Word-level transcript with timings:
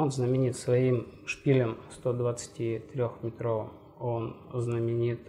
Он 0.00 0.10
знаменит 0.10 0.56
своим 0.56 1.08
шпилем 1.26 1.76
123-метровым. 2.02 3.68
Он 3.98 4.34
знаменит 4.54 5.20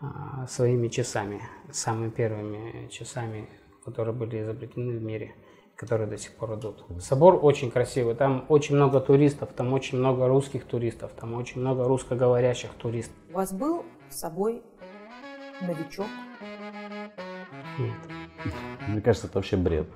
а, 0.00 0.48
своими 0.48 0.88
часами, 0.88 1.40
самыми 1.70 2.10
первыми 2.10 2.88
часами, 2.88 3.48
которые 3.84 4.12
были 4.12 4.42
изобретены 4.42 4.98
в 4.98 5.00
мире, 5.00 5.36
которые 5.76 6.08
до 6.08 6.18
сих 6.18 6.34
пор 6.34 6.58
идут. 6.58 6.84
Собор 6.98 7.38
очень 7.40 7.70
красивый, 7.70 8.16
там 8.16 8.46
очень 8.48 8.74
много 8.74 8.98
туристов, 8.98 9.50
там 9.52 9.72
очень 9.72 9.98
много 9.98 10.26
русских 10.26 10.64
туристов, 10.64 11.12
там 11.12 11.34
очень 11.34 11.60
много 11.60 11.84
русскоговорящих 11.84 12.72
туристов. 12.74 13.14
У 13.30 13.34
вас 13.34 13.52
был 13.52 13.84
с 14.10 14.16
собой 14.16 14.64
новичок? 15.62 16.08
Нет. 17.78 17.94
Мне 18.88 19.00
кажется, 19.00 19.28
это 19.28 19.38
вообще 19.38 19.56
бред. 19.56 19.86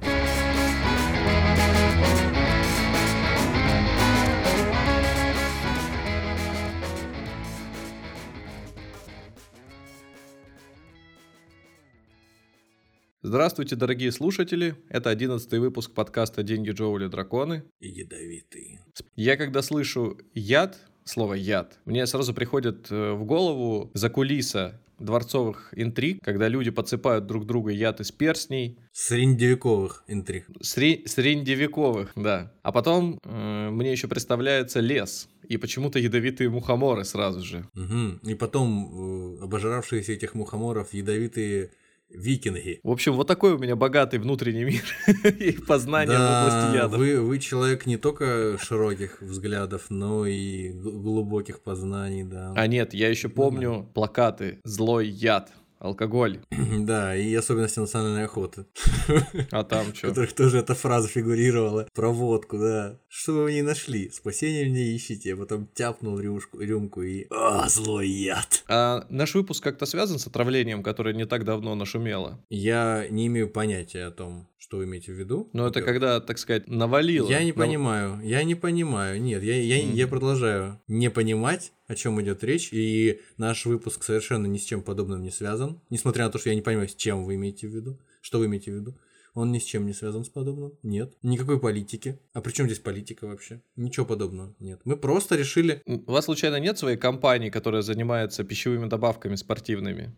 Здравствуйте, 13.28 13.76
дорогие 13.76 14.10
слушатели! 14.10 14.74
Это 14.88 15.10
одиннадцатый 15.10 15.58
выпуск 15.58 15.92
подкаста 15.92 16.42
«Деньги, 16.42 16.70
Джоули, 16.70 17.08
драконы». 17.08 17.62
Ядовитые. 17.78 18.80
Я 19.16 19.36
когда 19.36 19.60
слышу 19.60 20.16
«яд», 20.32 20.78
слово 21.04 21.34
«яд», 21.34 21.78
мне 21.84 22.06
сразу 22.06 22.32
приходит 22.32 22.90
э, 22.90 23.12
в 23.12 23.24
голову 23.26 23.90
закулиса 23.92 24.80
дворцовых 24.98 25.74
интриг, 25.76 26.24
когда 26.24 26.48
люди 26.48 26.70
подсыпают 26.70 27.26
друг 27.26 27.44
друга 27.44 27.70
яд 27.70 28.00
из 28.00 28.10
перстней. 28.12 28.78
Средневековых 28.92 30.04
интриг. 30.06 30.46
Сре- 30.62 31.06
средневековых, 31.06 32.12
да. 32.16 32.54
А 32.62 32.72
потом 32.72 33.20
э, 33.22 33.68
мне 33.68 33.92
еще 33.92 34.08
представляется 34.08 34.80
лес. 34.80 35.28
И 35.46 35.58
почему-то 35.58 35.98
ядовитые 35.98 36.48
мухоморы 36.48 37.04
сразу 37.04 37.44
же. 37.44 37.68
Угу. 37.74 38.30
И 38.30 38.34
потом 38.34 39.36
э, 39.36 39.44
обожравшиеся 39.44 40.12
этих 40.14 40.34
мухоморов 40.34 40.94
ядовитые 40.94 41.72
викинги. 42.10 42.80
В 42.82 42.90
общем, 42.90 43.14
вот 43.14 43.26
такой 43.26 43.52
у 43.54 43.58
меня 43.58 43.76
богатый 43.76 44.18
внутренний 44.18 44.64
мир 44.64 44.82
и 45.38 45.52
познание 45.52 46.16
в 46.16 46.20
области 46.20 46.72
Да, 46.72 46.76
ядов. 46.84 46.98
вы, 46.98 47.20
вы 47.20 47.38
человек 47.38 47.86
не 47.86 47.96
только 47.96 48.56
широких 48.62 49.20
взглядов, 49.22 49.86
но 49.90 50.26
и 50.26 50.70
глубоких 50.70 51.60
познаний, 51.60 52.24
да. 52.24 52.52
А 52.56 52.66
нет, 52.66 52.94
я 52.94 53.08
еще 53.08 53.28
помню 53.28 53.88
плакаты 53.94 54.58
«Злой 54.64 55.08
яд», 55.08 55.52
алкоголь. 55.78 56.40
Да, 56.78 57.16
и 57.16 57.34
особенности 57.34 57.80
национальной 57.80 58.24
охоты, 58.24 58.66
А 59.50 59.64
там 59.64 59.92
в 59.92 59.96
что? 59.96 60.08
которых 60.08 60.32
тоже 60.32 60.58
эта 60.58 60.74
фраза 60.74 61.08
фигурировала. 61.08 61.88
Про 61.94 62.10
водку, 62.12 62.58
да. 62.58 62.98
Что 63.08 63.44
вы 63.44 63.54
ни 63.54 63.60
нашли, 63.62 64.10
спасения 64.10 64.68
мне 64.68 64.96
ищите. 64.96 65.30
Я 65.30 65.36
потом 65.36 65.66
тяпнул 65.74 66.18
рюмку, 66.18 66.60
рюмку 66.60 67.02
и... 67.02 67.26
А, 67.30 67.68
злой 67.68 68.08
яд. 68.08 68.64
А 68.68 69.06
наш 69.08 69.34
выпуск 69.34 69.62
как-то 69.62 69.86
связан 69.86 70.18
с 70.18 70.26
отравлением, 70.26 70.82
которое 70.82 71.14
не 71.14 71.26
так 71.26 71.44
давно 71.44 71.74
нашумело. 71.74 72.44
Я 72.50 73.06
не 73.10 73.26
имею 73.26 73.48
понятия 73.48 74.04
о 74.04 74.10
том, 74.10 74.48
что 74.68 74.76
вы 74.76 74.84
имеете 74.84 75.12
в 75.12 75.18
виду. 75.18 75.48
Но 75.54 75.66
это 75.66 75.80
когда, 75.80 76.20
так 76.20 76.36
сказать, 76.38 76.68
навалило. 76.68 77.26
Я 77.30 77.40
не 77.42 77.52
Нав- 77.52 77.56
понимаю, 77.56 78.20
я 78.22 78.44
не 78.44 78.54
понимаю. 78.54 79.18
Нет, 79.20 79.42
я, 79.42 79.56
я, 79.62 79.82
Мгм. 79.82 79.94
я 79.94 80.06
продолжаю 80.06 80.78
не 80.88 81.08
понимать, 81.10 81.72
о 81.86 81.94
чем 81.94 82.20
идет 82.20 82.44
речь, 82.44 82.68
и 82.72 83.18
наш 83.38 83.64
выпуск 83.64 84.04
совершенно 84.04 84.46
ни 84.46 84.58
с 84.58 84.64
чем 84.64 84.82
подобным 84.82 85.22
не 85.22 85.30
связан. 85.30 85.80
Несмотря 85.88 86.26
на 86.26 86.30
то, 86.30 86.38
что 86.38 86.50
я 86.50 86.54
не 86.54 86.60
понимаю, 86.60 86.86
с 86.86 86.94
чем 86.94 87.24
вы 87.24 87.36
имеете 87.36 87.66
в 87.66 87.74
виду. 87.74 87.98
Что 88.20 88.38
вы 88.40 88.44
имеете 88.44 88.70
в 88.70 88.74
виду? 88.74 88.94
Он 89.32 89.52
ни 89.52 89.58
с 89.58 89.62
чем 89.64 89.86
не 89.86 89.94
связан 89.94 90.22
с 90.24 90.28
подобным. 90.28 90.72
Нет. 90.82 91.14
Никакой 91.22 91.58
политики. 91.60 92.18
А 92.34 92.42
при 92.42 92.52
чем 92.52 92.66
здесь 92.66 92.78
политика 92.80 93.26
вообще? 93.26 93.62
Ничего 93.76 94.04
подобного. 94.04 94.54
Нет. 94.58 94.80
Мы 94.84 94.98
просто 94.98 95.36
решили. 95.36 95.80
У 95.86 96.12
вас 96.12 96.26
случайно 96.26 96.56
нет 96.60 96.76
своей 96.76 96.98
компании, 96.98 97.48
которая 97.48 97.80
занимается 97.80 98.44
пищевыми 98.44 98.86
добавками 98.86 99.36
спортивными? 99.36 100.14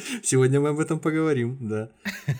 Сегодня 0.22 0.60
мы 0.60 0.70
об 0.70 0.80
этом 0.80 1.00
поговорим, 1.00 1.56
да. 1.60 1.90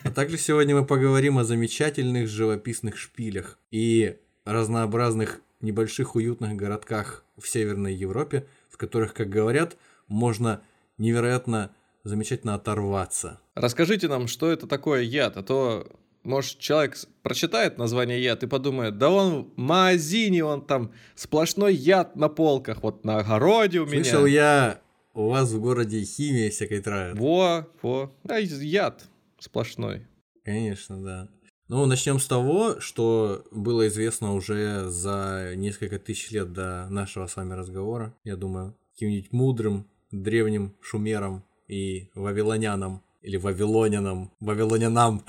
А 0.04 0.10
также 0.10 0.38
сегодня 0.38 0.74
мы 0.74 0.84
поговорим 0.84 1.38
о 1.38 1.44
замечательных 1.44 2.28
живописных 2.28 2.96
шпилях 2.96 3.58
и 3.70 4.16
разнообразных 4.44 5.40
небольших 5.60 6.14
уютных 6.14 6.54
городках 6.54 7.24
в 7.38 7.48
Северной 7.48 7.94
Европе, 7.94 8.46
в 8.70 8.76
которых, 8.76 9.14
как 9.14 9.28
говорят, 9.28 9.76
можно 10.08 10.62
невероятно 10.98 11.74
замечательно 12.04 12.54
оторваться. 12.54 13.40
Расскажите 13.54 14.08
нам, 14.08 14.28
что 14.28 14.50
это 14.50 14.66
такое 14.66 15.02
яд, 15.02 15.36
а 15.36 15.42
то, 15.42 15.86
может, 16.22 16.58
человек 16.58 16.96
прочитает 17.22 17.78
название 17.78 18.22
яд 18.22 18.42
и 18.42 18.46
подумает, 18.46 18.98
да 18.98 19.10
он 19.10 19.44
в 19.44 19.58
магазине, 19.58 20.44
он 20.44 20.64
там 20.64 20.92
сплошной 21.14 21.74
яд 21.74 22.16
на 22.16 22.28
полках, 22.28 22.82
вот 22.82 23.04
на 23.04 23.18
огороде 23.18 23.80
у 23.80 23.86
меня. 23.86 24.04
Слышал 24.04 24.26
я, 24.26 24.80
у 25.16 25.28
вас 25.28 25.50
в 25.50 25.60
городе 25.60 26.04
химия 26.04 26.50
всякой 26.50 26.80
травят. 26.80 27.18
Во, 27.18 27.66
во, 27.82 28.12
а 28.28 28.38
яд 28.38 29.04
сплошной. 29.38 30.06
Конечно, 30.44 31.02
да. 31.02 31.28
Ну, 31.68 31.86
начнем 31.86 32.20
с 32.20 32.26
того, 32.26 32.80
что 32.80 33.44
было 33.50 33.88
известно 33.88 34.34
уже 34.34 34.88
за 34.88 35.54
несколько 35.56 35.98
тысяч 35.98 36.30
лет 36.30 36.52
до 36.52 36.86
нашего 36.90 37.26
с 37.26 37.34
вами 37.34 37.54
разговора, 37.54 38.14
я 38.22 38.36
думаю, 38.36 38.76
каким-нибудь 38.92 39.32
мудрым 39.32 39.88
древним 40.12 40.76
шумерам 40.80 41.44
и 41.66 42.10
вавилонянам, 42.14 43.02
или 43.22 43.36
вавилонянам, 43.36 44.32
вавилонянам. 44.38 45.24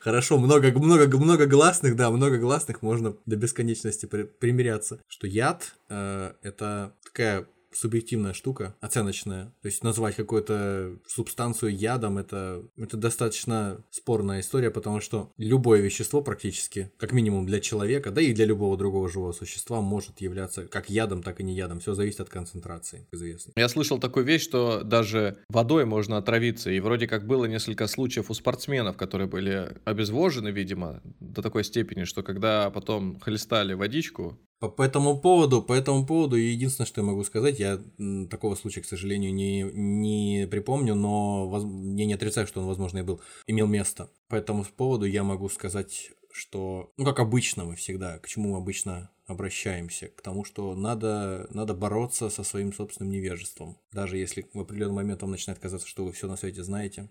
Хорошо, 0.00 0.38
много, 0.38 0.72
много, 0.72 1.18
много 1.18 1.46
гласных, 1.46 1.96
да, 1.96 2.10
много 2.10 2.38
гласных, 2.38 2.82
можно 2.82 3.16
до 3.26 3.36
бесконечности 3.36 4.06
при- 4.06 4.24
примиряться. 4.24 5.00
Что 5.08 5.26
яд 5.26 5.74
э, 5.88 6.32
это 6.42 6.94
такая 7.04 7.46
субъективная 7.74 8.32
штука, 8.32 8.74
оценочная. 8.80 9.46
То 9.62 9.66
есть 9.66 9.82
назвать 9.82 10.16
какую-то 10.16 10.98
субстанцию 11.06 11.76
ядом 11.76 12.18
это, 12.18 12.62
это 12.76 12.96
достаточно 12.96 13.84
спорная 13.90 14.40
история, 14.40 14.70
потому 14.70 15.00
что 15.00 15.32
любое 15.36 15.80
вещество 15.80 16.22
практически, 16.22 16.92
как 16.96 17.12
минимум 17.12 17.46
для 17.46 17.60
человека, 17.60 18.10
да 18.10 18.20
и 18.20 18.32
для 18.32 18.44
любого 18.44 18.76
другого 18.76 19.08
живого 19.08 19.32
существа, 19.32 19.80
может 19.80 20.20
являться 20.20 20.66
как 20.66 20.90
ядом, 20.90 21.22
так 21.22 21.40
и 21.40 21.44
не 21.44 21.54
ядом. 21.54 21.80
Все 21.80 21.94
зависит 21.94 22.20
от 22.20 22.28
концентрации, 22.28 23.06
известно. 23.12 23.52
Я 23.56 23.68
слышал 23.68 23.98
такую 23.98 24.24
вещь, 24.24 24.42
что 24.42 24.82
даже 24.82 25.38
водой 25.48 25.84
можно 25.84 26.16
отравиться, 26.16 26.70
и 26.70 26.80
вроде 26.80 27.06
как 27.06 27.26
было 27.26 27.44
несколько 27.46 27.86
случаев 27.86 28.30
у 28.30 28.34
спортсменов, 28.34 28.96
которые 28.96 29.28
были 29.28 29.76
обезвожены, 29.84 30.48
видимо, 30.48 31.02
до 31.20 31.42
такой 31.42 31.64
степени, 31.64 32.04
что 32.04 32.22
когда 32.22 32.70
потом 32.70 33.18
хлестали 33.20 33.74
водичку, 33.74 34.38
По, 34.64 34.70
по 34.70 34.82
этому 34.82 35.20
поводу, 35.20 35.62
по 35.62 35.74
этому 35.74 36.06
поводу, 36.06 36.36
единственное, 36.36 36.86
что 36.86 37.02
я 37.02 37.06
могу 37.06 37.22
сказать, 37.24 37.58
я 37.58 37.82
такого 38.30 38.54
случая, 38.54 38.80
к 38.80 38.86
сожалению, 38.86 39.34
не, 39.34 39.62
не 39.62 40.46
припомню, 40.46 40.94
но 40.94 41.46
воз- 41.46 41.64
я 41.64 42.06
не 42.06 42.14
отрицаю, 42.14 42.46
что 42.46 42.60
он, 42.60 42.66
возможно, 42.66 42.98
и 42.98 43.02
был, 43.02 43.20
имел 43.46 43.66
место. 43.66 44.08
По 44.28 44.36
этому 44.36 44.64
поводу 44.64 45.04
я 45.04 45.22
могу 45.22 45.50
сказать, 45.50 46.12
что, 46.32 46.94
ну, 46.96 47.04
как 47.04 47.20
обычно 47.20 47.64
мы 47.66 47.76
всегда, 47.76 48.18
к 48.18 48.26
чему 48.26 48.56
обычно 48.56 49.10
обращаемся, 49.26 50.08
к 50.08 50.22
тому, 50.22 50.44
что 50.44 50.74
надо, 50.74 51.46
надо 51.50 51.74
бороться 51.74 52.30
со 52.30 52.42
своим 52.42 52.72
собственным 52.72 53.12
невежеством. 53.12 53.76
Даже 53.92 54.16
если 54.16 54.48
в 54.54 54.60
определенный 54.60 54.94
момент 54.94 55.20
вам 55.20 55.32
начинает 55.32 55.60
казаться, 55.60 55.86
что 55.86 56.06
вы 56.06 56.12
все 56.12 56.26
на 56.26 56.38
свете 56.38 56.62
знаете, 56.62 57.10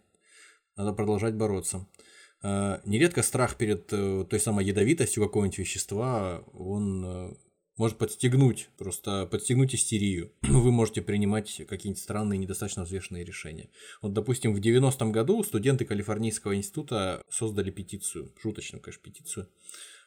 надо 0.75 0.91
продолжать 0.93 1.35
бороться. 1.35 1.85
Э, 2.43 2.79
Нередко 2.85 3.23
страх 3.23 3.57
перед 3.57 3.91
э, 3.91 4.25
той 4.29 4.39
самой 4.39 4.65
ядовитостью 4.65 5.23
какого-нибудь 5.23 5.57
вещества, 5.57 6.43
он 6.53 7.05
э, 7.05 7.33
может 7.77 7.97
подстегнуть, 7.97 8.69
просто 8.77 9.25
подстегнуть 9.25 9.73
истерию. 9.73 10.31
Вы 10.41 10.71
можете 10.71 11.01
принимать 11.01 11.61
какие-нибудь 11.67 12.01
странные, 12.01 12.37
недостаточно 12.37 12.83
взвешенные 12.83 13.23
решения. 13.23 13.69
Вот, 14.01 14.13
допустим, 14.13 14.53
в 14.53 14.59
90-м 14.59 15.11
году 15.11 15.43
студенты 15.43 15.85
Калифорнийского 15.85 16.55
института 16.55 17.23
создали 17.29 17.71
петицию, 17.71 18.33
шуточную, 18.39 18.81
конечно, 18.81 19.03
петицию, 19.03 19.47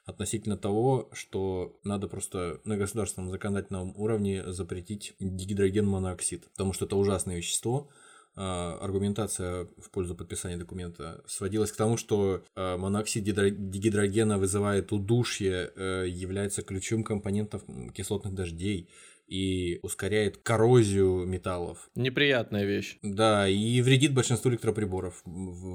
относительно 0.04 0.56
того, 0.56 1.08
что 1.12 1.80
надо 1.82 2.06
просто 2.06 2.60
на 2.64 2.76
государственном 2.76 3.30
законодательном 3.30 3.92
уровне 3.96 4.52
запретить 4.52 5.14
дигидрогенмоноксид, 5.18 6.50
потому 6.52 6.72
что 6.72 6.84
это 6.84 6.96
ужасное 6.96 7.36
вещество, 7.38 7.90
аргументация 8.36 9.66
в 9.78 9.90
пользу 9.90 10.14
подписания 10.14 10.56
документа 10.56 11.22
сводилась 11.26 11.72
к 11.72 11.76
тому, 11.76 11.96
что 11.96 12.44
а, 12.54 12.76
моноксид 12.76 13.24
дигидрогена 13.24 14.38
вызывает 14.38 14.92
удушье, 14.92 15.72
э, 15.74 16.04
является 16.08 16.62
ключевым 16.62 17.02
компонентом 17.02 17.90
кислотных 17.90 18.34
дождей 18.34 18.88
и 19.26 19.80
ускоряет 19.82 20.36
коррозию 20.38 21.24
металлов. 21.26 21.90
неприятная 21.94 22.64
вещь. 22.64 22.98
Да, 23.02 23.48
и 23.48 23.80
вредит 23.80 24.14
большинству 24.14 24.50
электроприборов, 24.50 25.24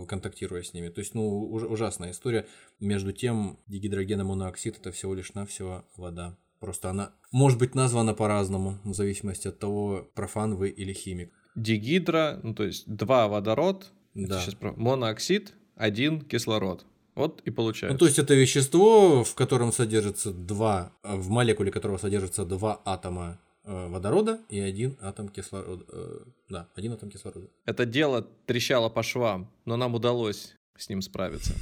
контактируя 0.07 0.63
с 0.63 0.73
ними. 0.73 0.89
То 0.89 0.99
есть, 0.99 1.13
ну, 1.15 1.51
уж- 1.51 1.63
ужасная 1.63 2.11
история. 2.11 2.47
Между 2.79 3.11
тем, 3.11 3.59
дигидрогеномоноксид 3.67 4.77
это 4.77 4.91
всего 4.91 5.13
лишь 5.13 5.33
навсего 5.33 5.85
вода. 5.97 6.37
Просто 6.59 6.91
она 6.91 7.13
может 7.31 7.57
быть 7.57 7.75
названа 7.75 8.13
по-разному, 8.13 8.79
в 8.83 8.93
зависимости 8.93 9.47
от 9.47 9.59
того, 9.59 10.09
профан 10.13 10.55
вы 10.55 10.69
или 10.69 10.93
химик. 10.93 11.33
Дигидро, 11.56 12.39
ну 12.44 12.53
то 12.53 12.63
есть 12.63 12.88
два 12.88 13.27
водород, 13.27 13.92
Да. 14.13 14.39
сейчас 14.42 14.56
про 14.56 14.74
монооксид, 14.74 15.53
один 15.75 16.21
кислород. 16.21 16.86
Вот 17.15 17.42
и 17.42 17.51
получается. 17.51 17.94
Ну, 17.94 17.98
то 18.00 18.06
есть 18.06 18.19
это 18.19 18.33
вещество, 18.33 19.24
в 19.24 19.36
котором 19.36 19.74
содержится 19.74 20.31
два, 20.31 20.94
э, 21.03 21.15
в 21.15 21.30
молекуле 21.30 21.69
которого 21.71 21.98
содержится 21.98 22.45
два 22.45 22.81
атома 22.86 23.38
э, 23.65 23.88
водорода 23.89 24.39
и 24.50 24.59
один 24.59 24.98
атом 25.01 25.27
кислорода. 25.27 25.83
э, 25.92 26.19
да, 26.50 26.69
один 26.75 26.94
атом 26.94 27.09
кислорода. 27.09 27.48
Это 27.65 27.86
дело 27.86 28.21
трещало 28.45 28.88
по 28.89 29.04
швам, 29.04 29.51
но 29.65 29.75
нам 29.75 29.94
удалось 29.94 30.56
с 30.77 30.89
ним 30.89 31.01
справиться. 31.01 31.54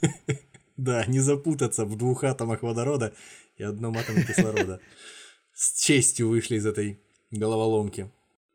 Да, 0.76 1.06
не 1.06 1.20
запутаться 1.20 1.84
в 1.84 1.96
двух 1.96 2.24
атомах 2.24 2.62
водорода 2.62 3.14
и 3.56 3.62
одном 3.62 3.96
атоме 3.96 4.24
кислорода. 4.24 4.80
С 5.52 5.80
честью 5.80 6.28
вышли 6.28 6.56
из 6.56 6.66
этой 6.66 6.98
головоломки. 7.30 8.10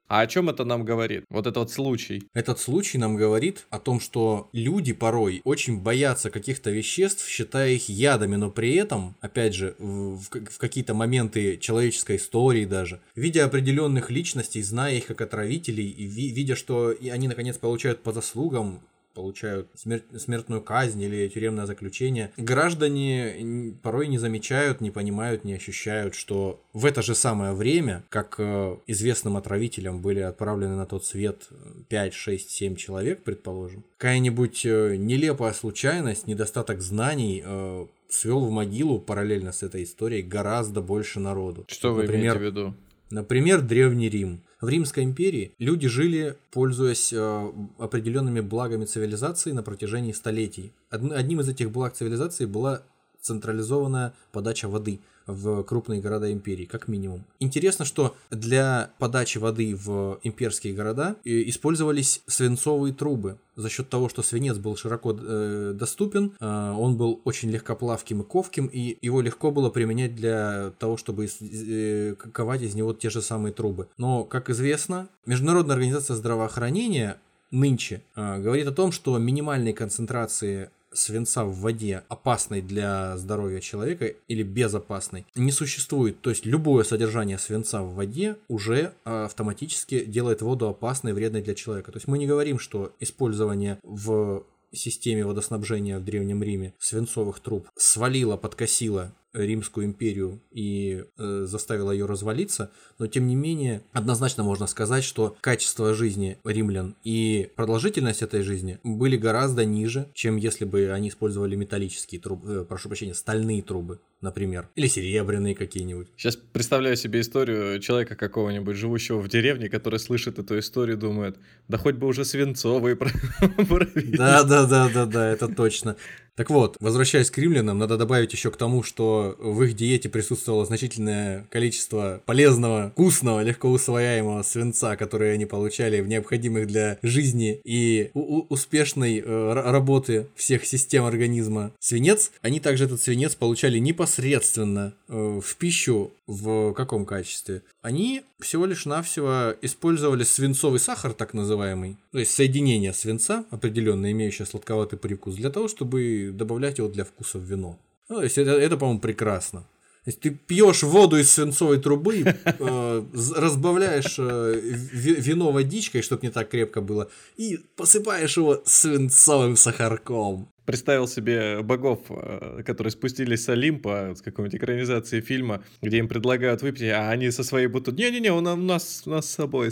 А 0.09 0.21
о 0.21 0.27
чем 0.27 0.49
это 0.49 0.65
нам 0.65 0.83
говорит? 0.85 1.23
Вот 1.29 1.45
этот 1.45 1.69
случай. 1.69 2.23
Этот 2.33 2.59
случай 2.59 2.97
нам 2.97 3.15
говорит 3.15 3.67
о 3.69 3.77
том, 3.77 3.99
что 3.99 4.49
люди 4.53 4.91
порой 4.91 5.41
очень 5.43 5.79
боятся 5.79 6.31
каких-то 6.31 6.71
веществ, 6.71 7.27
считая 7.27 7.69
их 7.73 7.89
ядами, 7.89 8.35
но 8.35 8.49
при 8.49 8.73
этом, 8.73 9.15
опять 9.21 9.53
же, 9.53 9.75
в, 9.77 10.17
в 10.17 10.29
как- 10.29 10.49
в 10.49 10.57
какие-то 10.57 10.95
моменты 10.95 11.57
человеческой 11.57 12.17
истории 12.17 12.65
даже, 12.65 13.01
видя 13.15 13.45
определенных 13.45 14.09
личностей, 14.09 14.63
зная 14.63 14.95
их 14.97 15.05
как 15.05 15.21
отравителей, 15.21 15.87
и 15.87 16.05
ви- 16.07 16.29
видя, 16.33 16.55
что 16.55 16.95
они 17.11 17.27
наконец 17.27 17.57
получают 17.57 18.01
по 18.01 18.11
заслугам, 18.11 18.81
получают 19.13 19.67
смер- 19.75 20.03
смертную 20.17 20.61
казнь 20.61 21.01
или 21.01 21.27
тюремное 21.27 21.65
заключение, 21.65 22.31
граждане 22.37 23.75
порой 23.81 24.07
не 24.07 24.17
замечают, 24.17 24.81
не 24.81 24.91
понимают, 24.91 25.43
не 25.43 25.53
ощущают, 25.53 26.15
что 26.15 26.61
в 26.73 26.85
это 26.85 27.01
же 27.01 27.15
самое 27.15 27.53
время, 27.53 28.03
как 28.09 28.35
э, 28.37 28.77
известным 28.87 29.37
отравителям 29.37 30.01
были 30.01 30.19
отправлены 30.19 30.75
на 30.75 30.85
тот 30.85 31.05
свет 31.05 31.49
5, 31.89 32.13
6, 32.13 32.49
7 32.49 32.75
человек, 32.75 33.23
предположим, 33.23 33.83
какая-нибудь 33.97 34.65
э, 34.65 34.95
нелепая 34.97 35.53
случайность, 35.53 36.27
недостаток 36.27 36.81
знаний 36.81 37.43
э, 37.45 37.85
свел 38.09 38.45
в 38.45 38.51
могилу 38.51 38.99
параллельно 38.99 39.51
с 39.51 39.63
этой 39.63 39.83
историей 39.83 40.21
гораздо 40.21 40.81
больше 40.81 41.19
народу. 41.19 41.65
Что 41.67 41.93
вы 41.93 42.03
Например, 42.03 42.37
имеете 42.37 42.39
в 42.39 42.43
виду? 42.43 42.73
Например, 43.09 43.61
Древний 43.61 44.09
Рим. 44.09 44.41
В 44.61 44.67
Римской 44.67 45.03
империи 45.03 45.53
люди 45.57 45.87
жили, 45.87 46.35
пользуясь 46.51 47.13
э, 47.13 47.51
определенными 47.77 48.41
благами 48.41 48.83
цивилизации 48.83 49.51
на 49.53 49.63
протяжении 49.63 50.11
столетий. 50.11 50.73
Одн- 50.91 51.13
одним 51.13 51.39
из 51.39 51.47
этих 51.47 51.71
благ 51.71 51.93
цивилизации 51.93 52.45
была 52.45 52.83
централизованная 53.21 54.13
подача 54.31 54.67
воды 54.67 54.99
в 55.27 55.63
крупные 55.63 56.01
города 56.01 56.31
империи, 56.31 56.65
как 56.65 56.87
минимум. 56.87 57.23
Интересно, 57.39 57.85
что 57.85 58.15
для 58.31 58.89
подачи 58.97 59.37
воды 59.37 59.75
в 59.75 60.19
имперские 60.23 60.73
города 60.73 61.17
э, 61.23 61.29
использовались 61.49 62.21
свинцовые 62.25 62.95
трубы. 62.95 63.37
За 63.55 63.69
счет 63.69 63.89
того, 63.89 64.09
что 64.09 64.23
свинец 64.23 64.57
был 64.57 64.75
широко 64.75 65.15
э, 65.15 65.73
доступен, 65.75 66.33
э, 66.39 66.45
он 66.75 66.97
был 66.97 67.21
очень 67.25 67.51
легкоплавким 67.51 68.21
и 68.21 68.25
ковким, 68.25 68.65
и 68.67 68.97
его 69.05 69.21
легко 69.21 69.51
было 69.51 69.69
применять 69.69 70.15
для 70.15 70.71
того, 70.79 70.97
чтобы 70.97 71.25
из- 71.25 71.37
э, 71.41 72.15
ковать 72.15 72.63
из 72.63 72.73
него 72.73 72.93
те 72.93 73.11
же 73.11 73.21
самые 73.21 73.53
трубы. 73.53 73.87
Но, 73.97 74.23
как 74.23 74.49
известно, 74.49 75.09
Международная 75.27 75.75
организация 75.75 76.15
здравоохранения 76.15 77.17
нынче 77.51 78.01
э, 78.15 78.39
говорит 78.39 78.67
о 78.67 78.71
том, 78.71 78.91
что 78.91 79.15
минимальные 79.19 79.73
концентрации 79.75 80.69
свинца 80.91 81.45
в 81.45 81.55
воде 81.55 82.03
опасной 82.09 82.61
для 82.61 83.17
здоровья 83.17 83.59
человека 83.59 84.07
или 84.27 84.43
безопасной 84.43 85.25
не 85.35 85.51
существует. 85.51 86.21
То 86.21 86.29
есть 86.29 86.45
любое 86.45 86.83
содержание 86.83 87.37
свинца 87.37 87.81
в 87.81 87.95
воде 87.95 88.37
уже 88.47 88.93
э, 89.05 89.23
автоматически 89.25 90.05
делает 90.05 90.41
воду 90.41 90.67
опасной 90.67 91.13
вредной 91.13 91.41
для 91.41 91.55
человека. 91.55 91.91
То 91.91 91.97
есть 91.97 92.07
мы 92.07 92.17
не 92.17 92.27
говорим, 92.27 92.59
что 92.59 92.93
использование 92.99 93.79
в 93.83 94.43
системе 94.71 95.25
водоснабжения 95.25 95.99
в 95.99 96.03
Древнем 96.03 96.43
Риме 96.43 96.73
свинцовых 96.79 97.39
труб 97.39 97.67
свалило, 97.75 98.37
подкосило 98.37 99.11
Римскую 99.33 99.85
империю 99.85 100.41
и 100.51 101.05
э, 101.17 101.43
заставило 101.45 101.91
ее 101.91 102.05
развалиться, 102.05 102.71
но 102.97 103.07
тем 103.07 103.27
не 103.27 103.35
менее 103.35 103.83
однозначно 103.93 104.43
можно 104.43 104.65
сказать, 104.67 105.03
что 105.03 105.35
качество 105.41 105.93
жизни 105.93 106.37
римлян 106.43 106.95
и 107.03 107.51
продолжительность 107.55 108.21
этой 108.21 108.41
жизни 108.41 108.79
были 108.83 109.17
гораздо 109.17 109.65
ниже, 109.65 110.09
чем 110.13 110.37
если 110.37 110.65
бы 110.65 110.91
они 110.91 111.09
использовали 111.09 111.55
металлические 111.55 112.19
трубы, 112.19 112.53
э, 112.53 112.65
прошу 112.65 112.89
прощения, 112.89 113.13
стальные 113.13 113.61
трубы, 113.61 113.99
например, 114.21 114.69
или 114.75 114.87
серебряные 114.87 115.55
какие-нибудь. 115.55 116.07
Сейчас 116.17 116.35
представляю 116.35 116.95
себе 116.95 117.21
историю 117.21 117.79
человека 117.79 118.15
какого-нибудь, 118.15 118.75
живущего 118.75 119.19
в 119.19 119.29
деревне, 119.29 119.69
который 119.69 119.99
слышит 119.99 120.39
эту 120.39 120.59
историю, 120.59 120.97
думает, 120.97 121.37
да 121.67 121.77
хоть 121.77 121.95
бы 121.95 122.07
уже 122.07 122.25
свинцовые 122.25 122.95
про- 122.95 123.09
провели». 123.67 124.17
Да, 124.17 124.43
да, 124.43 124.65
да, 124.65 124.89
да, 124.89 125.05
да, 125.05 125.29
это 125.29 125.47
точно. 125.47 125.95
Так 126.39 126.49
вот, 126.51 126.77
возвращаясь 126.79 127.29
к 127.31 127.37
римлянам, 127.37 127.77
надо 127.79 127.97
добавить 127.97 128.31
еще 128.31 128.49
к 128.49 128.55
тому, 128.55 128.81
что 128.81 129.35
в 129.39 129.61
их 129.63 129.75
диете 129.75 130.07
присутствовало 130.07 130.65
значительное 130.65 131.45
количество 131.49 132.23
полезного, 132.25 132.91
вкусного, 132.91 133.43
легко 133.43 133.67
усвояемого 133.69 134.41
свинца, 134.43 134.95
который 134.95 135.33
они 135.33 135.45
получали 135.45 135.99
в 135.99 136.07
необходимых 136.07 136.67
для 136.67 136.97
жизни 137.01 137.59
и 137.65 138.11
успешной 138.13 139.19
э, 139.19 139.53
работы 139.53 140.27
всех 140.37 140.65
систем 140.65 141.03
организма 141.03 141.73
свинец. 141.77 142.31
Они 142.41 142.61
также 142.61 142.85
этот 142.85 143.01
свинец 143.01 143.35
получали 143.35 143.77
непосредственно 144.09 144.93
э, 145.07 145.39
в 145.43 145.55
пищу 145.55 146.11
в 146.27 146.73
каком 146.73 147.05
качестве? 147.05 147.61
Они 147.81 148.23
всего 148.39 148.65
лишь 148.65 148.85
навсего 148.85 149.53
использовали 149.61 150.23
свинцовый 150.23 150.79
сахар, 150.79 151.13
так 151.13 151.33
называемый, 151.33 151.97
то 152.11 152.19
есть 152.19 152.31
соединение 152.31 152.93
свинца, 152.93 153.45
определенно 153.51 154.11
имеющее 154.11 154.45
сладковатый 154.45 154.97
привкус, 154.97 155.35
для 155.35 155.49
того, 155.49 155.67
чтобы 155.67 156.31
добавлять 156.33 156.77
его 156.79 156.87
для 156.87 157.03
вкуса 157.03 157.37
в 157.37 157.43
вино. 157.43 157.77
Ну, 158.09 158.15
то 158.17 158.23
есть 158.23 158.37
это, 158.37 158.51
это, 158.51 158.77
по-моему, 158.77 158.99
прекрасно. 158.99 159.65
То 160.05 160.11
есть 160.11 160.21
ты 160.21 160.29
пьешь 160.31 160.83
воду 160.83 161.17
из 161.17 161.29
свинцовой 161.29 161.77
трубы, 161.79 162.23
э, 162.45 163.03
разбавляешь 163.35 164.15
э, 164.17 164.59
ви- 164.93 165.15
вино 165.15 165.51
водичкой, 165.51 166.01
чтобы 166.01 166.25
не 166.25 166.31
так 166.31 166.49
крепко 166.49 166.81
было, 166.81 167.09
и 167.37 167.59
посыпаешь 167.75 168.37
его 168.37 168.61
свинцовым 168.65 169.55
сахарком. 169.55 170.47
Представил 170.69 171.07
себе 171.07 171.63
богов, 171.63 172.01
э, 172.09 172.61
которые 172.63 172.91
спустились 172.91 173.43
с 173.43 173.49
Олимпа 173.49 174.13
с 174.15 174.21
какой-нибудь 174.21 174.55
экранизации 174.55 175.19
фильма, 175.19 175.63
где 175.81 175.97
им 175.97 176.07
предлагают 176.07 176.61
выпить, 176.61 176.83
а 176.83 177.09
они 177.09 177.31
со 177.31 177.43
своей 177.43 177.65
бутылкой, 177.65 178.05
не-не-не, 178.05 178.31
у 178.31 178.39
нас, 178.39 179.01
у 179.07 179.09
нас, 179.09 179.25
с 179.25 179.33
собой. 179.33 179.71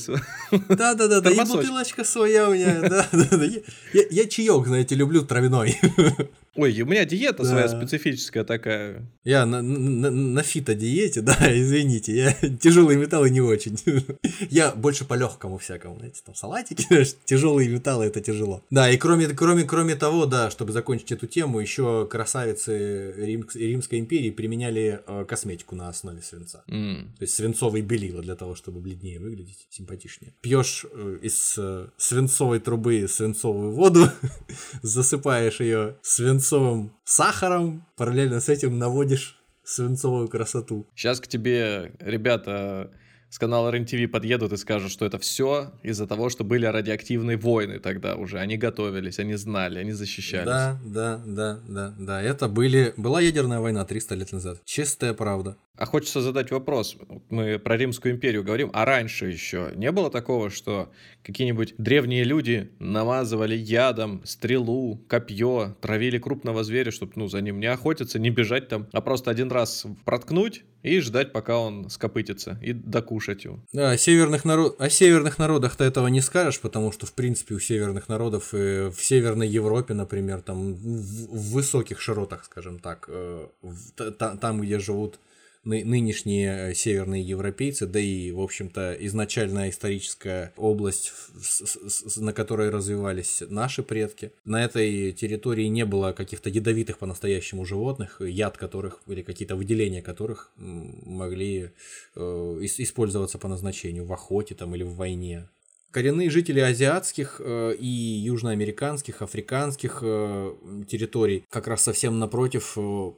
Да-да-да, 0.70 1.20
и 1.20 1.22
Термосочек. 1.36 1.62
бутылочка 1.62 2.04
своя 2.04 2.50
у 2.50 2.54
меня, 2.56 2.82
да-да-да. 2.82 3.46
Я 4.10 4.26
чаек, 4.26 4.66
знаете, 4.66 4.96
люблю 4.96 5.22
травяной. 5.22 5.80
Ой, 6.58 6.82
у 6.82 6.86
меня 6.86 7.06
диета 7.06 7.44
Да. 7.44 7.50
своя 7.50 7.68
специфическая 7.70 8.44
такая. 8.44 9.10
Я 9.24 9.46
на, 9.46 9.62
на, 9.62 10.10
на 10.10 10.42
фито-диете, 10.44 11.22
да, 11.22 11.36
извините, 11.50 12.16
я 12.16 12.34
тяжелые 12.60 12.98
металлы 12.98 13.30
не 13.30 13.42
очень. 13.42 13.78
Я 14.50 14.72
больше 14.72 15.06
по 15.06 15.14
легкому 15.16 15.58
всякому, 15.58 15.98
знаете, 15.98 16.22
там 16.26 16.34
салатики, 16.36 16.86
тяжелые 17.26 17.70
металлы 17.70 18.06
это 18.06 18.22
тяжело. 18.22 18.64
Да, 18.70 18.90
и 18.90 18.98
кроме, 18.98 19.28
кроме, 19.28 19.64
кроме 19.64 19.96
того, 19.96 20.26
да, 20.26 20.50
чтобы 20.50 20.72
закончить 20.74 21.12
эту 21.12 21.28
тему, 21.28 21.60
еще 21.60 22.08
красавицы 22.10 23.14
Рим- 23.18 23.48
Римской 23.54 24.00
империи 24.00 24.30
применяли 24.32 25.02
э, 25.06 25.26
косметику 25.28 25.76
на 25.76 25.90
основе 25.90 26.22
свинца. 26.22 26.64
М. 26.68 27.14
То 27.18 27.24
есть 27.24 27.34
свинцовые 27.36 27.82
белила 27.84 28.22
для 28.22 28.36
того, 28.36 28.56
чтобы 28.56 28.80
бледнее 28.80 29.20
выглядеть, 29.20 29.68
симпатичнее. 29.70 30.34
Пьешь 30.42 30.86
э, 30.92 31.20
из 31.22 31.56
э, 31.58 31.88
свинцовой 31.98 32.60
трубы 32.60 33.08
свинцовую 33.08 33.72
воду, 33.72 34.10
засыпаешь 34.82 35.60
ее 35.60 35.96
свинцовым 36.48 36.94
сахаром, 37.04 37.86
параллельно 37.98 38.40
с 38.40 38.50
этим 38.50 38.78
наводишь 38.78 39.38
свинцовую 39.64 40.30
красоту. 40.30 40.88
Сейчас 40.96 41.20
к 41.20 41.28
тебе 41.28 41.92
ребята 42.00 42.90
с 43.30 43.38
канала 43.38 43.70
РЕН-ТВ 43.70 44.10
подъедут 44.10 44.54
и 44.54 44.58
скажут, 44.58 44.90
что 44.90 45.06
это 45.06 45.20
все 45.20 45.74
из-за 45.84 46.08
того, 46.08 46.30
что 46.30 46.46
были 46.46 46.66
радиоактивные 46.66 47.36
войны 47.36 47.80
тогда 47.80 48.16
уже. 48.16 48.40
Они 48.40 48.56
готовились, 48.56 49.20
они 49.20 49.36
знали, 49.36 49.80
они 49.80 49.92
защищались. 49.92 50.46
Да, 50.46 50.80
да, 50.86 51.22
да, 51.26 51.60
да, 51.68 51.94
да. 52.00 52.22
Это 52.22 52.48
были... 52.48 52.94
Была 52.96 53.20
ядерная 53.20 53.60
война 53.60 53.84
300 53.84 54.16
лет 54.16 54.32
назад. 54.32 54.62
Чистая 54.64 55.14
правда. 55.14 55.58
А 55.76 55.86
хочется 55.86 56.22
задать 56.22 56.52
вопрос. 56.52 56.96
Мы 57.30 57.60
про 57.60 57.76
Римскую 57.76 58.16
империю 58.16 58.46
говорим, 58.46 58.70
а 58.74 58.86
раньше 58.86 59.28
еще 59.28 59.74
не 59.76 59.92
было 59.92 60.10
такого, 60.10 60.50
что 60.50 60.90
какие-нибудь 61.28 61.76
древние 61.78 62.24
люди 62.24 62.72
намазывали 62.80 63.56
ядом 63.56 64.22
стрелу, 64.24 64.98
копье, 65.10 65.76
травили 65.82 66.18
крупного 66.18 66.64
зверя, 66.64 66.90
чтобы 66.92 67.12
ну, 67.16 67.28
за 67.28 67.42
ним 67.42 67.60
не 67.60 67.68
охотиться, 67.68 68.18
не 68.18 68.30
бежать 68.30 68.70
там, 68.70 68.88
а 68.94 69.02
просто 69.02 69.30
один 69.30 69.52
раз 69.52 69.86
проткнуть 70.06 70.64
и 70.84 71.00
ждать, 71.02 71.34
пока 71.34 71.60
он 71.60 71.90
скопытится, 71.90 72.58
и 72.64 72.72
докушать 72.72 73.44
его. 73.44 73.60
Да, 73.74 73.92
о 73.92 73.98
северных, 73.98 74.46
народ... 74.46 74.80
о 74.80 74.90
северных 74.90 75.38
народах 75.38 75.76
ты 75.76 75.84
этого 75.84 76.08
не 76.08 76.22
скажешь, 76.22 76.62
потому 76.62 76.94
что, 76.94 77.06
в 77.06 77.12
принципе, 77.14 77.56
у 77.56 77.60
северных 77.60 78.08
народов 78.08 78.54
э, 78.54 78.90
в 78.90 79.04
Северной 79.04 79.50
Европе, 79.50 79.94
например, 79.94 80.42
там 80.42 80.76
в, 80.76 80.80
в 80.80 81.52
высоких 81.52 82.00
широтах, 82.00 82.46
скажем 82.46 82.80
так, 82.80 83.10
э, 83.10 83.48
в- 83.62 83.92
та- 83.96 84.12
та- 84.12 84.38
там, 84.38 84.62
где 84.62 84.80
живут 84.80 85.20
нынешние 85.68 86.74
северные 86.74 87.22
европейцы, 87.22 87.86
да 87.86 88.00
и, 88.00 88.32
в 88.32 88.40
общем-то, 88.40 88.96
изначальная 89.00 89.70
историческая 89.70 90.54
область, 90.56 91.14
на 92.18 92.34
которой 92.34 92.70
развивались 92.70 93.44
наши 93.48 93.84
предки. 93.84 94.32
На 94.46 94.64
этой 94.64 95.12
территории 95.12 95.66
не 95.66 95.86
было 95.86 96.14
каких-то 96.14 96.50
ядовитых 96.50 96.98
по-настоящему 96.98 97.66
животных, 97.66 98.22
яд 98.22 98.58
которых 98.58 99.02
или 99.08 99.22
какие-то 99.22 99.56
выделения 99.56 100.02
которых 100.02 100.52
могли 100.56 101.72
э, 102.16 102.20
использоваться 102.20 103.38
по 103.38 103.48
назначению 103.48 104.06
в 104.06 104.14
охоте 104.14 104.56
там, 104.56 104.76
или 104.76 104.84
в 104.84 104.96
войне. 104.96 105.50
Коренные 105.92 106.30
жители 106.30 106.60
азиатских 106.60 107.40
э, 107.40 107.74
и 107.80 107.88
южноамериканских, 107.88 109.22
африканских 109.22 110.00
э, 110.02 110.54
территорий 110.88 111.46
как 111.50 111.68
раз 111.68 111.82
совсем 111.82 112.20
напротив 112.20 112.74
э, 112.78 113.12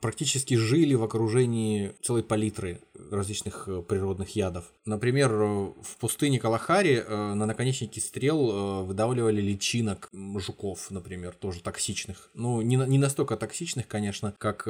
практически 0.00 0.54
жили 0.54 0.94
в 0.94 1.02
окружении 1.02 1.92
целой 2.02 2.22
палитры 2.22 2.80
различных 3.10 3.68
э, 3.68 3.82
природных 3.82 4.36
ядов. 4.36 4.72
Например, 4.84 5.32
э, 5.32 5.72
в 5.82 5.96
пустыне 5.98 6.38
Калахари 6.38 7.04
э, 7.06 7.34
на 7.34 7.46
наконечнике 7.46 8.00
стрел 8.00 8.84
выдавливали 8.84 9.40
личинок 9.40 10.10
жуков, 10.36 10.90
например, 10.90 11.32
тоже 11.32 11.60
токсичных. 11.60 12.30
Ну, 12.34 12.60
не, 12.62 12.76
не 12.76 12.98
настолько 12.98 13.36
токсичных, 13.36 13.86
конечно, 13.86 14.34
как 14.38 14.68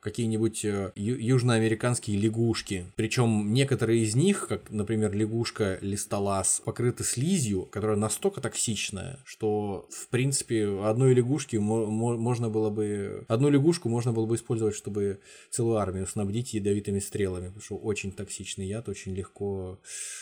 какие-нибудь 0.00 0.64
южноамериканские 0.94 2.18
лягушки. 2.18 2.86
Причем 2.96 3.52
некоторые 3.52 4.02
из 4.02 4.14
них, 4.14 4.46
как, 4.48 4.70
например, 4.70 5.12
лягушка 5.12 5.78
листолаз, 5.80 6.62
покрыты 6.64 7.04
слизью, 7.04 7.62
которая 7.66 7.96
настолько 7.96 8.40
токсичная, 8.40 9.18
что, 9.24 9.88
в 9.90 10.08
принципе, 10.08 10.80
одной 10.84 11.14
лягушки 11.14 11.56
можно 11.56 12.48
было 12.48 12.70
бы... 12.70 13.24
Одну 13.28 13.50
лягушку 13.50 13.88
можно 13.88 14.12
было 14.12 14.26
бы 14.26 14.37
использовать, 14.38 14.74
чтобы 14.74 15.20
целую 15.50 15.76
армию 15.76 16.06
снабдить 16.06 16.54
ядовитыми 16.54 17.00
стрелами, 17.00 17.46
потому 17.46 17.62
что 17.62 17.76
очень 17.76 18.12
токсичный 18.12 18.66
яд, 18.66 18.88
очень 18.88 19.14
легко 19.14 19.80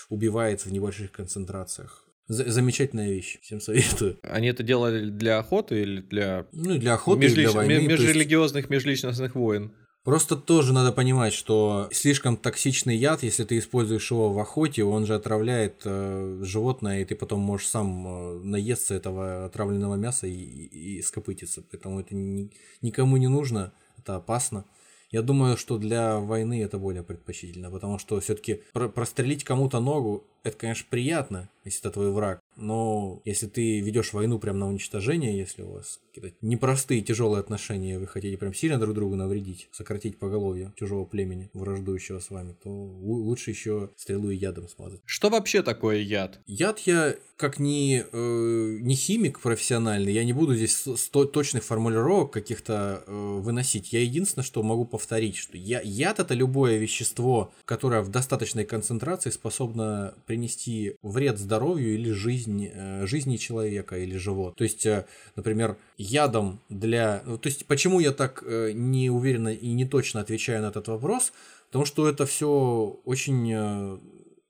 убивается 0.09 0.69
в 0.69 0.73
небольших 0.73 1.13
концентрациях. 1.13 2.03
Замечательная 2.29 3.09
вещь, 3.09 3.39
всем 3.41 3.61
советую. 3.61 4.19
Они 4.23 4.49
это 4.49 4.65
делали 4.65 5.11
для 5.11 5.39
охоты 5.39 5.83
или 5.83 6.01
для... 6.01 6.47
Ну, 6.51 6.77
для 6.77 6.95
охоты 6.95 7.21
межлич... 7.21 7.47
для 7.47 7.51
войны. 7.53 7.87
Межрелигиозных, 7.87 8.65
есть... 8.65 8.71
межличностных 8.71 9.37
войн. 9.37 9.73
Просто 10.03 10.37
тоже 10.37 10.73
надо 10.73 10.93
понимать, 10.93 11.33
что 11.33 11.89
слишком 11.93 12.37
токсичный 12.37 12.97
яд, 12.97 13.25
если 13.25 13.43
ты 13.43 13.59
используешь 13.59 14.09
его 14.11 14.33
в 14.33 14.39
охоте, 14.39 14.85
он 14.85 15.05
же 15.05 15.17
отравляет 15.17 15.83
э, 15.85 16.43
животное, 16.43 17.03
и 17.03 17.05
ты 17.05 17.17
потом 17.17 17.41
можешь 17.41 17.67
сам 17.67 18.07
э, 18.07 18.39
наесться 18.45 18.95
этого 18.95 19.47
отравленного 19.47 19.97
мяса 19.97 20.29
и, 20.29 20.33
и, 20.33 20.99
и 20.99 21.03
скопытиться. 21.03 21.65
Поэтому 21.73 21.99
это 21.99 22.15
ни, 22.15 22.53
никому 22.83 23.17
не 23.17 23.27
нужно, 23.27 23.73
это 24.07 24.17
опасно. 24.17 24.65
Я 25.11 25.23
думаю, 25.23 25.57
что 25.57 25.79
для 25.79 26.19
войны 26.19 26.63
это 26.63 26.79
более 26.79 27.03
предпочтительно, 27.03 27.71
потому 27.71 27.99
что 27.99 28.19
все-таки 28.21 28.63
про 28.73 28.89
прострелить 28.89 29.45
кому-то 29.45 29.81
ногу 29.81 30.25
это, 30.47 30.57
конечно, 30.57 30.87
приятно, 30.89 31.51
если 31.65 31.81
это 31.81 31.91
твой 31.91 32.13
враг, 32.13 32.41
но 32.57 33.21
если 33.25 33.47
ты 33.49 33.81
ведешь 33.81 34.13
войну 34.13 34.39
прямо 34.39 34.61
на 34.61 34.69
уничтожение, 34.69 35.37
если 35.37 35.63
у 35.63 35.73
вас 35.73 36.01
какие-то 36.15 36.37
непростые, 36.41 37.03
тяжелые 37.03 37.41
отношения, 37.41 37.99
вы 37.99 38.07
хотите 38.07 38.39
прям 38.39 38.55
сильно 38.55 38.79
друг 38.79 38.95
другу 38.95 39.17
навредить, 39.17 39.69
сократить 39.73 40.19
поголовье 40.19 40.73
чужого 40.77 41.05
племени, 41.05 41.51
враждующего 41.53 42.21
с 42.21 42.31
вами, 42.31 42.55
то 42.63 42.71
лучше 42.71 43.51
еще 43.51 43.91
стрелу 43.97 44.31
и 44.31 44.37
ядом 44.37 44.69
смазать. 44.69 45.01
Что 45.05 45.29
вообще 45.29 45.63
такое 45.63 45.99
яд? 45.99 46.41
Яд 46.47 46.79
я, 46.81 47.17
как 47.37 47.59
не, 47.59 48.05
э, 48.11 48.79
не 48.81 48.95
химик 48.95 49.41
профессиональный, 49.41 50.13
я 50.13 50.25
не 50.25 50.33
буду 50.33 50.55
здесь 50.55 50.77
сто 50.77 51.25
точных 51.25 51.65
формулировок 51.65 52.33
каких-то 52.33 53.03
э, 53.07 53.13
выносить. 53.13 53.93
Я 53.93 54.01
единственное, 54.01 54.45
что 54.45 54.63
могу 54.63 54.87
повторить, 54.87 55.37
что 55.37 55.59
я, 55.59 55.81
яд 55.83 56.21
это 56.21 56.33
любое 56.33 56.79
вещество, 56.79 57.53
которое 57.65 58.03
в 58.03 58.09
достаточной 58.09 58.65
концентрации 58.65 59.31
способно 59.31 60.15
при 60.27 60.36
принести 60.37 60.97
вред 61.03 61.39
здоровью 61.39 61.95
или 61.95 62.11
жизни, 62.11 62.71
э, 62.75 63.07
жизни 63.07 63.37
человека 63.37 63.97
или 63.97 64.19
живот. 64.19 64.55
То 64.57 64.65
есть, 64.65 64.85
э, 64.85 65.07
например, 65.35 65.79
ядом 65.97 66.61
для... 66.69 67.23
Ну, 67.25 67.39
то 67.39 67.49
есть, 67.49 67.65
почему 67.65 68.01
я 68.01 68.13
так 68.13 68.45
э, 68.47 68.73
не 68.75 69.09
уверенно 69.09 69.49
и 69.49 69.73
не 69.73 69.87
точно 69.87 70.21
отвечаю 70.21 70.61
на 70.61 70.69
этот 70.69 70.89
вопрос? 70.89 71.33
Потому 71.69 71.87
что 71.87 72.07
это 72.07 72.27
все 72.27 73.01
очень 73.07 73.99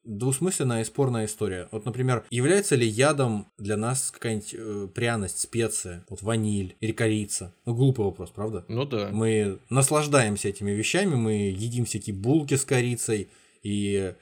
двусмысленная 0.04 0.82
и 0.82 0.84
спорная 0.84 1.26
история. 1.26 1.68
Вот, 1.70 1.84
например, 1.84 2.24
является 2.30 2.74
ли 2.74 2.86
ядом 2.86 3.46
для 3.58 3.76
нас 3.76 4.10
какая-нибудь 4.10 4.54
э, 4.58 4.88
пряность, 4.92 5.38
специя, 5.38 6.04
вот 6.08 6.22
ваниль 6.22 6.74
или 6.80 6.92
корица? 6.92 7.52
Ну, 7.64 7.74
глупый 7.74 8.04
вопрос, 8.04 8.30
правда? 8.30 8.64
Ну 8.66 8.84
да. 8.84 9.10
Мы 9.12 9.58
наслаждаемся 9.70 10.48
этими 10.48 10.72
вещами, 10.72 11.14
мы 11.14 11.32
едим 11.32 11.84
всякие 11.84 12.14
булки 12.16 12.54
с 12.54 12.64
корицей 12.64 13.28
и 13.62 14.14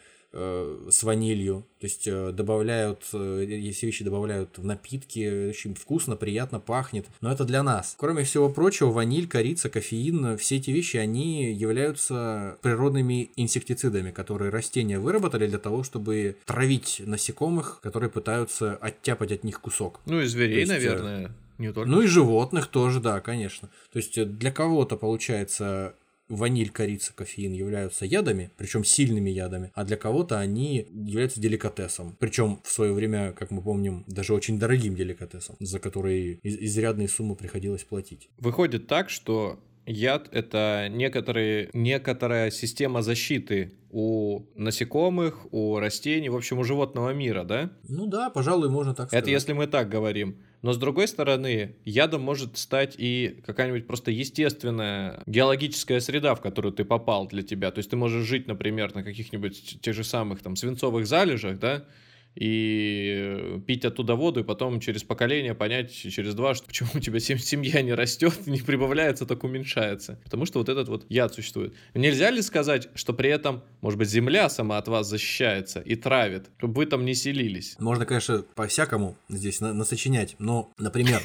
с 0.91 1.03
ванилью. 1.03 1.65
То 1.79 1.87
есть 1.87 2.07
э, 2.07 2.33
добавляют, 2.33 3.03
э, 3.13 3.45
если 3.47 3.87
вещи 3.87 4.05
добавляют 4.05 4.59
в 4.59 4.65
напитки, 4.65 5.51
очень 5.51 5.75
вкусно, 5.75 6.17
приятно 6.17 6.61
пахнет. 6.61 7.07
Но 7.21 7.31
это 7.31 7.45
для 7.45 7.63
нас. 7.63 7.95
Кроме 7.99 8.25
всего 8.25 8.49
прочего, 8.49 8.91
ваниль, 8.91 9.29
корица, 9.29 9.69
кофеин, 9.71 10.37
все 10.39 10.57
эти 10.57 10.71
вещи, 10.71 10.97
они 10.97 11.53
являются 11.53 12.59
природными 12.63 13.31
инсектицидами, 13.37 14.11
которые 14.11 14.51
растения 14.51 14.99
выработали 14.99 15.47
для 15.47 15.59
того, 15.59 15.85
чтобы 15.85 16.37
травить 16.47 17.03
насекомых, 17.05 17.81
которые 17.83 18.11
пытаются 18.11 18.77
оттяпать 18.77 19.33
от 19.33 19.45
них 19.45 19.61
кусок. 19.61 20.01
Ну 20.07 20.21
и 20.21 20.27
зверей, 20.27 20.61
есть, 20.61 20.71
наверное. 20.71 21.31
Не 21.59 21.73
только. 21.73 21.89
Ну 21.89 22.03
и 22.03 22.07
животных 22.07 22.67
тоже, 22.67 23.01
да, 23.01 23.21
конечно. 23.21 23.69
То 23.93 23.99
есть 23.99 24.21
для 24.39 24.51
кого-то 24.51 24.97
получается 24.97 25.95
ваниль, 26.29 26.71
корица, 26.71 27.13
кофеин 27.15 27.53
являются 27.53 28.05
ядами, 28.07 28.51
причем 28.57 28.85
сильными 28.85 29.31
ядами, 29.31 29.71
а 29.75 29.85
для 29.85 29.97
кого-то 29.97 30.39
они 30.39 30.87
являются 30.93 31.41
деликатесом. 31.41 32.17
Причем 32.19 32.61
в 32.65 32.71
свое 32.71 32.93
время, 32.93 33.33
как 33.33 33.51
мы 33.51 33.63
помним, 33.63 34.05
даже 34.07 34.35
очень 34.35 34.59
дорогим 34.59 34.95
деликатесом, 34.95 35.57
за 35.61 35.79
который 35.79 36.39
из- 36.43 36.57
изрядные 36.57 37.09
суммы 37.09 37.37
приходилось 37.37 37.85
платить. 37.85 38.29
Выходит 38.39 38.87
так, 38.87 39.11
что 39.11 39.61
яд— 39.87 40.29
это 40.33 40.89
некоторые, 40.91 41.69
некоторая 41.75 42.51
система 42.51 43.03
защиты 43.03 43.73
у 43.91 44.43
насекомых, 44.57 45.47
у 45.53 45.79
растений, 45.79 46.29
в 46.29 46.37
общем, 46.37 46.59
у 46.59 46.65
животного 46.65 47.13
мира, 47.13 47.45
да? 47.45 47.71
Ну 47.89 48.07
да, 48.07 48.31
пожалуй, 48.31 48.71
можно 48.71 48.95
так 48.95 49.09
сказать. 49.09 49.23
Это 49.23 49.31
если 49.31 49.53
мы 49.53 49.67
так 49.67 49.89
говорим. 49.89 50.39
Но 50.65 50.73
с 50.73 50.79
другой 50.79 51.09
стороны, 51.09 51.77
ядом 51.85 52.23
может 52.23 52.57
стать 52.57 52.95
и 52.97 53.43
какая-нибудь 53.45 53.87
просто 53.87 54.11
естественная 54.11 55.23
геологическая 55.27 56.01
среда, 56.01 56.35
в 56.35 56.41
которую 56.41 56.73
ты 56.73 56.87
попал 56.87 57.29
для 57.29 57.43
тебя. 57.43 57.71
То 57.71 57.81
есть 57.81 57.91
ты 57.91 57.97
можешь 57.97 58.27
жить, 58.27 58.47
например, 58.47 58.95
на 58.95 59.05
каких-нибудь 59.05 59.83
тех 59.83 59.95
же 59.95 60.05
самых 60.05 60.41
там 60.41 60.57
свинцовых 60.57 61.07
залежах, 61.07 61.59
да, 61.59 61.85
и 62.35 63.61
пить 63.67 63.85
оттуда 63.85 64.15
воду, 64.15 64.41
и 64.41 64.43
потом 64.43 64.81
через 64.81 65.05
поколение 65.05 65.55
понять, 65.55 65.93
через 65.93 66.35
два, 66.35 66.55
что 66.55 66.67
почему 66.67 66.91
у 66.95 67.01
тебя 67.01 67.21
семья 67.21 67.83
не 67.83 67.95
растет, 67.95 68.47
не 68.47 68.61
прибавляется, 68.61 69.27
так 69.27 69.45
уменьшается. 69.45 70.21
Потому 70.25 70.47
что 70.47 70.59
вот 70.59 70.69
этот 70.69 70.89
вот 70.89 71.07
яд 71.09 71.35
существует. 71.35 71.75
Нельзя 71.95 72.31
ли 72.31 72.43
сказать, 72.43 72.89
что 72.95 73.13
при 73.13 73.31
этом, 73.31 73.63
может 73.81 73.99
быть, 73.99 74.09
земля 74.09 74.49
сама 74.49 74.79
от 74.79 74.89
вас 74.89 75.09
защищается 75.09 75.81
и 75.81 75.95
травит, 75.95 76.51
чтобы 76.59 76.75
вы 76.75 76.87
там 76.87 77.05
не 77.05 77.15
селились? 77.15 77.77
Можно, 77.79 78.07
конечно, 78.07 78.45
по-всякому 78.55 79.17
здесь 79.29 79.61
насочинять, 79.61 80.37
но, 80.39 80.73
например, 80.79 81.23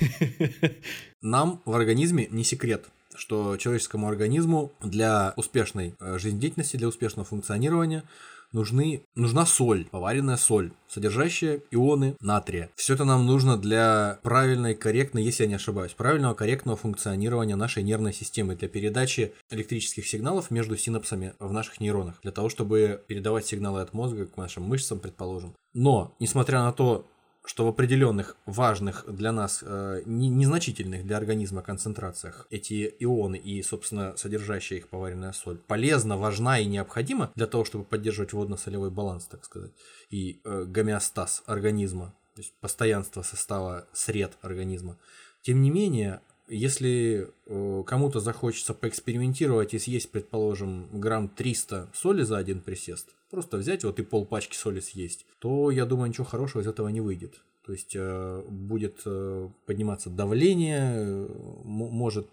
нам 1.22 1.62
в 1.66 1.74
организме 1.74 2.28
не 2.30 2.44
секрет, 2.44 2.86
что 3.16 3.58
человеческому 3.58 4.08
организму 4.08 4.72
для 4.82 5.34
успешной 5.36 5.96
э, 6.00 6.18
жизнедеятельности, 6.20 6.78
для 6.78 6.88
успешного 6.88 7.28
функционирования 7.28 8.04
нужны, 8.52 9.04
нужна 9.16 9.46
соль, 9.46 9.86
поваренная 9.86 10.38
соль, 10.38 10.72
содержащая 10.88 11.62
ионы 11.72 12.16
натрия. 12.20 12.70
Все 12.76 12.94
это 12.94 13.06
нам 13.06 13.26
нужно 13.26 13.58
для 13.58 14.20
правильной, 14.24 14.76
корректной, 14.76 15.24
если 15.24 15.44
я 15.44 15.50
не 15.50 15.56
ошибаюсь, 15.56 15.94
правильного, 15.94 16.34
корректного 16.34 16.78
функционирования 16.78 17.56
нашей 17.56 17.84
нервной 17.84 18.14
системы, 18.14 18.56
для 18.56 18.68
передачи 18.68 19.34
электрических 19.50 20.08
сигналов 20.08 20.52
между 20.52 20.78
синапсами 20.78 21.34
в 21.40 21.52
наших 21.52 21.80
нейронах, 21.80 22.20
для 22.22 22.32
того, 22.32 22.50
чтобы 22.50 23.04
передавать 23.08 23.46
сигналы 23.46 23.82
от 23.82 23.94
мозга 23.94 24.26
к 24.26 24.38
нашим 24.38 24.64
мышцам, 24.64 25.00
предположим. 25.00 25.56
Но, 25.74 26.16
несмотря 26.20 26.60
на 26.60 26.72
то, 26.72 27.08
что 27.50 27.66
в 27.66 27.68
определенных 27.68 28.38
важных 28.46 29.06
для 29.08 29.32
нас, 29.32 29.64
э, 29.64 30.04
незначительных 30.06 31.04
для 31.04 31.18
организма 31.18 31.64
концентрациях 31.64 32.46
эти 32.52 32.96
ионы 33.00 33.38
и, 33.38 33.64
собственно, 33.64 34.16
содержащая 34.18 34.78
их 34.78 34.88
поваренная 34.88 35.32
соль 35.32 35.58
полезна, 35.58 36.16
важна 36.16 36.60
и 36.60 36.68
необходима 36.68 37.32
для 37.34 37.48
того, 37.48 37.66
чтобы 37.66 37.86
поддерживать 37.86 38.34
водно-солевой 38.34 38.92
баланс, 38.92 39.26
так 39.26 39.44
сказать, 39.44 39.72
и 40.12 40.42
э, 40.44 40.66
гомеостаз 40.66 41.42
организма, 41.48 42.14
то 42.36 42.42
есть 42.42 42.54
постоянство 42.62 43.24
состава 43.24 43.88
сред 43.94 44.38
организма. 44.44 45.00
Тем 45.42 45.64
не 45.64 45.72
менее, 45.72 46.22
если 46.50 47.30
э, 47.46 47.84
кому-то 47.86 48.20
захочется 48.20 48.74
поэкспериментировать 48.74 49.74
и 49.74 49.80
съесть, 49.80 50.12
предположим, 50.12 50.88
грамм 50.92 51.30
300 51.30 51.90
соли 51.94 52.24
за 52.24 52.38
один 52.38 52.62
присест, 52.62 53.16
просто 53.30 53.58
взять 53.58 53.84
вот 53.84 54.00
и 54.00 54.04
пол 54.04 54.26
пачки 54.26 54.56
соли 54.56 54.80
съесть, 54.80 55.26
то, 55.40 55.72
я 55.72 55.86
думаю, 55.86 56.10
ничего 56.10 56.26
хорошего 56.26 56.62
из 56.62 56.68
этого 56.68 56.88
не 56.90 57.02
выйдет. 57.02 57.42
То 57.70 57.74
есть 57.74 57.96
э, 57.96 58.42
будет 58.50 59.02
э, 59.06 59.48
подниматься 59.68 60.10
давление, 60.10 60.92
э, 60.92 61.28
может 61.64 62.32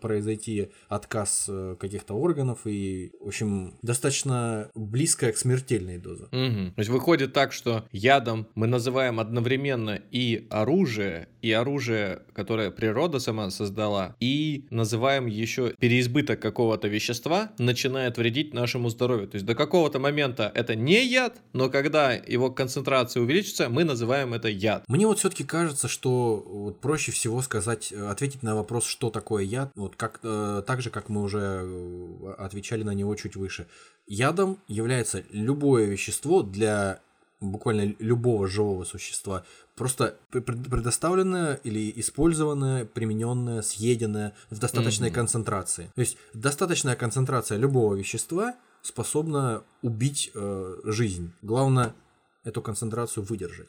произойти 0.00 0.70
отказ 0.88 1.50
каких-то 1.78 2.14
органов 2.14 2.60
и, 2.64 3.12
в 3.20 3.28
общем, 3.28 3.74
достаточно 3.82 4.70
близкая 4.74 5.32
к 5.32 5.36
смертельной 5.36 5.98
дозе. 5.98 6.24
Мгм. 6.32 6.72
То 6.72 6.78
есть 6.80 6.88
выходит 6.88 7.34
так, 7.34 7.52
что 7.52 7.84
ядом 7.92 8.46
мы 8.54 8.66
называем 8.66 9.20
одновременно 9.20 10.00
и 10.10 10.46
оружие, 10.48 11.28
и 11.42 11.52
оружие, 11.52 12.22
которое 12.32 12.70
природа 12.70 13.18
сама 13.18 13.50
создала, 13.50 14.16
и 14.20 14.64
называем 14.70 15.26
еще 15.26 15.74
переизбыток 15.78 16.40
какого-то 16.40 16.88
вещества 16.88 17.52
начинает 17.58 18.16
вредить 18.16 18.54
нашему 18.54 18.88
здоровью. 18.88 19.28
То 19.28 19.34
есть 19.34 19.44
до 19.44 19.54
какого-то 19.54 19.98
момента 19.98 20.50
это 20.54 20.74
не 20.74 21.04
яд, 21.04 21.42
но 21.52 21.68
когда 21.68 22.14
его 22.14 22.50
концентрация 22.50 23.22
увеличится, 23.22 23.68
мы 23.68 23.84
называем 23.84 24.32
это 24.32 24.48
яд. 24.62 24.84
Мне 24.88 25.06
вот 25.06 25.18
все-таки 25.18 25.44
кажется, 25.44 25.88
что 25.88 26.42
вот 26.46 26.80
проще 26.80 27.12
всего 27.12 27.42
сказать, 27.42 27.92
э, 27.92 28.06
ответить 28.08 28.42
на 28.42 28.54
вопрос, 28.54 28.84
что 28.86 29.10
такое 29.10 29.44
яд, 29.44 29.70
вот 29.74 29.96
как, 29.96 30.20
э, 30.22 30.62
так 30.66 30.80
же, 30.82 30.90
как 30.90 31.08
мы 31.08 31.22
уже 31.22 31.60
э, 31.62 32.34
отвечали 32.38 32.82
на 32.82 32.92
него 32.94 33.14
чуть 33.16 33.36
выше. 33.36 33.66
Ядом 34.06 34.58
является 34.68 35.24
любое 35.30 35.86
вещество 35.86 36.42
для 36.42 37.00
буквально 37.40 37.94
любого 37.98 38.46
живого 38.46 38.84
существа, 38.84 39.42
просто 39.74 40.16
пр- 40.30 40.42
пр- 40.42 40.56
предоставленное 40.70 41.54
или 41.64 41.92
использованное, 41.96 42.84
примененное, 42.84 43.62
съеденное 43.62 44.32
в 44.50 44.58
достаточной 44.60 45.08
Мгм. 45.08 45.14
концентрации. 45.16 45.90
То 45.94 46.00
есть 46.00 46.16
достаточная 46.34 46.94
концентрация 46.94 47.58
любого 47.58 47.96
вещества 47.96 48.54
способна 48.82 49.62
убить 49.82 50.30
э, 50.34 50.76
жизнь. 50.84 51.32
Главное 51.42 51.94
эту 52.44 52.62
концентрацию 52.62 53.24
выдержать. 53.24 53.68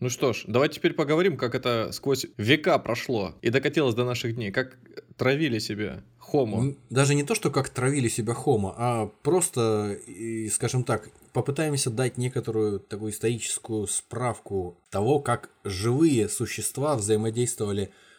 Ну 0.00 0.08
что 0.08 0.32
ж, 0.32 0.44
давайте 0.46 0.76
теперь 0.76 0.94
поговорим, 0.94 1.36
как 1.36 1.54
это 1.54 1.90
сквозь 1.92 2.26
века 2.38 2.78
прошло 2.78 3.34
и 3.42 3.50
докатилось 3.50 3.94
до 3.94 4.04
наших 4.04 4.34
дней, 4.34 4.50
как 4.50 4.78
травили 5.18 5.58
себя 5.58 6.02
хомо. 6.18 6.74
Даже 6.88 7.14
не 7.14 7.22
то, 7.22 7.34
что 7.34 7.50
как 7.50 7.68
травили 7.68 8.08
себя 8.08 8.32
хомо, 8.32 8.74
а 8.78 9.10
просто, 9.22 9.98
скажем 10.50 10.84
так, 10.84 11.10
попытаемся 11.34 11.90
дать 11.90 12.16
некоторую 12.16 12.80
такую 12.80 13.12
историческую 13.12 13.86
справку 13.86 14.78
того, 14.88 15.20
как 15.20 15.50
живые 15.64 16.30
существа 16.30 16.96
взаимодействовали 16.96 17.84
с 17.84 18.09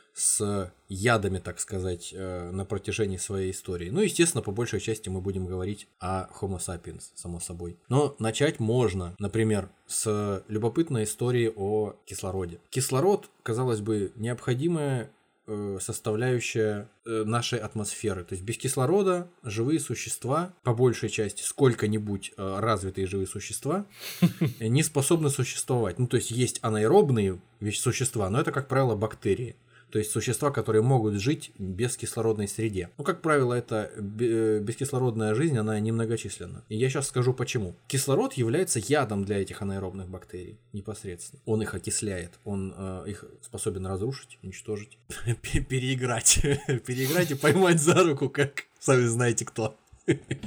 ядами, 0.88 1.40
так 1.40 1.60
сказать, 1.60 2.14
э, 2.14 2.52
на 2.52 2.66
протяжении 2.66 3.18
своей 3.18 3.52
истории. 3.52 3.90
Ну, 3.90 4.02
естественно, 4.02 4.42
по 4.42 4.52
большей 4.52 4.80
части 4.80 5.10
мы 5.10 5.22
будем 5.22 5.46
говорить 5.46 5.88
о 6.00 6.28
Homo 6.40 6.60
sapiens, 6.60 7.12
само 7.16 7.40
собой. 7.40 7.78
Но 7.90 8.16
начать 8.20 8.60
можно, 8.60 9.16
например, 9.20 9.70
с 9.88 10.44
любопытной 10.48 11.06
истории 11.06 11.52
о 11.56 11.96
кислороде. 12.06 12.60
Кислород, 12.70 13.30
казалось 13.44 13.80
бы, 13.80 14.12
необходимая 14.16 15.10
э, 15.48 15.78
составляющая 15.82 16.90
э, 17.06 17.24
нашей 17.24 17.60
атмосферы. 17.60 18.26
То 18.26 18.34
есть 18.34 18.44
без 18.44 18.58
кислорода 18.58 19.30
живые 19.44 19.80
существа, 19.80 20.54
по 20.64 20.74
большей 20.74 21.10
части 21.10 21.42
сколько-нибудь 21.42 22.34
развитые 22.38 23.08
живые 23.08 23.28
существа, 23.28 23.86
не 24.60 24.84
способны 24.84 25.30
существовать. 25.30 26.00
Ну, 26.00 26.08
то 26.08 26.18
есть 26.18 26.32
есть 26.32 26.60
анаэробные 26.62 27.40
существа, 27.74 28.30
но 28.30 28.42
это, 28.42 28.52
как 28.52 28.68
правило, 28.68 28.96
бактерии. 28.96 29.56
То 29.92 30.00
есть 30.00 30.12
существа, 30.12 30.52
которые 30.52 30.82
могут 30.82 31.16
жить 31.16 31.52
в 31.58 31.64
бескислородной 31.64 32.48
среде. 32.48 32.90
Ну, 32.98 33.04
как 33.04 33.22
правило, 33.22 33.54
это 33.54 33.92
э, 33.96 34.60
бескислородная 34.60 35.36
жизнь, 35.36 35.58
она 35.58 35.80
немногочисленна. 35.80 36.64
И 36.70 36.78
я 36.78 36.90
сейчас 36.90 37.08
скажу 37.08 37.34
почему. 37.34 37.76
Кислород 37.88 38.34
является 38.34 38.80
ядом 38.80 39.26
для 39.26 39.42
этих 39.42 39.62
анаэробных 39.62 40.08
бактерий 40.08 40.58
непосредственно. 40.72 41.42
Он 41.46 41.62
их 41.62 41.74
окисляет, 41.74 42.32
он 42.46 42.74
э, 42.76 43.04
их 43.08 43.26
способен 43.42 43.86
разрушить, 43.86 44.40
уничтожить, 44.42 44.98
пе- 45.42 45.62
переиграть. 45.62 46.40
Переиграть 46.86 47.32
и 47.32 47.36
поймать 47.36 47.82
за 47.82 48.04
руку, 48.04 48.30
как 48.30 48.64
сами 48.80 49.06
знаете 49.06 49.46
кто. 49.46 49.78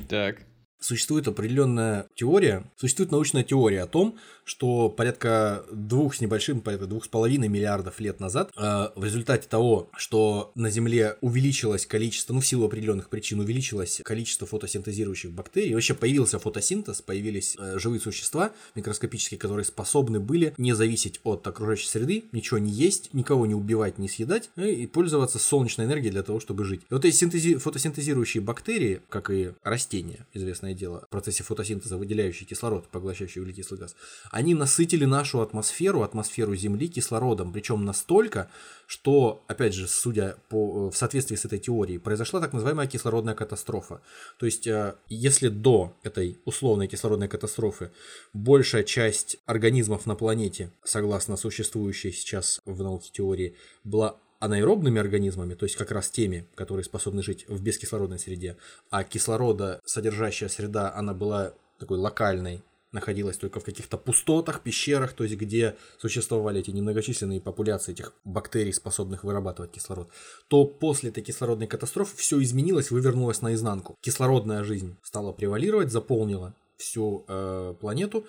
Так. 0.09 0.39
Существует 0.81 1.27
определенная 1.29 2.07
теория, 2.15 2.71
существует 2.77 3.11
научная 3.11 3.43
теория 3.43 3.83
о 3.83 3.87
том, 3.87 4.19
что 4.45 4.89
порядка 4.89 5.65
двух 5.73 6.15
с 6.15 6.21
небольшим, 6.21 6.61
порядка 6.61 6.87
двух 6.87 7.05
с 7.05 7.09
половиной 7.09 7.49
миллиардов 7.49 8.01
лет 8.01 8.21
назад, 8.21 8.51
э, 8.57 8.89
в 8.95 9.05
результате 9.05 9.49
того, 9.49 9.89
что 9.97 10.53
на 10.55 10.71
Земле 10.71 11.17
увеличилось 11.21 11.87
количество, 11.87 12.35
ну 12.35 12.41
в 12.41 12.47
силу 12.47 12.67
определенных 12.67 13.09
причин 13.09 13.41
увеличилось 13.41 14.01
количество 14.05 14.47
фотосинтезирующих 14.47 15.33
бактерий, 15.33 15.75
вообще 15.75 15.95
появился 15.95 16.39
фотосинтез, 16.39 17.03
появились 17.03 17.57
э, 17.59 17.79
живые 17.79 18.01
существа 18.01 18.53
микроскопические, 18.75 19.39
которые 19.39 19.65
способны 19.65 20.21
были 20.21 20.54
не 20.59 20.75
зависеть 20.75 21.21
от 21.25 21.47
окружающей 21.47 21.89
среды, 21.89 22.25
ничего 22.33 22.59
не 22.59 22.71
есть, 22.71 23.15
никого 23.15 23.47
не 23.47 23.54
убивать, 23.54 23.99
не 23.99 24.09
съедать, 24.09 24.50
э, 24.57 24.71
и 24.71 24.87
пользоваться 24.87 25.39
солнечной 25.39 25.87
энергией 25.87 26.11
для 26.13 26.23
того, 26.23 26.41
чтобы 26.41 26.65
жить. 26.65 26.83
И 26.91 26.95
вот 26.95 27.04
эти 27.04 27.15
синтези- 27.15 27.59
фотосинтезирующие 27.59 28.43
бактерии, 28.43 29.00
как 29.09 29.30
и 29.30 29.52
растения, 29.63 30.26
известное 30.35 30.75
дело, 30.75 31.04
в 31.07 31.09
процессе 31.09 31.43
фотосинтеза 31.43 31.97
выделяющие 31.97 32.47
кислород, 32.47 32.89
поглощающий 32.89 33.41
углекислый 33.41 33.80
газ, 33.80 33.95
они 34.34 34.52
насытили 34.52 35.04
нашу 35.04 35.42
атмосферу, 35.42 36.02
атмосферу 36.02 36.56
Земли 36.56 36.88
кислородом, 36.88 37.52
причем 37.52 37.84
настолько, 37.84 38.50
что, 38.88 39.44
опять 39.47 39.75
же, 39.75 39.86
судя 39.86 40.38
по, 40.49 40.90
в 40.90 40.97
соответствии 40.97 41.36
с 41.36 41.44
этой 41.44 41.60
теорией, 41.60 41.99
произошла 41.99 42.40
так 42.40 42.52
называемая 42.52 42.88
кислородная 42.88 43.36
катастрофа. 43.36 44.00
То 44.40 44.47
есть, 44.47 44.66
э, 44.66 44.97
если 45.08 45.47
до 45.47 45.94
этой 46.02 46.40
условной 46.47 46.88
кислородной 46.88 47.28
катастрофы 47.28 47.92
большая 48.32 48.82
часть 48.82 49.36
организмов 49.47 50.04
на 50.04 50.16
планете, 50.16 50.73
согласно 50.82 51.36
существующей 51.36 52.10
сейчас 52.10 52.60
в 52.64 52.82
науке 52.82 53.10
теории, 53.12 53.54
была 53.84 54.16
анаэробными 54.40 54.99
организмами, 55.00 55.54
то 55.54 55.64
есть 55.64 55.76
как 55.76 55.92
раз 55.92 56.10
теми, 56.10 56.49
которые 56.56 56.82
способны 56.82 57.23
жить 57.23 57.44
в 57.47 57.62
бескислородной 57.62 58.18
среде, 58.18 58.56
а 58.90 59.04
кислорода 59.04 59.80
содержащая 59.84 60.49
среда, 60.49 60.92
она 60.92 61.14
была 61.14 61.54
такой 61.78 61.99
локальной, 61.99 62.64
находилась 62.95 63.37
только 63.37 63.61
в 63.61 63.65
каких-то 63.65 63.99
пустотах, 63.99 64.63
пещерах, 64.63 65.13
то 65.13 65.25
есть 65.25 65.37
где 65.37 65.76
существовали 65.99 66.61
эти 66.61 66.71
немногочисленные 66.71 67.41
популяции 67.41 67.93
этих 67.93 68.15
бактерий, 68.25 68.73
способных 68.73 69.25
вырабатывать 69.25 69.73
кислород, 69.73 70.09
то 70.49 70.65
после 70.65 71.11
этой 71.11 71.23
кислородной 71.23 71.67
катастрофы 71.67 72.17
все 72.17 72.43
изменилось, 72.43 72.91
вывернулось 72.91 73.43
наизнанку. 73.43 73.97
Кислородная 74.00 74.65
жизнь 74.65 74.97
стала 75.02 75.33
превалировать, 75.33 75.91
заполнила 75.91 76.54
всю 76.76 77.25
э, 77.28 77.75
планету, 77.80 78.26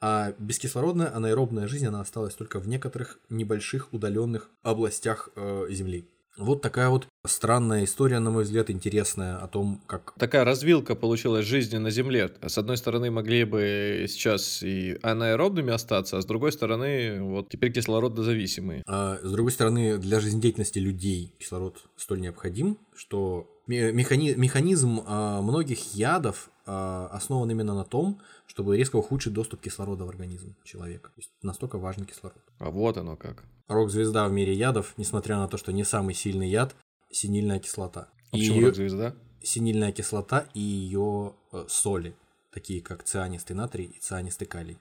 а 0.00 0.34
бескислородная 0.38 1.14
анаэробная 1.14 1.68
жизнь, 1.68 1.86
она 1.86 2.00
осталась 2.00 2.34
только 2.34 2.60
в 2.60 2.68
некоторых 2.68 3.18
небольших 3.30 3.92
удаленных 3.92 4.50
областях 4.62 5.30
э, 5.36 5.66
Земли. 5.70 6.08
Вот 6.38 6.62
такая 6.62 6.88
вот 6.88 7.08
странная 7.26 7.84
история, 7.84 8.18
на 8.18 8.30
мой 8.30 8.44
взгляд, 8.44 8.70
интересная 8.70 9.36
о 9.38 9.48
том, 9.48 9.80
как 9.86 10.14
Такая 10.18 10.44
развилка 10.44 10.94
получилась 10.94 11.46
жизни 11.46 11.78
на 11.78 11.90
Земле. 11.90 12.30
С 12.46 12.58
одной 12.58 12.76
стороны, 12.76 13.10
могли 13.10 13.44
бы 13.44 14.06
сейчас 14.08 14.62
и 14.62 14.98
анаэробными 15.02 15.72
остаться, 15.72 16.18
а 16.18 16.22
с 16.22 16.26
другой 16.26 16.52
стороны, 16.52 17.22
вот 17.22 17.48
теперь 17.48 17.72
кислородозависимые. 17.72 18.82
А, 18.86 19.18
с 19.22 19.32
другой 19.32 19.52
стороны, 19.52 19.98
для 19.98 20.20
жизнедеятельности 20.20 20.78
людей 20.78 21.32
кислород 21.38 21.82
столь 21.96 22.20
необходим, 22.20 22.78
что 22.94 23.55
механи- 23.68 24.34
механизм 24.36 25.02
а, 25.06 25.40
многих 25.42 25.94
ядов 25.94 26.50
а, 26.66 27.08
основан 27.12 27.50
именно 27.50 27.74
на 27.74 27.84
том, 27.84 28.20
чтобы 28.46 28.76
резко 28.76 28.96
ухудшить 28.96 29.32
доступ 29.32 29.60
кислорода 29.60 30.04
в 30.04 30.08
организм 30.08 30.56
человека. 30.64 31.08
То 31.10 31.18
есть 31.18 31.30
настолько 31.42 31.78
важен 31.78 32.04
кислород. 32.04 32.38
А 32.58 32.70
вот 32.70 32.96
оно 32.96 33.16
как. 33.16 33.44
Рок-звезда 33.68 34.28
в 34.28 34.32
мире 34.32 34.52
ядов, 34.54 34.94
несмотря 34.96 35.36
на 35.36 35.48
то, 35.48 35.56
что 35.58 35.72
не 35.72 35.84
самый 35.84 36.14
сильный 36.14 36.48
яд, 36.48 36.74
синильная 37.10 37.58
кислота. 37.58 38.08
А 38.32 38.36
И 38.36 38.40
почему 38.40 38.56
её- 38.58 38.66
рок-звезда? 38.66 39.14
синильная 39.42 39.92
кислота 39.92 40.46
и 40.54 40.60
ее 40.60 41.34
соли, 41.68 42.16
такие 42.52 42.80
как 42.82 43.02
цианистый 43.04 43.54
натрий 43.56 43.86
и 43.86 43.98
цианистый 44.00 44.46
калий. 44.46 44.78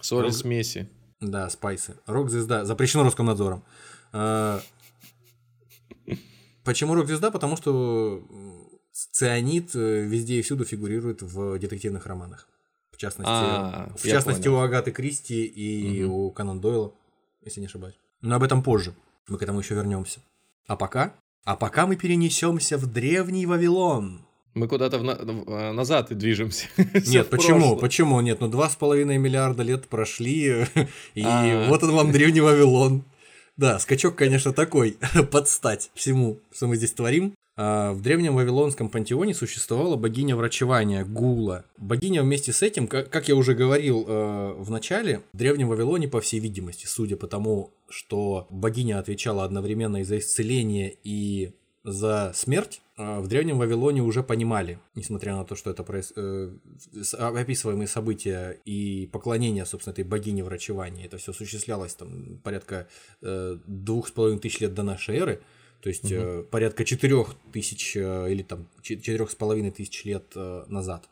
Соли 0.00 0.26
Рок- 0.26 0.32
смеси. 0.34 0.88
Да, 1.20 1.50
спайсы. 1.50 1.96
Рок-звезда. 2.06 2.64
Запрещено 2.64 3.04
Роскомнадзором. 3.04 3.62
А, 4.12 4.60
Почему 6.64 6.94
рок-звезда? 6.94 7.30
Потому 7.30 7.56
что 7.56 8.22
цианид 8.92 9.70
э, 9.74 10.02
везде 10.02 10.38
и 10.38 10.42
всюду 10.42 10.64
фигурирует 10.64 11.22
в 11.22 11.58
детективных 11.58 12.06
романах. 12.06 12.48
В 12.92 12.96
частности, 12.96 13.32
А, 13.32 13.92
в 13.96 14.02
частности 14.06 14.42
понял. 14.44 14.56
у 14.58 14.60
Агаты 14.60 14.90
Кристи 14.90 15.44
и 15.46 16.02
Мгм. 16.04 16.12
у 16.12 16.30
Канон 16.32 16.60
Дойла, 16.60 16.92
если 17.44 17.60
не 17.60 17.66
ошибаюсь. 17.66 17.94
Но 18.20 18.36
об 18.36 18.42
этом 18.42 18.62
позже. 18.62 18.92
Мы 19.28 19.38
к 19.38 19.42
этому 19.42 19.60
еще 19.60 19.74
вернемся. 19.74 20.20
А 20.66 20.76
пока? 20.76 21.14
А 21.44 21.56
пока 21.56 21.86
мы 21.86 21.96
перенесемся 21.96 22.76
в 22.76 22.86
древний 22.92 23.46
Вавилон. 23.46 24.26
Мы 24.52 24.68
куда-то 24.68 24.98
на- 25.02 25.16
а, 25.46 25.72
назад 25.72 26.10
и 26.10 26.14
движемся. 26.14 26.66
Нет, 27.06 27.30
почему? 27.30 27.76
Почему 27.76 28.20
нет? 28.20 28.40
Ну, 28.40 28.48
два 28.48 28.68
с 28.68 28.74
половиной 28.76 29.16
миллиарда 29.16 29.62
лет 29.62 29.88
прошли, 29.88 30.66
и 31.14 31.22
А. 31.24 31.68
вот 31.68 31.82
он 31.84 31.92
вам 31.92 32.12
древний 32.12 32.40
Вавилон. 32.42 33.04
Да, 33.60 33.78
скачок, 33.78 34.16
конечно, 34.16 34.54
такой, 34.54 34.96
под 35.30 35.46
стать 35.46 35.90
всему, 35.92 36.38
что 36.50 36.66
мы 36.66 36.76
здесь 36.76 36.92
творим. 36.92 37.34
А, 37.58 37.92
В 37.92 38.00
древнем 38.00 38.34
вавилонском 38.34 38.88
пантеоне 38.88 39.34
существовала 39.34 39.96
богиня 39.96 40.34
врачевания 40.34 41.04
Гула. 41.04 41.66
Богиня 41.76 42.22
вместе 42.22 42.54
с 42.54 42.62
этим, 42.62 42.88
как 42.88 43.10
как 43.10 43.28
я 43.28 43.36
уже 43.36 43.52
говорил 43.52 44.06
э, 44.08 44.54
в 44.56 44.70
начале, 44.70 45.20
в 45.34 45.36
древнем 45.36 45.68
Вавилоне, 45.68 46.08
по 46.08 46.22
всей 46.22 46.40
видимости, 46.40 46.86
судя 46.86 47.18
по 47.18 47.26
тому, 47.26 47.70
что 47.90 48.46
богиня 48.48 48.98
отвечала 48.98 49.44
одновременно 49.44 49.98
и 49.98 50.04
за 50.04 50.20
исцеление, 50.20 50.94
и 51.04 51.52
за 51.84 52.32
смерть, 52.34 52.82
э, 52.98 53.20
в 53.20 53.28
древнем 53.28 53.58
Вавилоне 53.58 54.02
уже 54.02 54.22
понимали, 54.22 54.78
несмотря 54.94 55.34
на 55.36 55.44
то, 55.44 55.56
что 55.56 55.70
это 55.70 55.82
проис- 55.82 56.12
э, 56.16 56.50
с- 57.02 57.14
описываемые 57.14 57.88
события 57.88 58.58
и 58.66 59.08
поклонение, 59.12 59.64
собственно, 59.64 59.92
этой 59.92 60.04
богине 60.04 60.44
врачевания, 60.44 61.06
это 61.06 61.16
все 61.16 61.30
осуществлялось 61.32 61.94
там 61.94 62.38
порядка 62.44 62.86
э, 63.22 63.56
двух 63.66 64.08
с 64.08 64.10
половиной 64.10 64.40
тысяч 64.40 64.60
лет 64.60 64.74
до 64.74 64.82
нашей 64.82 65.16
эры, 65.16 65.40
то 65.80 65.88
есть 65.88 66.10
э, 66.12 66.42
порядка 66.50 66.84
четырех 66.84 67.34
тысяч 67.52 67.96
или 67.96 68.42
там 68.42 68.68
че- 68.82 68.96
четырех 69.00 69.30
с 69.30 69.34
половиной 69.34 69.70
тысяч 69.70 70.04
лет 70.04 70.34
назад. 70.68 71.08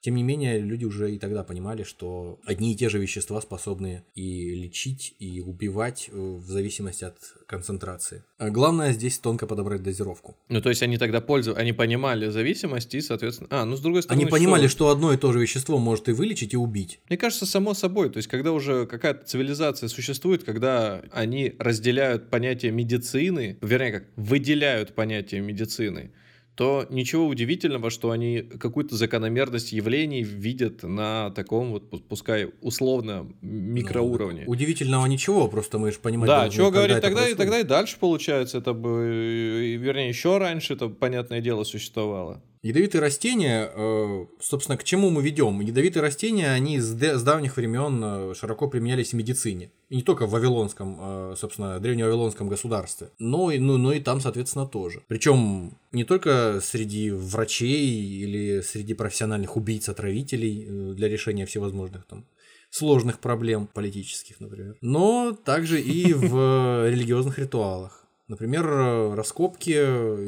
Тем 0.00 0.14
не 0.14 0.22
менее, 0.22 0.60
люди 0.60 0.84
уже 0.84 1.12
и 1.12 1.18
тогда 1.18 1.42
понимали, 1.42 1.82
что 1.82 2.38
одни 2.44 2.72
и 2.72 2.76
те 2.76 2.88
же 2.88 2.98
вещества 2.98 3.40
способны 3.40 4.04
и 4.14 4.54
лечить, 4.54 5.16
и 5.18 5.40
убивать 5.40 6.08
э, 6.12 6.16
в 6.16 6.46
зависимости 6.46 7.04
от 7.04 7.16
концентрации. 7.46 8.22
А 8.38 8.50
главное 8.50 8.92
здесь 8.92 9.18
тонко 9.18 9.46
подобрать 9.46 9.82
дозировку. 9.82 10.36
Ну, 10.48 10.60
то 10.60 10.68
есть 10.68 10.82
они 10.82 10.98
тогда 10.98 11.20
пользовались, 11.20 11.60
они 11.60 11.72
понимали 11.72 12.28
зависимость 12.28 12.94
и, 12.94 13.00
соответственно... 13.00 13.48
А, 13.50 13.64
ну, 13.64 13.76
с 13.76 13.80
другой 13.80 14.02
стороны... 14.02 14.22
Они 14.22 14.30
понимали, 14.30 14.68
что 14.68 14.90
одно 14.90 15.12
и 15.12 15.16
то 15.16 15.32
же 15.32 15.40
вещество 15.40 15.78
может 15.78 16.08
и 16.08 16.12
вылечить, 16.12 16.54
и 16.54 16.56
убить. 16.56 17.00
Мне 17.08 17.18
кажется, 17.18 17.44
само 17.46 17.74
собой, 17.74 18.10
то 18.10 18.18
есть 18.18 18.28
когда 18.28 18.52
уже 18.52 18.86
какая-то 18.86 19.24
цивилизация 19.24 19.88
существует, 19.88 20.44
когда 20.44 21.02
они 21.10 21.54
разделяют 21.58 22.30
понятие 22.30 22.70
медицины, 22.70 23.58
вернее, 23.62 23.92
как 23.92 24.04
выделяют 24.16 24.94
понятие 24.94 25.40
медицины, 25.40 26.12
то 26.58 26.84
ничего 26.90 27.28
удивительного, 27.28 27.88
что 27.88 28.10
они 28.10 28.40
какую-то 28.42 28.96
закономерность 28.96 29.70
явлений 29.70 30.24
видят 30.24 30.82
на 30.82 31.30
таком 31.30 31.70
вот, 31.70 31.88
пу- 31.88 32.02
пускай 32.02 32.50
условно, 32.62 33.28
микроуровне. 33.42 34.42
Удивительного 34.44 35.06
ничего, 35.06 35.46
просто 35.46 35.78
мы 35.78 35.92
же 35.92 36.00
понимаем. 36.00 36.26
Да, 36.26 36.50
что 36.50 36.72
говорить, 36.72 37.00
тогда, 37.00 37.28
и, 37.28 37.36
тогда 37.36 37.60
и 37.60 37.62
дальше 37.62 37.96
получается, 38.00 38.58
это 38.58 38.72
бы, 38.72 39.78
вернее, 39.80 40.08
еще 40.08 40.38
раньше 40.38 40.74
это, 40.74 40.88
понятное 40.88 41.40
дело, 41.40 41.62
существовало. 41.62 42.42
Ядовитые 42.62 43.00
растения, 43.00 43.70
э, 43.72 44.26
собственно, 44.40 44.76
к 44.76 44.84
чему 44.84 45.10
мы 45.10 45.22
ведем? 45.22 45.60
Ядовитые 45.60 46.02
растения, 46.02 46.50
они 46.50 46.80
с, 46.80 46.92
давних 46.92 47.56
времен 47.56 48.02
э, 48.02 48.34
широко 48.34 48.68
применялись 48.68 49.10
в 49.10 49.12
медицине. 49.16 49.70
И 49.88 49.96
не 49.96 50.02
только 50.02 50.26
в 50.26 50.30
Вавилонском, 50.30 50.98
э, 51.00 51.34
собственно, 51.36 51.78
древневавилонском 51.78 52.48
государстве, 52.48 53.10
но 53.18 53.52
и, 53.52 53.58
ну, 53.58 53.76
но 53.76 53.92
и 53.92 54.00
там, 54.00 54.20
соответственно, 54.20 54.66
тоже. 54.66 55.02
Причем 55.06 55.78
не 55.92 56.04
только 56.04 56.60
среди 56.60 57.10
врачей 57.10 57.88
или 57.88 58.60
среди 58.60 58.94
профессиональных 58.94 59.56
убийц-отравителей 59.56 60.94
для 60.94 61.08
решения 61.08 61.46
всевозможных 61.46 62.06
там 62.06 62.26
сложных 62.70 63.20
проблем 63.20 63.68
политических, 63.72 64.40
например, 64.40 64.76
но 64.80 65.32
также 65.32 65.80
и 65.80 66.12
в 66.12 66.86
религиозных 66.90 67.38
ритуалах. 67.38 68.04
Например, 68.26 69.14
раскопки, 69.14 69.72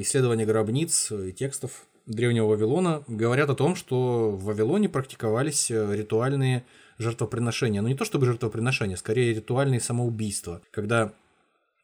исследования 0.01 0.47
гробниц 0.47 1.13
и 1.13 1.33
текстов 1.33 1.87
древнего 2.11 2.47
Вавилона 2.47 3.05
говорят 3.07 3.51
о 3.51 3.55
том, 3.55 3.77
что 3.77 4.31
в 4.31 4.45
Вавилоне 4.45 4.89
практиковались 4.89 5.71
э, 5.71 5.97
ритуальные 5.97 6.65
жертвоприношения. 6.99 7.81
Но 7.83 7.89
не 7.89 7.95
то 7.95 8.05
чтобы 8.05 8.27
жертвоприношения, 8.27 8.97
скорее 8.97 9.33
ритуальные 9.35 9.81
самоубийства, 9.81 10.61
когда 10.71 11.13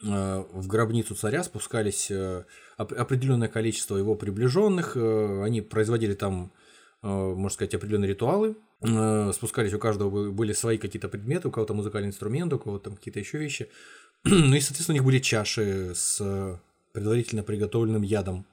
э, 0.03 0.45
в 0.53 0.67
гробницу 0.67 1.15
царя 1.15 1.45
спускались 1.45 2.11
э, 2.11 2.45
оп- 2.77 2.93
определенное 2.93 3.49
количество 3.49 3.97
его 3.97 4.15
приближенных, 4.15 4.97
они 4.97 5.63
производили 5.63 6.15
там, 6.15 6.51
можно 7.03 7.51
сказать, 7.51 7.75
определенные 7.75 8.09
ритуалы, 8.09 8.57
спускались, 9.33 9.73
у 9.73 9.79
каждого 9.79 10.11
бы- 10.11 10.33
были 10.33 10.53
свои 10.53 10.77
какие-то 10.77 11.09
предметы, 11.09 11.49
у 11.49 11.51
кого-то 11.51 11.73
музыкальный 11.73 12.09
инструмент, 12.09 12.53
у 12.53 12.59
кого-то 12.59 12.91
там 12.91 12.97
какие-то 12.97 13.21
еще 13.21 13.39
вещи. 13.39 13.69
Ну 14.25 14.55
и, 14.55 14.61
соответственно, 14.61 14.95
у 14.95 14.99
них 14.99 15.05
были 15.05 15.21
чаши 15.21 15.93
с 15.95 16.61
предварительно 16.93 17.43
приготовленным 17.43 18.03
ядом, 18.03 18.45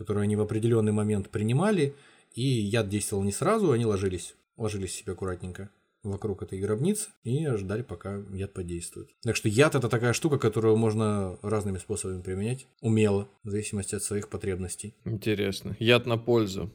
который 0.00 0.22
они 0.22 0.34
в 0.34 0.40
определенный 0.40 0.92
момент 0.92 1.28
принимали, 1.28 1.94
и 2.34 2.42
яд 2.42 2.88
действовал 2.88 3.22
не 3.22 3.32
сразу, 3.32 3.70
они 3.70 3.84
ложились, 3.84 4.34
ложились 4.56 4.94
себе 4.94 5.12
аккуратненько 5.12 5.68
вокруг 6.02 6.42
этой 6.42 6.58
гробницы 6.58 7.10
и 7.22 7.46
ждали, 7.56 7.82
пока 7.82 8.22
яд 8.32 8.54
подействует. 8.54 9.10
Так 9.22 9.36
что 9.36 9.50
яд 9.50 9.74
это 9.74 9.90
такая 9.90 10.14
штука, 10.14 10.38
которую 10.38 10.78
можно 10.78 11.38
разными 11.42 11.76
способами 11.76 12.22
применять, 12.22 12.66
умело, 12.80 13.28
в 13.44 13.50
зависимости 13.50 13.94
от 13.94 14.02
своих 14.02 14.30
потребностей. 14.30 14.94
Интересно. 15.04 15.76
Яд 15.78 16.06
на 16.06 16.16
пользу. 16.16 16.70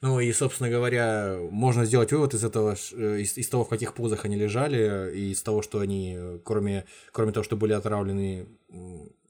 Ну 0.00 0.20
и, 0.20 0.32
собственно 0.32 0.70
говоря, 0.70 1.36
можно 1.50 1.84
сделать 1.84 2.12
вывод 2.12 2.34
из 2.34 2.44
этого, 2.44 2.76
э, 2.92 3.20
из, 3.22 3.36
из 3.36 3.48
того, 3.48 3.64
в 3.64 3.68
каких 3.68 3.94
позах 3.94 4.24
они 4.24 4.36
лежали, 4.36 5.12
и 5.16 5.32
из 5.32 5.42
того, 5.42 5.62
что 5.62 5.80
они, 5.80 6.14
э, 6.16 6.38
кроме, 6.44 6.84
кроме 7.10 7.32
того, 7.32 7.42
что 7.42 7.56
были 7.56 7.72
отравлены, 7.72 8.46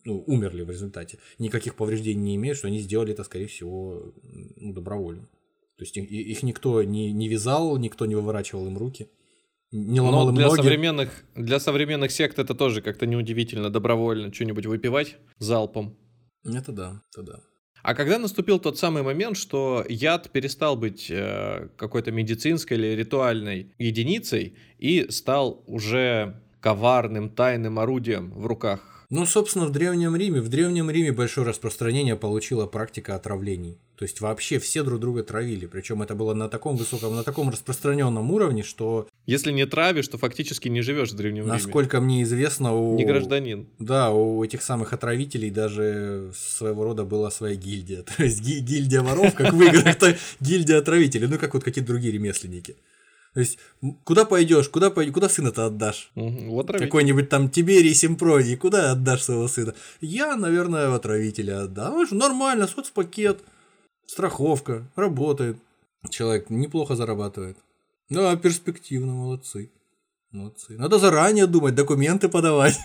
ну, 0.09 0.25
умерли 0.27 0.63
в 0.63 0.71
результате, 0.71 1.19
никаких 1.39 1.75
повреждений 1.75 2.23
не 2.23 2.37
имеют, 2.37 2.59
что 2.59 2.67
они 2.67 2.81
сделали 2.81 3.13
это, 3.13 3.25
скорее 3.25 3.47
всего, 3.47 4.15
ну, 4.57 4.73
добровольно. 4.73 5.29
То 5.77 5.85
есть 5.85 5.97
их, 5.97 6.11
их 6.11 6.43
никто 6.43 6.83
не, 6.83 7.13
не 7.13 7.29
вязал, 7.29 7.77
никто 7.77 8.07
не 8.07 8.15
выворачивал 8.15 8.67
им 8.67 8.79
руки, 8.79 9.09
не 9.71 10.01
ломал 10.01 10.25
Но 10.25 10.31
им 10.31 10.37
для 10.37 10.47
ноги. 10.47 10.57
современных, 10.57 11.25
для 11.35 11.61
современных 11.61 12.11
сект 12.11 12.39
это 12.39 12.55
тоже 12.55 12.81
как-то 12.81 13.07
неудивительно 13.07 13.69
добровольно 13.71 14.33
что-нибудь 14.33 14.65
выпивать 14.65 15.17
залпом. 15.39 15.97
Это 16.43 16.73
да, 16.73 17.03
это 17.13 17.23
да. 17.23 17.41
А 17.83 17.95
когда 17.95 18.19
наступил 18.19 18.59
тот 18.59 18.79
самый 18.79 19.03
момент, 19.03 19.37
что 19.37 19.85
яд 19.89 20.31
перестал 20.31 20.75
быть 20.75 21.11
э, 21.11 21.69
какой-то 21.77 22.11
медицинской 22.13 22.77
или 22.77 22.97
ритуальной 22.97 23.73
единицей 23.79 24.57
и 24.79 25.07
стал 25.11 25.63
уже 25.67 26.43
коварным, 26.61 27.29
тайным 27.29 27.79
орудием 27.79 28.33
в 28.33 28.47
руках 28.47 28.98
Ну, 29.11 29.25
собственно, 29.25 29.65
в 29.65 29.73
Древнем 29.73 30.15
Риме, 30.17 30.43
в 30.43 30.51
Древнем 30.51 30.91
Риме 30.91 31.13
большое 31.13 31.47
распространение 31.47 32.15
получила 32.15 32.67
практика 32.67 33.15
отравлений. 33.15 33.79
То 33.97 34.05
есть 34.05 34.21
вообще 34.21 34.59
все 34.59 34.83
друг 34.83 35.01
друга 35.01 35.23
травили. 35.23 35.65
Причем 35.65 36.03
это 36.03 36.15
было 36.15 36.35
на 36.35 36.51
таком 36.51 36.77
высоком, 36.77 37.17
на 37.17 37.25
таком 37.25 37.49
распространенном 37.49 38.31
уровне, 38.31 38.63
что, 38.63 39.09
Если 39.25 39.51
не 39.51 39.65
травишь, 39.67 40.09
то 40.09 40.19
фактически 40.19 40.69
не 40.69 40.83
живешь 40.83 41.11
в 41.13 41.17
Древнем 41.17 41.45
Риме. 41.45 41.55
насколько 41.55 42.03
мне 42.03 42.23
известно, 42.23 42.75
у... 42.75 42.97
Не 42.97 43.07
гражданин. 43.07 43.67
Да, 43.79 44.11
у 44.11 44.45
этих 44.45 44.63
самых 44.63 44.93
отравителей 44.93 45.51
даже 45.51 46.31
своего 46.37 46.85
рода 46.85 47.05
была 47.05 47.31
своя 47.31 47.55
гильдия. 47.57 48.03
То 48.17 48.25
есть 48.25 48.43
ги- 48.43 48.61
гильдия 48.61 49.01
воров, 49.01 49.35
как 49.35 49.55
в 49.55 49.63
играх, 49.63 49.97
гильдия 50.39 50.79
отравителей. 50.79 51.29
Ну, 51.29 51.39
как 51.39 51.55
вот 51.55 51.65
какие-то 51.65 51.89
другие 51.89 52.13
ремесленники. 52.13 52.77
То 53.35 53.41
есть, 53.41 53.59
куда 54.05 54.25
пойдешь, 54.25 54.69
куда, 54.69 54.91
пойдешь, 54.91 55.15
куда 55.15 55.29
сына-то 55.29 55.67
отдашь? 55.67 56.11
Отравитель. 56.15 56.87
Какой-нибудь 56.87 57.29
там 57.29 57.51
Тиберий 57.51 57.95
Симпродий, 57.95 58.57
куда 58.57 58.93
отдашь 58.93 59.23
своего 59.23 59.49
сына? 59.49 59.75
Я, 60.01 60.37
наверное, 60.37 60.89
в 60.89 60.95
отравителя 60.95 61.63
отдам. 61.65 61.95
Ну, 61.95 62.07
что, 62.07 62.15
нормально, 62.17 62.67
соцпакет, 62.67 63.41
страховка, 64.07 64.91
работает. 64.97 65.57
Человек 66.11 66.51
неплохо 66.51 66.97
зарабатывает. 66.97 67.59
Да, 68.09 68.35
перспективно, 68.37 69.13
молодцы. 69.13 69.71
Молодцы. 70.31 70.77
Надо 70.79 70.99
заранее 70.99 71.47
думать, 71.47 71.75
документы 71.75 72.29
подавать. 72.29 72.79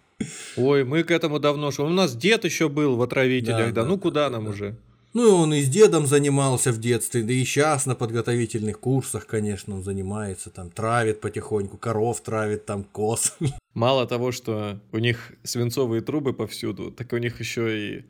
Ой, 0.56 0.84
мы 0.84 1.02
к 1.02 1.10
этому 1.10 1.38
давно 1.38 1.70
шли. 1.70 1.84
У 1.84 1.88
нас 1.88 2.16
дед 2.16 2.44
еще 2.44 2.68
был 2.68 2.96
в 2.96 3.02
отравителях, 3.02 3.72
да, 3.72 3.82
Да, 3.82 3.88
ну 3.88 3.96
да, 3.96 4.02
куда 4.02 4.24
да, 4.24 4.30
нам 4.30 4.44
да. 4.44 4.50
уже? 4.50 4.76
Ну, 5.14 5.28
и 5.28 5.30
он 5.30 5.54
и 5.54 5.62
с 5.62 5.68
дедом 5.68 6.06
занимался 6.06 6.72
в 6.72 6.78
детстве, 6.80 7.22
да 7.22 7.32
и 7.32 7.44
сейчас 7.44 7.86
на 7.86 7.94
подготовительных 7.94 8.80
курсах, 8.80 9.26
конечно, 9.26 9.76
он 9.76 9.84
занимается, 9.84 10.50
там, 10.50 10.70
травит 10.70 11.20
потихоньку, 11.20 11.76
коров 11.78 12.20
травит, 12.20 12.66
там, 12.66 12.82
коз. 12.82 13.32
Мало 13.74 14.06
того, 14.06 14.32
что 14.32 14.80
у 14.90 14.98
них 14.98 15.32
свинцовые 15.44 16.02
трубы 16.02 16.32
повсюду, 16.32 16.90
так 16.90 17.12
у 17.12 17.18
них 17.18 17.38
еще 17.38 17.78
и 17.78 18.04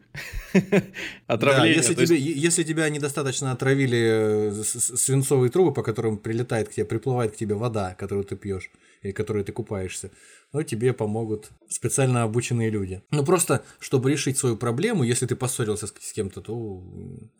Да, 0.54 0.82
отравление. 1.26 1.76
если, 1.76 1.94
То 1.94 2.00
есть 2.00 2.12
тебе, 2.14 2.32
если 2.32 2.62
тебя 2.62 2.88
недостаточно 2.88 3.52
отравили 3.52 4.50
э, 4.50 4.62
свинцовые 4.64 5.50
трубы, 5.50 5.74
по 5.74 5.82
которым 5.82 6.16
прилетает 6.16 6.70
к 6.70 6.72
тебе, 6.72 6.86
приплывает 6.86 7.32
к 7.32 7.36
тебе 7.36 7.54
вода, 7.54 7.94
которую 7.98 8.24
ты 8.24 8.36
пьешь 8.36 8.70
или 9.02 9.12
которой 9.12 9.44
ты 9.44 9.52
купаешься, 9.52 10.10
ну, 10.54 10.62
тебе 10.62 10.92
помогут 10.92 11.50
специально 11.68 12.22
обученные 12.22 12.70
люди. 12.70 13.02
Ну, 13.10 13.24
просто, 13.24 13.64
чтобы 13.80 14.12
решить 14.12 14.38
свою 14.38 14.56
проблему, 14.56 15.02
если 15.02 15.26
ты 15.26 15.34
поссорился 15.34 15.88
с, 15.88 16.12
кем-то, 16.12 16.40
то 16.40 16.80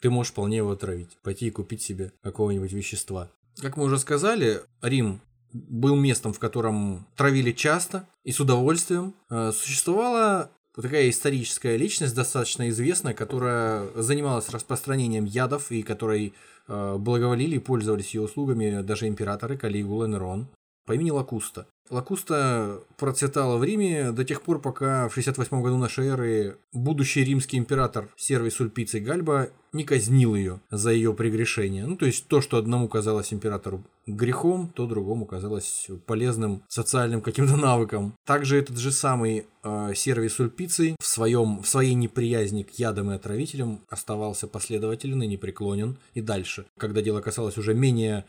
ты 0.00 0.10
можешь 0.10 0.32
вполне 0.32 0.58
его 0.58 0.72
отравить. 0.72 1.16
Пойти 1.22 1.46
и 1.46 1.50
купить 1.50 1.80
себе 1.80 2.12
какого-нибудь 2.22 2.72
вещества. 2.72 3.30
Как 3.60 3.76
мы 3.76 3.84
уже 3.84 4.00
сказали, 4.00 4.62
Рим 4.82 5.20
был 5.52 5.94
местом, 5.94 6.32
в 6.32 6.40
котором 6.40 7.06
травили 7.16 7.52
часто 7.52 8.04
и 8.24 8.32
с 8.32 8.40
удовольствием. 8.40 9.14
Э, 9.30 9.52
Существовала 9.52 10.50
такая 10.74 11.08
историческая 11.08 11.76
личность, 11.76 12.16
достаточно 12.16 12.68
известная, 12.68 13.14
которая 13.14 13.86
занималась 13.94 14.48
распространением 14.48 15.24
ядов 15.24 15.70
и 15.70 15.84
которой 15.84 16.34
э, 16.66 16.96
благоволили 16.98 17.56
и 17.56 17.60
пользовались 17.60 18.12
ее 18.12 18.22
услугами 18.22 18.82
даже 18.82 19.06
императоры 19.06 19.56
Калигула 19.56 20.06
и 20.06 20.08
Нерон 20.08 20.48
по 20.84 20.92
имени 20.94 21.10
Лакуста. 21.10 21.66
Лакуста 21.94 22.80
процветала 22.96 23.56
в 23.56 23.62
Риме 23.62 24.10
до 24.10 24.24
тех 24.24 24.42
пор, 24.42 24.60
пока 24.60 25.08
в 25.08 25.14
68 25.14 25.62
году 25.62 25.78
нашей 25.78 26.08
эры 26.08 26.56
будущий 26.72 27.22
римский 27.22 27.56
император 27.56 28.08
Сервий 28.16 28.50
Сульпиций 28.50 28.98
Гальба 28.98 29.50
не 29.72 29.84
казнил 29.84 30.34
ее 30.34 30.60
за 30.70 30.90
ее 30.90 31.14
прегрешение. 31.14 31.86
Ну, 31.86 31.96
то 31.96 32.06
есть 32.06 32.26
то, 32.26 32.40
что 32.40 32.56
одному 32.56 32.88
казалось 32.88 33.32
императору 33.32 33.84
грехом, 34.06 34.72
то 34.74 34.86
другому 34.86 35.24
казалось 35.24 35.88
полезным 36.06 36.62
социальным 36.68 37.20
каким-то 37.20 37.56
навыком. 37.56 38.14
Также 38.24 38.58
этот 38.58 38.76
же 38.78 38.90
самый 38.90 39.46
э, 39.62 39.92
Сервий 39.94 40.28
Сульпиций 40.28 40.96
в, 41.00 41.06
своем, 41.06 41.62
в 41.62 41.68
своей 41.68 41.94
неприязни 41.94 42.64
к 42.64 42.70
ядам 42.72 43.12
и 43.12 43.14
отравителям 43.14 43.80
оставался 43.88 44.48
последователен 44.48 45.22
и 45.22 45.28
непреклонен 45.28 45.96
и 46.14 46.20
дальше, 46.20 46.66
когда 46.76 47.02
дело 47.02 47.20
касалось 47.20 47.56
уже 47.56 47.74
менее 47.74 48.24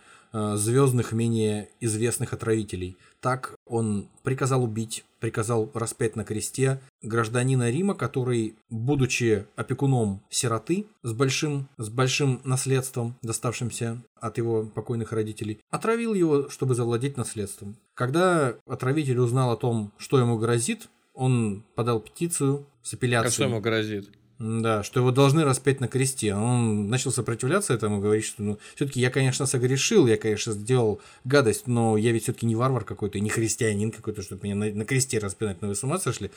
звездных, 0.56 1.12
менее 1.12 1.70
известных 1.80 2.34
отравителей. 2.34 2.98
Так 3.22 3.56
он 3.66 4.10
приказал 4.24 4.64
убить, 4.64 5.06
приказал 5.20 5.72
распять 5.74 6.16
на 6.16 6.24
кресте 6.24 6.80
гражданина 7.02 7.72
Рима, 7.72 7.96
который, 7.96 8.56
будучи 8.70 9.48
опекуном 9.56 10.22
сироты 10.30 10.86
с 11.04 11.14
большим, 11.14 11.68
с 11.78 11.90
большим 11.90 12.42
наследством, 12.44 13.16
доставшимся 13.22 14.04
от 14.20 14.38
его 14.38 14.66
покойных 14.66 15.12
родителей, 15.12 15.60
отравил 15.72 16.14
его, 16.14 16.50
чтобы 16.50 16.76
завладеть 16.76 17.18
наследством. 17.18 17.78
Когда 17.94 18.56
отравитель 18.68 19.20
узнал 19.20 19.52
о 19.52 19.58
том, 19.58 19.92
что 19.98 20.20
ему 20.20 20.38
грозит, 20.38 20.90
он 21.14 21.64
подал 21.76 22.00
петицию 22.00 22.68
с 22.84 22.94
апелляцией. 22.94 23.30
А 23.30 23.32
что 23.32 23.44
ему 23.46 23.62
грозит? 23.62 24.10
Да, 24.38 24.84
что 24.84 25.00
его 25.00 25.12
должны 25.12 25.46
распять 25.46 25.80
на 25.80 25.88
кресте. 25.88 26.36
Он 26.36 26.90
начал 26.90 27.12
сопротивляться 27.12 27.74
этому, 27.74 28.02
говорить, 28.02 28.26
что 28.26 28.44
ну, 28.44 28.60
все-таки 28.76 29.00
я, 29.00 29.10
конечно, 29.10 29.46
согрешил, 29.46 30.08
я, 30.08 30.18
конечно, 30.18 30.52
сделал 30.52 31.02
гадость, 31.24 31.68
но 31.68 31.96
я 31.96 32.12
ведь 32.12 32.24
все-таки 32.24 32.46
не 32.46 32.56
варвар 32.56 32.84
какой-то, 32.84 33.20
не 33.22 33.30
христианин 33.30 33.92
какой-то, 33.92 34.22
чтобы 34.22 34.44
меня 34.44 34.56
на, 34.56 34.74
на 34.74 34.86
кресте 34.86 35.20
распинать, 35.20 35.62
но 35.62 35.70
вы 35.70 35.76
с 35.76 35.84
ума 35.84 36.00
сошли? 36.00 36.32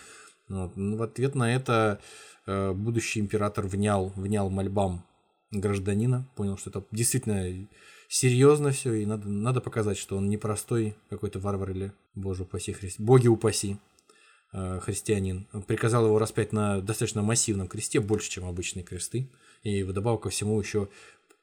Вот. 0.49 0.77
Ну, 0.77 0.97
в 0.97 1.03
ответ 1.03 1.35
на 1.35 1.53
это 1.53 1.99
э, 2.47 2.73
будущий 2.73 3.19
император 3.19 3.67
внял, 3.67 4.13
внял 4.15 4.49
мольбам 4.49 5.05
гражданина, 5.51 6.29
понял, 6.37 6.57
что 6.57 6.71
это 6.71 6.85
действительно 6.93 7.67
серьезно 8.09 8.71
все, 8.71 8.95
и 8.95 9.07
надо, 9.07 9.29
надо 9.29 9.61
показать, 9.61 9.99
что 9.99 10.17
он 10.17 10.29
не 10.29 10.37
простой 10.37 10.95
какой-то 11.11 11.41
варвар 11.41 11.71
или, 11.71 11.93
боже 12.15 12.45
упаси, 12.45 12.73
христи, 12.73 13.03
боги 13.03 13.27
упаси. 13.27 13.79
Э, 14.51 14.81
христианин, 14.83 15.47
приказал 15.67 16.07
его 16.07 16.19
распять 16.19 16.53
на 16.53 16.81
достаточно 16.81 17.23
массивном 17.23 17.69
кресте, 17.69 18.01
больше, 18.01 18.31
чем 18.31 18.47
обычные 18.47 18.83
кресты, 18.83 19.29
и 19.63 19.83
вдобавок 19.83 20.23
ко 20.23 20.31
всему 20.31 20.59
еще 20.59 20.89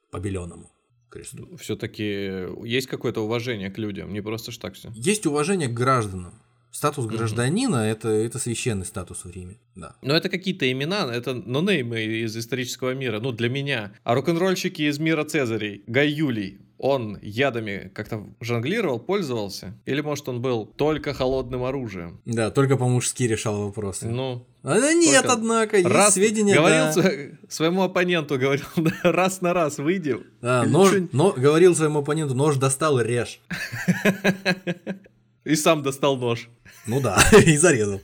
побеленному 0.10 0.72
кресту. 1.10 1.56
Все-таки 1.58 2.48
есть 2.63 2.88
какое-то 2.88 3.22
уважение 3.22 3.70
к 3.70 3.78
людям, 3.78 4.12
не 4.12 4.22
просто 4.22 4.52
ж 4.52 4.58
так 4.58 4.74
все. 4.74 4.91
Есть 4.96 5.28
уважение 5.28 5.68
к 5.68 5.74
гражданам. 5.74 6.34
Статус 6.72 7.06
гражданина 7.06 7.88
mm 7.88 7.91
это, 7.91 8.10
это 8.10 8.38
священный 8.38 8.86
статус 8.86 9.24
в 9.24 9.32
Риме, 9.32 9.60
да. 9.76 9.96
Но 10.02 10.13
это 10.13 10.28
какие-то 10.28 10.70
имена, 10.70 11.10
это 11.13 11.34
нонеймы 11.34 12.04
из 12.04 12.36
исторического 12.36 12.94
мира, 12.96 13.20
ну, 13.22 13.32
для 13.32 13.50
меня. 13.50 13.94
А 14.04 14.13
рок-н-ролльщики 14.15 14.82
из 14.82 15.00
мира 15.00 15.24
Цезарей, 15.24 15.84
Гай 15.88 16.10
Юлий, 16.10 16.60
он 16.77 17.17
ядами 17.21 17.91
как-то 17.93 18.25
жонглировал, 18.41 18.99
пользовался? 18.99 19.73
Или, 19.85 20.01
может, 20.01 20.27
он 20.29 20.41
был 20.41 20.65
только 20.65 21.13
холодным 21.13 21.63
оружием? 21.63 22.19
Да, 22.25 22.51
только 22.51 22.77
по-мужски 22.77 23.23
решал 23.23 23.65
вопросы. 23.65 24.07
Ну, 24.07 24.45
а, 24.63 24.93
нет, 24.93 25.21
только 25.21 25.33
однако, 25.33 25.77
есть 25.77 25.89
раз 25.89 26.13
сведения, 26.15 26.55
говорил 26.55 26.85
да. 26.85 26.91
сво- 26.93 27.38
своему 27.49 27.83
оппоненту, 27.83 28.38
говорил, 28.38 28.65
раз 29.03 29.41
на 29.41 29.53
раз 29.53 29.77
выйди. 29.77 30.17
Да, 30.41 30.63
нож, 30.63 30.91
но, 31.11 31.31
говорил 31.31 31.75
своему 31.75 31.99
оппоненту, 31.99 32.33
нож 32.33 32.57
достал, 32.57 32.99
режь. 32.99 33.39
И 35.45 35.55
сам 35.55 35.83
достал 35.83 36.17
нож. 36.17 36.49
Ну 36.88 36.99
да, 36.99 37.23
и 37.45 37.55
зарезал. 37.57 38.01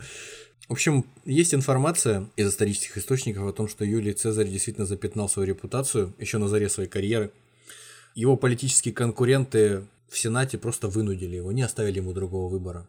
В 0.68 0.74
общем, 0.74 1.06
есть 1.26 1.54
информация 1.54 2.30
из 2.38 2.48
исторических 2.48 2.98
источников 2.98 3.46
о 3.46 3.52
том, 3.52 3.68
что 3.68 3.84
Юлий 3.84 4.14
Цезарь 4.14 4.48
действительно 4.48 4.86
запятнал 4.86 5.28
свою 5.28 5.50
репутацию 5.50 6.14
еще 6.18 6.38
на 6.38 6.48
заре 6.48 6.70
своей 6.70 6.88
карьеры. 6.88 7.32
Его 8.16 8.36
политические 8.38 8.94
конкуренты 8.94 9.84
в 10.10 10.18
Сенате 10.18 10.58
просто 10.58 10.88
вынудили 10.88 11.38
его, 11.38 11.52
не 11.52 11.62
оставили 11.62 11.98
ему 11.98 12.14
другого 12.14 12.50
выбора. 12.50 12.86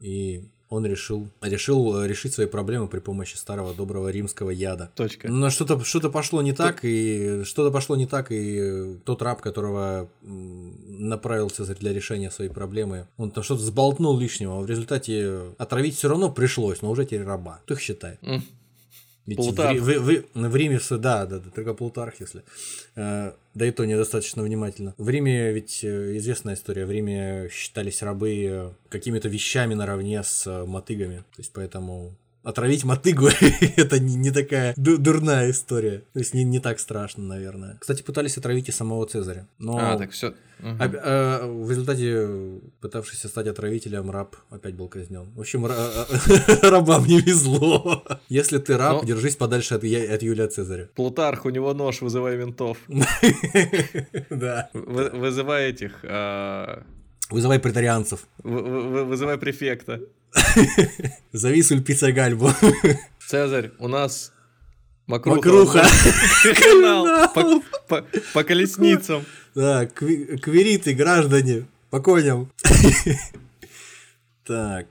И 0.00 0.44
он 0.68 0.84
решил, 0.86 1.28
решил 1.40 2.02
э, 2.02 2.08
решить 2.08 2.34
свои 2.34 2.46
проблемы 2.46 2.88
при 2.88 2.98
помощи 2.98 3.36
старого 3.36 3.74
доброго 3.74 4.08
римского 4.08 4.50
яда. 4.50 4.90
Точка. 4.96 5.28
Но 5.28 5.50
что-то 5.50 5.82
что 5.84 6.10
пошло 6.10 6.42
не 6.42 6.52
так, 6.52 6.80
и 6.82 7.42
что-то 7.44 7.70
пошло 7.70 7.96
не 7.96 8.06
так, 8.06 8.32
и 8.32 8.96
тот 9.04 9.22
раб, 9.22 9.40
которого 9.40 10.08
м, 10.22 11.08
направил 11.08 11.48
Цезарь 11.50 11.76
для 11.78 11.92
решения 11.92 12.30
своей 12.30 12.50
проблемы, 12.50 13.06
он 13.16 13.30
там 13.30 13.44
что-то 13.44 13.62
сболтнул 13.62 14.18
лишнего, 14.18 14.58
а 14.58 14.62
в 14.62 14.66
результате 14.66 15.52
отравить 15.58 15.96
все 15.96 16.08
равно 16.08 16.30
пришлось, 16.30 16.82
но 16.82 16.90
уже 16.90 17.04
теперь 17.04 17.22
раба. 17.22 17.60
Кто 17.64 17.74
их 17.74 17.80
считает? 17.80 18.18
М. 18.22 18.42
Ведь 19.26 19.38
Плутарх. 19.38 19.80
в, 19.80 19.84
в- 19.84 20.24
в- 20.34 20.48
в 20.50 20.56
Риме, 20.56 20.78
всё- 20.78 20.98
да, 20.98 21.24
да, 21.26 21.38
да, 21.38 21.50
только 21.54 21.72
Плутарх, 21.74 22.20
если. 22.20 22.42
Э, 22.94 23.32
да 23.54 23.66
и 23.66 23.70
то 23.70 23.84
недостаточно 23.86 24.42
внимательно. 24.42 24.94
В 24.98 25.08
Риме 25.08 25.50
ведь 25.52 25.80
э, 25.82 26.16
известная 26.18 26.54
история, 26.54 26.84
в 26.84 26.90
Риме 26.90 27.48
считались 27.50 28.02
рабы 28.02 28.44
э, 28.44 28.70
какими-то 28.90 29.28
вещами 29.28 29.72
наравне 29.74 30.22
с 30.22 30.46
э, 30.46 30.64
мотыгами. 30.66 31.18
То 31.18 31.38
есть 31.38 31.52
поэтому 31.54 32.14
отравить 32.44 32.84
мотыгу 32.84 33.28
это 33.76 33.98
не, 33.98 34.14
не 34.14 34.30
такая 34.30 34.74
ду- 34.76 34.98
дурная 34.98 35.50
история. 35.50 36.02
То 36.12 36.18
есть 36.20 36.34
не, 36.34 36.44
не 36.44 36.60
так 36.60 36.78
страшно, 36.78 37.24
наверное. 37.24 37.76
Кстати, 37.80 38.02
пытались 38.02 38.36
отравить 38.38 38.68
и 38.68 38.72
самого 38.72 39.06
Цезаря. 39.06 39.46
Но 39.58 39.78
А, 39.78 39.96
так 39.98 40.10
все. 40.12 40.34
Оп- 40.60 40.94
э, 40.94 41.46
в 41.46 41.68
результате, 41.70 42.60
пытавшийся 42.80 43.28
стать 43.28 43.48
отравителем, 43.48 44.10
раб 44.10 44.36
опять 44.50 44.74
был 44.74 44.88
казнен. 44.88 45.30
В 45.34 45.40
общем, 45.40 45.66
ра- 45.66 46.06
рабам 46.70 47.04
не 47.06 47.20
везло. 47.20 48.04
Если 48.28 48.58
ты 48.58 48.76
раб, 48.78 49.02
Но- 49.02 49.04
держись 49.08 49.36
подальше 49.36 49.74
от, 49.74 49.82
от 49.84 50.22
Юлия 50.22 50.46
Цезаря. 50.46 50.88
Плутарх, 50.94 51.44
у 51.44 51.50
него 51.50 51.74
нож, 51.74 52.00
вызывай 52.02 52.36
ментов. 52.36 52.78
Да. 54.30 54.70
Вы- 54.72 55.10
вызывай 55.10 55.70
этих... 55.70 56.00
а, 56.04 56.82
Вызывай 57.30 57.58
претарианцев. 57.58 58.26
вы- 58.42 58.62
вы- 58.62 59.04
вызывай 59.04 59.38
префекта. 59.38 60.00
Зови 61.32 61.62
Сульпица 61.62 62.12
Гальбу. 62.12 62.50
Цезарь, 63.26 63.72
у 63.78 63.88
нас 63.88 64.32
Макруха. 65.06 65.36
Макруха. 65.36 65.84
Криминал. 66.42 67.32
По, 67.32 67.62
по- 67.88 68.06
по 68.32 68.44
колесницам. 68.44 69.24
Да, 69.54 69.86
квириты, 69.86 70.94
граждане, 70.94 71.66
по 71.90 72.00
коням. 72.00 72.50
Так, 74.46 74.86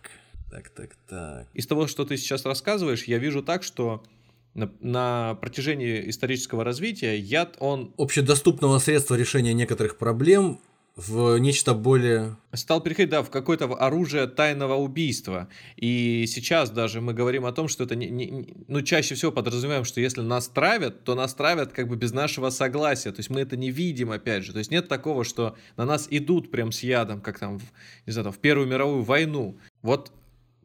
так, 0.49 0.69
так, 0.69 0.95
так. 1.08 1.47
Из 1.53 1.67
того, 1.67 1.86
что 1.86 2.06
ты 2.06 2.17
сейчас 2.17 2.43
рассказываешь, 2.43 3.03
я 3.03 3.19
вижу 3.19 3.43
так, 3.43 3.62
что 3.62 4.03
на, 4.56 4.71
на 4.82 5.36
протяжении 5.36 6.10
исторического 6.10 6.63
развития 6.63 7.19
яд, 7.19 7.56
он 7.60 7.93
Общедоступного 7.97 8.79
средства 8.79 9.13
решения 9.13 9.53
некоторых 9.53 9.97
проблем 9.97 10.60
в 10.95 11.38
нечто 11.39 11.73
более... 11.73 12.38
стал 12.53 12.79
переходить, 12.79 13.10
да, 13.10 13.23
в 13.23 13.32
какое-то 13.32 13.65
оружие 13.65 14.27
тайного 14.27 14.75
убийства. 14.75 15.47
И 15.75 16.25
сейчас 16.27 16.69
даже 16.69 17.01
мы 17.01 17.13
говорим 17.15 17.45
о 17.45 17.51
том, 17.51 17.67
что 17.67 17.84
это 17.84 17.95
не, 17.95 18.10
не- 18.12 18.53
ну, 18.67 18.82
чаще 18.84 19.15
всего 19.15 19.32
подразумеваем, 19.32 19.86
что 19.86 19.99
если 20.01 20.21
нас 20.21 20.47
травят, 20.49 21.03
то 21.03 21.15
нас 21.15 21.34
травят 21.34 21.73
как 21.73 21.88
бы 21.88 21.95
без 21.95 22.12
нашего 22.13 22.51
согласия. 22.51 23.12
То 23.12 23.19
есть 23.21 23.32
мы 23.32 23.39
это 23.41 23.58
не 23.58 23.71
видим, 23.71 24.12
опять 24.12 24.43
же. 24.43 24.51
То 24.53 24.60
есть 24.60 24.69
нет 24.69 24.88
такого, 24.88 25.23
что 25.23 25.56
на 25.77 25.86
нас 25.86 26.08
идут 26.12 26.51
прям 26.51 26.71
с 26.71 26.84
ядом, 26.84 27.21
как 27.21 27.39
там, 27.39 27.58
в, 27.58 27.63
не 28.06 28.13
знаю, 28.13 28.25
там, 28.25 28.34
в 28.34 28.38
Первую 28.38 28.67
мировую 28.67 29.01
войну. 29.01 29.58
Вот 29.82 30.12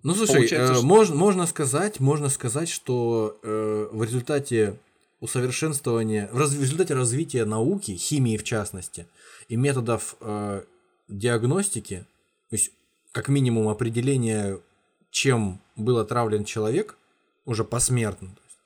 Ну, 0.02 0.14
слушай, 0.14 0.44
э, 0.44 0.46
что- 0.46 0.82
мож- 0.84 1.14
можно 1.14 1.46
сказать, 1.46 2.00
можно 2.00 2.28
сказать, 2.28 2.68
что 2.68 3.40
э, 3.42 3.88
в 3.92 4.02
результате 4.04 4.78
усовершенствования, 5.20 6.28
в, 6.32 6.38
раз- 6.38 6.52
в 6.54 6.60
результате 6.60 6.94
развития 6.94 7.44
науки, 7.44 7.92
химии 7.96 8.36
в 8.36 8.44
частности, 8.44 9.06
и 9.48 9.56
методов 9.56 10.16
э, 10.20 10.62
диагностики, 11.08 12.06
то 12.50 12.56
есть 12.56 12.70
как 13.12 13.28
минимум 13.28 13.68
определения, 13.68 14.61
чем 15.11 15.61
был 15.76 15.98
отравлен 15.98 16.44
человек, 16.44 16.96
уже 17.44 17.64
посмертно, 17.64 18.37
есть, 18.44 18.58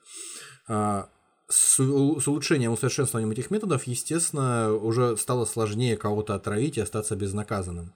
а, 0.66 1.08
с, 1.48 1.76
с 1.76 2.28
улучшением, 2.28 2.72
усовершенствованием 2.72 3.30
этих 3.30 3.50
методов, 3.50 3.86
естественно, 3.86 4.72
уже 4.74 5.16
стало 5.16 5.44
сложнее 5.44 5.96
кого-то 5.96 6.34
отравить 6.34 6.78
и 6.78 6.80
остаться 6.80 7.14
безнаказанным. 7.14 7.92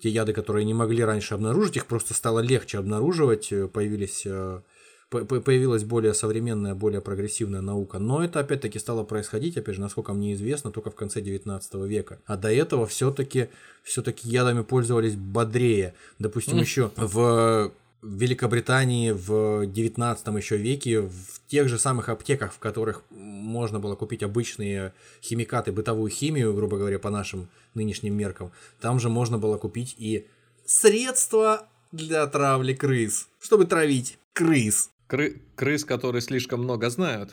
Те 0.00 0.08
яды, 0.08 0.32
которые 0.32 0.64
не 0.64 0.72
могли 0.72 1.04
раньше 1.04 1.34
обнаружить, 1.34 1.76
их 1.76 1.86
просто 1.86 2.14
стало 2.14 2.40
легче 2.40 2.78
обнаруживать, 2.78 3.52
э, 3.52 3.68
появились, 3.68 4.22
э, 4.24 4.62
появилась 5.10 5.82
более 5.84 6.14
современная, 6.14 6.74
более 6.74 7.00
прогрессивная 7.00 7.60
наука. 7.60 7.98
Но 7.98 8.24
это 8.24 8.40
опять-таки 8.40 8.78
стало 8.78 9.02
происходить, 9.02 9.56
опять 9.56 9.74
же, 9.74 9.80
насколько 9.80 10.12
мне 10.12 10.34
известно, 10.34 10.70
только 10.70 10.90
в 10.90 10.94
конце 10.94 11.20
19 11.20 11.74
века. 11.86 12.20
А 12.26 12.36
до 12.36 12.52
этого 12.52 12.86
все-таки 12.86 13.48
все-таки 13.82 14.28
ядами 14.28 14.62
пользовались 14.62 15.16
бодрее. 15.16 15.94
Допустим, 16.18 16.54
Мгм. 16.54 16.62
еще 16.62 16.90
в 16.96 17.72
Великобритании 18.02 19.10
в 19.10 19.66
19 19.66 20.36
еще 20.38 20.56
веке 20.56 21.00
в 21.00 21.40
тех 21.48 21.68
же 21.68 21.78
самых 21.78 22.08
аптеках, 22.08 22.52
в 22.52 22.58
которых 22.58 23.02
можно 23.10 23.78
было 23.80 23.94
купить 23.96 24.22
обычные 24.22 24.94
химикаты, 25.22 25.72
бытовую 25.72 26.10
химию, 26.10 26.54
грубо 26.54 26.78
говоря, 26.78 26.98
по 26.98 27.10
нашим 27.10 27.48
нынешним 27.74 28.14
меркам, 28.16 28.52
там 28.80 29.00
же 29.00 29.08
можно 29.08 29.38
было 29.38 29.58
купить 29.58 29.96
и 29.98 30.26
средство 30.64 31.68
для 31.92 32.26
травли 32.26 32.74
крыс, 32.74 33.28
чтобы 33.40 33.66
травить 33.66 34.18
крыс. 34.32 34.90
Кры- 35.10 35.40
крыс, 35.56 35.84
которые 35.84 36.22
слишком 36.22 36.62
много 36.62 36.88
знают. 36.90 37.30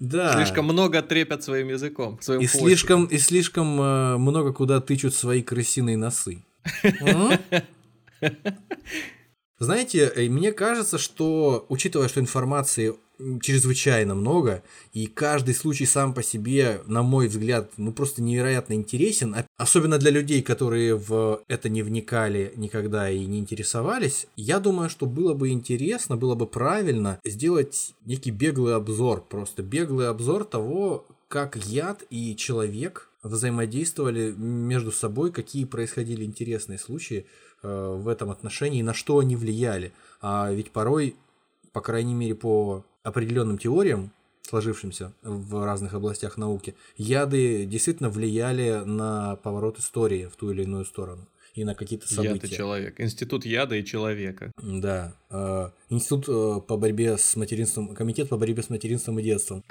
Да. 0.00 0.32
Слишком 0.34 0.64
много 0.64 1.02
трепят 1.02 1.44
своим 1.44 1.68
языком. 1.68 2.18
Своим 2.20 2.40
И 2.40 2.46
хвостиком. 2.46 2.68
слишком, 2.68 3.04
и 3.06 3.18
слишком 3.18 3.80
э, 3.80 4.16
много 4.16 4.52
куда 4.52 4.80
тычут 4.80 5.14
свои 5.14 5.42
крысиные 5.42 5.96
носы. 5.96 6.44
Знаете, 9.58 10.12
э, 10.14 10.28
мне 10.28 10.52
кажется, 10.52 10.98
что, 10.98 11.66
учитывая, 11.68 12.08
что 12.08 12.20
информации 12.20 12.94
чрезвычайно 13.40 14.14
много, 14.14 14.62
и 14.92 15.06
каждый 15.06 15.54
случай 15.54 15.86
сам 15.86 16.14
по 16.14 16.22
себе, 16.22 16.80
на 16.86 17.02
мой 17.02 17.28
взгляд, 17.28 17.70
ну 17.76 17.92
просто 17.92 18.22
невероятно 18.22 18.74
интересен, 18.74 19.34
а- 19.34 19.46
особенно 19.56 19.98
для 19.98 20.10
людей, 20.10 20.42
которые 20.42 20.96
в 20.96 21.42
это 21.48 21.68
не 21.68 21.82
вникали 21.82 22.52
никогда 22.56 23.10
и 23.10 23.24
не 23.24 23.38
интересовались, 23.38 24.26
я 24.36 24.60
думаю, 24.60 24.90
что 24.90 25.06
было 25.06 25.34
бы 25.34 25.50
интересно, 25.50 26.16
было 26.16 26.34
бы 26.34 26.46
правильно 26.46 27.20
сделать 27.24 27.94
некий 28.04 28.30
беглый 28.30 28.74
обзор, 28.74 29.24
просто 29.28 29.62
беглый 29.62 30.08
обзор 30.08 30.44
того, 30.44 31.06
как 31.28 31.56
яд 31.56 32.04
и 32.10 32.36
человек 32.36 33.08
взаимодействовали 33.24 34.32
между 34.36 34.92
собой, 34.92 35.32
какие 35.32 35.64
происходили 35.64 36.24
интересные 36.24 36.78
случаи 36.78 37.26
э, 37.62 37.96
в 37.98 38.08
этом 38.08 38.30
отношении, 38.30 38.82
на 38.82 38.94
что 38.94 39.18
они 39.18 39.34
влияли. 39.34 39.92
А 40.20 40.52
ведь 40.52 40.70
порой, 40.70 41.16
по 41.74 41.80
крайней 41.80 42.14
мере, 42.14 42.34
по 42.36 42.86
определенным 43.02 43.58
теориям, 43.58 44.12
сложившимся 44.42 45.12
в 45.22 45.64
разных 45.64 45.92
областях 45.92 46.38
науки, 46.38 46.76
яды 46.96 47.66
действительно 47.66 48.10
влияли 48.10 48.82
на 48.84 49.36
поворот 49.36 49.78
истории 49.80 50.26
в 50.32 50.36
ту 50.36 50.52
или 50.52 50.62
иную 50.62 50.84
сторону 50.84 51.28
и 51.54 51.64
на 51.64 51.74
какие-то 51.74 52.06
Яд 52.10 52.24
и 52.24 52.26
события. 52.28 52.48
человек. 52.56 53.00
Институт 53.00 53.44
яда 53.44 53.76
и 53.76 53.84
человека. 53.84 54.52
Да. 54.60 55.14
э, 55.30 55.70
Институт 55.88 56.28
э, 56.28 56.60
по 56.66 56.76
борьбе 56.76 57.16
с 57.16 57.36
материнством, 57.36 57.94
комитет 57.94 58.28
по 58.28 58.36
борьбе 58.36 58.62
с 58.62 58.70
материнством 58.70 59.18
и 59.18 59.22
детством. 59.22 59.64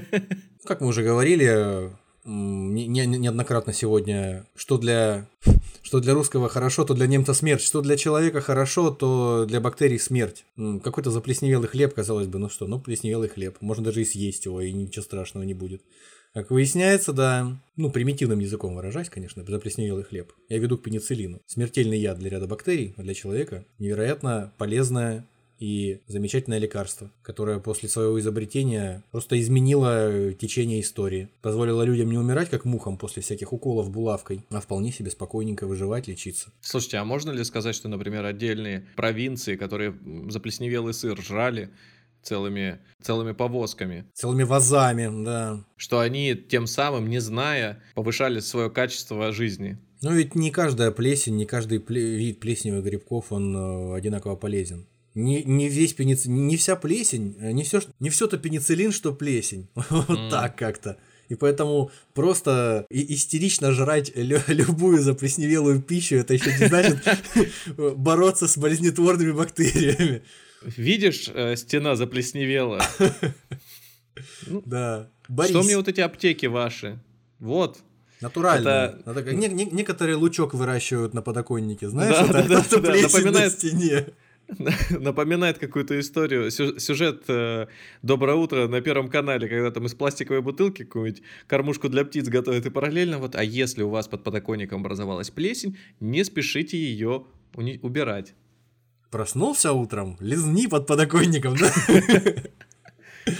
Как 0.64 0.80
мы 0.80 0.88
уже 0.88 1.02
говорили, 1.02 1.90
не- 2.26 2.86
не- 2.86 3.06
неоднократно 3.06 3.72
сегодня, 3.72 4.46
что 4.54 4.78
для, 4.78 5.28
что 5.82 6.00
для 6.00 6.14
русского 6.14 6.48
хорошо, 6.48 6.84
то 6.84 6.94
для 6.94 7.06
немца 7.06 7.34
смерть, 7.34 7.62
что 7.62 7.80
для 7.80 7.96
человека 7.96 8.40
хорошо, 8.40 8.90
то 8.90 9.46
для 9.46 9.60
бактерий 9.60 9.98
смерть. 9.98 10.44
Какой-то 10.82 11.10
заплесневелый 11.10 11.68
хлеб, 11.68 11.94
казалось 11.94 12.26
бы, 12.26 12.38
ну 12.38 12.48
что, 12.48 12.66
ну 12.66 12.80
плесневелый 12.80 13.28
хлеб, 13.28 13.56
можно 13.60 13.84
даже 13.84 14.02
и 14.02 14.04
съесть 14.04 14.44
его, 14.44 14.60
и 14.60 14.72
ничего 14.72 15.02
страшного 15.02 15.44
не 15.44 15.54
будет. 15.54 15.82
Как 16.34 16.50
выясняется, 16.50 17.14
да, 17.14 17.58
ну, 17.76 17.90
примитивным 17.90 18.40
языком 18.40 18.74
выражаясь, 18.74 19.08
конечно, 19.08 19.42
заплесневелый 19.42 20.04
хлеб. 20.04 20.32
Я 20.50 20.58
веду 20.58 20.76
к 20.76 20.82
пенициллину. 20.82 21.40
Смертельный 21.46 21.98
яд 21.98 22.18
для 22.18 22.28
ряда 22.28 22.46
бактерий, 22.46 22.92
а 22.98 23.02
для 23.02 23.14
человека 23.14 23.64
невероятно 23.78 24.52
полезное 24.58 25.26
и 25.58 26.00
замечательное 26.06 26.58
лекарство, 26.58 27.10
которое 27.22 27.58
после 27.60 27.88
своего 27.88 28.18
изобретения 28.20 29.02
просто 29.10 29.40
изменило 29.40 30.10
э, 30.10 30.32
течение 30.34 30.80
истории. 30.80 31.28
Позволило 31.42 31.82
людям 31.82 32.10
не 32.10 32.18
умирать 32.18 32.50
как 32.50 32.64
мухам 32.64 32.98
после 32.98 33.22
всяких 33.22 33.52
уколов 33.52 33.90
булавкой, 33.90 34.44
а 34.50 34.60
вполне 34.60 34.92
себе 34.92 35.10
спокойненько 35.10 35.66
выживать, 35.66 36.08
лечиться. 36.08 36.52
Слушайте, 36.60 36.98
а 36.98 37.04
можно 37.04 37.30
ли 37.30 37.44
сказать, 37.44 37.74
что, 37.74 37.88
например, 37.88 38.24
отдельные 38.24 38.86
провинции, 38.96 39.56
которые 39.56 39.96
заплесневелый 40.28 40.94
сыр 40.94 41.20
жрали 41.20 41.70
целыми, 42.22 42.80
целыми 43.00 43.32
повозками, 43.32 44.04
Целыми 44.14 44.42
вазами, 44.42 45.24
да. 45.24 45.64
что 45.76 46.00
они 46.00 46.34
тем 46.34 46.66
самым, 46.66 47.08
не 47.08 47.20
зная, 47.20 47.82
повышали 47.94 48.40
свое 48.40 48.68
качество 48.68 49.32
жизни? 49.32 49.78
Но 50.02 50.12
ведь 50.12 50.34
не 50.34 50.50
каждая 50.50 50.90
плесень, 50.90 51.36
не 51.36 51.46
каждый 51.46 51.78
пле- 51.78 52.16
вид 52.16 52.40
плесневых 52.40 52.84
грибков, 52.84 53.32
он 53.32 53.56
э, 53.56 53.96
одинаково 53.96 54.36
полезен. 54.36 54.86
Не, 55.16 55.42
не 55.44 55.68
весь 55.68 55.94
пенициллин, 55.94 56.46
не 56.46 56.56
вся 56.56 56.76
плесень, 56.76 57.36
э, 57.40 57.50
не 57.52 57.62
все, 57.64 57.80
не 58.00 58.10
все 58.10 58.26
то 58.26 58.36
пенициллин, 58.38 58.92
что 58.92 59.12
плесень. 59.14 59.66
Вот 59.90 60.10
М. 60.10 60.30
так 60.30 60.56
как-то. 60.56 60.98
И 61.30 61.34
поэтому 61.34 61.90
просто 62.14 62.86
и- 62.90 63.14
истерично 63.14 63.72
жрать 63.72 64.12
лю- 64.14 64.42
любую 64.48 65.00
заплесневелую 65.02 65.80
пищу, 65.82 66.16
это 66.16 66.34
еще 66.34 66.52
не 66.58 66.68
значит 66.68 66.98
бороться 67.96 68.46
с 68.46 68.56
болезнетворными 68.58 69.32
бактериями. 69.32 70.22
Видишь, 70.76 71.30
э, 71.34 71.56
стена 71.56 71.96
заплесневела. 71.96 72.82
Да. 74.64 75.08
Что 75.48 75.62
мне 75.62 75.76
вот 75.76 75.88
эти 75.88 76.00
аптеки 76.00 76.46
ваши? 76.46 76.98
Вот. 77.38 77.78
Натурально. 78.20 78.98
Это- 79.04 79.32
не- 79.34 79.48
некоторые 79.66 80.16
лучок 80.16 80.54
выращивают 80.54 81.12
на 81.14 81.22
подоконнике, 81.22 81.88
знаешь, 81.90 82.16
Да, 82.16 82.40
это, 82.40 82.48
да, 82.48 82.60
это 82.60 82.80
да, 82.80 82.90
плесень 82.90 83.02
на 83.02 83.08
напоминает- 83.32 83.52
стене. 83.52 84.06
Напоминает 84.90 85.58
какую-то 85.58 85.98
историю, 85.98 86.50
сю- 86.50 86.78
сюжет 86.78 87.24
э, 87.28 87.66
«Доброе 88.02 88.36
утро» 88.36 88.68
на 88.68 88.80
Первом 88.80 89.08
канале, 89.08 89.48
когда 89.48 89.70
там 89.70 89.86
из 89.86 89.94
пластиковой 89.94 90.40
бутылки 90.40 90.84
какую-нибудь 90.84 91.22
кормушку 91.46 91.88
для 91.88 92.04
птиц 92.04 92.28
готовят, 92.28 92.66
и 92.66 92.70
параллельно 92.70 93.18
вот, 93.18 93.34
а 93.34 93.42
если 93.42 93.82
у 93.82 93.88
вас 93.88 94.08
под 94.08 94.22
подоконником 94.22 94.80
образовалась 94.80 95.30
плесень, 95.30 95.76
не 96.00 96.24
спешите 96.24 96.78
ее 96.78 97.24
убирать. 97.54 98.34
Проснулся 99.10 99.72
утром, 99.72 100.16
лизни 100.20 100.66
под 100.66 100.86
подоконником, 100.86 101.56
да? 101.56 101.72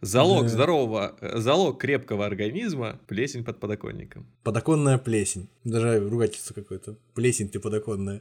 Залог 0.00 0.44
Да. 0.44 0.48
здорового, 0.48 1.16
э, 1.20 1.38
залог 1.38 1.80
крепкого 1.80 2.24
организма– 2.24 3.00
плесень 3.08 3.44
под 3.44 3.58
подоконником. 3.58 4.26
Подоконная 4.44 4.96
плесень. 4.96 5.48
Даже 5.64 5.98
ругательство 6.08 6.54
какое-то. 6.54 6.96
Плесень 7.14 7.48
ты 7.48 7.58
подоконная. 7.58 8.20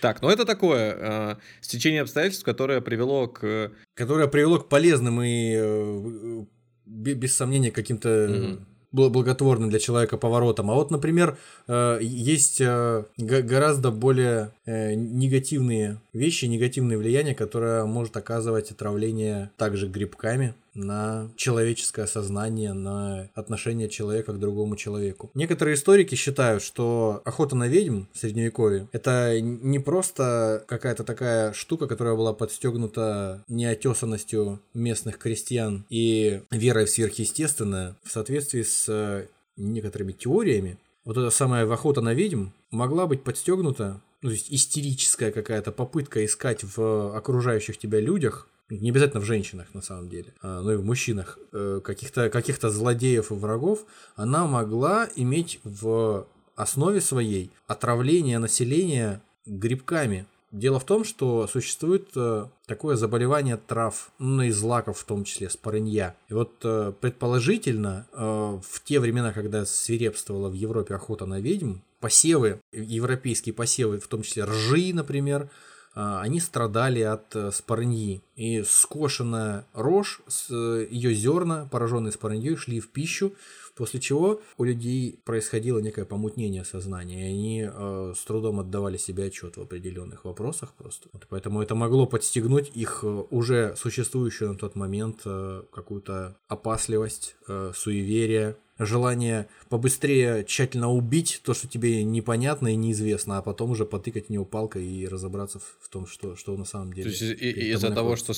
Так, 0.00 0.20
ну 0.20 0.28
это 0.28 0.44
такое 0.44 0.96
э, 0.98 1.36
стечение 1.60 2.02
обстоятельств, 2.02 2.44
которое 2.44 2.80
привело 2.80 3.28
к... 3.28 3.70
Которое 3.94 4.26
привело 4.28 4.58
к 4.58 4.68
полезным 4.68 5.22
и, 5.22 5.54
э, 5.56 6.44
бе- 6.86 7.14
без 7.14 7.36
сомнения, 7.36 7.70
каким-то 7.70 8.58
благотворным 8.92 9.70
для 9.70 9.78
человека 9.78 10.16
поворотом. 10.16 10.70
А 10.70 10.74
вот, 10.74 10.90
например, 10.90 11.38
э, 11.66 11.98
есть 12.02 12.60
э, 12.60 13.04
гораздо 13.16 13.90
более 13.90 14.52
э, 14.66 14.94
негативные 14.94 15.98
вещи, 16.12 16.44
негативные 16.44 16.98
влияния, 16.98 17.34
которые 17.34 17.84
может 17.84 18.16
оказывать 18.16 18.70
отравление 18.70 19.50
также 19.56 19.88
грибками 19.88 20.54
на 20.74 21.30
человеческое 21.36 22.06
сознание, 22.06 22.72
на 22.72 23.28
отношение 23.34 23.88
человека 23.88 24.32
к 24.32 24.38
другому 24.38 24.76
человеку. 24.76 25.30
Некоторые 25.34 25.74
историки 25.74 26.14
считают, 26.14 26.62
что 26.62 27.22
охота 27.24 27.56
на 27.56 27.68
ведьм 27.68 28.04
в 28.12 28.18
средневековье 28.18 28.88
это 28.92 29.40
не 29.40 29.78
просто 29.78 30.64
какая-то 30.66 31.04
такая 31.04 31.52
штука, 31.52 31.86
которая 31.86 32.14
была 32.14 32.32
подстегнута 32.32 33.44
неотесанностью 33.48 34.60
местных 34.74 35.18
крестьян 35.18 35.84
и 35.90 36.42
верой 36.50 36.86
в 36.86 36.90
сверхъестественное 36.90 37.96
в 38.02 38.10
соответствии 38.10 38.62
с 38.62 39.26
некоторыми 39.56 40.12
теориями. 40.12 40.78
Вот 41.04 41.16
эта 41.16 41.30
самая 41.30 41.70
охота 41.70 42.00
на 42.00 42.14
ведьм 42.14 42.48
могла 42.70 43.06
быть 43.06 43.22
подстегнута, 43.22 44.00
ну, 44.22 44.28
то 44.28 44.34
есть 44.34 44.52
истерическая 44.52 45.32
какая-то 45.32 45.72
попытка 45.72 46.24
искать 46.24 46.62
в 46.62 47.16
окружающих 47.16 47.76
тебя 47.76 47.98
людях 47.98 48.48
не 48.70 48.90
обязательно 48.90 49.20
в 49.20 49.24
женщинах 49.24 49.74
на 49.74 49.82
самом 49.82 50.08
деле, 50.08 50.34
а, 50.40 50.62
но 50.62 50.72
и 50.72 50.76
в 50.76 50.84
мужчинах, 50.84 51.38
э, 51.52 51.80
каких-то 51.84 52.30
каких 52.30 52.58
злодеев 52.60 53.30
и 53.30 53.34
врагов, 53.34 53.84
она 54.16 54.46
могла 54.46 55.08
иметь 55.16 55.60
в 55.64 56.26
основе 56.56 57.00
своей 57.00 57.50
отравление 57.66 58.38
населения 58.38 59.22
грибками. 59.46 60.26
Дело 60.50 60.78
в 60.78 60.84
том, 60.84 61.04
что 61.04 61.46
существует 61.46 62.10
э, 62.14 62.46
такое 62.66 62.96
заболевание 62.96 63.56
трав, 63.56 64.12
ну 64.18 64.42
и 64.42 64.50
злаков 64.50 64.98
в 64.98 65.04
том 65.04 65.24
числе, 65.24 65.48
спорынья. 65.48 66.14
И 66.28 66.34
вот 66.34 66.52
э, 66.62 66.92
предположительно, 67.00 68.06
в 68.12 68.82
те 68.84 69.00
времена, 69.00 69.32
когда 69.32 69.64
свирепствовала 69.64 70.50
в 70.50 70.54
Европе 70.54 70.94
охота 70.94 71.24
на 71.24 71.40
ведьм, 71.40 71.76
посевы, 72.00 72.60
европейские 72.72 73.54
посевы, 73.54 73.98
в 73.98 74.08
том 74.08 74.22
числе 74.22 74.44
ржи, 74.44 74.92
например, 74.92 75.48
они 75.94 76.40
страдали 76.40 77.00
от 77.00 77.34
э, 77.36 77.50
спорыньи. 77.52 78.22
И 78.34 78.62
скошенная 78.62 79.66
рожь, 79.74 80.20
э, 80.50 80.86
ее 80.90 81.14
зерна, 81.14 81.68
пораженные 81.70 82.12
спорыньей, 82.12 82.56
шли 82.56 82.80
в 82.80 82.88
пищу, 82.88 83.32
после 83.76 84.00
чего 84.00 84.40
у 84.58 84.64
людей 84.64 85.18
происходило 85.24 85.78
некое 85.78 86.04
помутнение 86.04 86.64
сознания, 86.64 87.28
и 87.28 87.34
они 87.34 87.70
э, 87.70 88.14
с 88.16 88.24
трудом 88.24 88.60
отдавали 88.60 88.96
себе 88.96 89.24
отчет 89.24 89.56
в 89.56 89.60
определенных 89.60 90.24
вопросах 90.24 90.72
просто. 90.74 91.08
Вот 91.12 91.26
поэтому 91.28 91.62
это 91.62 91.74
могло 91.74 92.06
подстегнуть 92.06 92.70
их 92.74 93.00
э, 93.02 93.24
уже 93.30 93.74
существующую 93.76 94.52
на 94.52 94.58
тот 94.58 94.76
момент 94.76 95.20
э, 95.24 95.62
какую-то 95.72 96.36
опасливость, 96.48 97.36
э, 97.48 97.72
суеверие, 97.74 98.56
желание 98.86 99.48
побыстрее 99.68 100.44
тщательно 100.44 100.90
убить 100.90 101.40
то, 101.44 101.54
что 101.54 101.68
тебе 101.68 102.04
непонятно 102.04 102.68
и 102.68 102.76
неизвестно, 102.76 103.38
а 103.38 103.42
потом 103.42 103.70
уже 103.70 103.84
потыкать 103.84 104.26
в 104.26 104.30
него 104.30 104.44
палкой 104.44 104.86
и 104.86 105.08
разобраться 105.08 105.58
в, 105.58 105.88
том, 105.88 106.06
что, 106.06 106.36
что 106.36 106.56
на 106.56 106.64
самом 106.64 106.92
деле. 106.92 107.10
То 107.10 107.24
есть 107.24 107.42
из-за 107.42 107.90
того, 107.90 108.16
что 108.16 108.32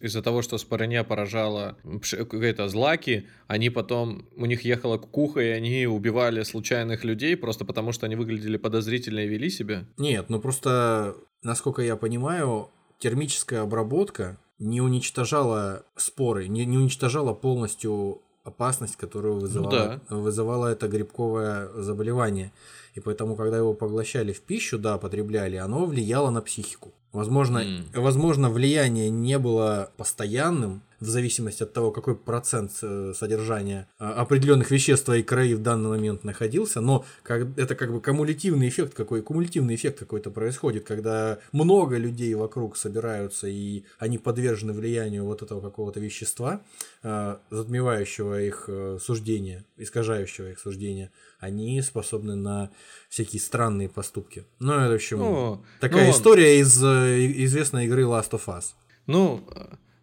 из-за 0.00 0.22
того, 0.22 0.42
что 0.42 0.58
спороня 0.58 1.04
поражала 1.04 1.76
какие-то 2.02 2.68
злаки, 2.68 3.26
они 3.46 3.70
потом 3.70 4.26
у 4.36 4.46
них 4.46 4.64
ехала 4.64 4.98
кукуха, 4.98 5.40
и 5.40 5.48
они 5.48 5.86
убивали 5.86 6.42
случайных 6.42 7.04
людей 7.04 7.36
просто 7.36 7.64
потому, 7.64 7.92
что 7.92 8.06
они 8.06 8.16
выглядели 8.16 8.56
подозрительно 8.56 9.20
и 9.20 9.28
вели 9.28 9.50
себя. 9.50 9.86
Нет, 9.96 10.28
ну 10.28 10.40
просто, 10.40 11.16
насколько 11.42 11.82
я 11.82 11.96
понимаю, 11.96 12.70
термическая 12.98 13.62
обработка 13.62 14.38
не 14.58 14.80
уничтожала 14.80 15.86
споры, 15.96 16.48
не, 16.48 16.64
не 16.66 16.76
уничтожала 16.76 17.32
полностью 17.32 18.22
опасность, 18.50 18.96
которую 18.96 19.34
вызывало, 19.40 20.00
вызывало 20.10 20.66
это 20.66 20.88
грибковое 20.88 21.68
заболевание. 21.74 22.52
И 22.96 23.00
поэтому, 23.00 23.36
когда 23.36 23.56
его 23.56 23.74
поглощали 23.74 24.32
в 24.32 24.40
пищу, 24.40 24.78
да, 24.78 24.98
потребляли, 24.98 25.56
оно 25.56 25.86
влияло 25.86 26.30
на 26.30 26.40
психику. 26.40 26.92
Возможно, 27.12 27.58
М. 27.58 27.84
возможно, 27.94 28.50
влияние 28.50 29.10
не 29.10 29.38
было 29.38 29.90
постоянным, 29.96 30.82
в 31.00 31.06
зависимости 31.06 31.62
от 31.62 31.72
того, 31.72 31.90
какой 31.90 32.14
процент 32.14 32.72
э, 32.82 33.12
содержания 33.16 33.88
э, 33.98 34.04
определенных 34.04 34.70
веществ 34.70 35.04
в 35.04 35.06
твоей 35.06 35.22
крови 35.22 35.54
в 35.54 35.62
данный 35.62 35.88
момент 35.88 36.24
находился, 36.24 36.80
но 36.80 37.04
это 37.24 37.74
как 37.74 37.92
бы 37.92 38.00
кумулятивный 38.00 38.68
эффект 38.68 38.94
какой, 38.94 39.22
кумулятивный 39.22 39.74
эффект 39.74 39.98
какой-то 39.98 40.30
происходит, 40.30 40.84
когда 40.84 41.38
много 41.52 41.96
людей 41.96 42.34
вокруг 42.34 42.76
собираются 42.76 43.48
и 43.48 43.84
они 43.98 44.18
подвержены 44.18 44.72
влиянию 44.72 45.24
вот 45.24 45.42
этого 45.42 45.60
какого-то 45.60 46.00
вещества, 46.00 46.62
э, 47.02 47.36
затмевающего 47.50 48.40
их 48.42 48.64
э, 48.68 48.98
суждение, 49.00 49.64
искажающего 49.76 50.50
их 50.50 50.58
суждение, 50.58 51.10
они 51.38 51.80
способны 51.80 52.36
на 52.36 52.70
всякие 53.08 53.40
странные 53.40 53.88
поступки. 53.88 54.44
Ну, 54.58 54.74
это 54.74 54.92
в 54.92 54.94
общем 54.94 55.18
Ну, 55.18 55.64
такая 55.80 56.06
ну, 56.06 56.10
история 56.10 56.60
из 56.60 56.82
э, 56.82 57.26
известной 57.44 57.86
игры 57.86 58.02
Last 58.02 58.30
of 58.32 58.44
Us. 58.46 58.74
Ну, 59.06 59.42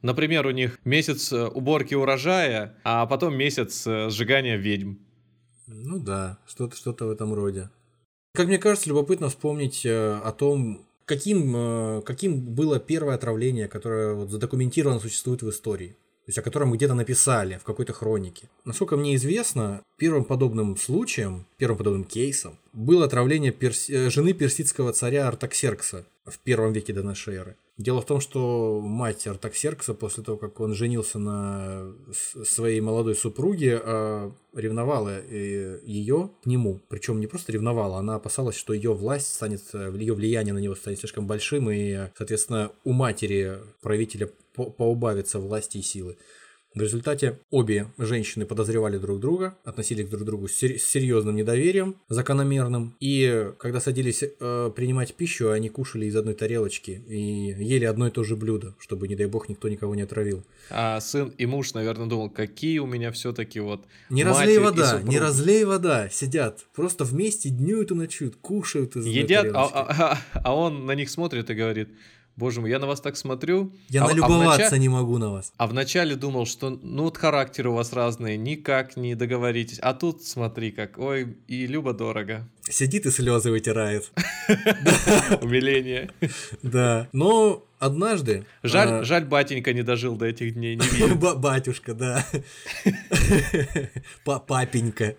например, 0.07 0.47
у 0.47 0.51
них 0.51 0.79
месяц 0.85 1.31
э, 1.31 1.45
уборки 1.45 1.93
урожая, 1.93 2.75
а 2.83 3.05
потом 3.05 3.35
месяц 3.35 3.85
э, 3.85 4.09
сжигания 4.09 4.55
ведьм. 4.55 4.95
Ну 5.67 5.99
да, 5.99 6.39
что-то 6.47 6.75
что 6.75 6.93
в 6.93 7.11
этом 7.11 7.33
роде. 7.33 7.69
Как 8.33 8.47
мне 8.47 8.57
кажется, 8.57 8.89
любопытно 8.89 9.27
вспомнить 9.27 9.85
э, 9.85 10.19
о 10.23 10.31
том, 10.31 10.87
каким, 11.05 12.01
каким 12.03 12.39
было 12.55 12.79
первое 12.79 13.15
отравление, 13.15 13.67
которое 13.67 14.13
вот 14.13 14.31
задокументировано 14.31 14.99
существует 14.99 15.41
в 15.41 15.49
истории. 15.49 15.89
То 15.89 16.29
есть 16.29 16.39
о 16.39 16.41
котором 16.41 16.71
где-то 16.73 16.93
написали 16.93 17.57
в 17.57 17.63
какой-то 17.63 17.93
хронике. 17.93 18.49
Насколько 18.65 18.97
мне 18.97 19.15
известно, 19.15 19.81
первым 19.97 20.25
подобным 20.25 20.75
случаем, 20.75 21.45
первым 21.57 21.77
подобным 21.77 22.03
кейсом 22.03 22.57
было 22.73 23.05
отравление 23.05 23.51
перс- 23.51 23.87
жены 23.87 24.33
персидского 24.33 24.91
царя 24.91 25.27
Артаксеркса 25.29 26.05
в 26.25 26.39
первом 26.39 26.73
веке 26.73 26.91
до 26.93 27.03
нашей 27.03 27.35
эры. 27.35 27.55
Дело 27.77 28.01
в 28.01 28.05
том, 28.05 28.19
что 28.19 28.81
мать 28.81 29.27
Артаксеркса 29.27 29.93
после 29.93 30.23
того, 30.23 30.37
как 30.37 30.59
он 30.59 30.73
женился 30.73 31.19
на 31.19 31.93
своей 32.11 32.81
молодой 32.81 33.13
супруге, 33.13 33.79
э, 33.83 34.31
ревновала 34.55 35.21
ее 35.29 36.31
к 36.41 36.47
нему. 36.47 36.81
Причем 36.89 37.19
не 37.19 37.27
просто 37.27 37.51
ревновала, 37.51 37.99
она 37.99 38.15
опасалась, 38.15 38.55
что 38.55 38.73
ее 38.73 38.93
власть 38.93 39.31
станет, 39.31 39.61
ее 39.73 40.15
влияние 40.15 40.55
на 40.55 40.59
него 40.59 40.73
станет 40.73 40.99
слишком 40.99 41.27
большим, 41.27 41.69
и, 41.69 42.09
соответственно, 42.17 42.71
у 42.83 42.93
матери 42.93 43.59
правителя 43.81 44.31
по- 44.55 44.71
поубавится 44.71 45.37
власти 45.37 45.77
и 45.77 45.83
силы. 45.83 46.17
В 46.75 46.81
результате 46.81 47.39
обе 47.49 47.87
женщины 47.97 48.45
подозревали 48.45 48.97
друг 48.99 49.19
друга, 49.19 49.57
относились 49.63 50.07
друг 50.09 50.21
к 50.21 50.25
другу 50.25 50.47
с 50.47 50.53
сер- 50.53 50.77
с 50.77 50.83
серьезным 50.83 51.35
недоверием, 51.35 51.95
закономерным. 52.07 52.95
И 52.99 53.51
когда 53.57 53.79
садились 53.79 54.23
э, 54.23 54.71
принимать 54.75 55.15
пищу, 55.15 55.49
они 55.49 55.69
кушали 55.69 56.05
из 56.05 56.15
одной 56.15 56.35
тарелочки 56.35 56.91
и 57.07 57.55
ели 57.63 57.85
одно 57.85 58.07
и 58.07 58.11
то 58.11 58.23
же 58.23 58.35
блюдо, 58.35 58.75
чтобы, 58.79 59.07
не 59.07 59.15
дай 59.15 59.25
бог, 59.25 59.49
никто 59.49 59.69
никого 59.69 59.95
не 59.95 60.03
отравил. 60.03 60.43
А 60.69 60.99
сын 60.99 61.29
и 61.37 61.45
муж, 61.47 61.73
наверное, 61.73 62.05
думал, 62.05 62.29
какие 62.29 62.77
у 62.79 62.85
меня 62.85 63.11
все-таки 63.11 63.59
вот 63.59 63.83
Не 64.11 64.23
разлей 64.23 64.59
вода, 64.59 65.01
не 65.01 65.17
разлей 65.19 65.63
вода, 65.63 66.09
сидят, 66.09 66.65
просто 66.75 67.05
вместе 67.05 67.49
днюют 67.49 67.89
и 67.91 67.95
ночуют, 67.95 68.35
кушают 68.35 68.95
из 68.95 69.05
едят, 69.07 69.47
а, 69.47 69.51
тарелочки. 69.51 69.73
а- 69.77 70.17
а- 70.33 70.41
а 70.43 70.55
он 70.55 70.85
на 70.85 70.91
них 70.91 71.09
смотрит 71.09 71.49
и 71.49 71.53
говорит, 71.55 71.89
боже 72.37 72.61
мой, 72.61 72.69
я 72.69 72.79
на 72.79 72.87
вас 72.87 73.01
так 73.01 73.17
смотрю. 73.17 73.73
Я 73.89 74.03
а, 74.03 74.05
а 74.05 74.07
налюбоваться 74.09 74.61
начале- 74.61 74.79
не 74.79 74.89
могу 74.89 75.17
на 75.17 75.31
вас. 75.31 75.51
А 75.57 75.67
вначале 75.67 76.15
думал, 76.15 76.45
что 76.45 76.69
ну 76.69 77.03
вот 77.03 77.17
характеры 77.17 77.69
у 77.69 77.73
вас 77.73 77.91
разные, 77.91 78.37
никак 78.37 78.95
не 78.95 79.15
договоритесь. 79.15 79.79
А 79.81 79.93
тут 79.93 80.23
смотри 80.23 80.71
как, 80.71 80.97
ой, 80.97 81.35
и 81.47 81.67
любо-дорого. 81.67 82.47
Сидит 82.69 83.05
и 83.05 83.11
слезы 83.11 83.49
вытирает. 83.49 84.11
Умиление. 85.41 86.11
Да. 86.61 87.07
Но 87.13 87.65
однажды... 87.79 88.45
Жаль, 88.61 88.89
а, 88.89 89.03
жаль, 89.03 89.25
батенька 89.25 89.73
не 89.73 89.83
дожил 89.83 90.15
до 90.15 90.25
этих 90.25 90.53
дней, 90.53 90.75
не 90.75 91.15
Батюшка, 91.35 91.93
да. 91.93 92.25
Па- 94.25 94.39
Папенька. 94.39 95.15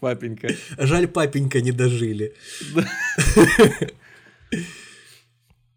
папенька. 0.00 0.48
Жаль, 0.78 1.08
папенька 1.08 1.60
не 1.60 1.72
дожили. 1.72 2.34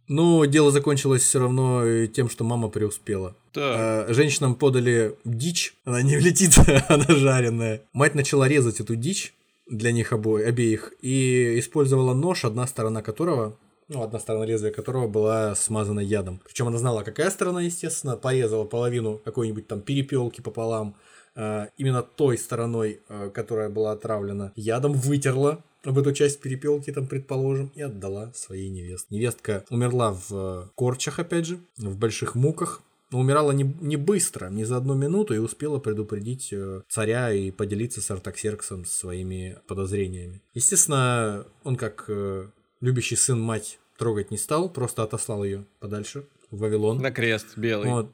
Но 0.07 0.45
дело 0.45 0.71
закончилось 0.71 1.23
все 1.23 1.39
равно 1.39 1.83
э, 1.83 2.07
тем, 2.07 2.29
что 2.29 2.43
мама 2.43 2.69
преуспела. 2.69 3.35
Так. 3.53 3.63
А, 3.63 4.05
Женщинам 4.13 4.55
подали 4.55 5.15
дичь, 5.23 5.75
она 5.83 6.01
не 6.01 6.17
влетит, 6.17 6.53
она 6.89 7.05
жареная. 7.07 7.81
Мать 7.93 8.15
начала 8.15 8.47
резать 8.47 8.79
эту 8.79 8.95
дичь 8.95 9.33
для 9.67 9.91
них 9.91 10.13
обои, 10.13 10.43
обеих 10.43 10.93
и 11.01 11.57
использовала 11.59 12.13
нож, 12.13 12.45
одна 12.45 12.67
сторона 12.67 13.01
которого, 13.01 13.57
ну, 13.87 14.03
одна 14.03 14.19
сторона 14.19 14.45
лезвия 14.45 14.71
которого 14.71 15.07
была 15.07 15.55
смазана 15.55 15.99
ядом. 15.99 16.39
Причем 16.45 16.67
она 16.67 16.77
знала, 16.77 17.03
какая 17.03 17.29
сторона, 17.31 17.61
естественно, 17.61 18.15
порезала 18.15 18.65
половину 18.65 19.19
какой-нибудь 19.23 19.67
там 19.67 19.81
перепелки 19.81 20.41
пополам, 20.41 20.95
а, 21.35 21.69
именно 21.77 22.01
той 22.01 22.37
стороной, 22.37 23.01
а, 23.09 23.29
которая 23.29 23.69
была 23.69 23.91
отравлена 23.93 24.51
ядом, 24.55 24.93
вытерла 24.93 25.63
об 25.85 25.97
эту 25.97 26.13
часть 26.13 26.41
перепелки, 26.41 26.91
там, 26.91 27.07
предположим, 27.07 27.71
и 27.75 27.81
отдала 27.81 28.33
своей 28.33 28.69
невестке. 28.69 29.15
Невестка 29.15 29.63
умерла 29.69 30.13
в 30.13 30.31
э, 30.31 30.67
корчах, 30.75 31.19
опять 31.19 31.45
же, 31.45 31.59
в 31.77 31.97
больших 31.97 32.35
муках, 32.35 32.81
но 33.11 33.19
умирала 33.19 33.51
не, 33.51 33.63
не 33.81 33.97
быстро, 33.97 34.49
не 34.49 34.65
за 34.65 34.77
одну 34.77 34.95
минуту, 34.95 35.33
и 35.33 35.37
успела 35.37 35.79
предупредить 35.79 36.49
э, 36.51 36.81
царя 36.89 37.31
и 37.31 37.51
поделиться 37.51 38.01
с 38.01 38.11
Артаксерксом 38.11 38.85
своими 38.85 39.59
подозрениями. 39.67 40.41
Естественно, 40.53 41.45
он 41.63 41.75
как 41.75 42.05
э, 42.07 42.49
любящий 42.81 43.15
сын 43.15 43.39
мать 43.39 43.79
трогать 43.97 44.31
не 44.31 44.37
стал, 44.37 44.69
просто 44.69 45.03
отослал 45.03 45.43
ее 45.43 45.65
подальше 45.79 46.25
в 46.34 46.34
Вавилон. 46.57 46.99
На 46.99 47.11
крест 47.11 47.57
белый. 47.57 47.89
Вот. 47.89 48.13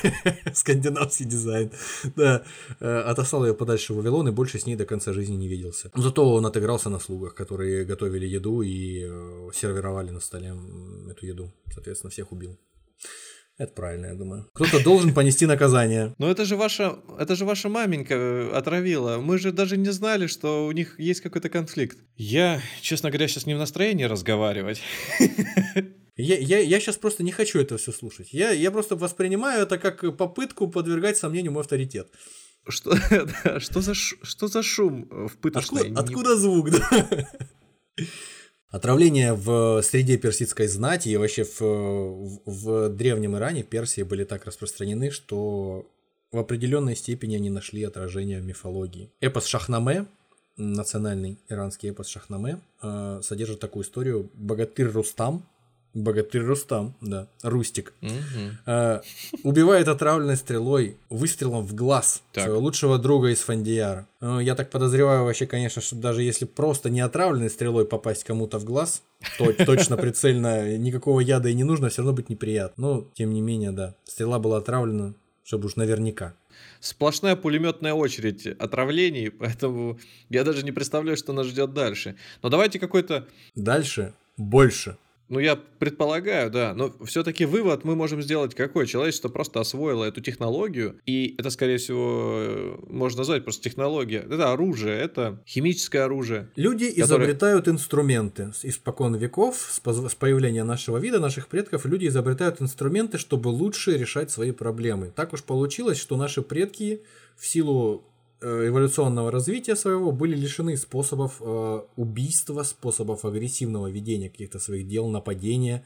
Скандинавский 0.54 1.26
дизайн. 1.26 1.70
Да. 2.16 2.44
Э, 2.80 3.00
Отослал 3.00 3.46
ее 3.46 3.54
подальше 3.54 3.92
в 3.92 3.96
Вавилон 3.96 4.28
и 4.28 4.32
больше 4.32 4.58
с 4.58 4.66
ней 4.66 4.76
до 4.76 4.84
конца 4.84 5.12
жизни 5.12 5.36
не 5.36 5.48
виделся. 5.48 5.90
Зато 5.94 6.32
он 6.32 6.46
отыгрался 6.46 6.90
на 6.90 6.98
слугах, 6.98 7.34
которые 7.34 7.84
готовили 7.84 8.26
еду 8.26 8.62
и 8.62 9.04
э, 9.04 9.50
сервировали 9.54 10.10
на 10.10 10.20
столе 10.20 10.54
эту 11.10 11.26
еду. 11.26 11.52
Соответственно, 11.72 12.10
всех 12.10 12.32
убил. 12.32 12.58
Это 13.60 13.74
правильно, 13.74 14.06
я 14.06 14.14
думаю. 14.14 14.48
Кто-то 14.54 14.82
должен 14.82 15.12
понести 15.12 15.44
наказание. 15.44 16.14
Но 16.16 16.30
это 16.30 16.46
же 16.46 16.56
ваша, 16.56 16.98
это 17.18 17.34
же 17.36 17.44
ваша 17.44 17.68
маменька 17.68 18.14
э, 18.14 18.50
отравила. 18.52 19.18
Мы 19.18 19.38
же 19.38 19.52
даже 19.52 19.76
не 19.76 19.90
знали, 19.90 20.28
что 20.28 20.66
у 20.66 20.72
них 20.72 20.98
есть 20.98 21.20
какой-то 21.20 21.50
конфликт. 21.50 21.98
Я, 22.16 22.62
честно 22.80 23.10
говоря, 23.10 23.28
сейчас 23.28 23.44
не 23.44 23.54
в 23.54 23.58
настроении 23.58 24.04
разговаривать. 24.04 24.80
Я, 26.16 26.38
я, 26.38 26.58
я 26.58 26.80
сейчас 26.80 26.96
просто 26.96 27.22
не 27.22 27.32
хочу 27.32 27.60
это 27.60 27.76
все 27.76 27.92
слушать. 27.92 28.32
Я, 28.32 28.50
я 28.50 28.70
просто 28.70 28.96
воспринимаю 28.96 29.62
это 29.62 29.78
как 29.78 30.16
попытку 30.16 30.68
подвергать 30.68 31.16
сомнению 31.16 31.52
мой 31.52 31.62
авторитет. 31.62 32.08
Что, 32.68 32.96
что, 33.58 33.80
за, 33.80 33.94
что 33.94 34.48
за 34.48 34.62
шум 34.62 35.08
э, 35.10 35.28
в 35.28 35.38
пыточной? 35.38 35.82
Откуда, 35.82 36.00
откуда 36.00 36.36
звук, 36.36 36.70
да? 36.70 37.28
Отравления 38.68 39.34
в 39.34 39.82
среде 39.82 40.16
персидской 40.16 40.68
знати 40.68 41.08
и 41.08 41.16
вообще 41.16 41.42
в, 41.42 41.60
в, 41.60 42.40
в 42.46 42.88
древнем 42.90 43.36
Иране, 43.36 43.64
в 43.64 43.66
Персии 43.66 44.02
были 44.02 44.22
так 44.22 44.44
распространены, 44.44 45.10
что 45.10 45.90
в 46.30 46.38
определенной 46.38 46.94
степени 46.94 47.34
они 47.34 47.50
нашли 47.50 47.82
отражение 47.82 48.40
в 48.40 48.44
мифологии. 48.44 49.10
Эпос 49.20 49.46
Шахнаме, 49.46 50.06
национальный 50.56 51.40
иранский 51.48 51.90
эпос 51.90 52.06
Шахнаме, 52.06 52.60
э, 52.80 53.20
содержит 53.24 53.58
такую 53.58 53.82
историю. 53.82 54.30
Богатырь 54.34 54.86
Рустам, 54.86 55.48
богатырь 55.94 56.42
Рустам, 56.42 56.94
да, 57.00 57.26
Рустик, 57.42 57.92
э, 58.66 59.00
убивает 59.42 59.88
отравленной 59.88 60.36
стрелой 60.36 60.96
выстрелом 61.08 61.66
в 61.66 61.74
глаз 61.74 62.22
Так. 62.32 62.44
своего 62.44 62.60
лучшего 62.60 62.98
друга 62.98 63.28
из 63.28 63.40
Фандияра. 63.40 64.06
Э, 64.20 64.38
я 64.40 64.54
так 64.54 64.70
подозреваю 64.70 65.24
вообще, 65.24 65.46
конечно, 65.46 65.82
что 65.82 65.96
даже 65.96 66.22
если 66.22 66.44
просто 66.44 66.90
не 66.90 67.00
отравленной 67.00 67.50
стрелой 67.50 67.86
попасть 67.86 68.24
кому-то 68.24 68.58
в 68.58 68.64
глаз, 68.64 69.02
то 69.38 69.52
точно 69.64 69.96
прицельно, 69.96 70.76
никакого 70.76 71.20
яда 71.20 71.48
и 71.48 71.54
не 71.54 71.64
нужно, 71.64 71.88
все 71.88 72.02
равно 72.02 72.12
быть 72.12 72.28
неприятно. 72.28 72.74
Но, 72.80 73.04
тем 73.14 73.32
не 73.32 73.40
менее, 73.40 73.72
да, 73.72 73.94
стрела 74.04 74.38
была 74.38 74.58
отравлена, 74.58 75.14
чтобы 75.44 75.66
уж 75.66 75.76
наверняка. 75.76 76.34
Сплошная 76.80 77.36
пулеметная 77.36 77.94
очередь 77.94 78.46
отравлений, 78.46 79.30
поэтому 79.38 79.98
я 80.28 80.44
даже 80.44 80.62
не 80.62 80.72
представляю, 80.72 81.16
что 81.16 81.32
нас 81.32 81.46
ждет 81.46 81.74
дальше. 81.74 82.16
Но 82.42 82.48
давайте 82.48 82.78
какой-то... 82.78 83.26
Дальше 83.54 84.14
больше. 84.36 84.96
Ну, 85.30 85.38
я 85.38 85.54
предполагаю, 85.56 86.50
да. 86.50 86.74
Но 86.74 86.92
все-таки 87.04 87.44
вывод 87.44 87.84
мы 87.84 87.94
можем 87.94 88.20
сделать 88.20 88.54
какой? 88.54 88.86
Человечество 88.86 89.28
просто 89.28 89.60
освоило 89.60 90.04
эту 90.04 90.20
технологию, 90.20 90.98
и 91.06 91.36
это, 91.38 91.50
скорее 91.50 91.78
всего, 91.78 92.80
можно 92.88 93.18
назвать 93.18 93.44
просто 93.44 93.62
технология. 93.62 94.26
Это 94.28 94.52
оружие, 94.52 94.98
это 94.98 95.40
химическое 95.46 96.00
оружие. 96.00 96.48
Люди 96.56 96.88
которое- 96.88 97.04
изобретают 97.06 97.68
инструменты. 97.68 98.52
Испокон 98.64 99.14
веков, 99.14 99.56
с, 99.56 99.80
с 99.80 100.14
появления 100.16 100.64
нашего 100.64 100.98
вида, 100.98 101.20
наших 101.20 101.46
предков, 101.46 101.86
люди 101.86 102.08
изобретают 102.08 102.60
инструменты, 102.60 103.16
чтобы 103.16 103.48
лучше 103.48 103.96
решать 103.96 104.32
свои 104.32 104.50
проблемы. 104.50 105.12
Так 105.14 105.32
уж 105.32 105.44
получилось, 105.44 105.98
что 105.98 106.16
наши 106.16 106.42
предки 106.42 107.02
в 107.36 107.46
силу 107.46 108.04
э, 108.04 108.09
эволюционного 108.42 109.30
развития 109.30 109.76
своего 109.76 110.12
были 110.12 110.36
лишены 110.36 110.76
способов 110.76 111.36
э, 111.40 111.80
убийства, 111.96 112.62
способов 112.62 113.24
агрессивного 113.24 113.88
ведения 113.88 114.30
каких-то 114.30 114.58
своих 114.58 114.88
дел, 114.88 115.08
нападения, 115.08 115.84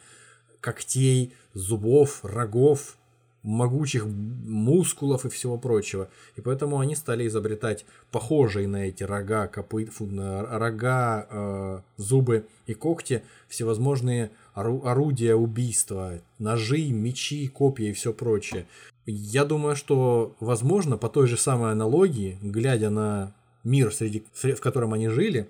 когтей, 0.61 1.33
зубов, 1.53 2.25
рогов, 2.25 2.97
могучих 3.45 4.07
мускулов 4.07 5.27
и 5.27 5.29
всего 5.29 5.59
прочего. 5.59 6.09
И 6.37 6.41
поэтому 6.41 6.81
они 6.81 6.97
стали 6.97 7.27
изобретать 7.27 7.85
похожие 8.11 8.67
на 8.67 8.87
эти 8.89 9.05
рога, 9.05 9.47
копы, 9.49 9.85
фу, 9.85 10.07
на 10.07 10.59
рога, 10.59 11.27
э, 11.31 11.81
зубы 11.99 12.47
и 12.67 12.75
когти, 12.75 13.23
всевозможные 13.49 14.31
ору- 14.55 14.85
орудия 14.85 15.35
убийства, 15.35 16.21
ножи, 16.39 16.89
мечи, 16.91 17.47
копья 17.49 17.91
и 17.91 17.93
все 17.93 18.15
прочее. 18.15 18.67
Я 19.07 19.45
думаю, 19.45 19.77
что, 19.77 20.35
возможно, 20.41 20.97
по 20.97 21.09
той 21.09 21.27
же 21.27 21.37
самой 21.37 21.73
аналогии, 21.73 22.39
глядя 22.43 22.91
на 22.91 23.35
мир, 23.63 23.93
среди, 23.93 24.25
в 24.35 24.61
котором 24.61 24.95
они 24.95 25.09
жили, 25.09 25.49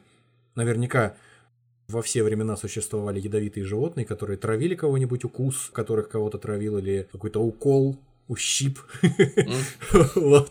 наверняка 0.54 1.14
во 1.88 2.02
все 2.02 2.22
времена 2.22 2.56
существовали 2.56 3.20
ядовитые 3.20 3.64
животные, 3.64 4.06
которые 4.06 4.38
травили 4.38 4.74
кого-нибудь, 4.74 5.24
укус 5.24 5.70
которых 5.72 6.08
кого-то 6.08 6.38
травил, 6.38 6.78
или 6.78 7.06
какой-то 7.12 7.40
укол, 7.40 7.96
ущип. 8.28 8.78
Вот. 10.14 10.50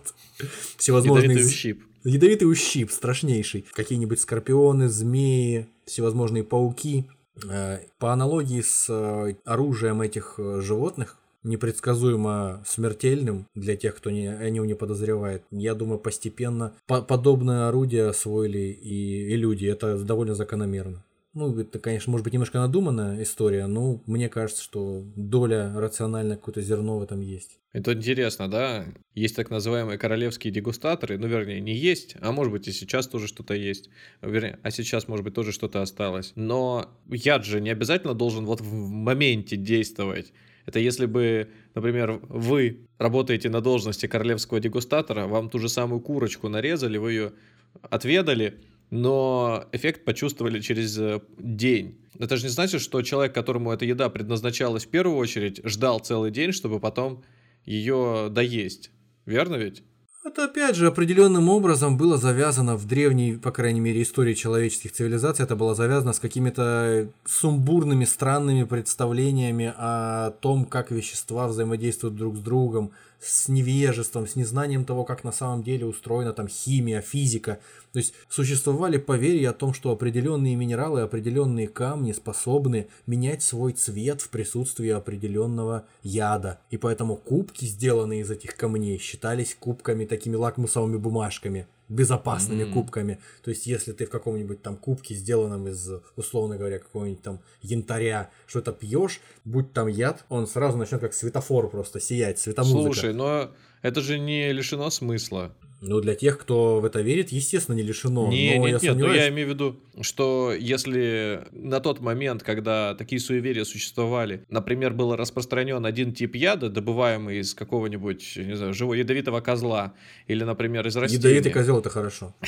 Всевозможные... 0.78 1.32
Ядовитый 1.32 1.48
ущип. 1.48 1.84
Ядовитый 2.04 2.52
ущип, 2.52 2.92
страшнейший. 2.92 3.66
Какие-нибудь 3.74 4.20
скорпионы, 4.20 4.90
змеи, 4.90 5.68
всевозможные 5.86 6.44
пауки. 6.44 7.06
Э, 7.50 7.80
По 7.98 8.14
аналогии 8.14 8.62
с 8.62 8.88
э, 8.90 9.36
оружием 9.46 10.02
этих 10.02 10.36
э, 10.38 10.62
животных, 10.62 11.18
непредсказуемо 11.44 12.64
смертельным 12.66 13.48
для 13.56 13.76
тех, 13.76 13.96
кто 13.96 14.10
не, 14.10 14.28
о 14.28 14.50
нем 14.50 14.68
не 14.68 14.76
подозревает. 14.76 15.44
Я 15.52 15.76
думаю, 15.76 16.00
постепенно 16.00 16.74
по- 16.88 17.02
подобное 17.02 17.68
орудие 17.68 18.08
освоили 18.08 18.60
и, 18.60 19.34
и 19.34 19.36
люди. 19.36 19.66
Это 19.66 19.98
довольно 20.04 20.36
закономерно. 20.36 21.04
Ну, 21.34 21.58
это, 21.60 21.80
конечно, 21.80 22.12
может 22.12 22.24
быть 22.26 22.34
немножко 22.34 22.60
надуманная 22.60 23.24
история, 23.24 23.66
но 23.66 24.04
мне 24.06 24.30
кажется, 24.30 24.62
что 24.62 25.04
доля 25.16 25.74
рациональное 25.76 26.38
какое-то 26.38 26.62
зерно 26.62 27.00
в 27.00 27.04
этом 27.04 27.22
есть. 27.22 27.60
Это 27.72 27.94
интересно, 27.94 28.48
да? 28.52 28.86
Есть 29.16 29.36
так 29.36 29.50
называемые 29.50 29.98
королевские 29.98 30.54
дегустаторы, 30.54 31.18
ну, 31.18 31.26
вернее, 31.26 31.60
не 31.60 31.74
есть, 31.74 32.16
а 32.22 32.32
может 32.32 32.54
быть 32.54 32.68
и 32.68 32.72
сейчас 32.72 33.08
тоже 33.08 33.28
что-то 33.28 33.56
есть. 33.56 33.90
Вернее, 34.22 34.60
а 34.62 34.70
сейчас, 34.70 35.08
может 35.08 35.24
быть, 35.26 35.34
тоже 35.34 35.52
что-то 35.52 35.82
осталось. 35.82 36.34
Но 36.36 36.92
яд 37.10 37.46
же 37.46 37.62
не 37.62 37.72
обязательно 37.72 38.14
должен 38.14 38.46
вот 38.46 38.62
в 38.62 38.72
моменте 38.72 39.58
действовать. 39.58 40.34
Это 40.66 40.80
если 40.80 41.06
бы, 41.06 41.50
например, 41.76 42.20
вы 42.30 42.88
работаете 42.98 43.50
на 43.50 43.62
должности 43.62 44.08
королевского 44.08 44.60
дегустатора, 44.60 45.28
вам 45.28 45.50
ту 45.50 45.60
же 45.60 45.70
самую 45.70 46.02
курочку 46.02 46.50
нарезали, 46.50 46.98
вы 46.98 47.12
ее 47.12 47.34
отведали, 47.82 48.62
но 48.90 49.66
эффект 49.72 50.06
почувствовали 50.06 50.60
через 50.60 50.98
э, 50.98 51.20
день. 51.38 52.00
Это 52.20 52.38
же 52.38 52.44
не 52.44 52.50
значит, 52.50 52.82
что 52.82 53.02
человек, 53.02 53.34
которому 53.34 53.72
эта 53.72 53.86
еда 53.86 54.10
предназначалась 54.10 54.86
в 54.86 54.90
первую 54.90 55.18
очередь, 55.18 55.62
ждал 55.64 56.00
целый 56.00 56.32
день, 56.32 56.52
чтобы 56.52 56.80
потом 56.80 57.24
ее 57.66 58.28
доесть. 58.30 58.92
Верно 59.26 59.56
ведь? 59.56 59.84
Это 60.26 60.46
опять 60.46 60.78
же 60.78 60.88
определенным 60.88 61.50
образом 61.50 61.98
было 61.98 62.18
завязано 62.18 62.78
в 62.78 62.86
древней, 62.86 63.36
по 63.36 63.52
крайней 63.52 63.82
мере, 63.82 64.02
истории 64.02 64.34
человеческих 64.34 64.94
цивилизаций. 64.94 65.44
Это 65.44 65.58
было 65.58 65.76
завязано 65.76 66.14
с 66.14 66.20
какими-то 66.20 67.10
сумбурными, 67.26 68.06
странными 68.06 68.64
представлениями 68.64 69.74
о 69.76 70.32
том, 70.40 70.66
как 70.66 70.92
вещества 70.92 71.50
взаимодействуют 71.50 72.16
друг 72.16 72.38
с 72.38 72.40
другом, 72.40 72.92
с 73.24 73.48
невежеством, 73.48 74.28
с 74.28 74.36
незнанием 74.36 74.86
того, 74.86 75.04
как 75.04 75.24
на 75.24 75.32
самом 75.32 75.64
деле 75.64 75.86
устроена 75.86 76.34
там 76.34 76.48
химия, 76.48 77.02
физика. 77.02 77.60
То 77.92 78.00
есть 78.00 78.14
существовали 78.30 78.98
поверья 78.98 79.52
о 79.52 79.54
том, 79.54 79.74
что 79.74 79.92
определенные 79.92 80.56
минералы, 80.56 81.02
определенные 81.02 81.68
камни 81.68 82.12
способны 82.12 82.88
менять 83.08 83.44
свой 83.44 83.74
цвет 83.74 84.22
в 84.22 84.30
присутствии 84.30 84.90
определенного 84.90 85.86
яда. 86.02 86.60
И 86.70 86.78
поэтому 86.78 87.16
кубки, 87.16 87.66
сделанные 87.66 88.22
из 88.22 88.32
этих 88.32 88.56
камней, 88.56 88.98
считались 88.98 89.56
кубками 89.60 90.06
такими 90.06 90.36
лакмусовыми 90.36 90.98
бумажками, 90.98 91.68
безопасными 91.90 92.64
М. 92.64 92.74
кубками. 92.74 93.20
То 93.44 93.50
есть 93.50 93.66
если 93.68 93.92
ты 93.92 94.06
в 94.06 94.10
каком-нибудь 94.10 94.62
там 94.62 94.78
кубке, 94.78 95.16
сделанном 95.16 95.68
из, 95.68 95.90
условно 96.16 96.58
говоря, 96.58 96.80
какого-нибудь 96.80 97.22
там 97.22 97.40
янтаря, 97.62 98.30
что-то 98.48 98.72
пьешь, 98.72 99.20
будь 99.46 99.74
там 99.74 99.88
яд, 99.88 100.26
он 100.30 100.48
сразу 100.48 100.78
начнет 100.78 101.02
как 101.02 101.14
светофор 101.14 101.70
просто 101.70 102.00
сиять, 102.00 102.40
светомузыка. 102.40 102.84
Слушай, 102.94 103.14
но 103.14 103.52
это 103.82 104.02
же 104.02 104.18
не 104.20 104.52
лишено 104.52 104.90
смысла. 104.90 105.54
Ну, 105.86 106.00
для 106.00 106.16
тех, 106.16 106.38
кто 106.38 106.80
в 106.80 106.86
это 106.86 107.02
верит, 107.02 107.34
естественно, 107.34 107.76
не 107.76 107.84
лишено. 107.84 108.30
не, 108.30 108.56
но 108.58 108.68
нет, 108.68 108.68
я 108.68 108.72
нет, 108.72 108.74
но 108.84 108.90
сомневаюсь, 108.90 109.18
я 109.18 109.30
имею 109.30 109.48
в 109.48 109.52
виду, 109.52 109.80
что 110.00 110.54
если 110.58 111.42
на 111.52 111.82
тот 111.82 112.00
момент, 112.00 112.42
когда 112.42 112.96
такие 112.96 113.20
суеверия 113.20 113.66
существовали, 113.66 114.46
например, 114.50 114.94
был 114.94 115.14
распространен 115.16 115.86
один 115.86 116.14
тип 116.14 116.36
яда, 116.36 116.70
добываемый 116.70 117.40
из 117.40 117.54
какого-нибудь, 117.54 118.34
не 118.38 118.56
знаю, 118.56 118.74
живого 118.74 118.94
ядовитого 118.94 119.42
козла, 119.42 119.94
или, 120.28 120.46
например, 120.46 120.88
из 120.88 120.96
растения. 120.96 121.22
Ядовитый 121.22 121.52
козел 121.52 121.80
это 121.80 121.90
хорошо. 121.90 122.34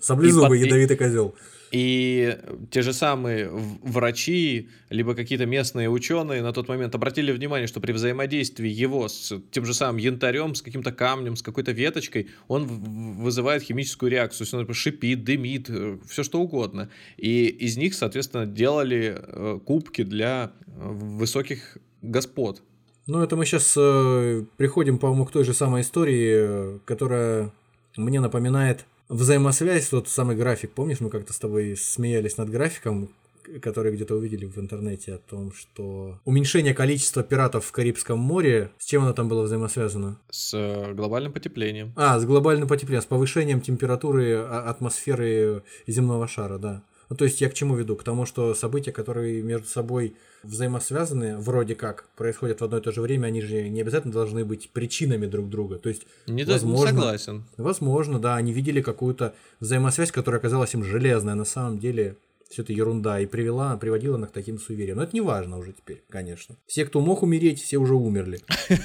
Саблезубый 0.00 0.58
под- 0.58 0.66
ядовитый 0.66 0.96
козел. 0.96 1.34
И 1.72 2.36
те 2.70 2.82
же 2.82 2.92
самые 2.92 3.48
врачи, 3.50 4.68
либо 4.90 5.14
какие-то 5.14 5.46
местные 5.46 5.88
ученые 5.88 6.42
на 6.42 6.52
тот 6.52 6.68
момент 6.68 6.94
обратили 6.94 7.32
внимание, 7.32 7.66
что 7.66 7.80
при 7.80 7.92
взаимодействии 7.92 8.68
его 8.68 9.08
с 9.08 9.32
тем 9.50 9.64
же 9.64 9.72
самым 9.72 9.96
янтарем, 9.96 10.54
с 10.54 10.60
каким-то 10.60 10.92
камнем, 10.92 11.34
с 11.34 11.40
какой-то 11.40 11.72
веточкой, 11.72 12.28
он 12.46 12.66
вызывает 12.66 13.62
химическую 13.62 14.10
реакцию. 14.10 14.46
Он 14.52 14.70
шипит, 14.74 15.24
дымит, 15.24 15.70
все 16.06 16.22
что 16.22 16.42
угодно. 16.42 16.90
И 17.16 17.46
из 17.46 17.78
них, 17.78 17.94
соответственно, 17.94 18.44
делали 18.44 19.16
э, 19.18 19.58
кубки 19.64 20.02
для 20.02 20.52
э, 20.66 20.70
высоких 20.76 21.78
господ. 22.02 22.62
Ну, 23.06 23.22
это 23.22 23.34
мы 23.34 23.46
сейчас 23.46 23.72
приходим, 24.58 24.98
по-моему, 24.98 25.24
к 25.24 25.32
той 25.32 25.44
же 25.44 25.54
самой 25.54 25.80
истории, 25.80 26.32
э, 26.34 26.78
которая 26.84 27.50
мне 27.96 28.20
напоминает 28.20 28.84
взаимосвязь, 29.12 29.88
тот 29.88 30.08
самый 30.08 30.36
график. 30.36 30.72
Помнишь, 30.72 31.00
мы 31.00 31.10
как-то 31.10 31.32
с 31.32 31.38
тобой 31.38 31.76
смеялись 31.76 32.36
над 32.36 32.50
графиком, 32.50 33.10
который 33.60 33.92
где-то 33.92 34.14
увидели 34.14 34.46
в 34.46 34.58
интернете 34.58 35.14
о 35.14 35.18
том, 35.18 35.52
что 35.52 36.20
уменьшение 36.24 36.74
количества 36.74 37.22
пиратов 37.22 37.64
в 37.64 37.72
Карибском 37.72 38.18
море, 38.18 38.70
с 38.78 38.86
чем 38.86 39.02
оно 39.02 39.12
там 39.12 39.28
было 39.28 39.42
взаимосвязано? 39.42 40.18
С 40.30 40.54
э, 40.54 40.92
глобальным 40.94 41.32
потеплением. 41.32 41.92
А, 41.96 42.18
с 42.18 42.24
глобальным 42.24 42.68
потеплением, 42.68 43.02
с 43.02 43.06
повышением 43.06 43.60
температуры 43.60 44.34
а- 44.36 44.70
атмосферы 44.70 45.62
земного 45.86 46.28
шара, 46.28 46.58
да. 46.58 46.82
Ну, 47.12 47.16
то 47.16 47.26
есть 47.26 47.42
я 47.42 47.50
к 47.50 47.54
чему 47.54 47.76
веду? 47.76 47.94
К 47.94 48.04
тому, 48.04 48.24
что 48.24 48.54
события, 48.54 48.90
которые 48.90 49.42
между 49.42 49.66
собой 49.66 50.16
взаимосвязаны, 50.44 51.36
вроде 51.36 51.74
как, 51.74 52.08
происходят 52.16 52.62
в 52.62 52.64
одно 52.64 52.78
и 52.78 52.80
то 52.80 52.90
же 52.90 53.02
время, 53.02 53.26
они 53.26 53.42
же 53.42 53.68
не 53.68 53.82
обязательно 53.82 54.14
должны 54.14 54.46
быть 54.46 54.70
причинами 54.70 55.26
друг 55.26 55.50
друга. 55.50 55.76
То 55.76 55.90
есть, 55.90 56.06
Не 56.26 56.44
возможно, 56.44 56.88
согласен. 56.88 57.44
возможно, 57.58 58.18
да, 58.18 58.36
они 58.36 58.54
видели 58.54 58.80
какую-то 58.80 59.34
взаимосвязь, 59.60 60.10
которая 60.10 60.38
оказалась 60.38 60.72
им 60.72 60.82
железной, 60.84 61.34
а 61.34 61.36
на 61.36 61.44
самом 61.44 61.78
деле 61.78 62.16
все 62.52 62.62
это 62.62 62.72
ерунда 62.72 63.18
и 63.20 63.26
привела, 63.26 63.76
приводила 63.78 64.18
нас 64.18 64.30
к 64.30 64.32
таким 64.32 64.58
суевериям. 64.58 64.98
Но 64.98 65.04
это 65.04 65.14
не 65.14 65.22
важно 65.22 65.58
уже 65.58 65.72
теперь, 65.72 66.04
конечно. 66.10 66.56
Все, 66.66 66.84
кто 66.84 67.00
мог 67.00 67.22
умереть, 67.22 67.62
все 67.62 67.78
уже 67.78 67.94
умерли. 67.94 68.40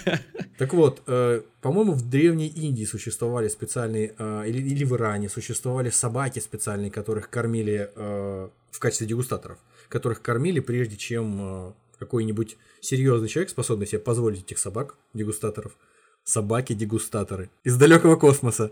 Так 0.58 0.74
вот, 0.74 1.04
э, 1.06 1.44
по-моему, 1.62 1.92
в 1.92 2.10
Древней 2.10 2.48
Индии 2.48 2.84
существовали 2.84 3.48
специальные, 3.48 4.16
э, 4.18 4.46
или, 4.48 4.60
или 4.60 4.86
в 4.86 4.96
Иране 4.96 5.30
существовали 5.30 5.92
собаки 5.92 6.40
специальные, 6.40 6.90
которых 6.90 7.30
кормили 7.30 7.92
э, 7.96 8.50
в 8.72 8.80
качестве 8.80 9.06
дегустаторов, 9.06 9.60
которых 9.88 10.24
кормили 10.24 10.60
прежде, 10.60 10.98
чем 10.98 11.76
какой-нибудь 12.00 12.58
серьезный 12.82 13.28
человек 13.28 13.52
способный 13.52 13.86
себе 13.86 14.00
позволить 14.00 14.46
этих 14.46 14.58
собак, 14.58 14.96
дегустаторов. 15.14 15.78
Собаки-дегустаторы 16.24 17.52
из 17.64 17.78
далекого 17.78 18.16
космоса. 18.16 18.72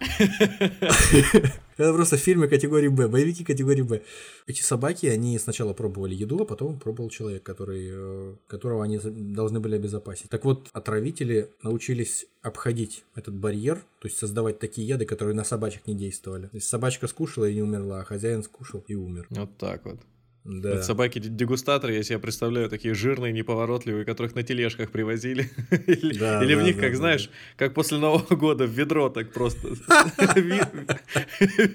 Это 1.76 1.92
просто 1.92 2.16
фильмы 2.16 2.48
категории 2.48 2.88
Б, 2.88 3.08
боевики 3.08 3.44
категории 3.44 3.82
Б. 3.82 4.02
Эти 4.46 4.62
собаки, 4.62 5.06
они 5.06 5.38
сначала 5.38 5.74
пробовали 5.74 6.14
еду, 6.14 6.40
а 6.40 6.44
потом 6.46 6.78
пробовал 6.78 7.10
человек, 7.10 7.42
который, 7.42 7.88
э, 7.90 8.34
которого 8.46 8.82
они 8.82 8.98
должны 8.98 9.60
были 9.60 9.76
обезопасить. 9.76 10.30
Так 10.30 10.44
вот, 10.44 10.68
отравители 10.72 11.50
научились 11.62 12.26
обходить 12.42 13.04
этот 13.14 13.34
барьер, 13.34 13.76
то 14.00 14.08
есть 14.08 14.16
создавать 14.16 14.58
такие 14.58 14.86
яды, 14.88 15.04
которые 15.04 15.34
на 15.34 15.44
собачек 15.44 15.86
не 15.86 15.94
действовали. 15.94 16.46
То 16.46 16.56
есть 16.56 16.68
собачка 16.68 17.08
скушала 17.08 17.44
и 17.44 17.54
не 17.54 17.62
умерла, 17.62 18.00
а 18.00 18.04
хозяин 18.04 18.42
скушал 18.42 18.84
и 18.88 18.94
умер. 18.94 19.26
Вот 19.30 19.56
так 19.58 19.84
вот. 19.84 20.00
Да. 20.48 20.74
Это 20.74 20.82
собаки-дегустаторы, 20.84 21.94
я 21.94 22.02
себе 22.04 22.18
представляю, 22.20 22.68
такие 22.70 22.94
жирные, 22.94 23.32
неповоротливые, 23.32 24.04
которых 24.04 24.34
на 24.36 24.42
тележках 24.44 24.90
привозили. 24.92 25.50
Или, 25.86 26.16
Да, 26.18 26.42
или 26.44 26.54
в 26.54 26.62
них, 26.62 26.76
да, 26.76 26.82
как 26.82 26.92
да. 26.92 26.96
знаешь, 26.98 27.30
как 27.56 27.74
после 27.74 27.98
Нового 27.98 28.36
года 28.36 28.64
в 28.66 28.70
ведро 28.70 29.08
так 29.08 29.32
просто 29.32 29.68
ви- 30.36 30.60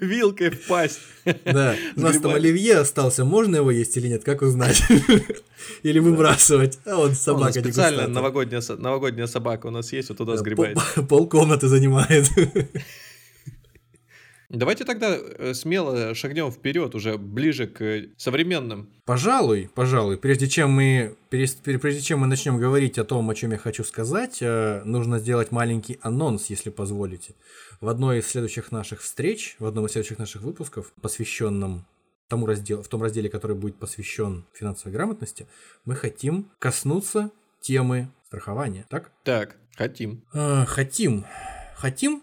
вилкой 0.00 0.50
в 0.50 0.66
пасть. 0.66 1.00
Да, 1.44 1.74
у 1.96 2.00
нас 2.00 2.18
там 2.18 2.32
оливье 2.34 2.78
остался, 2.78 3.24
можно 3.26 3.56
его 3.56 3.70
есть 3.70 3.96
или 3.98 4.08
нет, 4.08 4.24
как 4.24 4.40
узнать? 4.42 4.82
Или 5.82 5.98
выбрасывать? 5.98 6.78
А 6.86 6.96
вот 6.96 7.12
собака 7.14 7.52
специально 7.52 8.08
новогодняя, 8.08 8.60
со- 8.62 8.76
новогодняя 8.76 9.26
собака 9.26 9.66
у 9.66 9.70
нас 9.70 9.92
есть, 9.92 10.08
вот 10.08 10.18
туда 10.18 10.36
сгребает. 10.36 10.78
Пол- 10.96 11.04
Полкомнаты 11.06 11.68
занимает. 11.68 12.26
Давайте 14.52 14.84
тогда 14.84 15.16
э, 15.16 15.54
смело 15.54 16.14
шагнем 16.14 16.52
вперед, 16.52 16.94
уже 16.94 17.16
ближе 17.16 17.66
к 17.66 17.80
э, 17.80 18.10
современным. 18.18 18.90
Пожалуй, 19.06 19.70
пожалуй, 19.74 20.18
прежде 20.18 20.46
чем 20.46 20.70
мы 20.72 21.16
прежде 21.30 22.00
чем 22.02 22.20
мы 22.20 22.26
начнем 22.26 22.58
говорить 22.58 22.98
о 22.98 23.04
том, 23.04 23.30
о 23.30 23.34
чем 23.34 23.52
я 23.52 23.58
хочу 23.58 23.82
сказать, 23.82 24.38
э, 24.42 24.82
нужно 24.84 25.18
сделать 25.18 25.52
маленький 25.52 25.98
анонс, 26.02 26.50
если 26.50 26.68
позволите. 26.68 27.34
В 27.80 27.88
одной 27.88 28.18
из 28.18 28.26
следующих 28.26 28.72
наших 28.72 29.00
встреч, 29.00 29.56
в 29.58 29.64
одном 29.64 29.86
из 29.86 29.92
следующих 29.92 30.18
наших 30.18 30.42
выпусков, 30.42 30.92
посвященном 31.00 31.86
тому 32.28 32.44
разделу, 32.44 32.82
в 32.82 32.88
том 32.88 33.02
разделе, 33.02 33.30
который 33.30 33.56
будет 33.56 33.76
посвящен 33.76 34.44
финансовой 34.52 34.92
грамотности, 34.92 35.46
мы 35.86 35.94
хотим 35.94 36.50
коснуться 36.58 37.30
темы 37.62 38.10
страхования, 38.26 38.84
так? 38.90 39.12
Так, 39.24 39.56
хотим. 39.76 40.24
А, 40.34 40.66
хотим, 40.66 41.24
хотим 41.74 42.22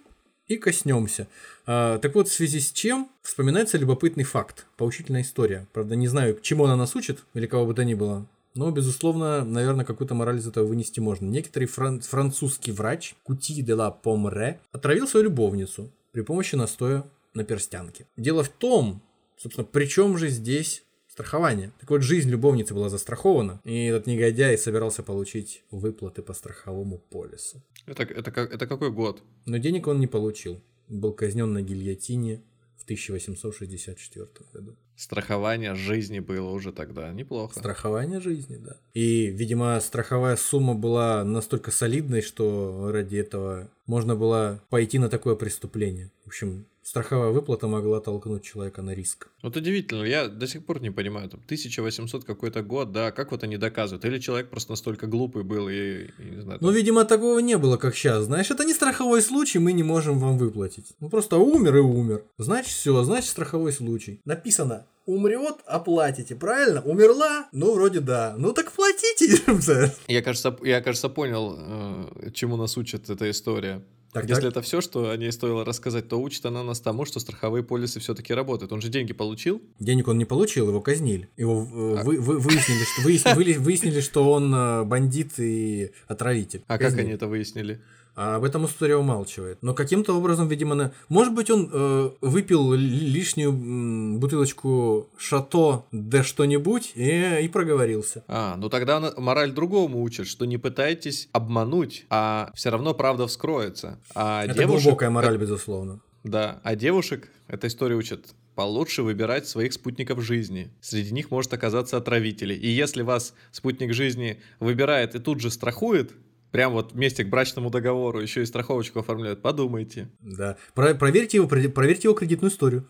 и 0.50 0.58
коснемся. 0.58 1.28
А, 1.72 2.00
так 2.00 2.16
вот, 2.16 2.28
в 2.28 2.34
связи 2.34 2.60
с 2.60 2.72
чем 2.72 3.12
вспоминается 3.22 3.78
любопытный 3.78 4.24
факт, 4.24 4.66
поучительная 4.76 5.22
история. 5.22 5.68
Правда, 5.72 5.96
не 5.96 6.08
знаю, 6.08 6.36
к 6.36 6.42
чему 6.42 6.66
она 6.66 6.76
нас 6.76 6.96
учит, 6.96 7.20
или 7.36 7.46
кого 7.46 7.68
бы 7.68 7.76
то 7.76 7.86
ни 7.86 7.94
было. 7.94 8.26
Но, 8.56 8.72
безусловно, 8.72 9.46
наверное, 9.46 9.86
какую-то 9.86 10.16
мораль 10.16 10.40
из 10.40 10.48
этого 10.48 10.66
вынести 10.66 11.00
можно. 11.00 11.28
Некоторый 11.28 11.66
фран- 11.66 12.02
французский 12.02 12.72
врач, 12.72 13.14
Кути 13.22 13.62
де 13.62 13.76
ла 13.76 13.92
Помре, 13.92 14.60
отравил 14.72 15.08
свою 15.08 15.26
любовницу 15.26 15.92
при 16.12 16.22
помощи 16.22 16.56
настоя 16.56 17.04
на 17.36 17.44
перстянке. 17.44 18.08
Дело 18.18 18.44
в 18.44 18.50
том, 18.50 19.04
собственно, 19.38 19.64
при 19.64 19.86
чем 19.86 20.18
же 20.18 20.30
здесь 20.30 20.82
страхование. 21.08 21.72
Так 21.80 21.92
вот, 21.92 22.02
жизнь 22.02 22.32
любовницы 22.32 22.74
была 22.74 22.90
застрахована, 22.90 23.62
и 23.64 23.86
этот 23.86 24.08
негодяй 24.08 24.58
собирался 24.58 25.04
получить 25.04 25.64
выплаты 25.70 26.24
по 26.24 26.34
страховому 26.34 26.98
полису. 26.98 27.62
Это, 27.86 28.02
это, 28.02 28.32
это 28.32 28.66
какой 28.66 28.90
год? 28.90 29.22
Но 29.46 29.58
денег 29.58 29.86
он 29.86 30.00
не 30.00 30.08
получил. 30.08 30.60
Был 30.90 31.14
казнен 31.14 31.54
на 31.54 31.62
гильотине 31.62 32.42
в 32.78 32.84
1864 32.84 34.28
году. 34.54 34.76
Страхование 34.96 35.76
жизни 35.76 36.20
было 36.20 36.50
уже 36.50 36.74
тогда. 36.74 37.10
Неплохо. 37.14 37.58
Страхование 37.58 38.20
жизни, 38.20 38.58
да. 38.58 38.76
И, 38.94 39.28
видимо, 39.28 39.80
страховая 39.80 40.36
сумма 40.36 40.74
была 40.74 41.24
настолько 41.24 41.72
солидной, 41.72 42.22
что 42.22 42.92
ради 42.92 43.16
этого 43.16 43.70
можно 43.86 44.18
было 44.18 44.62
пойти 44.70 45.00
на 45.00 45.08
такое 45.08 45.36
преступление. 45.36 46.12
В 46.26 46.28
общем, 46.28 46.66
страховая 46.90 47.30
выплата 47.30 47.68
могла 47.68 48.00
толкнуть 48.00 48.44
человека 48.44 48.82
на 48.82 48.96
риск. 48.96 49.28
Вот 49.44 49.56
удивительно, 49.56 50.04
я 50.06 50.28
до 50.28 50.48
сих 50.48 50.66
пор 50.66 50.82
не 50.82 50.90
понимаю, 50.90 51.30
там 51.30 51.40
1800 51.46 52.24
какой-то 52.24 52.64
год, 52.64 52.92
да, 52.92 53.12
как 53.12 53.32
вот 53.32 53.44
они 53.44 53.58
доказывают? 53.58 54.06
Или 54.06 54.18
человек 54.18 54.50
просто 54.50 54.72
настолько 54.72 55.06
глупый 55.06 55.44
был 55.44 55.70
и, 55.70 56.06
и 56.20 56.36
не 56.36 56.42
знаю. 56.42 56.58
Ну, 56.62 56.68
там- 56.68 56.76
видимо, 56.76 57.06
такого 57.06 57.40
не 57.40 57.60
было, 57.60 57.78
как 57.78 57.96
сейчас. 57.96 58.24
Знаешь, 58.24 58.50
это 58.50 58.66
не 58.66 58.74
страховой 58.74 59.22
случай, 59.22 59.60
мы 59.60 59.72
не 59.74 59.84
можем 59.84 60.18
вам 60.18 60.40
выплатить. 60.40 60.88
Ну, 61.00 61.10
просто 61.10 61.38
умер 61.38 61.78
и 61.78 61.82
умер. 61.82 62.24
Значит, 62.40 62.72
все, 62.72 63.04
значит, 63.04 63.30
страховой 63.30 63.72
случай. 63.72 64.20
Написано, 64.26 64.88
умрет, 65.06 65.58
оплатите, 65.68 66.36
правильно? 66.36 66.82
Умерла? 66.82 67.50
Ну, 67.52 67.76
вроде 67.76 68.00
да. 68.00 68.34
Ну, 68.36 68.52
так 68.52 68.72
платите. 68.72 69.40
Я, 70.08 70.24
кажется, 70.24 70.58
я, 70.64 70.82
кажется, 70.82 71.10
понял, 71.10 71.56
э, 71.56 72.32
чему 72.34 72.58
нас 72.58 72.78
учит 72.78 73.12
эта 73.12 73.30
история. 73.30 73.84
Так, 74.12 74.24
Если 74.28 74.42
так. 74.44 74.52
это 74.52 74.62
все, 74.64 74.82
что 74.82 75.12
о 75.12 75.18
ней 75.18 75.32
стоило 75.32 75.64
рассказать, 75.64 76.08
то 76.08 76.20
учит 76.20 76.44
она 76.46 76.64
нас 76.64 76.80
тому, 76.80 77.06
что 77.06 77.20
страховые 77.20 77.64
полисы 77.64 78.00
все-таки 78.00 78.34
работают. 78.34 78.72
Он 78.74 78.82
же 78.82 78.90
деньги 78.90 79.14
получил. 79.14 79.62
Денег 79.80 80.08
он 80.08 80.18
не 80.18 80.26
получил, 80.26 80.68
его 80.68 80.82
казнили. 80.82 81.30
Его 81.38 81.62
э, 81.72 81.98
А- 82.00 82.04
вы- 82.04 82.20
вы- 82.20 82.40
выяснили, 82.40 82.84
что, 82.84 83.02
выяс- 83.08 83.36
выли- 83.36 83.58
выяснили, 83.60 84.00
что 84.02 84.30
он 84.32 84.54
э, 84.54 84.84
бандит 84.84 85.34
и 85.40 85.92
отравитель. 86.08 86.64
А 86.68 86.78
как 86.80 86.98
они 86.98 87.12
это 87.12 87.28
выяснили? 87.28 87.82
А 88.22 88.36
об 88.36 88.44
этом 88.44 88.66
история 88.66 88.98
умалчивает. 88.98 89.60
Но 89.62 89.74
каким-то 89.74 90.14
образом, 90.18 90.50
видимо, 90.50 90.76
на... 90.76 90.92
может 91.08 91.34
быть, 91.34 91.50
он 91.50 91.70
э, 91.72 92.10
выпил 92.20 92.74
ли- 92.74 92.80
лишнюю 93.16 93.52
м, 93.52 94.20
бутылочку 94.20 95.08
шато 95.18 95.86
да 95.94 96.22
что-нибудь 96.22 96.92
и, 96.96 97.40
и 97.44 97.48
проговорился. 97.48 98.26
А, 98.28 98.58
ну 98.58 98.68
тогда 98.68 99.14
мораль 99.18 99.54
другому 99.54 100.02
учит, 100.04 100.28
что 100.28 100.44
не 100.44 100.58
пытайтесь 100.58 101.30
обмануть, 101.32 102.06
а 102.10 102.52
все 102.56 102.70
равно 102.72 102.94
правда 102.94 103.26
вскроется. 103.28 104.00
А 104.16 104.44
Это 104.44 104.54
девушек- 104.54 104.84
глубокая 104.84 105.10
мораль, 105.12 105.38
безусловно. 105.38 106.02
Да, 106.26 106.60
а 106.64 106.76
девушек 106.76 107.30
эта 107.48 107.68
история 107.68 107.96
учит 107.96 108.34
получше 108.56 109.04
выбирать 109.04 109.48
своих 109.48 109.72
спутников 109.72 110.22
жизни. 110.22 110.70
Среди 110.82 111.14
них 111.14 111.32
может 111.32 111.54
оказаться 111.54 111.96
отравители. 111.96 112.54
И 112.54 112.68
если 112.68 113.02
вас 113.04 113.34
спутник 113.52 113.94
жизни 113.94 114.42
выбирает 114.60 115.16
и 115.16 115.20
тут 115.20 115.40
же 115.40 115.50
страхует, 115.50 116.12
прям 116.52 116.74
вот 116.74 116.94
вместе 116.94 117.24
к 117.24 117.30
брачному 117.30 117.70
договору 117.70 118.20
еще 118.22 118.42
и 118.42 118.46
страховочку 118.46 119.00
оформляют, 119.00 119.42
подумайте. 119.42 120.10
Да. 120.22 120.58
Про- 120.74 120.96
проверьте, 120.96 121.38
его, 121.38 121.48
проверьте 121.48 122.08
его 122.08 122.14
кредитную 122.16 122.52
историю. 122.52 122.88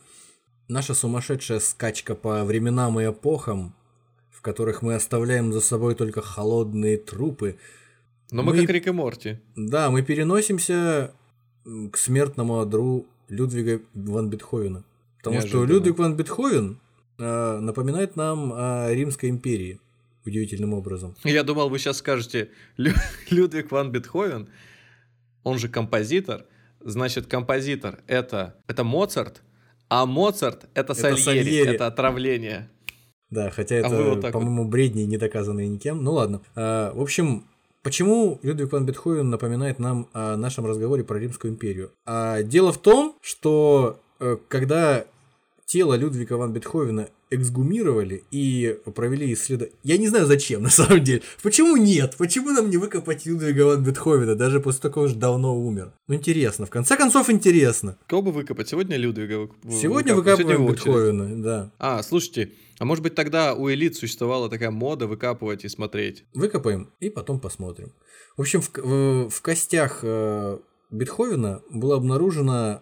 Наша 0.68 0.94
сумасшедшая 0.94 1.60
скачка 1.60 2.16
по 2.16 2.44
временам 2.46 3.00
и 3.00 3.06
эпохам, 3.10 3.76
в 4.30 4.42
которых 4.42 4.82
мы 4.82 4.96
оставляем 4.96 5.52
за 5.52 5.62
собой 5.62 5.96
только 5.96 6.22
холодные 6.22 6.98
трупы, 6.98 7.58
Но 8.32 8.44
мы, 8.44 8.54
Мы- 8.54 8.62
как 8.62 8.70
Рик 8.70 8.88
и 8.88 8.92
Морти. 8.92 9.40
Да, 9.56 9.90
мы 9.90 10.04
переносимся 10.04 11.12
к 11.92 11.98
смертному 11.98 12.60
одру 12.60 13.08
Людвига 13.28 13.82
ван 13.96 14.30
Бетховена. 14.30 14.84
Потому 15.18 15.40
что 15.42 15.48
Неожиданно. 15.58 15.74
Людвиг 15.74 15.98
ван 16.00 16.16
Бетховен 16.16 16.80
э, 17.18 17.60
напоминает 17.60 18.16
нам 18.16 18.54
о 18.54 18.88
Римской 18.92 19.30
империи 19.30 19.80
удивительным 20.26 20.74
образом. 20.74 21.16
Я 21.24 21.44
думал, 21.44 21.70
вы 21.70 21.80
сейчас 21.80 21.98
скажете, 21.98 22.50
Лю- 22.78 22.94
Людвиг 23.30 23.72
ван 23.72 23.92
Бетховен, 23.92 24.50
он 25.44 25.58
же 25.58 25.70
композитор, 25.70 26.46
значит, 26.80 27.28
композитор 27.28 28.00
это, 28.08 28.56
это 28.68 28.84
Моцарт, 28.84 29.42
а 29.90 30.06
Моцарт 30.06 30.68
это, 30.74 30.94
Сальери, 30.94 31.22
Сальери. 31.22 31.76
это 31.76 31.88
отравление. 31.88 32.70
Да, 33.30 33.50
хотя 33.52 33.76
А 33.76 33.80
это, 33.80 33.90
вот 34.04 34.22
так 34.22 34.34
вот. 34.34 34.40
по-моему, 34.40 34.68
бредни, 34.68 35.04
не 35.04 35.18
доказанные 35.18 35.68
никем. 35.68 36.04
Ну 36.04 36.14
ладно. 36.14 36.42
А, 36.56 36.92
в 36.94 37.02
общем, 37.02 37.46
почему 37.84 38.40
Людвиг 38.42 38.72
ван 38.72 38.86
Бетховен 38.86 39.30
напоминает 39.30 39.78
нам 39.80 40.10
о 40.14 40.36
нашем 40.36 40.66
разговоре 40.66 41.04
про 41.04 41.20
Римскую 41.20 41.54
империю? 41.54 41.92
А, 42.06 42.42
дело 42.44 42.72
в 42.74 42.80
том, 42.80 43.16
что 43.22 44.00
э, 44.20 44.38
когда 44.48 45.06
тело 45.66 45.94
Людвига 45.94 46.34
ван 46.34 46.54
Бетховена 46.54 47.08
эксгумировали 47.32 48.24
и 48.32 48.78
провели 48.96 49.34
исследование. 49.34 49.76
Я 49.84 49.98
не 49.98 50.08
знаю 50.08 50.26
зачем, 50.26 50.62
на 50.64 50.70
самом 50.70 51.04
деле. 51.04 51.22
Почему 51.44 51.78
нет? 51.78 52.16
Почему 52.18 52.50
нам 52.52 52.70
не 52.70 52.78
выкопать 52.78 53.26
Людвига 53.26 53.64
ван 53.66 53.84
Бетховена, 53.84 54.36
даже 54.36 54.60
после 54.60 54.82
того, 54.82 54.94
как 54.94 55.04
он 55.04 55.20
давно 55.20 55.58
умер? 55.58 55.94
Ну, 56.08 56.16
интересно. 56.16 56.66
В 56.66 56.70
конце 56.70 56.96
концов, 56.98 57.30
интересно. 57.30 57.98
Кого 58.08 58.22
бы 58.24 58.32
выкопать? 58.32 58.70
Сегодня 58.70 58.98
Людвига 58.98 59.40
вы- 59.40 59.50
вы- 59.64 59.72
Сегодня 59.80 60.16
выкапываем. 60.16 60.66
Бетховена, 60.68 61.44
да. 61.44 61.72
А, 61.80 62.02
слушайте, 62.04 62.52
а 62.80 62.86
может 62.86 63.04
быть 63.04 63.16
тогда 63.16 63.54
у 63.54 63.70
элит 63.70 63.96
существовала 63.96 64.50
такая 64.50 64.72
мода 64.72 65.08
выкапывать 65.08 65.66
и 65.66 65.70
смотреть? 65.70 66.24
Выкопаем 66.34 66.90
и 67.00 67.10
потом 67.10 67.40
посмотрим. 67.40 67.92
В 68.38 68.42
общем, 68.42 68.62
в, 68.62 68.70
в- 68.78 69.30
в 69.30 69.42
костях 69.42 70.00
э, 70.04 70.58
Бетховена 70.92 71.62
было 71.70 71.96
обнаружено 71.98 72.82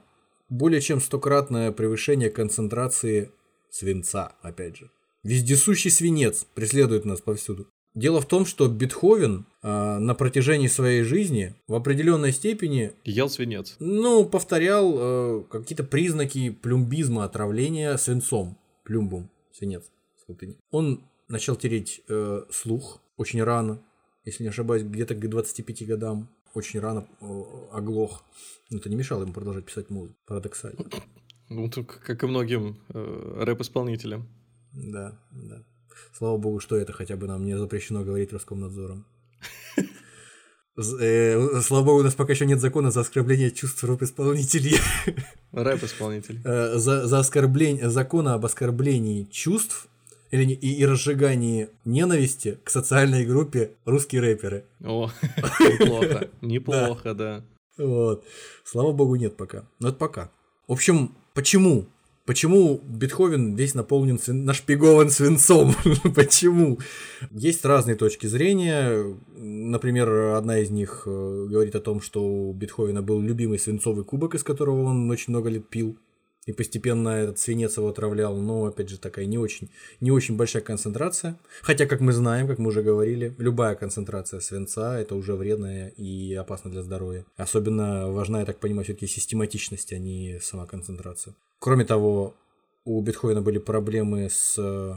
более 0.49 0.79
чем 0.81 1.01
стократное 1.01 1.71
превышение 1.71 2.29
концентрации 2.29 3.31
свинца, 3.69 4.35
опять 4.41 4.77
же. 4.77 4.89
Вездесущий 5.23 5.91
свинец 5.91 6.45
преследует 6.53 7.05
нас 7.05 7.21
повсюду. 7.21 7.67
Дело 7.93 8.21
в 8.21 8.27
том, 8.27 8.45
что 8.45 8.67
Бетховен 8.67 9.47
э, 9.63 9.97
на 9.97 10.13
протяжении 10.13 10.67
своей 10.67 11.01
жизни 11.01 11.55
в 11.67 11.73
определенной 11.73 12.31
степени 12.31 12.93
Ел 13.03 13.27
свинец. 13.29 13.75
ну, 13.79 14.23
повторял 14.23 14.93
э, 14.95 15.43
какие-то 15.49 15.83
признаки 15.83 16.51
плюмбизма, 16.51 17.23
отравления 17.23 17.97
свинцом. 17.97 18.57
Плюмбум, 18.83 19.29
свинец 19.51 19.83
с 20.15 20.29
латыни. 20.29 20.57
Он 20.69 21.01
начал 21.27 21.55
тереть 21.55 22.01
э, 22.07 22.43
слух 22.51 23.01
очень 23.17 23.43
рано, 23.43 23.81
если 24.25 24.43
не 24.43 24.49
ошибаюсь, 24.49 24.83
где-то 24.83 25.15
к 25.15 25.27
25 25.27 25.87
годам. 25.87 26.29
Очень 26.53 26.79
рано 26.79 27.07
э, 27.19 27.43
оглох. 27.71 28.23
Но 28.69 28.77
это 28.77 28.89
не 28.89 28.95
мешало 28.95 29.23
ему 29.23 29.33
продолжать 29.33 29.65
писать 29.65 29.89
музыку, 29.89 30.15
парадоксально. 30.27 30.85
Ну, 31.49 31.69
как 31.69 32.23
и 32.23 32.27
многим 32.27 32.77
э, 32.89 33.43
рэп-исполнителям. 33.45 34.27
Да, 34.73 35.17
да. 35.31 35.63
Слава 36.13 36.37
богу, 36.37 36.59
что 36.59 36.75
это 36.75 36.93
хотя 36.93 37.15
бы 37.15 37.27
нам 37.27 37.45
не 37.45 37.57
запрещено 37.57 38.03
говорить 38.03 38.33
Роскомнадзором. 38.33 39.05
Э, 40.79 41.59
Слава 41.61 41.85
богу, 41.85 41.99
у 42.01 42.03
нас 42.03 42.13
пока 42.13 42.33
еще 42.33 42.45
нет 42.45 42.59
закона 42.59 42.91
за 42.91 42.99
оскорбление 43.01 43.49
чувств 43.49 43.83
рэп-исполнителей. 43.83 44.77
Рэп-исполнитель. 45.51 46.39
Э, 46.45 46.77
За, 46.77 47.07
за 47.07 47.17
оскорбление, 47.17 47.89
закона 47.89 48.35
об 48.35 48.45
оскорблении 48.45 49.23
чувств 49.23 49.87
или, 50.29 50.53
и, 50.53 50.75
и 50.75 50.85
разжигании 50.85 51.69
ненависти 51.83 52.59
к 52.63 52.69
социальной 52.69 53.25
группе 53.25 53.71
русские 53.85 54.21
рэперы. 54.21 54.65
О, 54.83 55.09
неплохо. 55.59 56.29
Неплохо, 56.41 57.13
да. 57.15 57.43
Вот. 57.79 58.23
Слава 58.63 58.91
богу, 58.91 59.15
нет 59.15 59.35
пока. 59.35 59.67
Но 59.79 59.89
это 59.89 59.97
пока. 59.97 60.29
В 60.67 60.73
общем, 60.73 61.15
почему? 61.33 61.85
Почему 62.25 62.81
Бетховен 62.83 63.55
весь 63.55 63.73
наполнен, 63.73 64.19
нашпигован 64.27 65.09
свинцом? 65.09 65.73
Почему? 66.13 66.77
Есть 67.31 67.63
разные 67.63 67.95
точки 67.95 68.27
зрения. 68.27 69.15
Например, 69.37 70.35
одна 70.35 70.59
из 70.59 70.69
них 70.69 71.03
э, 71.05 71.47
говорит 71.49 71.75
о 71.75 71.79
том, 71.79 72.01
что 72.01 72.21
у 72.21 72.51
Бетховена 72.51 73.01
был 73.01 73.21
любимый 73.21 73.59
свинцовый 73.59 74.03
кубок, 74.03 74.35
из 74.35 74.43
которого 74.43 74.83
он 74.83 75.09
очень 75.09 75.31
много 75.31 75.49
лет 75.49 75.69
пил. 75.69 75.97
И 76.47 76.53
постепенно 76.53 77.09
этот 77.09 77.39
свинец 77.39 77.77
его 77.77 77.89
отравлял. 77.89 78.35
Но, 78.35 78.65
опять 78.65 78.89
же, 78.89 78.97
такая 78.97 79.25
не 79.25 79.37
очень, 79.37 79.69
не 79.99 80.11
очень 80.11 80.37
большая 80.37 80.63
концентрация. 80.63 81.37
Хотя, 81.61 81.85
как 81.85 81.99
мы 81.99 82.13
знаем, 82.13 82.47
как 82.47 82.57
мы 82.57 82.69
уже 82.69 82.81
говорили, 82.81 83.35
любая 83.37 83.75
концентрация 83.75 84.39
свинца– 84.39 84.97
это 84.99 85.15
уже 85.15 85.35
вредно 85.35 85.89
и 85.89 86.33
опасно 86.33 86.71
для 86.71 86.83
здоровья. 86.83 87.25
Особенно 87.35 88.09
важна, 88.09 88.39
я 88.39 88.45
так 88.45 88.59
понимаю, 88.59 88.85
все-таки 88.85 89.07
систематичность, 89.07 89.91
а 89.91 89.97
не 89.97 90.39
сама 90.41 90.65
концентрация. 90.65 91.35
Кроме 91.59 91.83
того, 91.83 92.33
у 92.85 93.01
Бетховена 93.01 93.41
были 93.41 93.57
проблемы 93.57 94.29
с 94.29 94.55
э, 94.57 94.95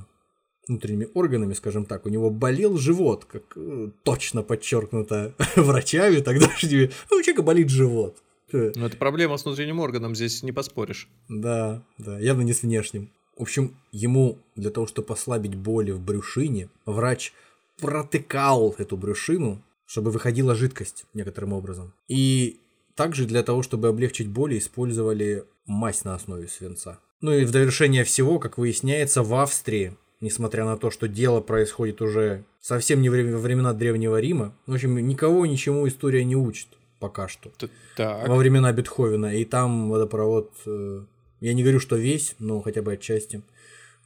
внутренними 0.68 1.08
органами, 1.14 1.54
скажем 1.54 1.84
так. 1.84 2.06
У 2.06 2.08
него 2.08 2.30
болел 2.30 2.76
живот, 2.76 3.24
как 3.24 3.42
э, 3.56 3.90
точно 4.04 4.42
подчеркнуто 4.44 5.34
врачами 5.56 6.20
тогдашними. 6.20 6.92
Ну, 7.10 7.16
у 7.16 7.22
человека 7.22 7.42
болит 7.42 7.70
живот. 7.70 8.16
Но 8.52 8.86
это 8.86 8.96
проблема 8.96 9.36
с 9.36 9.44
внутренним 9.44 9.80
органом, 9.80 10.14
здесь 10.14 10.42
не 10.42 10.52
поспоришь. 10.52 11.08
да, 11.28 11.82
да, 11.98 12.18
явно 12.18 12.42
не 12.42 12.52
с 12.52 12.62
внешним. 12.62 13.10
В 13.36 13.42
общем, 13.42 13.74
ему 13.90 14.38
для 14.54 14.70
того, 14.70 14.86
чтобы 14.86 15.14
ослабить 15.14 15.54
боли 15.54 15.92
в 15.92 16.00
брюшине, 16.00 16.68
врач 16.84 17.32
протыкал 17.78 18.74
эту 18.76 18.96
брюшину, 18.96 19.62
чтобы 19.86 20.10
выходила 20.10 20.54
жидкость 20.54 21.06
некоторым 21.14 21.54
образом. 21.54 21.94
И 22.06 22.58
также 22.94 23.24
для 23.24 23.42
того, 23.42 23.62
чтобы 23.62 23.88
облегчить 23.88 24.28
боли, 24.28 24.58
использовали 24.58 25.44
мазь 25.64 26.04
на 26.04 26.14
основе 26.14 26.48
свинца. 26.48 26.98
Ну 27.22 27.32
и 27.32 27.44
в 27.44 27.50
довершение 27.50 28.04
всего, 28.04 28.38
как 28.38 28.58
выясняется, 28.58 29.22
в 29.22 29.34
Австрии, 29.34 29.96
несмотря 30.20 30.64
на 30.64 30.76
то, 30.76 30.90
что 30.90 31.08
дело 31.08 31.40
происходит 31.40 32.02
уже 32.02 32.44
совсем 32.60 33.00
не 33.00 33.08
во 33.08 33.38
времена 33.38 33.72
Древнего 33.72 34.20
Рима, 34.20 34.54
в 34.66 34.74
общем, 34.74 34.98
никого 35.06 35.46
ничему 35.46 35.88
история 35.88 36.24
не 36.24 36.36
учит 36.36 36.68
пока 37.00 37.26
что 37.28 37.50
Так. 37.96 38.28
во 38.28 38.36
времена 38.36 38.72
Бетховена, 38.72 39.32
и 39.34 39.44
там 39.44 39.90
водопровод, 39.90 40.52
э, 40.66 41.02
я 41.40 41.54
не 41.54 41.62
говорю, 41.62 41.80
что 41.80 41.96
весь, 41.96 42.34
но 42.38 42.60
хотя 42.60 42.82
бы 42.82 42.92
отчасти 42.92 43.42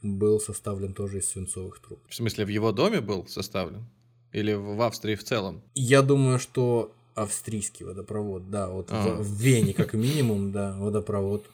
был 0.01 0.39
составлен 0.39 0.93
тоже 0.93 1.19
из 1.19 1.29
свинцовых 1.29 1.79
труб. 1.79 1.99
В 2.09 2.15
смысле, 2.15 2.45
в 2.45 2.49
его 2.49 2.71
доме 2.71 3.01
был 3.01 3.27
составлен? 3.27 3.85
Или 4.31 4.53
в 4.53 4.75
в 4.75 4.81
Австрии 4.81 5.15
в 5.15 5.23
целом? 5.23 5.61
Я 5.75 6.01
думаю, 6.01 6.39
что 6.39 6.91
австрийский 7.15 7.85
водопровод, 7.85 8.49
да, 8.49 8.69
вот 8.69 8.87
А. 8.91 9.15
в, 9.15 9.21
в 9.21 9.41
Вене 9.41 9.73
как 9.73 9.93
минимум, 9.93 10.51
да, 10.51 10.75
водопровод, 10.77 11.45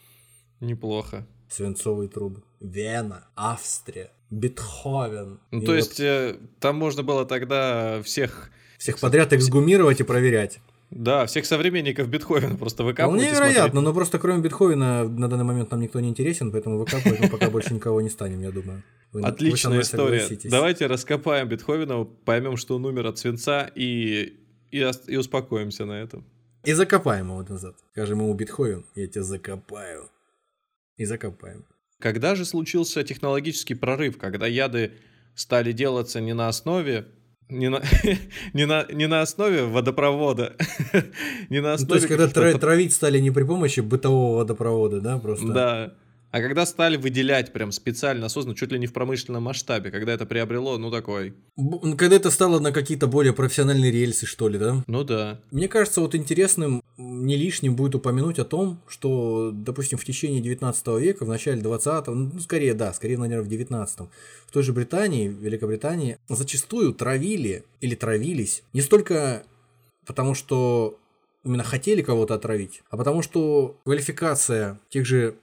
Неплохо. 0.60 1.24
свинцовые 1.48 2.08
трубы. 2.08 2.42
Вена, 2.60 3.26
Австрия, 3.36 4.10
Бетховен. 4.30 5.38
Ну, 5.50 5.62
И 5.62 5.64
то 5.64 5.72
вот 5.72 5.76
есть, 5.76 6.00
э, 6.00 6.36
там 6.60 6.76
можно 6.76 7.02
было 7.02 7.24
тогда 7.24 8.00
всех... 8.02 8.50
всех 8.78 8.98
подряд 9.00 9.32
эксгумировать 9.32 10.00
и 10.00 10.04
проверять. 10.04 10.58
Да, 10.94 11.24
всех 11.24 11.46
современников 11.46 12.08
Бетховена 12.08 12.56
просто 12.56 12.84
выкапывать 12.84 13.22
Вполне 13.22 13.34
вероятно, 13.34 13.80
но 13.80 13.94
просто 13.94 14.18
кроме 14.18 14.42
Бетховена 14.42 15.04
на 15.04 15.28
данный 15.28 15.44
момент 15.44 15.70
нам 15.70 15.80
никто 15.80 16.00
не 16.00 16.08
интересен, 16.10 16.52
поэтому 16.52 16.78
выкапывать 16.78 17.18
мы 17.18 17.28
пока 17.30 17.48
больше 17.50 17.72
никого 17.72 18.02
не 18.02 18.10
станем, 18.10 18.42
я 18.42 18.50
думаю. 18.50 18.82
Вы- 19.12 19.22
вы 19.22 19.26
Отличная 19.26 19.72
мной 19.72 19.82
история. 19.82 20.28
Давайте 20.50 20.86
раскопаем 20.86 21.48
Бетховена, 21.48 22.04
поймем, 22.04 22.58
что 22.58 22.76
он 22.76 22.84
умер 22.84 23.06
от 23.06 23.18
свинца 23.18 23.70
и, 23.74 24.38
и, 24.70 24.90
и 25.06 25.16
успокоимся 25.16 25.86
на 25.86 25.92
этом. 25.92 26.26
И 26.64 26.74
закопаем 26.74 27.28
его 27.28 27.42
назад. 27.42 27.74
Скажем 27.92 28.20
ему 28.20 28.34
Бетховен, 28.34 28.84
я 28.94 29.06
тебя 29.06 29.22
закопаю. 29.22 30.10
И 30.98 31.06
закопаем. 31.06 31.64
Когда 32.00 32.34
же 32.34 32.44
случился 32.44 33.02
технологический 33.02 33.74
прорыв, 33.74 34.18
когда 34.18 34.46
яды 34.46 34.92
стали 35.34 35.72
делаться 35.72 36.20
не 36.20 36.34
на 36.34 36.48
основе 36.48 37.06
не 37.52 37.68
на, 37.68 37.82
не 38.54 38.66
на, 38.66 38.86
не 38.90 39.06
на 39.06 39.20
основе 39.22 39.64
водопровода, 39.64 40.54
не 41.50 41.60
на 41.60 41.68
Ну, 41.68 41.74
основе 41.74 41.88
то 41.88 41.94
есть, 41.94 42.08
когда 42.08 42.58
травить 42.58 42.92
стали 42.92 43.18
не 43.18 43.30
при 43.30 43.44
помощи 43.44 43.80
бытового 43.80 44.38
водопровода, 44.38 45.00
да, 45.00 45.18
просто? 45.18 45.48
Да. 45.48 45.92
А 46.32 46.40
когда 46.40 46.64
стали 46.66 46.96
выделять 46.96 47.52
прям 47.52 47.72
специально, 47.72 48.26
осознанно, 48.26 48.56
чуть 48.56 48.72
ли 48.72 48.78
не 48.78 48.86
в 48.86 48.92
промышленном 48.94 49.42
масштабе, 49.42 49.90
когда 49.90 50.12
это 50.14 50.24
приобрело, 50.26 50.78
ну 50.78 50.90
такой, 50.90 51.34
Б- 51.56 51.94
Когда 51.96 52.16
это 52.16 52.30
стало 52.30 52.58
на 52.58 52.72
какие-то 52.72 53.06
более 53.06 53.34
профессиональные 53.34 53.90
рельсы, 53.92 54.24
что 54.24 54.48
ли, 54.48 54.58
да? 54.58 54.82
ну 54.86 55.04
да. 55.04 55.40
Мне 55.50 55.68
кажется, 55.68 56.00
вот 56.00 56.14
интересным, 56.14 56.82
не 56.96 57.36
лишним 57.36 57.76
будет 57.76 57.94
упомянуть 57.94 58.38
о 58.38 58.44
том, 58.46 58.80
что, 58.88 59.50
допустим, 59.52 59.98
в 59.98 60.04
течение 60.06 60.40
19 60.40 60.86
века, 60.98 61.26
в 61.26 61.28
начале 61.28 61.60
20-го, 61.60 62.14
ну, 62.14 62.40
скорее, 62.40 62.72
да, 62.72 62.94
скорее, 62.94 63.18
наверное, 63.18 63.44
в 63.44 63.52
19-м, 63.52 64.08
в 64.46 64.52
той 64.52 64.62
же 64.62 64.72
Британии, 64.72 65.28
Великобритании, 65.28 66.16
зачастую 66.30 66.94
травили 66.94 67.64
или 67.82 67.94
травились 67.94 68.62
не 68.72 68.80
столько 68.80 69.44
потому, 70.06 70.34
что 70.34 70.98
именно 71.44 71.64
хотели 71.64 72.02
кого-то 72.02 72.34
отравить, 72.34 72.82
а 72.90 72.96
потому 72.96 73.22
что 73.22 73.76
квалификация 73.84 74.80
тех 74.90 75.06
же, 75.06 75.36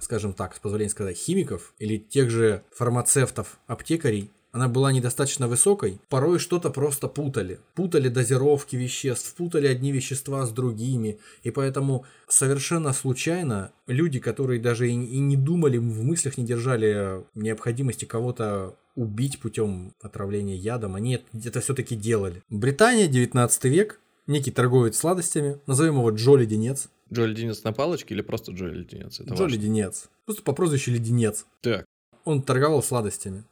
скажем 0.00 0.32
так, 0.32 0.54
с 0.54 0.58
позволения 0.58 0.90
сказать, 0.90 1.16
химиков 1.16 1.74
или 1.78 1.96
тех 1.96 2.30
же 2.30 2.62
фармацевтов, 2.72 3.58
аптекарей, 3.66 4.30
она 4.56 4.68
была 4.68 4.90
недостаточно 4.90 5.48
высокой, 5.48 6.00
порой 6.08 6.38
что-то 6.38 6.70
просто 6.70 7.08
путали. 7.08 7.60
Путали 7.74 8.08
дозировки 8.08 8.74
веществ, 8.74 9.34
путали 9.34 9.66
одни 9.66 9.92
вещества 9.92 10.46
с 10.46 10.50
другими, 10.50 11.18
и 11.42 11.50
поэтому 11.50 12.06
совершенно 12.26 12.94
случайно 12.94 13.72
люди, 13.86 14.18
которые 14.18 14.58
даже 14.58 14.88
и 14.88 14.94
и 14.94 15.18
не 15.18 15.36
думали, 15.36 15.76
в 15.76 16.02
мыслях 16.02 16.38
не 16.38 16.44
держали 16.46 17.22
необходимости 17.34 18.06
кого-то 18.06 18.74
убить 18.94 19.40
путем 19.40 19.92
отравления 20.00 20.56
ядом, 20.56 20.94
они 20.94 21.20
это 21.44 21.60
все-таки 21.60 21.94
делали. 21.94 22.42
Британия, 22.48 23.08
19 23.08 23.64
век, 23.64 24.00
некий 24.26 24.50
торговец 24.50 24.96
сладостями, 24.96 25.58
назовем 25.66 25.96
его 25.96 26.10
Джо 26.10 26.36
Леденец. 26.36 26.88
Джо 27.12 27.24
Леденец 27.24 27.62
на 27.64 27.72
палочке 27.72 28.14
или 28.14 28.22
просто 28.22 28.52
Джо 28.52 28.66
Леденец? 28.66 29.20
Это 29.20 29.34
Джо 29.34 29.42
важно. 29.42 29.54
Леденец. 29.54 30.08
Просто 30.24 30.42
по 30.42 30.52
прозвищу 30.52 30.90
Леденец. 30.90 31.46
Так, 31.60 31.84
Он 32.24 32.42
торговал 32.42 32.82
сладостями. 32.82 33.44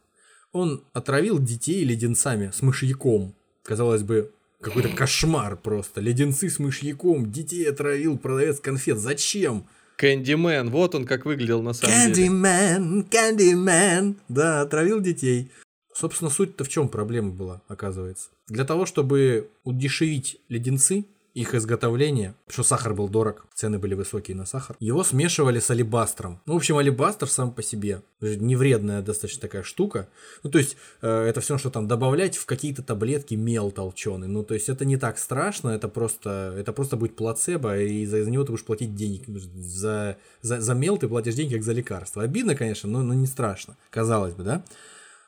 Он 0.51 0.83
отравил 0.93 1.39
детей 1.39 1.83
леденцами 1.83 2.51
с 2.53 2.61
мышьяком. 2.61 3.33
Казалось 3.63 4.03
бы, 4.03 4.31
какой-то 4.61 4.89
кошмар 4.95 5.57
просто. 5.57 6.01
Леденцы 6.01 6.49
с 6.49 6.59
мышьяком, 6.59 7.31
детей 7.31 7.69
отравил 7.69 8.17
продавец 8.17 8.59
конфет. 8.59 8.97
Зачем? 8.97 9.67
Кэндимен, 9.97 10.69
вот 10.71 10.93
он 10.95 11.05
как 11.05 11.25
выглядел 11.25 11.61
на 11.61 11.73
самом 11.73 12.11
деле. 12.11 12.27
Candyman, 12.27 13.09
Candyman. 13.09 14.15
Да, 14.27 14.61
отравил 14.61 14.99
детей. 14.99 15.49
Собственно, 15.95 16.29
суть-то 16.29 16.65
в 16.65 16.69
чем 16.69 16.89
проблема 16.89 17.31
была, 17.31 17.61
оказывается. 17.69 18.27
Для 18.49 18.65
того, 18.65 18.85
чтобы 18.85 19.49
удешевить 19.63 20.41
леденцы, 20.49 21.05
их 21.33 21.53
изготовление, 21.53 22.33
что 22.47 22.63
сахар 22.63 22.93
был 22.93 23.07
дорог, 23.07 23.45
цены 23.53 23.77
были 23.79 23.93
высокие 23.93 24.35
на 24.35 24.45
сахар, 24.45 24.75
его 24.79 25.03
смешивали 25.03 25.59
с 25.59 25.69
алебастром. 25.69 26.41
Ну, 26.45 26.53
в 26.53 26.57
общем, 26.57 26.77
алебастр 26.77 27.27
сам 27.27 27.51
по 27.51 27.63
себе 27.63 28.01
невредная 28.21 29.01
достаточно 29.01 29.41
такая 29.41 29.63
штука. 29.63 30.07
Ну, 30.43 30.49
то 30.49 30.57
есть, 30.57 30.75
э, 31.01 31.09
это 31.09 31.39
все, 31.41 31.57
что 31.57 31.69
там 31.69 31.87
добавлять 31.87 32.37
в 32.37 32.45
какие-то 32.45 32.83
таблетки 32.83 33.35
мел 33.35 33.71
толченый. 33.71 34.27
Ну, 34.27 34.43
то 34.43 34.53
есть, 34.53 34.69
это 34.69 34.85
не 34.85 34.97
так 34.97 35.17
страшно, 35.17 35.69
это 35.69 35.87
просто, 35.87 36.53
это 36.57 36.73
просто 36.73 36.97
будет 36.97 37.15
плацебо, 37.15 37.77
и 37.79 38.05
за, 38.05 38.23
за 38.23 38.31
него 38.31 38.43
ты 38.43 38.51
будешь 38.51 38.65
платить 38.65 38.95
денег. 38.95 39.27
За, 39.27 40.17
за, 40.41 40.59
за 40.59 40.73
мел 40.73 40.97
ты 40.97 41.07
платишь 41.07 41.35
деньги, 41.35 41.53
как 41.53 41.63
за 41.63 41.73
лекарство. 41.73 42.23
Обидно, 42.23 42.55
конечно, 42.55 42.89
но, 42.89 43.01
но 43.01 43.13
не 43.13 43.27
страшно, 43.27 43.77
казалось 43.89 44.33
бы, 44.33 44.43
да? 44.43 44.63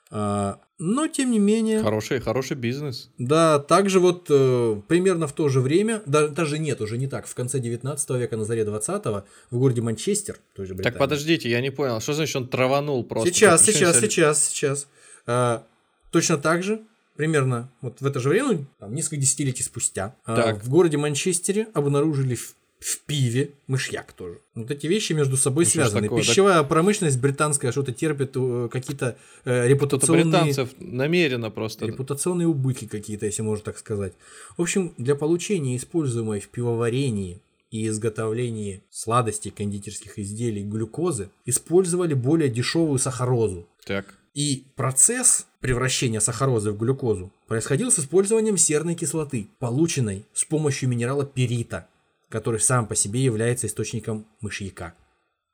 А, 0.10 0.60
но, 0.80 1.08
тем 1.08 1.32
не 1.32 1.40
менее... 1.40 1.82
Хороший, 1.82 2.20
хороший 2.20 2.56
бизнес. 2.56 3.10
Да, 3.18 3.60
также 3.60 4.00
вот 4.00 4.28
э, 4.30 4.82
примерно 4.88 5.28
в 5.28 5.34
то 5.34 5.50
же 5.50 5.60
время, 5.60 6.02
да, 6.06 6.28
даже 6.28 6.60
нет, 6.60 6.80
уже 6.82 6.98
не 6.98 7.08
так, 7.08 7.28
в 7.28 7.34
конце 7.34 7.60
19 7.60 8.10
века, 8.12 8.38
на 8.38 8.46
заре 8.46 8.64
20-го, 8.64 9.26
в 9.52 9.58
городе 9.58 9.82
Манчестер, 9.82 10.38
той 10.56 10.66
же 10.66 10.76
Так 10.76 10.98
подождите, 10.98 11.50
я 11.50 11.62
не 11.62 11.72
понял, 11.72 12.00
что 12.00 12.14
значит 12.14 12.36
он 12.36 12.48
траванул 12.48 13.04
просто? 13.04 13.30
Сейчас, 13.30 13.66
Как 13.66 13.76
сейчас, 13.76 14.00
сейчас, 14.00 14.48
сейчас. 14.48 14.88
А, 15.26 15.64
точно 16.12 16.38
так 16.38 16.64
же, 16.64 16.82
примерно 17.16 17.70
вот 17.82 18.00
в 18.00 18.06
это 18.06 18.20
же 18.20 18.30
время, 18.30 18.54
ну, 18.54 18.66
там, 18.80 18.94
несколько 18.94 19.18
десятилетий 19.18 19.64
спустя, 19.64 20.16
Так. 20.26 20.64
в 20.64 20.70
городе 20.70 20.98
Манчестере 20.98 21.68
обнаружили 21.74 22.38
в 22.80 23.00
пиве 23.06 23.52
мышьяк 23.68 24.14
тоже. 24.14 24.40
Вот 24.54 24.70
эти 24.70 24.86
вещи 24.88 25.14
между 25.14 25.36
собой 25.36 25.66
Ну, 25.66 25.72
связаны. 25.72 26.04
такое, 26.04 26.20
так- 26.22 26.28
Пищевая 26.30 26.64
промышленность 26.64 27.20
британская 27.20 27.72
что-то 27.72 27.92
терпит, 27.92 28.32
э, 28.36 28.70
какие-то 28.72 29.18
э, 29.46 29.68
репутационные... 29.68 30.26
британцев 30.26 30.70
намеренно 30.80 31.50
просто. 31.50 31.86
Репутационные 31.88 32.48
убытки 32.48 32.86
какие-то, 32.86 33.26
если 33.26 33.42
можно 33.42 33.66
так 33.66 33.78
сказать. 33.80 34.14
В 34.58 34.62
общем, 34.62 34.94
для 34.98 35.16
получения 35.16 35.76
используемой 35.76 36.40
в 36.40 36.50
пивоварении 36.50 37.42
и 37.72 37.88
изготовлении 37.88 38.84
сладостей, 38.92 39.52
кондитерских 39.52 40.20
изделий 40.20 40.64
глюкозы 40.64 41.30
использовали 41.46 42.14
более 42.14 42.50
дешевую 42.50 43.00
сахарозу. 43.00 43.68
Так. 43.86 44.06
И 44.34 44.66
процесс 44.76 45.48
превращения 45.62 46.20
сахарозы 46.20 46.72
в 46.72 46.78
глюкозу 46.78 47.32
происходил 47.48 47.92
с 47.92 47.98
использованием 48.00 48.56
серной 48.56 48.94
кислоты, 48.94 49.48
полученной 49.60 50.26
с 50.34 50.46
помощью 50.46 50.90
минерала 50.90 51.26
перита, 51.26 51.88
который 52.30 52.60
сам 52.60 52.88
по 52.88 52.96
себе 52.96 53.24
является 53.24 53.68
источником 53.68 54.28
мышьяка. 54.42 54.96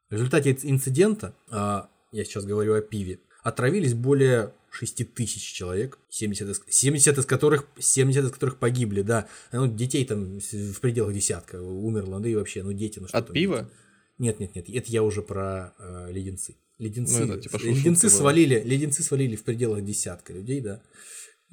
В 0.09 0.13
результате 0.13 0.51
инц- 0.51 0.61
инцидента, 0.63 1.35
а, 1.49 1.89
я 2.11 2.23
сейчас 2.23 2.45
говорю 2.45 2.75
о 2.75 2.81
пиве, 2.81 3.19
отравились 3.43 3.93
более 3.93 4.53
6 4.71 5.03
тысяч 5.13 5.41
человек, 5.53 5.99
70 6.09 6.49
из, 6.49 6.61
70 6.67 7.17
из 7.17 7.25
которых 7.25 7.67
70 7.77 8.25
из 8.25 8.31
которых 8.31 8.57
погибли, 8.57 9.01
да. 9.01 9.27
Ну, 9.51 9.67
детей 9.67 10.05
там 10.05 10.39
в 10.39 10.79
пределах 10.79 11.13
десятка 11.13 11.61
умерло, 11.61 12.19
да 12.19 12.29
и 12.29 12.35
вообще, 12.35 12.63
ну 12.63 12.73
дети, 12.73 12.99
ну 12.99 13.07
что 13.07 13.17
От 13.17 13.27
там 13.27 13.33
пива? 13.33 13.69
Нет, 14.17 14.39
нет, 14.39 14.55
нет, 14.55 14.69
это 14.69 14.91
я 14.91 15.03
уже 15.03 15.21
про 15.21 15.73
э, 15.79 16.11
леденцы. 16.11 16.55
Леденцы, 16.79 17.25
Ну, 17.25 17.33
это 17.33 17.43
типа 17.43 17.57
леденцы 17.57 18.09
свалили, 18.09 18.61
леденцы 18.63 19.03
свалили 19.03 19.35
в 19.35 19.43
пределах 19.43 19.83
десятка 19.83 20.33
людей, 20.33 20.59
да, 20.61 20.81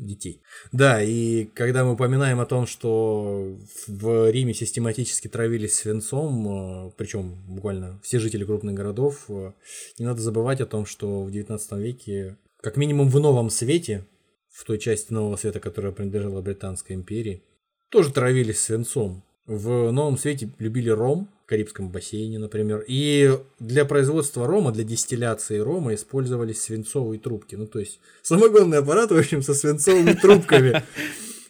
детей. 0.07 0.42
Да, 0.72 1.03
и 1.03 1.44
когда 1.44 1.84
мы 1.84 1.92
упоминаем 1.92 2.40
о 2.40 2.46
том, 2.46 2.66
что 2.66 3.57
в 3.86 4.30
Риме 4.30 4.55
систематически 4.55 5.28
травились 5.28 5.76
свинцом, 5.76 6.92
причем 6.96 7.36
буквально 7.46 8.01
все 8.03 8.18
жители 8.18 8.44
крупных 8.44 8.74
городов, 8.74 9.24
э, 9.28 9.53
не 9.98 10.07
надо 10.07 10.20
забывать 10.20 10.61
о 10.61 10.66
том, 10.66 10.86
что 10.86 11.22
в 11.22 11.30
19 11.30 11.72
веке, 11.72 12.36
как 12.61 12.76
минимум 12.76 13.09
в 13.09 13.20
Новом 13.20 13.51
Свете, 13.51 14.07
в 14.51 14.64
той 14.64 14.78
части 14.78 15.12
Нового 15.12 15.36
Света, 15.36 15.61
которая 15.61 15.92
принадлежала 15.92 16.40
Британской 16.40 16.96
империи, 16.96 17.42
тоже 17.88 18.12
травились 18.12 18.61
свинцом. 18.61 19.24
В 19.51 19.90
Новом 19.90 20.16
Свете 20.16 20.48
любили 20.61 20.90
ром, 20.90 21.28
в 21.44 21.48
Карибском 21.48 21.90
бассейне, 21.90 22.38
например. 22.38 22.84
И 22.86 23.36
для 23.59 23.84
производства 23.84 24.46
рома, 24.46 24.70
для 24.70 24.84
дистилляции 24.84 25.59
рома 25.59 25.92
использовались 25.94 26.62
свинцовые 26.62 27.18
трубки. 27.18 27.57
Ну, 27.57 27.66
то 27.66 27.80
есть 27.80 27.98
самогонный 28.22 28.78
аппарат, 28.78 29.11
в 29.11 29.16
общем, 29.16 29.42
со 29.42 29.55
свинцовыми 29.55 30.12
трубками. 30.12 30.84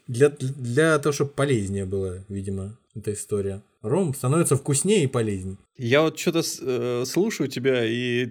Для, 0.07 0.31
для 0.31 0.99
того, 0.99 1.13
чтобы 1.13 1.33
полезнее 1.33 1.85
было, 1.85 2.25
видимо, 2.31 2.79
эта 2.95 3.13
история. 3.13 3.61
Ром 3.83 4.15
становится 4.15 4.57
вкуснее 4.57 5.05
и 5.05 5.07
полезнее. 5.07 5.59
Я 5.77 6.01
вот 6.01 6.19
что-то 6.19 7.05
слушаю 7.05 7.49
тебя 7.49 7.85
и 7.85 8.31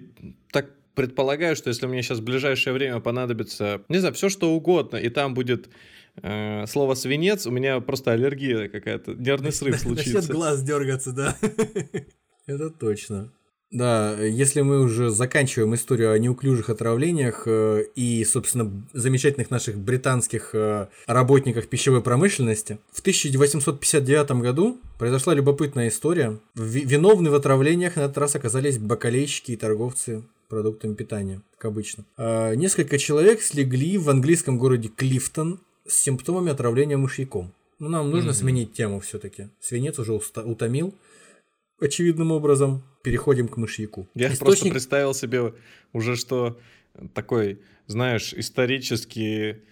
так 0.50 0.68
предполагаю, 0.96 1.54
что 1.54 1.68
если 1.68 1.86
мне 1.86 2.02
сейчас 2.02 2.18
в 2.18 2.24
ближайшее 2.24 2.74
время 2.74 2.98
понадобится, 2.98 3.82
не 3.88 3.98
знаю, 3.98 4.14
все 4.14 4.30
что 4.30 4.50
угодно, 4.50 4.96
и 4.96 5.08
там 5.10 5.32
будет 5.32 5.68
э, 6.22 6.66
слово 6.66 6.94
свинец, 6.94 7.46
у 7.46 7.50
меня 7.50 7.80
просто 7.80 8.12
аллергия 8.12 8.68
какая-то, 8.68 9.14
нервный 9.14 9.52
срыв 9.52 9.74
Начнет 9.84 10.04
случится. 10.04 10.32
глаз 10.32 10.62
дергаться, 10.62 11.12
да. 11.12 11.36
Это 12.46 12.70
точно. 12.70 13.32
Да, 13.72 14.20
если 14.20 14.62
мы 14.62 14.80
уже 14.80 15.10
заканчиваем 15.10 15.76
историю 15.76 16.10
о 16.10 16.18
неуклюжих 16.18 16.70
отравлениях 16.70 17.44
э, 17.46 17.84
и, 17.94 18.24
собственно, 18.24 18.84
замечательных 18.92 19.50
наших 19.52 19.78
британских 19.78 20.50
э, 20.56 20.88
работниках 21.06 21.68
пищевой 21.68 22.02
промышленности, 22.02 22.78
в 22.90 22.98
1859 22.98 24.30
году 24.42 24.80
произошла 24.98 25.34
любопытная 25.34 25.86
история. 25.86 26.40
Ви- 26.56 26.84
Виновны 26.84 27.30
в 27.30 27.34
отравлениях 27.36 27.94
на 27.94 28.00
этот 28.00 28.18
раз 28.18 28.34
оказались 28.34 28.78
бакалейщики 28.78 29.52
и 29.52 29.56
торговцы 29.56 30.24
продуктами 30.48 30.94
питания, 30.94 31.40
как 31.56 31.66
обычно. 31.66 32.04
А, 32.16 32.54
Несколько 32.54 32.98
человек 32.98 33.40
слегли 33.40 33.98
в 33.98 34.10
английском 34.10 34.58
городе 34.58 34.88
Клифтон 34.88 35.60
с 35.86 35.94
симптомами 35.94 36.50
отравления 36.52 36.96
мышьяком. 36.96 37.52
Ну, 37.78 37.88
нам 37.88 38.10
нужно 38.10 38.32
сменить 38.34 38.72
тему 38.74 39.00
все-таки. 39.00 39.48
Свинец 39.60 39.98
уже 39.98 40.12
уста- 40.12 40.44
утомил 40.44 40.94
очевидным 41.80 42.30
образом. 42.32 42.82
Переходим 43.02 43.48
к 43.48 43.56
мышьяку. 43.56 44.06
Я 44.14 44.26
просто 44.28 44.44
Источник- 44.44 44.72
представил 44.72 45.14
себе 45.14 45.54
уже, 45.94 46.16
что 46.16 46.58
такой, 47.14 47.60
знаешь, 47.86 48.34
исторически 48.34 49.62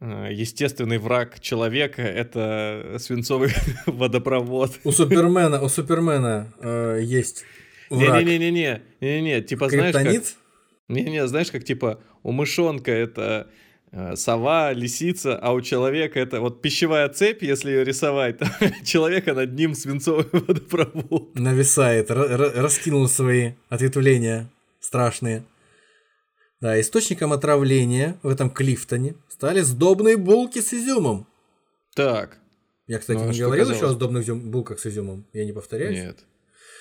э, 0.00 0.28
естественный 0.32 0.98
враг 0.98 1.38
человека— 1.38 2.02
это 2.02 2.96
свинцовый 2.98 3.50
водопровод. 3.86 4.72
У 4.82 4.90
Супермена, 4.90 5.62
у 5.62 5.68
Супермена 5.68 6.52
э, 6.60 7.00
есть 7.04 7.44
враг. 7.88 8.24
Не-не-не-не, 8.24 8.82
не-не, 9.00 9.40
типа 9.42 9.68
знаешь 9.68 9.94
как... 9.94 10.22
Не-не, 10.88 11.26
знаешь, 11.28 11.52
как 11.52 11.62
типа 11.64 12.02
у 12.24 12.32
мышонка 12.32 12.90
это 12.90 13.48
сова, 14.16 14.72
лисица, 14.72 15.36
а 15.36 15.52
у 15.52 15.60
человека 15.60 16.18
это 16.18 16.40
вот 16.40 16.62
пищевая 16.62 17.08
цепь, 17.10 17.42
если 17.42 17.70
ее 17.70 17.84
рисовать, 17.84 18.38
там, 18.38 18.48
человека 18.84 19.34
над 19.34 19.52
ним 19.54 19.74
свинцовый 19.74 20.24
водопровод. 20.32 21.34
нависает, 21.38 22.10
ра- 22.10 22.36
ра- 22.36 22.60
раскинул 22.60 23.06
свои 23.08 23.52
ответвления 23.68 24.48
страшные. 24.80 25.44
Да, 26.60 26.80
источником 26.80 27.32
отравления 27.32 28.18
в 28.22 28.28
этом 28.28 28.48
Клифтоне 28.48 29.14
стали 29.28 29.60
сдобные 29.60 30.16
булки 30.16 30.60
с 30.60 30.72
изюмом. 30.72 31.26
Так, 31.94 32.38
Я, 32.86 32.98
кстати, 32.98 33.18
Ну, 33.18 33.28
а 33.28 33.32
не 33.32 33.40
говорил 33.40 33.64
еще 33.66 33.72
о 33.72 33.80
казалось? 33.80 33.96
сдобных 33.96 34.36
булках 34.50 34.78
с 34.78 34.86
изюмом. 34.86 35.26
Я 35.32 35.44
не 35.44 35.52
повторяюсь. 35.52 35.98
нет. 35.98 36.18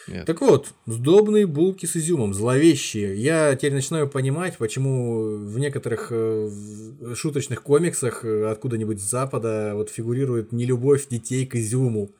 Нет. 0.08 0.26
Так 0.26 0.42
вот, 0.42 0.74
сдобные 0.88 1.46
булки 1.46 1.86
с 1.86 1.96
изюмом, 1.96 2.34
зловещие. 2.34 3.16
Я 3.16 3.56
теперь 3.56 3.74
начинаю 3.74 4.08
понимать, 4.08 4.58
почему 4.58 5.38
в 5.38 5.60
некоторых 5.60 6.12
э, 6.12 6.48
в- 6.50 7.16
шуточных 7.16 7.62
комиксах 7.64 8.26
э, 8.26 8.50
откуда-нибудь 8.50 9.00
с 9.00 9.10
запада 9.10 9.72
вот 9.76 9.90
фигурирует 9.90 10.52
нелюбовь 10.52 11.08
детей 11.08 11.46
к 11.46 11.56
изюму. 11.56 12.12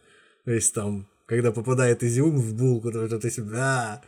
То 0.46 0.52
есть 0.52 0.74
там, 0.74 1.08
когда 1.26 1.52
попадает 1.52 2.04
изюм 2.04 2.38
в 2.38 2.54
булку, 2.54 2.92
то 2.92 3.04
это 3.04 3.42
да. 3.42 4.02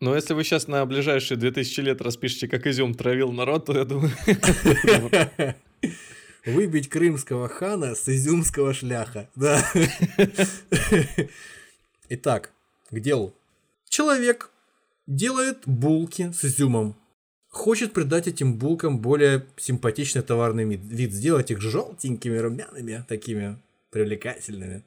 Но 0.00 0.14
если 0.14 0.34
вы 0.34 0.44
сейчас 0.44 0.68
на 0.68 0.86
ближайшие 0.86 1.36
2000 1.36 1.80
лет 1.80 2.00
распишете, 2.00 2.46
как 2.46 2.66
изюм 2.66 2.94
травил 2.94 3.32
народ, 3.32 3.66
то 3.66 3.76
я 3.76 3.84
думаю... 3.84 4.12
Выбить 6.46 6.88
крымского 6.88 7.48
хана 7.48 7.94
с 7.94 8.08
изюмского 8.08 8.72
шляха. 8.72 9.28
Да. 9.34 9.62
Итак, 12.08 12.52
к 12.90 13.00
делу. 13.00 13.34
Человек 13.88 14.50
делает 15.06 15.58
булки 15.66 16.32
с 16.32 16.44
изюмом. 16.44 16.96
Хочет 17.48 17.92
придать 17.92 18.28
этим 18.28 18.58
булкам 18.58 19.00
более 19.00 19.46
симпатичный 19.56 20.22
товарный 20.22 20.64
вид, 20.64 21.12
сделать 21.12 21.50
их 21.50 21.60
желтенькими, 21.60 22.36
румяными, 22.36 23.04
такими 23.08 23.58
привлекательными. 23.90 24.84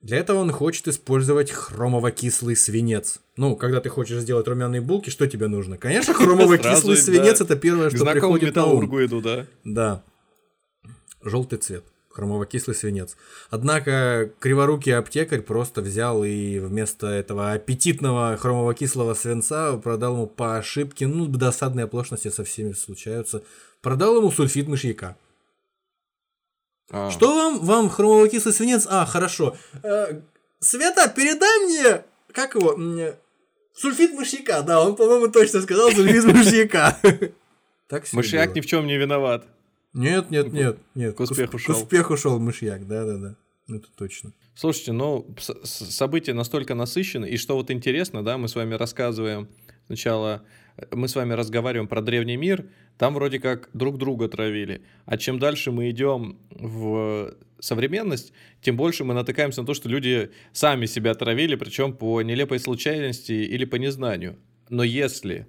Для 0.00 0.18
этого 0.18 0.38
он 0.38 0.52
хочет 0.52 0.88
использовать 0.88 1.50
хромово-кислый 1.50 2.54
свинец. 2.54 3.20
Ну, 3.36 3.56
когда 3.56 3.80
ты 3.80 3.88
хочешь 3.88 4.20
сделать 4.20 4.46
румяные 4.46 4.80
булки, 4.80 5.10
что 5.10 5.26
тебе 5.26 5.48
нужно? 5.48 5.78
Конечно, 5.78 6.12
хромово-кислый 6.14 6.96
свинец 6.96 7.40
это 7.40 7.56
первое, 7.56 7.90
что 7.90 8.04
приходит 8.04 8.54
на 8.56 8.66
ум. 8.66 9.04
иду, 9.04 9.20
да? 9.20 9.46
Да. 9.64 10.04
Желтый 11.22 11.58
цвет. 11.58 11.84
Хромово-кислый 12.16 12.74
свинец. 12.74 13.14
Однако 13.50 14.30
криворукий 14.40 14.96
аптекарь 14.96 15.42
просто 15.42 15.82
взял 15.82 16.24
и 16.24 16.58
вместо 16.58 17.08
этого 17.08 17.52
аппетитного 17.52 18.38
хромово-кислого 18.38 19.12
свинца 19.12 19.76
продал 19.76 20.14
ему 20.14 20.26
по 20.26 20.56
ошибке, 20.56 21.06
ну, 21.06 21.26
досадные 21.26 21.84
оплошности 21.84 22.30
со 22.30 22.42
всеми 22.42 22.72
случаются, 22.72 23.42
продал 23.82 24.16
ему 24.16 24.30
сульфид 24.30 24.66
мышьяка. 24.66 25.16
А. 26.90 27.10
Что 27.10 27.34
вам, 27.34 27.58
вам 27.58 27.90
хромово-кислый 27.90 28.54
свинец? 28.54 28.86
А, 28.88 29.04
хорошо. 29.04 29.54
Э, 29.82 30.20
Света, 30.58 31.12
передай 31.14 31.66
мне, 31.66 32.02
как 32.32 32.54
его, 32.54 32.72
м, 32.72 33.14
сульфид 33.74 34.14
мышьяка. 34.14 34.62
Да, 34.62 34.82
он, 34.82 34.96
по-моему, 34.96 35.28
точно 35.28 35.60
сказал 35.60 35.90
сульфид 35.90 36.24
мышьяка. 36.24 36.96
Так 37.88 38.04
Мышьяк 38.12 38.52
ни 38.56 38.60
в 38.60 38.66
чем 38.66 38.88
не 38.88 38.96
виноват. 38.96 39.46
Нет, 39.96 40.30
нет, 40.30 40.52
нет, 40.52 40.78
нет. 40.94 41.16
К 41.16 41.20
успеху 41.20 41.56
К 41.56 41.60
шел. 41.60 41.76
успеху 41.76 42.16
шел 42.16 42.38
мышьяк, 42.38 42.86
да-да-да. 42.86 43.36
Это 43.68 43.86
точно. 43.96 44.32
Слушайте, 44.54 44.92
ну, 44.92 45.26
события 45.64 46.34
настолько 46.34 46.74
насыщены, 46.74 47.26
и 47.26 47.36
что 47.36 47.56
вот 47.56 47.70
интересно, 47.70 48.22
да, 48.22 48.38
мы 48.38 48.46
с 48.48 48.54
вами 48.54 48.74
рассказываем 48.74 49.48
сначала, 49.86 50.44
э, 50.76 50.84
мы 50.92 51.08
с 51.08 51.16
вами 51.16 51.32
разговариваем 51.32 51.88
про 51.88 52.02
древний 52.02 52.36
мир, 52.36 52.68
там 52.98 53.14
вроде 53.14 53.40
как 53.40 53.70
друг 53.72 53.98
друга 53.98 54.28
травили, 54.28 54.82
а 55.04 55.16
чем 55.16 55.38
дальше 55.38 55.72
мы 55.72 55.90
идем 55.90 56.38
в 56.50 57.34
современность, 57.58 58.32
тем 58.60 58.76
больше 58.76 59.02
мы 59.02 59.14
натыкаемся 59.14 59.62
на 59.62 59.66
то, 59.66 59.74
что 59.74 59.88
люди 59.88 60.30
сами 60.52 60.86
себя 60.86 61.14
травили, 61.14 61.56
причем 61.56 61.92
по 61.94 62.20
нелепой 62.22 62.60
случайности 62.60 63.32
или 63.32 63.64
по 63.64 63.76
незнанию. 63.76 64.38
Но 64.68 64.84
если 64.84 65.48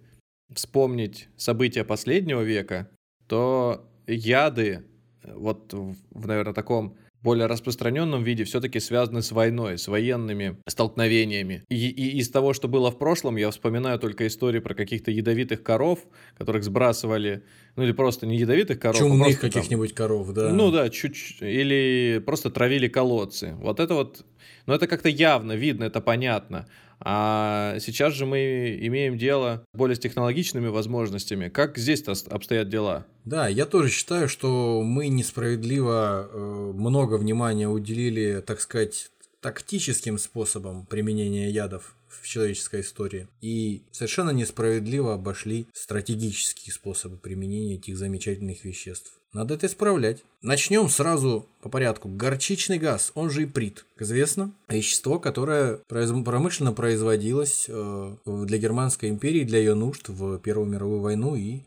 вспомнить 0.54 1.28
события 1.36 1.84
последнего 1.84 2.42
века, 2.42 2.90
то 3.28 3.86
яды, 4.08 4.84
э, 5.24 5.34
вот 5.36 5.74
в, 5.74 6.28
наверное, 6.28 6.54
таком 6.54 6.98
более 7.24 7.48
распространенном 7.48 8.24
виде 8.24 8.44
все-таки 8.44 8.80
связаны 8.80 9.22
с 9.22 9.32
войной, 9.32 9.78
с 9.78 9.88
военными 9.88 10.58
столкновениями. 10.68 11.64
И, 11.68 11.90
и 11.90 12.20
из 12.20 12.30
того, 12.30 12.54
что 12.54 12.68
было 12.68 12.92
в 12.92 12.98
прошлом, 12.98 13.38
я 13.38 13.50
вспоминаю 13.50 14.00
только 14.00 14.28
истории 14.28 14.60
про 14.60 14.76
каких-то 14.76 15.12
ядовитых 15.12 15.64
коров, 15.64 16.00
которых 16.38 16.64
сбрасывали, 16.64 17.44
ну 17.76 17.84
или 17.84 17.92
просто 17.92 18.28
не 18.28 18.38
ядовитых 18.38 18.80
коров, 18.80 19.02
а 19.02 19.04
Чумных 19.04 19.42
там- 19.42 19.50
каких-нибудь 19.50 19.94
коров, 19.94 20.32
да. 20.32 20.54
Ну 20.54 20.72
да, 20.72 20.90
чуть 20.90 21.38
или 21.42 22.22
просто 22.26 22.50
травили 22.50 22.88
колодцы. 22.88 23.56
Вот 23.60 23.80
это 23.80 23.96
вот, 23.96 24.26
ну 24.66 24.74
это 24.74 24.88
как-то 24.88 25.10
явно 25.10 25.54
видно, 25.54 25.86
это 25.86 26.02
понятно. 26.02 26.68
А 27.00 27.78
сейчас 27.80 28.14
же 28.14 28.26
мы 28.26 28.78
имеем 28.82 29.18
дело 29.18 29.64
более 29.74 29.96
с 29.96 30.00
технологичными 30.00 30.68
возможностями. 30.68 31.50
Как 31.50 31.78
здесь-то 31.78 32.12
ос- 32.12 32.26
обстоят 32.28 32.70
дела? 32.70 33.06
Да, 33.26 33.48
я 33.48 33.66
тоже 33.66 33.90
считаю, 33.90 34.28
что 34.28 34.82
мы 34.84 35.08
несправедливо 35.08 36.30
э, 36.32 36.72
много 36.74 37.16
внимания 37.16 37.68
уделили, 37.68 38.44
так 38.46 38.62
сказать, 38.62 39.12
тактическим 39.42 40.18
способам 40.18 40.86
применения 40.86 41.50
ядов 41.50 41.96
в 42.10 42.26
человеческой 42.26 42.82
истории. 42.82 43.28
И 43.42 43.84
совершенно 43.92 44.32
несправедливо 44.32 45.14
обошли 45.14 45.68
стратегические 45.74 46.74
способы 46.74 47.18
применения 47.18 47.76
этих 47.76 47.98
замечательных 47.98 48.66
веществ. 48.66 49.14
Надо 49.38 49.54
это 49.54 49.68
исправлять. 49.68 50.24
Начнем 50.42 50.90
сразу 50.90 51.46
по 51.62 51.70
порядку. 51.70 52.10
Горчичный 52.10 52.80
газ, 52.80 53.12
он 53.14 53.30
же 53.30 53.44
иприт, 53.44 53.86
как 53.94 54.02
известно, 54.02 54.52
вещество, 54.68 55.20
которое 55.20 55.76
промышленно 55.88 56.74
производилось 56.74 57.68
э, 57.70 58.16
для 58.26 58.58
Германской 58.58 59.10
империи, 59.10 59.44
для 59.44 59.60
ее 59.60 59.76
нужд 59.76 60.10
в 60.10 60.40
Первую 60.40 60.68
мировую 60.68 61.02
войну 61.02 61.36
и 61.36 61.62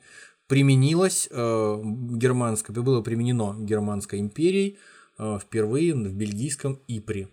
применилось 0.49 1.29
э, 1.31 1.81
германское, 1.85 2.75
было 2.75 3.03
применено 3.03 3.55
германской 3.57 4.19
империей 4.19 4.77
э, 5.21 5.39
впервые 5.41 5.95
в 5.95 6.13
бельгийском 6.13 6.81
Ипре. 6.89 7.29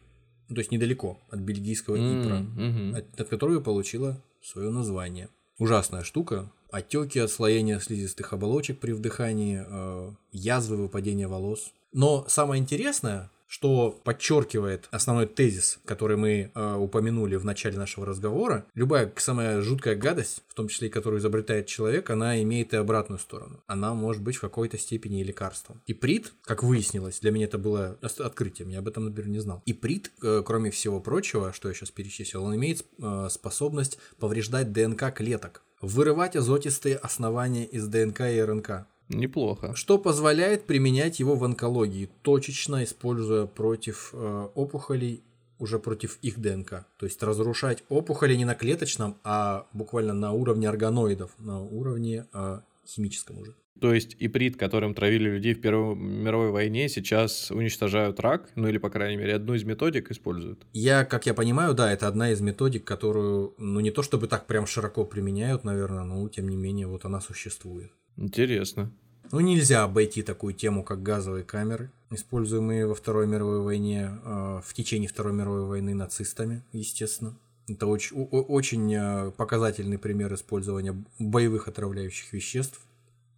Ну, 0.49 0.55
то 0.55 0.59
есть 0.59 0.69
недалеко 0.69 1.19
от 1.31 1.39
бельгийского 1.39 1.95
Ипра, 1.95 2.35
мгм. 2.41 2.93
от, 2.95 3.19
от 3.19 3.27
которого 3.27 3.59
получила 3.59 4.21
свое 4.43 4.69
название. 4.69 5.29
Ужасная 5.57 6.03
штука. 6.03 6.51
Отеки, 6.71 7.19
отслоение 7.19 7.79
слизистых 7.79 8.33
оболочек 8.33 8.79
при 8.79 8.91
вдыхании, 8.91 9.63
э, 9.65 10.11
язвы, 10.31 10.77
выпадение 10.77 11.27
волос. 11.27 11.71
Но 11.93 12.25
самое 12.27 12.61
интересное, 12.61 13.29
что 13.47 13.91
подчеркивает 14.03 14.87
основной 14.91 15.25
тезис, 15.25 15.79
который 15.85 16.17
мы 16.17 16.51
э, 16.53 16.75
упомянули 16.75 17.37
в 17.37 17.45
начале 17.45 17.77
нашего 17.77 18.05
разговора, 18.05 18.65
любая 18.75 19.11
самая 19.15 19.61
жуткая 19.61 19.95
гадость, 19.95 20.43
в 20.49 20.53
том 20.53 20.67
числе 20.67 20.89
и 20.89 20.91
которую 20.91 21.21
изобретает 21.21 21.65
человек, 21.65 22.09
она 22.09 22.41
имеет 22.43 22.73
и 22.73 22.77
обратную 22.77 23.19
сторону. 23.19 23.63
Она 23.65 23.93
может 23.93 24.21
быть 24.21 24.35
в 24.35 24.41
какой-то 24.41 24.77
степени 24.77 25.21
и 25.21 25.23
лекарством. 25.23 25.81
Иприт, 25.87 26.33
как 26.43 26.61
выяснилось, 26.61 27.19
для 27.21 27.31
меня 27.31 27.45
это 27.45 27.57
было 27.57 27.97
открытием, 28.19 28.69
я 28.69 28.79
об 28.79 28.87
этом, 28.87 29.05
например, 29.05 29.29
не 29.29 29.39
знал. 29.39 29.63
Иприт, 29.65 30.11
э, 30.21 30.43
кроме 30.45 30.69
всего 30.69 30.99
прочего, 30.99 31.53
что 31.53 31.69
я 31.69 31.73
сейчас 31.73 31.89
перечислил, 31.89 32.43
он 32.43 32.55
имеет 32.57 32.85
э, 32.99 33.27
способность 33.31 33.97
повреждать 34.19 34.73
ДНК 34.73 35.13
клеток, 35.13 35.63
вырывать 35.81 36.35
азотистые 36.35 36.95
основания 36.95 37.65
из 37.65 37.87
ДНК 37.87 38.21
и 38.21 38.41
РНК, 38.41 38.87
Неплохо. 39.09 39.73
что 39.75 39.97
позволяет 39.97 40.65
применять 40.65 41.19
его 41.19 41.35
в 41.35 41.43
онкологии, 41.43 42.09
точечно 42.21 42.83
используя 42.83 43.45
против 43.45 44.11
э, 44.13 44.47
опухолей, 44.55 45.23
уже 45.59 45.79
против 45.79 46.19
их 46.21 46.39
ДНК. 46.39 46.85
То 46.97 47.05
есть 47.05 47.21
разрушать 47.23 47.83
опухоли 47.89 48.35
не 48.35 48.45
на 48.45 48.55
клеточном, 48.55 49.17
а 49.23 49.65
буквально 49.73 50.13
на 50.13 50.31
уровне 50.31 50.69
органоидов, 50.69 51.31
на 51.39 51.61
уровне 51.61 52.27
э, 52.33 52.59
химическом 52.87 53.39
уже. 53.39 53.55
То 53.79 53.93
есть 53.93 54.15
иприт, 54.19 54.57
которым 54.57 54.93
травили 54.93 55.29
людей 55.29 55.53
в 55.53 55.61
Первой 55.61 55.95
мировой 55.95 56.51
войне, 56.51 56.89
сейчас 56.89 57.51
уничтожают 57.51 58.19
рак, 58.19 58.49
ну 58.55 58.67
или, 58.67 58.77
по 58.77 58.89
крайней 58.89 59.17
мере, 59.17 59.35
одну 59.35 59.53
из 59.53 59.63
методик 59.63 60.09
используют. 60.09 60.65
Я, 60.73 61.05
как 61.05 61.25
я 61.25 61.33
понимаю, 61.33 61.73
да, 61.75 61.91
это 61.91 62.07
одна 62.07 62.31
из 62.31 62.41
методик, 62.41 62.83
которую, 62.83 63.53
ну 63.57 63.79
не 63.79 63.91
то 63.91 64.01
чтобы 64.01 64.27
так 64.27 64.47
прям 64.47 64.65
широко 64.65 65.05
применяют, 65.05 65.63
наверное, 65.63 66.03
но 66.03 66.27
тем 66.29 66.49
не 66.49 66.57
менее 66.57 66.87
вот 66.87 67.05
она 67.05 67.21
существует. 67.21 67.91
Интересно. 68.15 68.91
Ну, 69.31 69.41
нельзя 69.41 69.83
обойти 69.83 70.23
такую 70.23 70.53
тему, 70.53 70.83
как 70.83 71.03
газовые 71.03 71.43
камеры, 71.43 71.91
используемые 72.11 72.87
во 72.87 72.95
Второй 72.95 73.27
мировой 73.27 73.61
войне, 73.61 74.09
э, 74.23 74.61
в 74.63 74.73
течение 74.73 75.09
Второй 75.09 75.33
мировой 75.33 75.65
войны 75.65 75.93
нацистами, 75.93 76.63
естественно. 76.71 77.37
Это 77.67 77.87
очень, 77.87 78.15
очень 78.15 78.93
э, 78.93 79.31
показательный 79.31 79.97
пример 79.97 80.33
использования 80.33 81.03
боевых 81.19 81.67
отравляющих 81.67 82.31
веществ. 82.31 82.79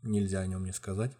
Нельзя 0.03 0.41
о 0.41 0.47
нем 0.47 0.63
не 0.63 0.71
сказать. 0.71 1.11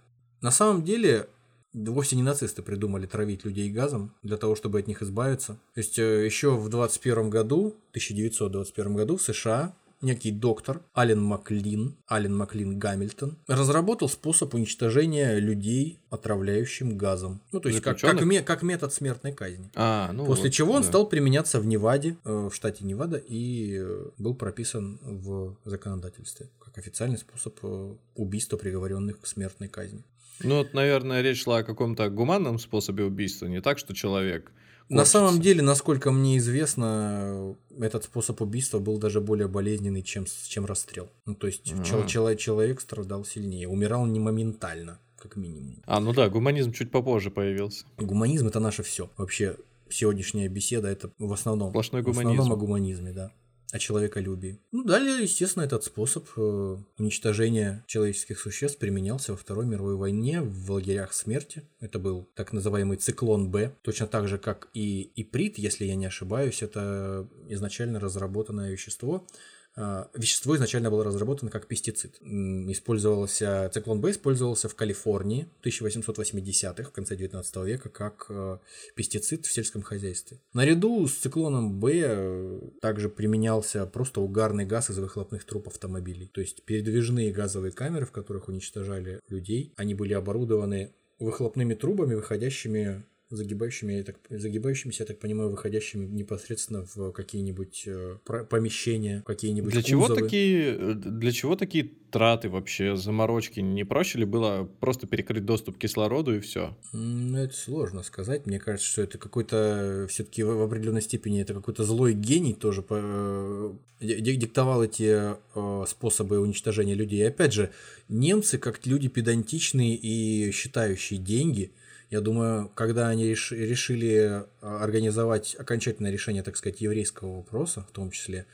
На 0.42 0.52
самом 0.52 0.84
деле, 0.84 1.28
вовсе 1.74 2.16
не 2.16 2.24
нацисты 2.24 2.62
придумали 2.62 3.08
травить 3.08 3.44
людей 3.46 3.72
газом 3.72 4.14
для 4.22 4.38
того, 4.38 4.56
чтобы 4.56 4.80
от 4.80 4.88
них 4.88 5.02
избавиться. 5.02 5.54
То 5.74 5.80
есть 5.80 5.98
э, 5.98 6.26
еще 6.26 6.56
в 6.56 6.70
21 6.70 7.30
году, 7.30 7.76
1921 7.92 8.96
году 8.96 9.18
в 9.18 9.22
США 9.22 9.76
некий 10.02 10.32
доктор 10.32 10.82
Ален 10.96 11.22
Маклин, 11.22 11.96
Ален 12.10 12.36
Маклин 12.36 12.80
Гамильтон, 12.80 13.38
разработал 13.48 14.10
способ 14.10 14.54
уничтожения 14.54 15.40
людей 15.40 16.00
отравляющим 16.10 16.98
газом. 16.98 17.42
Ну, 17.52 17.60
то 17.60 17.70
есть 17.70 17.82
как, 17.82 18.00
как, 18.00 18.22
ме- 18.24 18.42
как 18.42 18.62
метод 18.64 18.94
смертной 18.94 19.34
казни. 19.34 19.70
А, 19.76 20.12
ну 20.14 20.26
После 20.26 20.46
вот, 20.46 20.54
чего 20.54 20.74
он 20.74 20.82
да. 20.82 20.88
стал 20.88 21.08
применяться 21.08 21.60
в 21.60 21.66
Неваде, 21.66 22.18
э, 22.24 22.50
в 22.50 22.54
штате 22.54 22.86
Невада, 22.86 23.18
и 23.18 23.78
э, 23.80 24.06
был 24.18 24.36
прописан 24.36 25.00
в 25.04 25.56
законодательстве 25.66 26.50
как 26.60 26.78
официальный 26.78 27.18
способ 27.18 27.58
э, 27.64 27.96
убийства 28.16 28.58
приговоренных 28.58 29.20
к 29.22 29.28
смертной 29.28 29.68
казни. 29.68 30.04
Ну, 30.42 30.60
вот, 30.60 30.74
наверное, 30.74 31.22
речь 31.22 31.44
шла 31.44 31.60
о 31.60 31.64
каком-то 31.64 32.10
гуманном 32.10 32.60
способе 32.60 33.04
убийства, 33.04 33.48
не 33.48 33.62
так, 33.62 33.78
что 33.78 33.94
человек. 33.94 34.52
На 34.90 35.06
самом 35.06 35.40
деле, 35.40 35.62
насколько 35.62 36.12
мне 36.12 36.38
известно, 36.38 37.56
этот 37.80 38.04
способ 38.06 38.42
убийства 38.42 38.80
был 38.80 38.98
даже 38.98 39.22
более 39.22 39.48
болезненный, 39.48 40.02
чем, 40.02 40.26
чем 40.48 40.66
расстрел. 40.66 41.10
Ну, 41.26 41.36
то 41.36 41.48
есть 41.48 41.64
чел- 41.86 42.02
А. 42.04 42.08
чело- 42.08 42.36
человек 42.36 42.82
страдал 42.82 43.24
сильнее, 43.26 43.68
умирал 43.68 44.06
не 44.08 44.20
моментально, 44.20 45.00
как 45.18 45.36
минимум. 45.36 45.76
А, 45.86 46.00
ну 46.00 46.12
да, 46.14 46.28
гуманизм 46.30 46.72
чуть 46.72 46.92
попозже 46.92 47.30
появился. 47.32 47.86
Гуманизм 47.98 48.48
это 48.48 48.60
наше 48.60 48.82
все. 48.84 49.10
Вообще 49.18 49.56
сегодняшняя 49.90 50.48
беседа 50.48 50.88
это 50.88 51.12
в 51.20 51.32
основном, 51.34 51.70
Сплошной 51.70 52.02
в 52.02 52.10
основном 52.10 52.36
гуманизм. 52.36 52.54
о 52.54 52.56
гуманизме, 52.58 53.12
да. 53.12 53.32
О 53.72 53.78
человеколюбии. 53.78 54.60
Ну, 54.72 54.84
далее, 54.84 55.22
естественно, 55.22 55.64
этот 55.64 55.84
способ 55.84 56.28
э, 56.36 56.78
уничтожения 56.98 57.84
человеческих 57.88 58.40
существ 58.40 58.80
применялся 58.80 59.34
во 59.34 59.38
Второй 59.38 59.68
мировой 59.68 59.96
войне 59.96 60.42
в 60.42 60.72
лагерях 60.72 61.14
смерти. 61.14 61.70
Это 61.80 62.00
был 62.00 62.28
так 62.34 62.52
называемый 62.52 62.98
циклон 62.98 63.52
Б. 63.52 63.76
Точно 63.84 64.08
так 64.08 64.28
же, 64.28 64.40
как 64.40 64.70
и 64.74 65.12
иприт, 65.16 65.60
если 65.60 65.86
я 65.86 65.96
не 65.96 66.08
ошибаюсь, 66.08 66.64
это 66.64 67.28
изначально 67.48 68.00
разработанное 68.00 68.72
вещество. 68.72 69.28
А, 69.76 70.10
Вещество 70.14 70.56
изначально 70.56 70.90
было 70.90 71.04
разработано 71.04 71.52
как 71.52 71.68
пестицид. 71.68 72.18
Использовался, 72.22 73.70
циклон 73.74 74.02
Б 74.02 74.12
использовался 74.12 74.68
в 74.68 74.76
Калифорнии 74.76 75.48
в 75.62 75.66
1880-х, 75.66 76.90
в 76.90 76.92
конце 76.92 77.16
19 77.16 77.56
века, 77.58 77.90
как 77.90 78.26
э, 78.30 78.58
пестицид 78.96 79.46
в 79.46 79.52
сельском 79.52 79.82
хозяйстве. 79.82 80.40
Наряду 80.54 81.08
с 81.08 81.16
циклоном 81.16 81.80
Б 81.80 82.02
э, 82.04 82.60
также 82.82 83.10
применялся 83.10 83.86
просто 83.86 84.22
угарный 84.22 84.66
газ 84.66 84.90
из 84.90 84.98
выхлопных 84.98 85.46
труб 85.46 85.68
автомобилей. 85.68 86.28
То 86.28 86.42
есть 86.42 86.64
передвижные 86.64 87.32
газовые 87.32 87.72
камеры, 87.72 88.06
в 88.06 88.12
которых 88.12 88.48
уничтожали 88.50 89.20
людей, 89.30 89.74
они 89.78 89.94
были 89.94 90.14
оборудованы 90.14 90.94
выхлопными 91.20 91.74
трубами, 91.74 92.16
выходящими 92.16 93.04
загибающими, 93.32 93.94
я 93.94 94.04
так, 94.04 94.16
загибающимися, 94.30 95.04
я 95.04 95.08
так 95.08 95.20
понимаю, 95.20 95.50
выходящими 95.50 96.06
непосредственно 96.06 96.86
в 96.96 97.12
какие-нибудь 97.12 97.84
э, 97.88 98.18
помещения, 98.50 99.22
какие-нибудь 99.26 99.72
Для 99.72 99.84
чего, 99.84 100.02
кузовы. 100.08 100.22
такие, 100.22 100.76
э, 100.80 100.94
для 100.96 101.32
чего 101.32 101.56
такие 101.56 101.92
траты 102.12 102.50
вообще, 102.50 102.96
заморочки? 102.96 103.60
Не 103.60 103.84
проще 103.86 104.20
ли 104.20 104.26
было 104.26 104.68
просто 104.80 105.06
перекрыть 105.06 105.46
доступ 105.46 105.78
к 105.78 105.80
кислороду 105.80 106.36
и 106.36 106.40
все? 106.40 106.76
Ну, 106.92 107.38
это 107.38 107.54
сложно 107.54 108.02
сказать. 108.04 108.48
Мне 108.48 108.60
кажется, 108.60 108.88
что 108.90 109.02
это 109.04 109.18
какой-то, 109.20 110.08
все-таки 110.10 110.42
в 110.44 110.62
определенной 110.64 111.02
степени, 111.04 111.42
это 111.42 111.54
какой-то 111.54 111.84
злой 111.84 112.14
гений 112.14 112.54
тоже 112.54 112.82
по- 112.82 113.00
э, 113.00 113.72
диктовал 114.02 114.84
эти 114.84 115.36
э, 115.56 115.86
способы 115.88 116.40
уничтожения 116.40 116.96
людей. 116.96 117.20
И 117.20 117.24
опять 117.24 117.54
же, 117.54 117.70
немцы, 118.08 118.58
как 118.58 118.86
люди 118.88 119.08
педантичные 119.08 119.96
и 119.96 120.52
считающие 120.52 121.20
деньги, 121.20 121.72
я 122.10 122.22
думаю, 122.22 122.70
когда 122.76 123.08
они 123.10 123.26
реш- 123.32 123.52
решили 123.56 124.14
э, 124.18 124.44
организовать 124.62 125.56
окончательное 125.60 126.12
решение, 126.12 126.44
так 126.44 126.58
сказать, 126.58 126.82
еврейского 126.82 127.38
вопроса, 127.38 127.86
в 127.90 127.92
том 127.92 128.12
числе, 128.12 128.46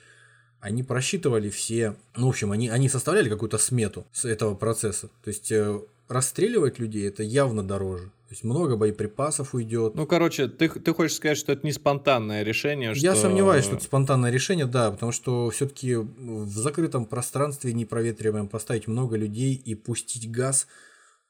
они 0.60 0.84
просчитывали 0.84 1.50
все, 1.50 1.96
ну, 2.16 2.26
в 2.28 2.30
общем, 2.30 2.52
они, 2.52 2.70
они 2.70 2.90
составляли 2.90 3.30
какую-то 3.30 3.58
смету 3.58 4.06
с 4.12 4.26
этого 4.26 4.56
процесса. 4.56 5.10
То 5.24 5.28
есть 5.30 5.52
э, 5.52 5.80
расстреливать 6.08 6.80
людей 6.80 7.08
это 7.08 7.24
явно 7.24 7.64
дороже. 7.64 8.06
То 8.28 8.32
есть 8.32 8.44
много 8.44 8.76
боеприпасов 8.76 9.54
уйдет. 9.54 9.94
Ну, 9.94 10.08
короче, 10.08 10.48
ты, 10.48 10.68
ты 10.68 10.94
хочешь 10.96 11.16
сказать, 11.18 11.38
что 11.38 11.52
это 11.52 11.66
не 11.66 11.72
спонтанное 11.72 12.42
решение? 12.42 12.92
Я 12.96 13.14
что- 13.14 13.24
сомневаюсь, 13.24 13.64
что 13.66 13.76
это 13.76 13.84
спонтанное 13.84 14.32
решение, 14.32 14.66
да, 14.66 14.90
потому 14.90 15.12
что 15.12 15.50
все-таки 15.52 15.96
в 15.96 16.50
закрытом 16.50 17.06
пространстве 17.06 17.72
непроветриваемом 17.74 18.50
поставить 18.50 18.88
много 18.88 19.16
людей 19.16 19.54
и 19.54 19.76
пустить 19.76 20.32
газ, 20.32 20.68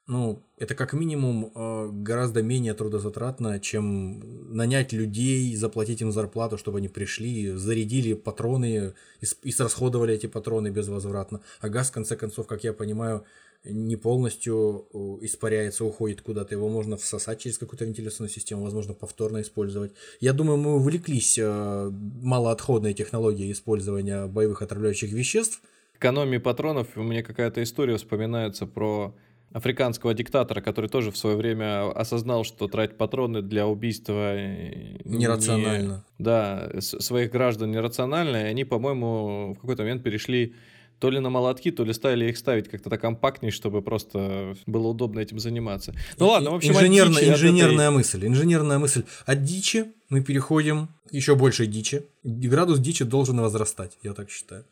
ну, 0.08 0.43
это 0.58 0.76
как 0.76 0.93
минимум 0.93 1.51
э, 1.56 1.89
гораздо 1.91 2.43
менее 2.43 2.74
трудозатратно, 2.76 3.60
чем 3.60 4.56
нанять 4.56 4.93
людей, 4.93 5.56
заплатить 5.56 6.01
им 6.01 6.12
зарплату, 6.12 6.58
чтобы 6.58 6.78
они 6.78 6.88
пришли, 6.89 7.51
зарядили 7.51 8.14
патроны 8.14 8.93
и, 9.22 9.26
с- 9.26 9.38
и 9.41 9.51
срасходовали 9.51 10.14
эти 10.14 10.28
патроны 10.28 10.70
безвозвратно. 10.70 11.41
А 11.60 11.70
газ, 11.70 11.89
в 11.89 11.93
конце 11.93 12.16
концов, 12.16 12.45
как 12.45 12.64
я 12.64 12.74
понимаю, 12.74 13.24
не 13.64 13.95
полностью 13.95 14.86
испаряется, 15.22 15.86
уходит 15.86 16.22
куда-то. 16.22 16.53
Его 16.53 16.70
можно 16.70 16.97
всосать 16.97 17.39
через 17.39 17.58
какую-то 17.58 17.86
вентиляционную 17.86 18.30
систему, 18.32 18.64
возможно, 18.64 18.93
повторно 18.93 19.41
использовать. 19.41 19.91
Я 20.20 20.34
думаю, 20.34 20.58
мы 20.58 20.76
увлеклись 20.76 21.39
э, 21.39 21.89
малоотходной 22.22 22.93
технологией 22.93 23.51
использования 23.51 24.28
боевых 24.28 24.62
отравляющих 24.62 25.12
веществ. 25.12 25.62
экономии 25.95 26.38
патронов 26.38 26.89
у 26.95 27.01
меня 27.03 27.24
какая-то 27.24 27.64
история 27.64 27.97
вспоминается 27.97 28.68
про 28.68 29.16
африканского 29.56 30.14
диктатора, 30.14 30.60
который 30.62 30.89
тоже 30.89 31.12
в 31.12 31.18
свое 31.18 31.38
время 31.38 31.89
осознал, 31.91 32.43
что 32.43 32.68
тратить 32.68 32.97
патроны 32.97 33.41
для 33.41 33.66
убийства 33.68 34.36
э, 34.36 34.97
не- 35.06 35.20
Нерационально. 35.20 36.03
да, 36.20 36.70
с- 36.74 36.99
своих 36.99 37.32
граждан 37.32 37.72
нерационально, 37.72 38.38
и 38.38 38.49
они, 38.51 38.66
по-моему, 38.66 39.53
в 39.53 39.60
какой-то 39.62 39.84
момент 39.84 40.03
перешли 40.03 40.53
то 40.99 41.10
ли 41.10 41.20
на 41.20 41.30
молотки, 41.30 41.72
то 41.72 41.84
ли 41.86 41.93
стали 41.93 42.30
их 42.30 42.38
ставить 42.38 42.68
как-то 42.70 42.89
так 42.89 43.01
компактнее, 43.01 43.51
чтобы 43.51 43.82
просто 43.82 44.56
было 44.66 44.88
удобно 44.88 45.20
этим 45.22 45.39
заниматься. 45.39 45.93
Ну 46.20 46.28
ладно, 46.28 46.51
в 46.51 46.56
общем, 46.56 46.72
от 46.72 46.78
инженерная, 46.84 47.14
дичи, 47.22 47.30
от 47.30 47.38
этой- 47.38 47.49
инженерная 47.49 47.91
мысль. 47.91 48.28
Инженерная 48.28 48.78
мысль. 48.80 49.03
От 49.26 49.43
дичи 49.43 49.86
мы 50.10 50.22
переходим 50.22 50.88
к 51.10 51.14
еще 51.14 51.36
большей 51.36 51.68
дичи. 51.68 52.03
Градус 52.24 52.80
дичи 52.80 53.03
должен 53.06 53.39
возрастать, 53.41 53.97
я 54.03 54.14
так 54.14 54.30
считаю. 54.30 54.64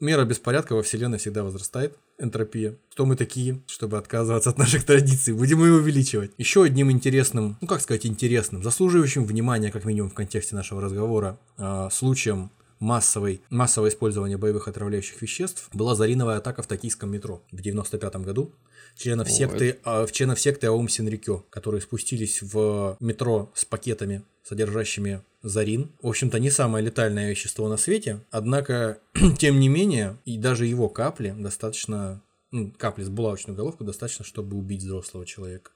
Мера 0.00 0.24
беспорядка 0.24 0.74
во 0.74 0.82
Вселенной 0.82 1.18
всегда 1.18 1.42
возрастает, 1.44 1.96
энтропия. 2.18 2.76
Что 2.90 3.06
мы 3.06 3.16
такие, 3.16 3.60
чтобы 3.66 3.98
отказываться 3.98 4.50
от 4.50 4.58
наших 4.58 4.84
традиций? 4.84 5.34
Будем 5.34 5.62
ее 5.64 5.74
увеличивать. 5.74 6.32
Еще 6.38 6.62
одним 6.64 6.90
интересным, 6.90 7.56
ну 7.60 7.66
как 7.66 7.80
сказать 7.80 8.06
интересным, 8.06 8.62
заслуживающим 8.62 9.24
внимания, 9.24 9.70
как 9.70 9.84
минимум 9.84 10.10
в 10.10 10.14
контексте 10.14 10.54
нашего 10.54 10.80
разговора, 10.80 11.38
э, 11.58 11.88
случаем 11.92 12.50
массовой, 12.78 13.42
массового 13.50 13.88
использования 13.88 14.36
боевых 14.36 14.68
отравляющих 14.68 15.20
веществ 15.22 15.68
была 15.72 15.94
зариновая 15.94 16.38
атака 16.38 16.62
в 16.62 16.66
токийском 16.66 17.10
метро 17.10 17.42
в 17.50 17.60
95 17.60 18.16
году. 18.16 18.52
Членов 18.96 19.28
секты, 19.30 19.78
в 19.84 20.08
членов 20.12 20.38
секты 20.38 20.68
Аум 20.68 20.88
Синрикё, 20.88 21.44
которые 21.50 21.80
спустились 21.80 22.42
в 22.42 22.96
метро 23.00 23.50
с 23.54 23.64
пакетами, 23.64 24.22
содержащими 24.44 25.22
зарин. 25.42 25.90
В 26.00 26.08
общем-то, 26.08 26.38
не 26.38 26.50
самое 26.50 26.84
летальное 26.84 27.30
вещество 27.30 27.68
на 27.68 27.76
свете, 27.76 28.20
однако, 28.30 28.98
тем 29.38 29.58
не 29.58 29.68
менее, 29.68 30.18
и 30.24 30.38
даже 30.38 30.66
его 30.66 30.88
капли 30.88 31.34
достаточно, 31.36 32.22
ну, 32.52 32.72
капли 32.76 33.02
с 33.02 33.08
булавочную 33.08 33.56
головку 33.56 33.84
достаточно, 33.84 34.24
чтобы 34.24 34.56
убить 34.56 34.82
взрослого 34.82 35.26
человека. 35.26 35.70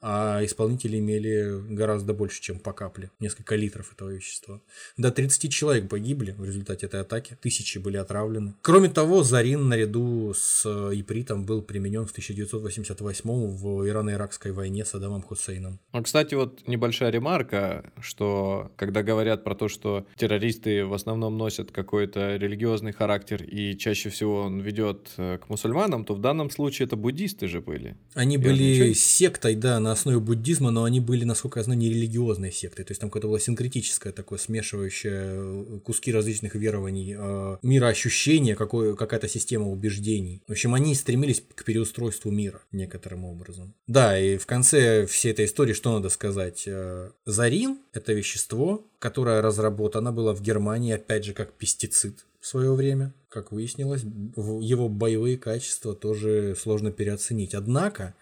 А 0.00 0.44
исполнители 0.44 0.98
имели 0.98 1.60
гораздо 1.74 2.14
больше, 2.14 2.40
чем 2.40 2.58
по 2.58 2.72
капле. 2.72 3.10
Несколько 3.20 3.56
литров 3.56 3.92
этого 3.92 4.10
вещества. 4.10 4.60
До 4.96 5.10
30 5.10 5.52
человек 5.52 5.88
погибли 5.88 6.34
в 6.38 6.44
результате 6.44 6.86
этой 6.86 7.00
атаки. 7.00 7.36
Тысячи 7.40 7.78
были 7.78 7.96
отравлены. 7.96 8.54
Кроме 8.62 8.88
того, 8.88 9.22
Зарин 9.22 9.68
наряду 9.68 10.32
с 10.34 10.62
э, 10.64 10.92
ипритом 10.94 11.44
был 11.44 11.62
применен 11.62 12.06
в 12.06 12.10
1988 12.10 13.30
в 13.56 13.86
Ирано-Иракской 13.88 14.52
войне 14.52 14.84
с 14.84 14.94
Адамом 14.94 15.22
Хусейном. 15.22 15.80
Ну, 15.92 16.02
кстати, 16.02 16.34
вот 16.34 16.66
небольшая 16.68 17.10
ремарка, 17.10 17.92
что 18.00 18.70
когда 18.76 19.02
говорят 19.02 19.44
про 19.44 19.54
то, 19.54 19.68
что 19.68 20.06
террористы 20.16 20.84
в 20.84 20.94
основном 20.94 21.36
носят 21.36 21.70
какой-то 21.72 22.36
религиозный 22.36 22.92
характер 22.92 23.42
и 23.42 23.76
чаще 23.76 24.10
всего 24.10 24.42
он 24.42 24.60
ведет 24.60 25.10
э, 25.16 25.38
к 25.38 25.48
мусульманам, 25.48 26.04
то 26.04 26.14
в 26.14 26.20
данном 26.20 26.50
случае 26.50 26.86
это 26.86 26.96
буддисты 26.96 27.48
же 27.48 27.60
были. 27.60 27.96
Они 28.14 28.36
Я 28.36 28.40
были 28.40 28.62
отмечаю. 28.72 28.94
сектой, 28.94 29.54
да, 29.56 29.80
на 29.88 29.92
основе 29.92 30.20
буддизма, 30.20 30.70
но 30.70 30.84
они 30.84 31.00
были, 31.00 31.24
насколько 31.24 31.60
я 31.60 31.64
знаю, 31.64 31.78
не 31.78 31.88
религиозной 31.88 32.52
сектой. 32.52 32.84
То 32.84 32.90
есть 32.90 33.00
там 33.00 33.08
какое-то 33.08 33.28
было 33.28 33.40
синкретическое 33.40 34.12
такое, 34.12 34.38
смешивающее 34.38 35.12
э, 35.14 35.80
куски 35.82 36.12
различных 36.12 36.54
верований, 36.54 37.16
э, 37.18 37.56
мироощущения, 37.62 38.54
какая-то 38.54 39.28
система 39.28 39.70
убеждений. 39.70 40.42
В 40.46 40.52
общем, 40.52 40.74
они 40.74 40.94
стремились 40.94 41.42
к 41.54 41.64
переустройству 41.64 42.30
мира 42.30 42.60
некоторым 42.70 43.24
образом. 43.24 43.74
Да, 43.86 44.18
и 44.18 44.36
в 44.36 44.44
конце 44.44 45.06
всей 45.06 45.32
этой 45.32 45.46
истории 45.46 45.72
что 45.72 45.92
надо 45.92 46.10
сказать? 46.10 46.64
Э, 46.66 47.10
Зарин– 47.24 47.78
это 47.94 48.12
вещество, 48.12 48.86
которое 48.98 49.40
разработано 49.40 50.12
было 50.12 50.34
в 50.34 50.42
Германии, 50.42 50.92
опять 50.92 51.24
же, 51.24 51.32
как 51.32 51.52
пестицид 51.52 52.26
в 52.40 52.46
свое 52.46 52.74
время. 52.74 53.14
Как 53.30 53.52
выяснилось, 53.52 54.02
его 54.02 54.88
боевые 54.88 55.38
качества 55.38 55.94
тоже 55.94 56.54
сложно 56.58 56.90
переоценить. 56.90 57.54
Однако, 57.54 58.14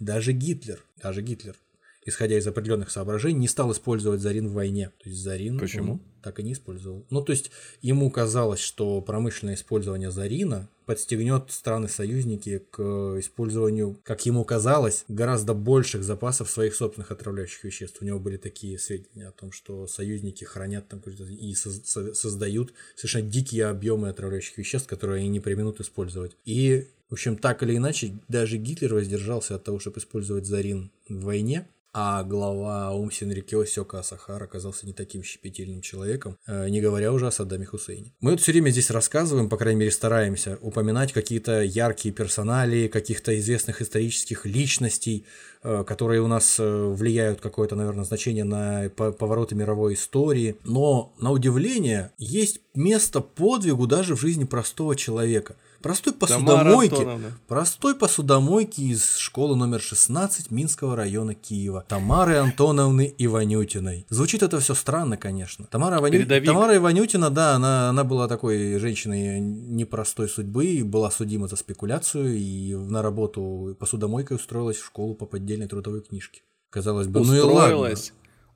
даже 0.00 0.32
Гитлер, 0.32 0.84
даже 1.00 1.22
Гитлер, 1.22 1.56
исходя 2.04 2.38
из 2.38 2.46
определенных 2.46 2.90
соображений, 2.90 3.38
не 3.38 3.48
стал 3.48 3.70
использовать 3.72 4.20
Зарин 4.20 4.48
в 4.48 4.52
войне. 4.54 4.90
То 5.02 5.08
есть 5.08 5.22
Зарин 5.22 5.58
Почему? 5.58 6.00
так 6.22 6.40
и 6.40 6.42
не 6.42 6.54
использовал. 6.54 7.06
Ну, 7.10 7.22
то 7.22 7.32
есть 7.32 7.50
ему 7.82 8.10
казалось, 8.10 8.60
что 8.60 9.00
промышленное 9.02 9.54
использование 9.54 10.10
Зарина 10.10 10.68
подстегнет 10.86 11.50
страны-союзники 11.50 12.64
к 12.70 12.80
использованию, 13.20 14.00
как 14.02 14.26
ему 14.26 14.44
казалось, 14.44 15.04
гораздо 15.08 15.54
больших 15.54 16.02
запасов 16.02 16.50
своих 16.50 16.74
собственных 16.74 17.10
отравляющих 17.12 17.62
веществ. 17.64 18.00
У 18.00 18.04
него 18.04 18.18
были 18.18 18.38
такие 18.38 18.78
сведения 18.78 19.28
о 19.28 19.32
том, 19.32 19.52
что 19.52 19.86
союзники 19.86 20.44
хранят 20.44 20.88
там 20.88 21.00
и 21.00 21.54
соз- 21.54 21.84
со- 21.84 22.14
создают 22.14 22.72
совершенно 22.96 23.28
дикие 23.28 23.66
объемы 23.66 24.08
отравляющих 24.08 24.58
веществ, 24.58 24.88
которые 24.88 25.20
они 25.20 25.28
не 25.28 25.40
применут 25.40 25.80
использовать. 25.80 26.36
И, 26.44 26.88
в 27.10 27.12
общем, 27.12 27.36
так 27.36 27.62
или 27.62 27.76
иначе, 27.76 28.14
даже 28.28 28.56
Гитлер 28.56 28.94
воздержался 28.94 29.56
от 29.56 29.64
того, 29.64 29.80
чтобы 29.80 29.98
использовать 29.98 30.46
Зарин 30.46 30.92
в 31.08 31.24
войне, 31.24 31.66
а 31.92 32.22
глава 32.22 32.86
Аум 32.88 33.10
Синрикё 33.10 33.64
Сёка 33.64 33.98
Асахар 33.98 34.40
оказался 34.40 34.86
не 34.86 34.92
таким 34.92 35.24
щепетильным 35.24 35.80
человеком, 35.80 36.38
э, 36.46 36.68
не 36.68 36.80
говоря 36.80 37.12
уже 37.12 37.26
о 37.26 37.32
Саддаме 37.32 37.66
Хусейне. 37.66 38.12
Мы 38.20 38.30
вот 38.30 38.40
все 38.40 38.52
время 38.52 38.70
здесь 38.70 38.90
рассказываем, 38.90 39.48
по 39.48 39.56
крайней 39.56 39.80
мере 39.80 39.90
стараемся, 39.90 40.56
упоминать 40.60 41.12
какие-то 41.12 41.62
яркие 41.62 42.14
персонали, 42.14 42.86
каких-то 42.86 43.36
известных 43.40 43.82
исторических 43.82 44.46
личностей, 44.46 45.26
э, 45.64 45.82
которые 45.84 46.20
у 46.20 46.28
нас 46.28 46.60
э, 46.60 46.94
влияют 46.94 47.40
какое-то, 47.40 47.74
наверное, 47.74 48.04
значение 48.04 48.44
на 48.44 48.88
по- 48.90 49.10
повороты 49.10 49.56
мировой 49.56 49.94
истории. 49.94 50.54
Но, 50.62 51.12
на 51.18 51.32
удивление, 51.32 52.12
есть 52.18 52.60
место 52.72 53.20
подвигу 53.20 53.88
даже 53.88 54.14
в 54.14 54.20
жизни 54.20 54.44
простого 54.44 54.94
человека. 54.94 55.56
Простой 55.82 56.12
посудомойки. 56.12 57.08
Простой 57.48 57.94
посудомойки 57.94 58.80
из 58.82 59.16
школы 59.16 59.56
номер 59.56 59.80
16 59.80 60.50
Минского 60.50 60.94
района 60.94 61.34
Киева. 61.34 61.84
Тамары 61.88 62.36
Антоновны 62.36 63.14
Иванютиной. 63.16 64.06
Звучит 64.10 64.42
это 64.42 64.60
все 64.60 64.74
странно, 64.74 65.16
конечно. 65.16 65.66
Тамара, 65.66 65.98
Иваню-. 65.98 66.44
Тамара 66.44 66.76
Иванютина, 66.76 67.30
да, 67.30 67.54
она, 67.54 67.88
она 67.88 68.04
была 68.04 68.28
такой 68.28 68.78
женщиной 68.78 69.40
непростой 69.40 70.28
судьбы, 70.28 70.82
была 70.84 71.10
судима 71.10 71.48
за 71.48 71.56
спекуляцию, 71.56 72.36
и 72.36 72.74
на 72.74 73.00
работу 73.00 73.74
посудомойкой 73.78 74.36
устроилась 74.36 74.76
в 74.76 74.84
школу 74.84 75.14
по 75.14 75.24
поддельной 75.24 75.66
трудовой 75.66 76.02
книжке. 76.02 76.42
Казалось 76.70 77.08
бы, 77.08 77.20
ну 77.20 77.34
и 77.34 77.40
ладно. 77.40 77.88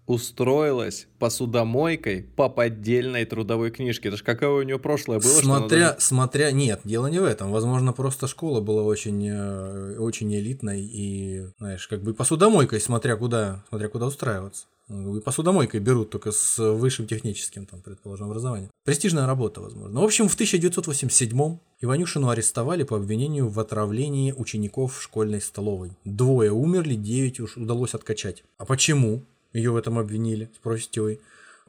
Устроилась. 0.07 1.07
Посудомойкой 1.19 2.23
по 2.37 2.49
поддельной 2.49 3.25
трудовой 3.25 3.71
книжке. 3.71 4.09
Это 4.09 4.17
ж 4.19 4.23
какое 4.23 4.51
у 4.51 4.63
нее 4.63 4.79
прошлое 4.79 5.19
было, 5.19 5.41
Смотря, 5.41 5.91
даже- 5.93 6.01
смотря, 6.01 6.51
нет, 6.51 6.81
дело 6.85 7.07
не 7.07 7.19
в 7.21 7.25
этом. 7.25 7.51
Возможно, 7.53 7.93
просто 7.93 8.27
школа 8.27 8.61
была 8.61 8.83
очень, 8.83 9.27
э, 9.27 9.97
очень 9.99 10.35
элитной 10.35 10.83
и, 10.83 11.47
знаешь, 11.59 11.87
как 11.89 12.03
бы 12.03 12.13
посудомойкой, 12.13 12.81
смотря 12.81 13.17
куда, 13.17 13.65
смотря 13.71 13.89
куда 13.89 14.07
устраиваться. 14.07 14.67
И 14.91 15.21
посудомойкой 15.21 15.81
берут 15.81 16.11
только 16.11 16.31
с 16.31 16.59
высшим 16.59 17.07
техническим, 17.07 17.65
там, 17.65 17.81
предположим, 17.81 18.27
образованием. 18.27 18.71
Престижная 18.85 19.27
работа, 19.27 19.63
возможно. 19.63 19.99
В 20.01 20.05
общем, 20.05 20.29
в 20.29 20.37
1987-м 20.37 21.59
Иванюшину 21.81 22.29
арестовали 22.29 22.83
по 22.83 22.97
обвинению 22.97 23.49
в 23.49 23.59
отравлении 23.59 24.33
учеников 24.33 24.99
в 24.99 25.03
школьной 25.03 25.41
столовой. 25.41 25.93
Двое 26.05 26.53
умерли, 26.53 26.97
девять 26.97 27.41
уж 27.41 27.57
удалось 27.57 27.95
откачать. 27.95 28.45
А 28.59 28.67
почему 28.67 29.23
ее 29.55 29.71
в 29.71 29.77
этом 29.77 29.99
обвинили, 29.99 30.51
спросите 30.55 31.01
вы? 31.01 31.21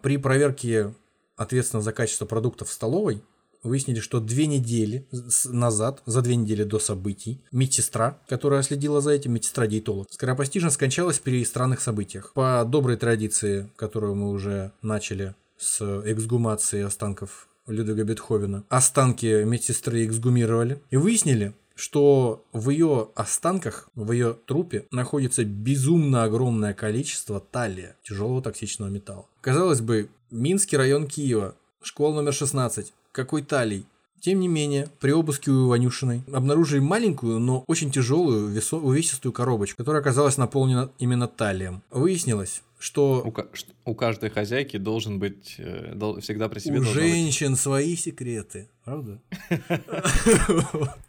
При 0.01 0.17
проверке 0.17 0.93
ответственно 1.37 1.81
за 1.81 1.91
качество 1.93 2.25
продуктов 2.25 2.69
в 2.69 2.73
столовой, 2.73 3.21
выяснили, 3.63 3.99
что 3.99 4.19
две 4.19 4.47
недели 4.47 5.05
назад, 5.45 6.01
за 6.05 6.21
две 6.21 6.35
недели 6.35 6.63
до 6.63 6.79
событий, 6.79 7.41
медсестра, 7.51 8.19
которая 8.27 8.61
следила 8.61 9.01
за 9.01 9.11
этим, 9.11 9.33
медсестра-диетолог, 9.33 10.07
скоропостижно 10.11 10.69
скончалась 10.69 11.19
при 11.19 11.43
странных 11.43 11.81
событиях. 11.81 12.31
По 12.33 12.63
доброй 12.65 12.97
традиции, 12.97 13.69
которую 13.75 14.15
мы 14.15 14.29
уже 14.29 14.71
начали 14.81 15.35
с 15.57 15.81
эксгумации 16.05 16.83
останков 16.83 17.47
Людвига 17.67 18.03
Бетховена, 18.03 18.63
останки 18.69 19.43
медсестры 19.43 20.05
эксгумировали 20.05 20.79
и 20.91 20.97
выяснили, 20.97 21.53
что 21.75 22.43
в 22.53 22.69
ее 22.69 23.09
останках, 23.15 23.89
в 23.95 24.11
ее 24.11 24.35
трупе 24.45 24.85
находится 24.91 25.43
безумно 25.43 26.23
огромное 26.23 26.73
количество 26.73 27.39
талия, 27.39 27.95
тяжелого 28.03 28.41
токсичного 28.41 28.89
металла. 28.89 29.25
Казалось 29.41 29.81
бы, 29.81 30.09
Минский 30.31 30.77
район 30.77 31.05
Киева, 31.07 31.55
школа 31.83 32.15
номер 32.15 32.33
16, 32.33 32.93
какой 33.11 33.41
талий? 33.43 33.85
Тем 34.21 34.39
не 34.39 34.47
менее, 34.47 34.89
при 34.99 35.11
обыске 35.11 35.51
у 35.51 35.67
Иванюшиной 35.67 36.23
обнаружили 36.33 36.79
маленькую, 36.79 37.37
но 37.39 37.63
очень 37.67 37.91
тяжелую, 37.91 38.49
весо- 38.49 38.79
увесистую 38.81 39.31
коробочку, 39.31 39.77
которая 39.77 40.01
оказалась 40.01 40.37
наполнена 40.37 40.89
именно 40.97 41.27
талием. 41.27 41.83
Выяснилось, 41.91 42.63
что 42.79 43.21
У, 43.23 43.31
ка- 43.31 43.47
у 43.83 43.93
каждой 43.93 44.31
хозяйки 44.31 44.77
должен 44.77 45.19
быть 45.19 45.55
э, 45.59 45.93
дол- 45.93 46.21
всегда 46.21 46.49
при 46.49 46.57
себе 46.57 46.79
у 46.79 46.83
должна 46.83 47.01
быть- 47.03 47.11
женщин 47.11 47.55
свои 47.55 47.95
секреты, 47.95 48.67
правда? 48.83 49.21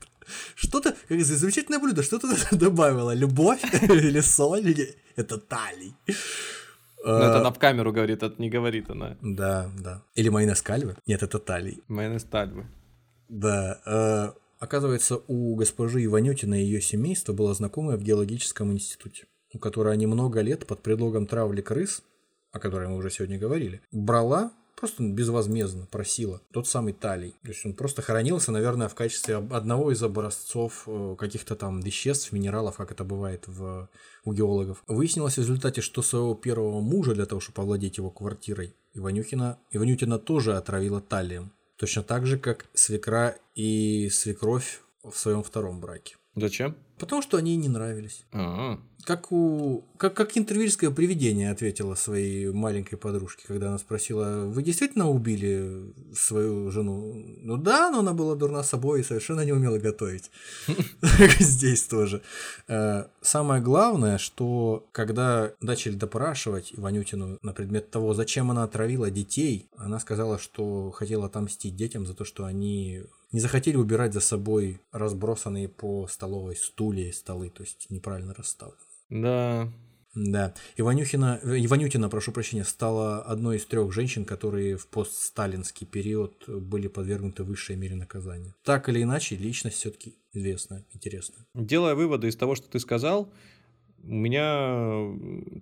Что-то, 0.55 0.95
как 1.09 1.21
замечательное 1.21 1.79
блюдо, 1.81 2.03
что 2.03 2.19
ты 2.19 2.29
добавила? 2.57 3.15
Любовь 3.15 3.63
или 3.83 4.21
соль? 4.21 4.69
или 4.71 4.97
Это 5.17 5.39
талий. 5.39 5.95
Ну, 7.05 7.13
это 7.13 7.39
она 7.41 7.51
в 7.53 7.59
камеру 7.59 7.93
говорит, 7.93 8.23
это 8.23 8.35
не 8.41 8.51
говорит 8.51 8.91
она. 8.91 9.17
Да, 9.23 9.71
да. 9.79 10.03
Или 10.17 10.29
майонез 10.29 10.61
кальвы? 10.63 10.97
Нет, 11.07 11.23
это 11.23 11.39
талий. 11.39 11.83
Майонез 11.89 12.25
тальвы. 12.25 12.67
Да. 13.29 13.81
э, 13.87 14.33
Оказывается, 14.59 15.21
у 15.29 15.55
госпожи 15.55 16.05
Иванютиной 16.05 16.63
и 16.63 16.65
ее 16.65 16.81
семейства 16.81 17.33
было 17.35 17.53
знакомое 17.55 17.97
в 17.99 18.03
геологическом 18.03 18.73
институте, 18.73 19.27
у 19.53 19.59
которой 19.59 19.93
они 19.93 20.07
много 20.07 20.41
лет 20.41 20.67
под 20.67 20.83
предлогом 20.83 21.27
травли 21.27 21.61
крыс, 21.61 22.03
о 22.53 22.59
которой 22.59 22.89
мы 22.89 22.97
уже 22.97 23.11
сегодня 23.11 23.39
говорили, 23.39 23.83
брала 23.93 24.51
просто 24.77 25.03
безвозмездно 25.03 25.87
просила 25.91 26.41
тот 26.53 26.69
самый 26.69 26.93
талий. 26.93 27.35
То 27.43 27.49
есть 27.49 27.65
он 27.65 27.75
просто 27.75 28.03
хранился, 28.03 28.53
наверное, 28.53 28.89
в 28.89 28.95
качестве 28.95 29.37
одного 29.37 29.91
из 29.91 30.03
образцов 30.03 30.85
э, 30.87 31.17
каких-то 31.19 31.57
там 31.57 31.81
веществ, 31.81 32.33
минералов, 32.33 32.77
как 32.77 32.93
это 32.93 33.03
бывает 33.03 33.45
в, 33.47 33.89
у 34.25 34.33
геологов. 34.33 34.85
Выяснилось 34.87 35.35
в 35.35 35.39
результате, 35.39 35.81
что 35.81 36.03
своего 36.03 36.35
первого 36.35 36.81
мужа 36.81 37.15
для 37.15 37.27
того, 37.27 37.41
чтобы 37.41 37.63
овладеть 37.63 37.97
его 37.97 38.11
квартирой, 38.11 38.75
Иванюхина, 38.95 39.59
Иванютина 39.73 40.19
тоже 40.19 40.57
отравила 40.57 41.01
талием. 41.01 41.53
Точно 41.77 42.03
так 42.03 42.27
же, 42.27 42.39
как 42.39 42.67
свекра 42.75 43.37
и 43.55 44.09
свекровь 44.11 44.81
в 45.03 45.17
своем 45.17 45.43
втором 45.43 45.81
браке. 45.81 46.17
Зачем? 46.37 46.77
Потому 46.99 47.21
что 47.23 47.37
они 47.37 47.57
не 47.57 47.69
нравились. 47.69 48.25
А, 48.33 48.79
Как 49.05 49.31
у 49.31 49.85
как, 49.99 50.15
как 50.15 50.37
интервильское 50.39 50.91
привидение 50.91 51.51
ответила 51.51 51.95
своей 51.95 52.51
маленькой 52.53 52.97
подружке, 52.97 53.45
когда 53.47 53.69
она 53.69 53.79
спросила, 53.79 54.47
вы 54.47 54.63
действительно 54.63 55.11
убили 55.11 55.93
свою 56.15 56.71
жену? 56.71 57.13
Ну 57.43 57.57
да, 57.59 57.91
но 57.91 58.01
она 58.01 58.13
была 58.15 58.35
дурна 58.35 58.63
собой 58.63 59.01
и 59.01 59.05
совершенно 59.05 59.43
не 59.45 59.53
умела 59.53 59.79
готовить. 59.79 60.31
Здесь 61.39 61.83
тоже. 61.85 62.23
Э, 62.69 63.05
Самое 63.21 63.61
главное, 63.63 64.17
что 64.19 64.87
когда 64.93 65.53
начали 65.61 65.95
допрашивать 65.95 66.73
Иванютину 66.75 67.39
на 67.43 67.53
предмет 67.53 67.91
того, 67.91 68.15
зачем 68.15 68.51
она 68.51 68.63
отравила 68.65 69.11
детей, 69.11 69.69
она 69.77 69.99
сказала, 70.01 70.39
что 70.39 70.91
хотела 70.93 71.27
отомстить 71.27 71.77
детям 71.77 72.07
за 72.07 72.15
то, 72.15 72.25
что 72.25 72.45
они 72.45 73.03
не 73.33 73.41
захотели 73.41 73.77
убирать 73.77 74.13
за 74.13 74.21
собой 74.21 74.81
разбросанные 74.93 75.69
по 75.69 76.07
столовой 76.07 76.57
стулья 76.57 77.09
и 77.09 77.13
столы, 77.13 77.51
то 77.51 77.63
есть 77.63 77.87
неправильно 77.91 78.35
расставлены. 78.35 78.81
да. 79.11 79.73
Да. 80.17 80.55
Иванюхина, 80.79 81.41
э, 81.43 81.59
Иванютина, 81.59 82.09
прошу 82.09 82.33
прощения, 82.33 82.65
стала 82.65 83.21
одной 83.21 83.59
из 83.59 83.67
трех 83.67 83.93
женщин, 83.93 84.25
которые 84.25 84.79
в 84.79 84.89
постсталинский 84.89 85.87
период 85.87 86.49
были 86.49 86.89
подвергнуты 86.89 87.45
высшей 87.45 87.77
мере 87.77 87.97
наказания. 87.97 88.55
Так 88.65 88.89
или 88.89 89.03
иначе, 89.03 89.37
личность 89.37 89.77
все-таки 89.77 90.15
известная, 90.33 90.87
интересная. 90.95 91.47
Делая 91.55 91.95
выводы 91.95 92.29
из 92.29 92.37
того, 92.37 92.55
что 92.55 92.67
ты 92.67 92.81
сказал, 92.81 93.31
меня 94.07 95.15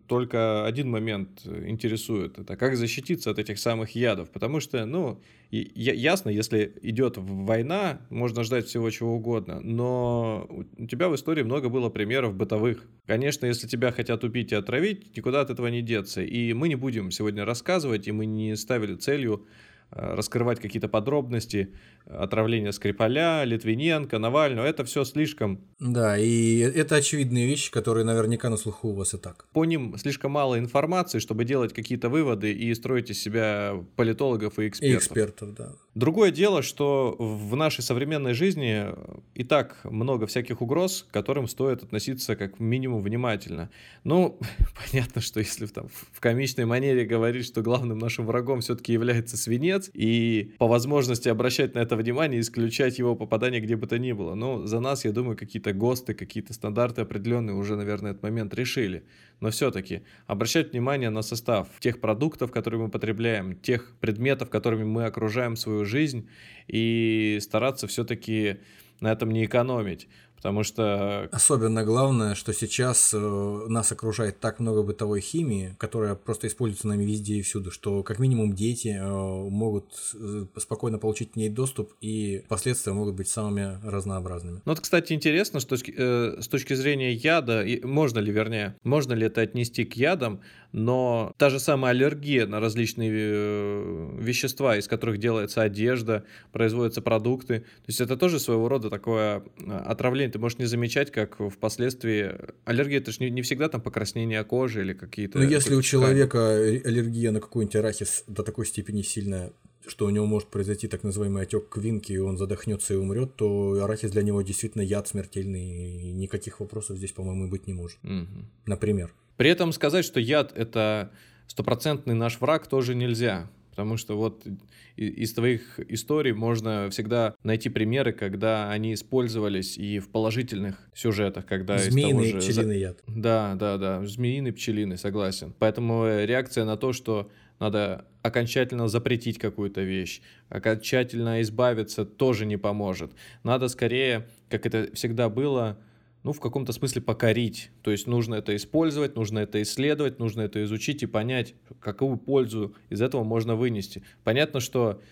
только 0.07 0.67
один 0.67 0.91
момент 0.91 1.47
интересует. 1.47 2.39
Это 2.39 2.57
как 2.57 2.77
защититься 2.77 3.31
от 3.31 3.39
этих 3.39 3.59
самых 3.59 3.91
ядов. 3.95 4.31
Потому 4.31 4.61
что, 4.61 4.85
ну, 4.87 5.21
ясно, 5.51 6.31
если 6.31 6.73
идет 6.83 7.15
война, 7.17 8.01
можно 8.11 8.45
ждать 8.45 8.67
всего 8.67 8.91
чего 8.91 9.15
угодно. 9.15 9.61
Но 9.61 10.49
у 10.77 10.87
тебя 10.87 11.09
в 11.09 11.15
истории 11.15 11.43
много 11.43 11.69
было 11.69 11.89
примеров 11.89 12.35
бытовых. 12.35 12.87
Конечно, 13.07 13.47
если 13.47 13.67
тебя 13.67 13.93
хотят 13.93 14.25
убить 14.25 14.53
и 14.53 14.57
отравить, 14.57 15.17
никуда 15.17 15.41
от 15.41 15.51
этого 15.51 15.69
не 15.69 15.83
деться. 15.83 16.23
И 16.23 16.53
мы 16.53 16.69
не 16.69 16.77
будем 16.77 17.11
сегодня 17.11 17.45
рассказывать, 17.45 18.09
и 18.09 18.13
мы 18.13 18.27
не 18.27 18.57
ставили 18.57 18.95
целью 18.95 19.47
раскрывать 19.91 20.61
какие-то 20.61 20.89
подробности 20.89 21.73
отравления 22.07 22.73
Скрипаля, 22.73 23.45
Литвиненко, 23.45 24.19
Навального. 24.19 24.67
Это 24.67 24.85
все 24.85 25.05
слишком 25.05 25.61
Да, 25.79 26.19
и 26.19 26.59
это 26.59 26.97
очевидные 26.97 27.47
вещи, 27.47 27.71
которые 27.71 28.05
наверняка 28.05 28.51
на 28.51 28.57
слуху 28.57 28.89
у 28.89 28.95
вас 28.95 29.15
и 29.15 29.19
так. 29.19 29.47
по 29.53 29.65
ним 29.65 29.97
слишком 29.99 30.33
мало 30.33 30.59
информации, 30.59 31.19
чтобы 31.21 31.45
делать 31.45 31.73
какие-то 31.73 32.09
выводы 32.09 32.53
и 32.53 32.75
строить 32.75 33.11
из 33.11 33.23
себя 33.23 33.85
политологов 33.97 34.59
и 34.59 34.65
И 34.65 34.69
экспертов. 34.69 35.03
экспертов, 35.03 35.55
да. 35.55 35.73
Другое 35.95 36.33
дело, 36.33 36.63
что 36.63 37.15
в 37.21 37.55
нашей 37.55 37.83
современной 37.83 38.35
жизни 38.35 38.87
и 39.35 39.45
так 39.45 39.79
много 39.85 40.27
всяких 40.27 40.61
угроз, 40.61 41.07
к 41.09 41.15
которым 41.15 41.47
стоит 41.47 41.85
относиться 41.85 42.35
как 42.35 42.59
минимум 42.59 43.01
внимательно. 43.01 43.71
Ну, 44.03 44.41
понятно, 44.91 45.21
что 45.21 45.39
если 45.39 45.67
там 45.67 45.87
в 46.13 46.19
комичной 46.19 46.65
манере 46.65 47.05
говорить, 47.05 47.47
что 47.47 47.63
главным 47.63 47.99
нашим 47.99 48.27
врагом 48.27 48.61
все-таки 48.61 48.93
является 48.93 49.37
свинец, 49.37 49.89
и 49.95 50.55
по 50.59 50.67
возможности 50.67 51.29
обращать 51.29 51.77
на 51.77 51.79
это 51.79 51.95
внимание 51.95 52.41
исключать 52.41 52.99
его 52.99 53.15
попадание 53.15 53.61
где 53.61 53.77
бы 53.77 53.87
то 53.87 53.97
ни 53.97 54.11
было. 54.11 54.35
Но 54.35 54.67
за 54.67 54.81
нас, 54.81 55.05
я 55.05 55.13
думаю, 55.13 55.37
какие-то 55.37 55.73
ГОСТы, 55.73 56.15
какие-то 56.15 56.55
стандарты 56.55 57.03
определенные 57.03 57.55
уже, 57.55 57.77
наверное, 57.77 58.11
этот 58.11 58.23
момент 58.25 58.53
решили. 58.55 59.05
Но 59.41 59.51
все-таки 59.51 60.03
обращать 60.27 60.73
внимание 60.73 61.11
на 61.11 61.23
состав 61.23 61.69
тех 61.79 62.01
продуктов, 62.01 62.51
которые 62.51 62.83
мы 62.83 62.91
потребляем, 62.91 63.55
тех 63.57 63.95
предметов, 64.01 64.51
которыми 64.51 64.85
мы 64.85 65.05
окружаем 65.05 65.55
свою 65.55 65.84
жизнь, 65.85 66.29
и 66.67 67.39
стараться 67.41 67.87
все-таки 67.87 68.59
на 69.01 69.13
этом 69.13 69.31
не 69.31 69.45
экономить. 69.45 70.09
Потому 70.45 70.63
что 70.63 71.27
Особенно 71.33 71.85
главное, 71.85 72.35
что 72.35 72.53
сейчас 72.53 73.15
э, 73.15 73.19
нас 73.19 73.91
окружает 73.93 74.41
так 74.41 74.61
много 74.61 74.83
бытовой 74.83 75.23
химии, 75.23 75.75
которая 75.79 76.17
просто 76.17 76.49
используется 76.49 76.87
нами 76.87 77.05
везде 77.05 77.37
и 77.37 77.43
всюду, 77.43 77.71
что 77.71 78.03
как 78.03 78.19
минимум 78.19 78.53
дети 78.53 78.89
э, 78.89 79.03
могут 79.03 79.87
э, 80.13 80.45
спокойно 80.59 80.99
получить 80.99 81.33
к 81.33 81.37
ней 81.37 81.49
доступ, 81.49 81.95
и 82.03 82.45
последствия 82.47 82.93
могут 82.93 83.15
быть 83.15 83.29
самыми 83.29 83.79
разнообразными. 83.83 84.57
Ну, 84.57 84.73
вот, 84.73 84.81
кстати, 84.81 85.15
интересно, 85.15 85.61
что 85.61 85.77
с 85.77 85.81
точки, 85.81 85.95
э, 85.97 86.37
с 86.43 86.49
точки 86.49 86.75
зрения 86.75 87.15
яда, 87.15 87.65
можно 87.83 88.19
ли, 88.19 88.31
вернее, 88.31 88.77
можно 88.85 89.15
ли 89.15 89.25
это 89.25 89.41
отнести 89.41 89.87
к 89.87 89.95
ядам, 89.95 90.43
но 90.73 91.33
та 91.39 91.51
же 91.51 91.61
самая 91.61 91.93
аллергия 91.93 92.47
на 92.47 92.61
различные 92.61 93.11
э, 93.15 94.19
вещества, 94.19 94.77
из 94.77 94.89
которых 94.89 95.19
делается 95.19 95.63
одежда, 95.63 96.25
производятся 96.53 97.01
продукты, 97.01 97.61
то 97.61 97.87
есть 97.87 98.01
это 98.01 98.17
тоже 98.17 98.39
своего 98.39 98.69
рода 98.69 98.91
такое 98.91 99.45
э, 99.57 99.71
отравление. 99.71 100.34
Ты 100.35 100.41
можешь 100.41 100.59
не 100.59 100.65
замечать, 100.65 101.13
как 101.13 101.39
впоследствии 101.49 102.35
аллергия, 102.65 102.99
это 102.99 103.13
же 103.13 103.19
не, 103.21 103.31
не 103.31 103.43
всегда 103.43 103.69
там 103.69 103.81
покраснение 103.81 104.43
кожи 104.43 104.81
или 104.81 104.93
какие-то... 104.93 105.39
Ну, 105.39 105.45
если 105.45 105.77
у 105.77 105.83
человека 105.83 106.57
аллергия 106.57 107.31
на 107.31 107.41
какой-нибудь 107.41 107.77
арахис 107.77 108.25
до 108.27 108.43
такой 108.43 108.67
степени 108.67 109.03
сильная, 109.03 109.53
что 109.87 110.07
у 110.07 110.11
него 110.11 110.27
может 110.27 110.49
произойти 110.49 110.89
так 110.89 111.05
называемый 111.05 111.45
отек 111.45 111.69
квинки, 111.69 112.11
и 112.11 112.19
он 112.19 112.37
задохнется 112.37 112.95
и 112.95 112.97
умрет, 112.97 113.37
то 113.37 113.81
арахис 113.81 114.11
для 114.11 114.23
него 114.25 114.43
действительно 114.43 114.83
яд 114.83 115.07
смертельный, 115.07 116.09
и 116.09 116.11
никаких 116.11 116.59
вопросов 116.59 116.97
здесь, 116.97 117.13
по-моему, 117.13 117.49
быть 117.49 117.69
не 117.69 117.73
может. 117.73 117.99
Мгм. 118.03 118.51
Например. 118.67 119.15
При 119.37 119.51
этом 119.51 119.71
сказать, 119.71 120.05
что 120.05 120.19
яд 120.19 120.53
это 120.57 121.13
стопроцентный 121.47 122.15
наш 122.15 122.41
враг, 122.41 122.67
тоже 122.67 122.97
нельзя. 122.97 123.49
Потому 123.75 123.97
что 123.97 124.17
вот 124.17 124.47
из 124.95 125.35
твоих 125.35 125.81
историй 125.89 126.33
можно 126.33 126.89
всегда 126.91 127.35
найти 127.43 127.69
примеры, 127.69 128.13
когда 128.13 128.71
они 128.71 128.95
использовались 128.95 129.77
и 129.77 129.99
в 129.99 130.11
положительных 130.11 130.79
сюжетах, 130.95 131.45
когда 131.45 131.79
Змеиный 131.79 132.31
же... 132.31 132.39
пчелиный 132.39 132.79
яд. 132.79 133.01
Да, 133.09 133.57
да, 133.57 133.77
да, 133.77 134.05
змеиный, 134.05 134.53
пчелиный, 134.53 134.97
согласен. 134.97 135.53
Поэтому 135.59 136.05
э, 136.05 136.25
реакция 136.25 136.65
на 136.65 136.77
то, 136.77 136.93
что 136.93 137.33
надо 137.59 138.07
окончательно 138.23 138.87
запретить 138.87 139.39
какую-то 139.39 139.81
вещь, 139.83 140.21
окончательно 140.49 141.43
избавиться, 141.43 142.05
тоже 142.05 142.47
не 142.47 142.57
поможет. 142.57 143.11
Надо 143.43 143.67
скорее, 143.67 144.29
как 144.49 144.67
это 144.67 144.89
всегда 144.95 145.29
было, 145.29 145.79
ну, 146.25 146.33
в 146.33 146.41
каком-то 146.41 146.73
смысле 146.73 147.03
покорить. 147.03 147.71
То 147.83 147.91
есть 147.91 148.07
нужно 148.07 148.37
это 148.37 148.57
использовать, 148.57 149.15
нужно 149.15 149.41
это 149.41 149.63
исследовать, 149.63 150.19
нужно 150.19 150.41
это 150.41 150.65
изучить 150.65 151.03
и 151.03 151.07
понять, 151.07 151.55
какую 151.81 152.17
пользу 152.17 152.75
из 152.89 153.03
этого 153.03 153.25
можно 153.25 153.57
вынести. 153.57 154.03
Понятно, 154.25 154.61
что 154.61 155.03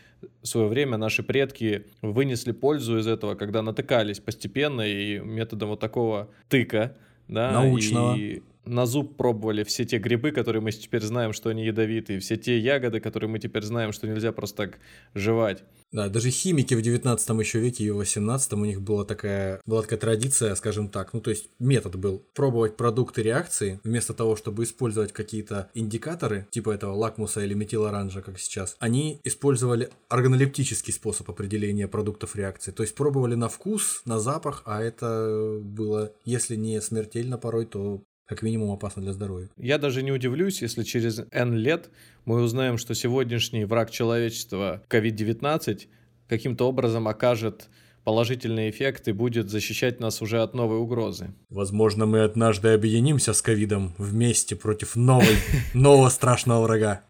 в 0.40 0.46
свое 0.46 0.68
время 0.68 0.96
наши 0.96 1.22
предки 1.22 1.86
вынесли 2.00 2.52
пользу 2.52 2.98
из 2.98 3.06
этого, 3.06 3.34
когда 3.34 3.60
натыкались 3.60 4.20
постепенно 4.20 4.80
и 4.80 5.18
методом 5.18 5.68
вот 5.68 5.80
такого 5.80 6.30
тыка, 6.48 6.96
да, 7.28 7.52
Научного. 7.52 8.16
и 8.16 8.42
на 8.64 8.86
зуб 8.86 9.16
пробовали 9.16 9.64
все 9.64 9.84
те 9.84 9.98
грибы, 9.98 10.30
которые 10.30 10.62
мы 10.62 10.72
теперь 10.72 11.02
знаем, 11.02 11.34
что 11.34 11.50
они 11.50 11.64
ядовитые, 11.64 12.20
все 12.20 12.36
те 12.36 12.58
ягоды, 12.58 13.00
которые 13.00 13.28
мы 13.28 13.38
теперь 13.38 13.64
знаем, 13.64 13.92
что 13.92 14.06
нельзя 14.08 14.32
просто 14.32 14.68
так 14.68 14.78
жевать. 15.14 15.62
Да, 15.92 16.08
даже 16.08 16.30
химики 16.30 16.74
в 16.74 16.80
19 16.80 17.28
еще 17.38 17.60
веке 17.60 17.84
и 17.84 17.90
в 17.90 17.96
18 17.96 18.54
у 18.54 18.64
них 18.64 18.80
была 18.80 19.04
такая, 19.04 19.60
была 19.66 19.82
такая 19.82 19.98
традиция, 19.98 20.54
скажем 20.54 20.88
так, 20.88 21.12
ну 21.12 21.20
то 21.20 21.30
есть 21.30 21.50
метод 21.58 21.96
был 21.96 22.22
пробовать 22.34 22.76
продукты 22.76 23.22
реакции, 23.22 23.78
вместо 23.84 24.14
того, 24.14 24.34
чтобы 24.34 24.64
использовать 24.64 25.12
какие-то 25.12 25.70
индикаторы, 25.74 26.46
типа 26.50 26.70
этого 26.70 26.94
лакмуса 26.94 27.44
или 27.44 27.52
метилоранжа, 27.52 28.22
как 28.22 28.38
сейчас, 28.38 28.76
они 28.78 29.20
использовали 29.24 29.90
органолептический 30.08 30.94
способ 30.94 31.28
определения 31.28 31.88
продуктов 31.88 32.36
реакции, 32.36 32.72
то 32.72 32.82
есть 32.82 32.94
пробовали 32.94 33.34
на 33.34 33.50
вкус, 33.50 34.00
на 34.06 34.18
запах, 34.18 34.62
а 34.64 34.82
это 34.82 35.58
было, 35.62 36.12
если 36.24 36.56
не 36.56 36.80
смертельно 36.80 37.36
порой, 37.36 37.66
то 37.66 38.02
как 38.26 38.42
минимум 38.42 38.70
опасно 38.70 39.02
для 39.02 39.12
здоровья. 39.12 39.48
Я 39.56 39.78
даже 39.78 40.02
не 40.02 40.12
удивлюсь, 40.12 40.62
если 40.62 40.82
через 40.82 41.22
N 41.30 41.54
лет 41.54 41.90
мы 42.24 42.42
узнаем, 42.42 42.78
что 42.78 42.94
сегодняшний 42.94 43.64
враг 43.64 43.90
человечества 43.90 44.82
COVID-19 44.88 45.86
каким-то 46.28 46.68
образом 46.68 47.08
окажет 47.08 47.68
положительный 48.04 48.70
эффект 48.70 49.08
и 49.08 49.12
будет 49.12 49.50
защищать 49.50 50.00
нас 50.00 50.22
уже 50.22 50.42
от 50.42 50.54
новой 50.54 50.78
угрозы. 50.78 51.34
Возможно, 51.50 52.06
мы 52.06 52.24
однажды 52.24 52.68
объединимся 52.68 53.32
с 53.32 53.42
ковидом 53.42 53.94
вместе 53.98 54.56
против 54.56 54.96
новой, 54.96 55.36
нового 55.74 56.08
страшного 56.08 56.62
врага. 56.62 57.02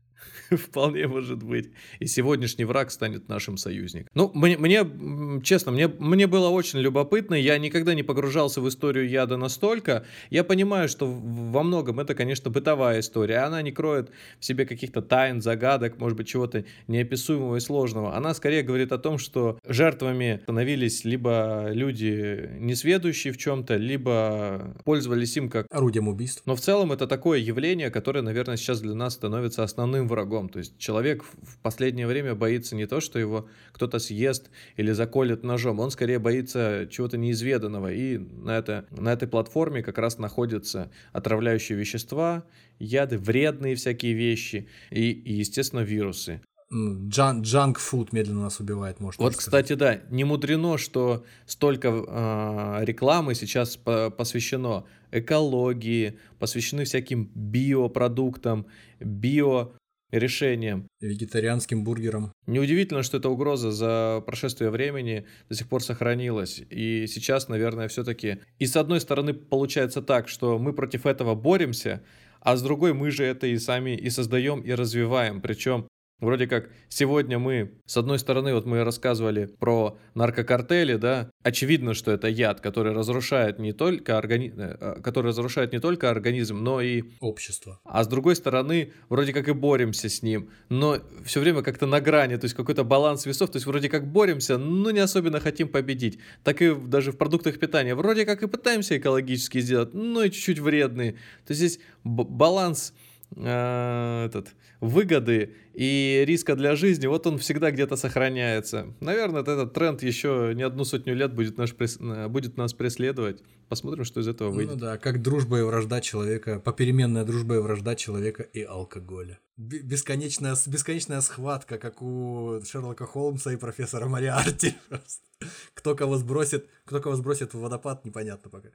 Вполне 0.56 1.06
может 1.06 1.42
быть. 1.42 1.70
И 2.00 2.06
сегодняшний 2.06 2.64
враг 2.64 2.90
станет 2.90 3.28
нашим 3.28 3.56
союзником. 3.56 4.08
Ну, 4.14 4.30
мне, 4.34 4.56
мне 4.56 5.40
честно, 5.42 5.72
мне, 5.72 5.88
мне 5.88 6.26
было 6.26 6.48
очень 6.48 6.78
любопытно. 6.80 7.34
Я 7.34 7.58
никогда 7.58 7.94
не 7.94 8.02
погружался 8.02 8.60
в 8.60 8.68
историю 8.68 9.08
яда 9.08 9.36
настолько. 9.36 10.04
Я 10.30 10.44
понимаю, 10.44 10.88
что 10.88 11.06
во 11.06 11.62
многом 11.62 12.00
это, 12.00 12.14
конечно, 12.14 12.50
бытовая 12.50 13.00
история. 13.00 13.38
Она 13.38 13.62
не 13.62 13.72
кроет 13.72 14.10
в 14.38 14.44
себе 14.44 14.66
каких-то 14.66 15.02
тайн, 15.02 15.40
загадок, 15.40 15.98
может 15.98 16.16
быть, 16.16 16.28
чего-то 16.28 16.64
неописуемого 16.88 17.56
и 17.56 17.60
сложного. 17.60 18.16
Она 18.16 18.34
скорее 18.34 18.62
говорит 18.62 18.92
о 18.92 18.98
том, 18.98 19.18
что 19.18 19.58
жертвами 19.66 20.40
становились 20.42 21.04
либо 21.04 21.68
люди 21.70 22.50
несведущие 22.58 23.32
в 23.32 23.38
чем-то, 23.38 23.76
либо 23.76 24.74
пользовались 24.84 25.36
им 25.36 25.48
как 25.48 25.66
орудием 25.70 26.08
убийств. 26.08 26.42
Но 26.46 26.56
в 26.56 26.60
целом 26.60 26.92
это 26.92 27.06
такое 27.06 27.38
явление, 27.38 27.90
которое, 27.90 28.22
наверное, 28.22 28.56
сейчас 28.56 28.80
для 28.80 28.94
нас 28.94 29.14
становится 29.14 29.62
основным 29.62 30.08
врагом 30.08 30.41
врагом. 30.42 30.48
То 30.48 30.58
есть 30.58 30.78
человек 30.78 31.24
в 31.24 31.58
последнее 31.62 32.06
время 32.06 32.34
боится 32.34 32.76
не 32.76 32.86
то, 32.86 33.00
что 33.00 33.18
его 33.18 33.48
кто-то 33.72 33.98
съест 33.98 34.50
или 34.76 34.92
заколет 34.92 35.44
ножом, 35.44 35.80
он 35.80 35.90
скорее 35.90 36.18
боится 36.18 36.86
чего-то 36.90 37.18
неизведанного. 37.18 37.92
И 37.92 38.18
на, 38.18 38.58
это, 38.58 38.84
на 38.90 39.12
этой 39.12 39.28
платформе 39.28 39.82
как 39.82 39.98
раз 39.98 40.18
находятся 40.18 40.90
отравляющие 41.12 41.78
вещества, 41.78 42.44
яды, 42.78 43.18
вредные 43.18 43.74
всякие 43.74 44.14
вещи 44.14 44.68
и, 44.90 45.10
и 45.10 45.32
естественно, 45.32 45.80
вирусы. 45.80 46.40
Джанк 46.72 47.78
фуд 47.78 48.14
медленно 48.14 48.44
нас 48.44 48.58
убивает, 48.58 48.98
может 48.98 49.20
Вот, 49.20 49.36
кстати, 49.36 49.74
да, 49.74 50.00
не 50.08 50.24
мудрено, 50.24 50.78
что 50.78 51.22
столько 51.44 51.88
э, 51.88 52.84
рекламы 52.86 53.34
сейчас 53.34 53.76
по 53.76 54.08
посвящено 54.08 54.84
экологии, 55.10 56.18
посвящены 56.38 56.84
всяким 56.84 57.30
биопродуктам, 57.34 58.66
био 59.00 59.72
решением. 60.12 60.88
Вегетарианским 61.00 61.82
бургером. 61.84 62.32
Неудивительно, 62.46 63.02
что 63.02 63.16
эта 63.16 63.28
угроза 63.28 63.72
за 63.72 64.22
прошествие 64.24 64.70
времени 64.70 65.26
до 65.48 65.54
сих 65.56 65.68
пор 65.68 65.82
сохранилась. 65.82 66.62
И 66.70 67.06
сейчас, 67.06 67.48
наверное, 67.48 67.88
все-таки... 67.88 68.38
И 68.58 68.66
с 68.66 68.76
одной 68.76 69.00
стороны, 69.00 69.34
получается 69.34 70.02
так, 70.02 70.28
что 70.28 70.58
мы 70.58 70.72
против 70.72 71.06
этого 71.06 71.34
боремся, 71.34 72.02
а 72.40 72.56
с 72.56 72.62
другой 72.62 72.92
мы 72.92 73.10
же 73.10 73.24
это 73.24 73.46
и 73.46 73.56
сами 73.58 73.96
и 73.96 74.10
создаем, 74.10 74.60
и 74.60 74.72
развиваем. 74.72 75.40
Причем 75.40 75.86
Вроде 76.22 76.46
как 76.46 76.70
сегодня 76.88 77.40
мы, 77.40 77.72
с 77.84 77.96
одной 77.96 78.16
стороны, 78.20 78.54
вот 78.54 78.64
мы 78.64 78.84
рассказывали 78.84 79.46
про 79.46 79.98
наркокартели, 80.14 80.94
да, 80.94 81.28
очевидно, 81.42 81.94
что 81.94 82.12
это 82.12 82.28
яд, 82.28 82.60
который 82.60 82.92
разрушает 82.92 83.58
не 83.58 83.72
только, 83.72 84.16
органи... 84.16 84.54
Э, 84.56 84.76
э, 84.80 85.00
который 85.02 85.28
разрушает 85.28 85.72
не 85.72 85.80
только 85.80 86.10
организм, 86.10 86.58
но 86.58 86.80
и... 86.80 87.02
Общество. 87.18 87.80
А 87.82 88.04
с 88.04 88.06
другой 88.06 88.36
стороны, 88.36 88.92
вроде 89.08 89.32
как 89.32 89.48
и 89.48 89.52
боремся 89.52 90.08
с 90.08 90.22
ним, 90.22 90.48
но 90.68 90.98
все 91.24 91.40
время 91.40 91.62
как-то 91.62 91.86
на 91.86 92.00
грани, 92.00 92.36
то 92.36 92.44
есть 92.44 92.54
какой-то 92.54 92.84
баланс 92.84 93.26
весов, 93.26 93.50
то 93.50 93.56
есть 93.56 93.66
вроде 93.66 93.88
как 93.88 94.06
боремся, 94.06 94.58
но 94.58 94.92
не 94.92 95.00
особенно 95.00 95.40
хотим 95.40 95.66
победить. 95.66 96.20
Так 96.44 96.62
и 96.62 96.72
даже 96.72 97.10
в 97.10 97.16
продуктах 97.16 97.58
питания, 97.58 97.96
вроде 97.96 98.24
как 98.26 98.44
и 98.44 98.46
пытаемся 98.46 98.96
экологически 98.96 99.58
сделать, 99.58 99.92
но 99.92 100.22
и 100.22 100.30
чуть-чуть 100.30 100.60
вредные. 100.60 101.14
То 101.44 101.50
есть 101.50 101.58
здесь 101.58 101.80
баланс 102.04 102.94
э, 103.36 104.26
этот, 104.26 104.54
выгоды 104.80 105.54
и 105.74 106.24
риска 106.26 106.56
для 106.56 106.74
жизни, 106.74 107.06
вот 107.06 107.26
он 107.26 107.38
всегда 107.38 107.70
где-то 107.70 107.96
сохраняется. 107.96 108.94
Наверное, 109.00 109.42
этот 109.42 109.72
тренд 109.72 110.02
еще 110.02 110.52
не 110.54 110.62
одну 110.62 110.84
сотню 110.84 111.14
лет 111.14 111.32
будет, 111.34 111.56
наш, 111.56 111.74
э, 111.78 112.28
будет 112.28 112.56
нас 112.56 112.74
преследовать. 112.74 113.42
Посмотрим, 113.68 114.04
что 114.04 114.20
из 114.20 114.28
этого 114.28 114.50
ну 114.50 114.56
выйдет. 114.56 114.74
Ну 114.74 114.80
да, 114.80 114.98
как 114.98 115.22
дружба 115.22 115.60
и 115.60 115.62
вражда 115.62 116.00
человека, 116.00 116.58
попеременная 116.58 117.24
дружба 117.24 117.56
и 117.56 117.58
вражда 117.58 117.94
человека 117.94 118.42
и 118.42 118.62
алкоголя. 118.62 119.38
Бесконечная, 119.56 120.56
бесконечная 120.66 121.20
схватка, 121.20 121.78
как 121.78 122.02
у 122.02 122.60
Шерлока 122.64 123.06
Холмса 123.06 123.52
и 123.52 123.56
профессора 123.56 124.06
Мариарти. 124.08 124.74
Кто 125.74 125.94
кого 125.94 126.16
сбросит, 126.16 126.68
кто 126.84 127.00
кого 127.00 127.16
сбросит 127.16 127.52
в 127.54 127.58
водопад, 127.58 128.04
непонятно 128.04 128.50
пока. 128.50 128.68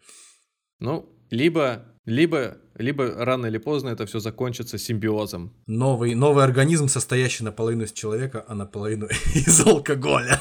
Ну, 0.80 1.10
либо, 1.30 1.86
либо, 2.06 2.58
либо 2.76 3.14
рано 3.26 3.48
или 3.48 3.58
поздно 3.58 3.90
это 3.90 4.06
все 4.06 4.20
закончится 4.20 4.78
симбиозом. 4.78 5.54
Новый, 5.66 6.16
новый 6.16 6.44
организм, 6.44 6.88
состоящий 6.88 7.44
наполовину 7.44 7.84
из 7.84 7.92
человека, 7.92 8.46
а 8.48 8.56
наполовину 8.56 9.08
из 9.36 9.66
алкоголя. 9.66 10.40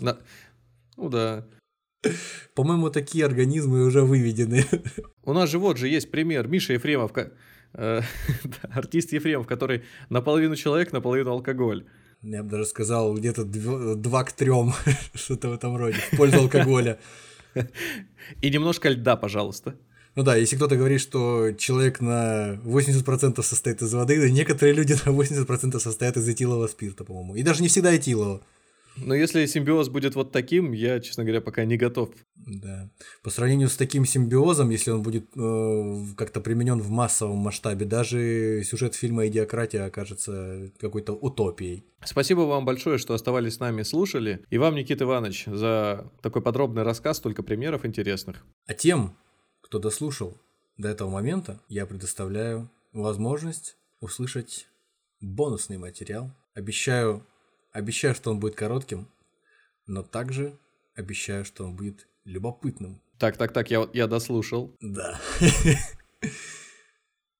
На... 0.00 0.18
Ну 0.96 1.08
да. 1.08 1.46
По-моему, 2.54 2.90
такие 2.90 3.24
организмы 3.24 3.84
уже 3.84 4.02
выведены. 4.02 4.64
У 5.24 5.32
нас 5.32 5.50
же 5.50 5.58
вот 5.58 5.76
же 5.76 5.88
есть 5.88 6.10
пример. 6.10 6.46
Миша 6.48 6.74
Ефремов, 6.74 7.12
э, 7.74 8.02
артист 8.70 9.12
Ефремов, 9.12 9.46
который 9.46 9.84
наполовину 10.08 10.56
человек, 10.56 10.92
наполовину 10.92 11.32
алкоголь. 11.32 11.84
Я 12.22 12.42
бы 12.42 12.50
даже 12.50 12.66
сказал, 12.66 13.14
где-то 13.14 13.44
два 13.44 14.24
к 14.24 14.32
трем, 14.32 14.72
что-то 15.14 15.50
в 15.50 15.52
этом 15.52 15.76
роде, 15.76 15.98
в 16.12 16.16
пользу 16.16 16.38
алкоголя. 16.38 16.98
И 18.42 18.50
немножко 18.50 18.88
льда, 18.88 19.16
пожалуйста. 19.16 19.74
Ну 20.14 20.22
да, 20.22 20.34
если 20.34 20.56
кто-то 20.56 20.76
говорит, 20.76 21.00
что 21.00 21.52
человек 21.52 22.00
на 22.00 22.54
80% 22.64 23.42
состоит 23.42 23.82
из 23.82 23.92
воды, 23.92 24.18
то 24.18 24.30
некоторые 24.30 24.74
люди 24.74 24.94
на 25.04 25.10
80% 25.10 25.78
состоят 25.78 26.16
из 26.16 26.26
этилового 26.26 26.68
спирта, 26.68 27.04
по-моему. 27.04 27.34
И 27.36 27.42
даже 27.42 27.62
не 27.62 27.68
всегда 27.68 27.94
этилового. 27.94 28.40
Но 28.96 29.14
если 29.14 29.44
симбиоз 29.46 29.88
будет 29.88 30.14
вот 30.14 30.32
таким, 30.32 30.72
я, 30.72 31.00
честно 31.00 31.24
говоря, 31.24 31.40
пока 31.40 31.64
не 31.64 31.76
готов. 31.76 32.10
Да. 32.34 32.90
По 33.22 33.30
сравнению 33.30 33.68
с 33.68 33.76
таким 33.76 34.06
симбиозом, 34.06 34.70
если 34.70 34.90
он 34.90 35.02
будет 35.02 35.28
э, 35.36 36.14
как-то 36.16 36.40
применен 36.40 36.80
в 36.80 36.90
массовом 36.90 37.38
масштабе, 37.38 37.86
даже 37.86 38.62
сюжет 38.64 38.94
фильма 38.94 39.26
«Идиократия» 39.26 39.84
окажется 39.84 40.70
какой-то 40.78 41.12
утопией. 41.12 41.84
Спасибо 42.04 42.40
вам 42.40 42.64
большое, 42.64 42.98
что 42.98 43.14
оставались 43.14 43.54
с 43.54 43.60
нами, 43.60 43.82
слушали. 43.82 44.44
И 44.50 44.58
вам, 44.58 44.74
Никита 44.74 45.04
Иванович, 45.04 45.44
за 45.46 46.10
такой 46.22 46.42
подробный 46.42 46.82
рассказ, 46.82 47.18
столько 47.18 47.42
примеров 47.42 47.84
интересных. 47.84 48.44
А 48.66 48.74
тем, 48.74 49.16
кто 49.60 49.78
дослушал 49.78 50.40
до 50.78 50.88
этого 50.88 51.10
момента, 51.10 51.60
я 51.68 51.86
предоставляю 51.86 52.70
возможность 52.92 53.76
услышать 54.00 54.68
бонусный 55.20 55.78
материал. 55.78 56.30
Обещаю 56.54 57.26
Обещаю, 57.76 58.14
что 58.14 58.30
он 58.30 58.40
будет 58.40 58.54
коротким, 58.54 59.06
но 59.86 60.02
также 60.02 60.58
обещаю, 60.94 61.44
что 61.44 61.62
он 61.66 61.76
будет 61.76 62.08
любопытным. 62.24 63.02
Так, 63.18 63.36
так, 63.36 63.52
так, 63.52 63.70
я, 63.70 63.86
я 63.92 64.06
дослушал. 64.06 64.74
Да. 64.80 65.20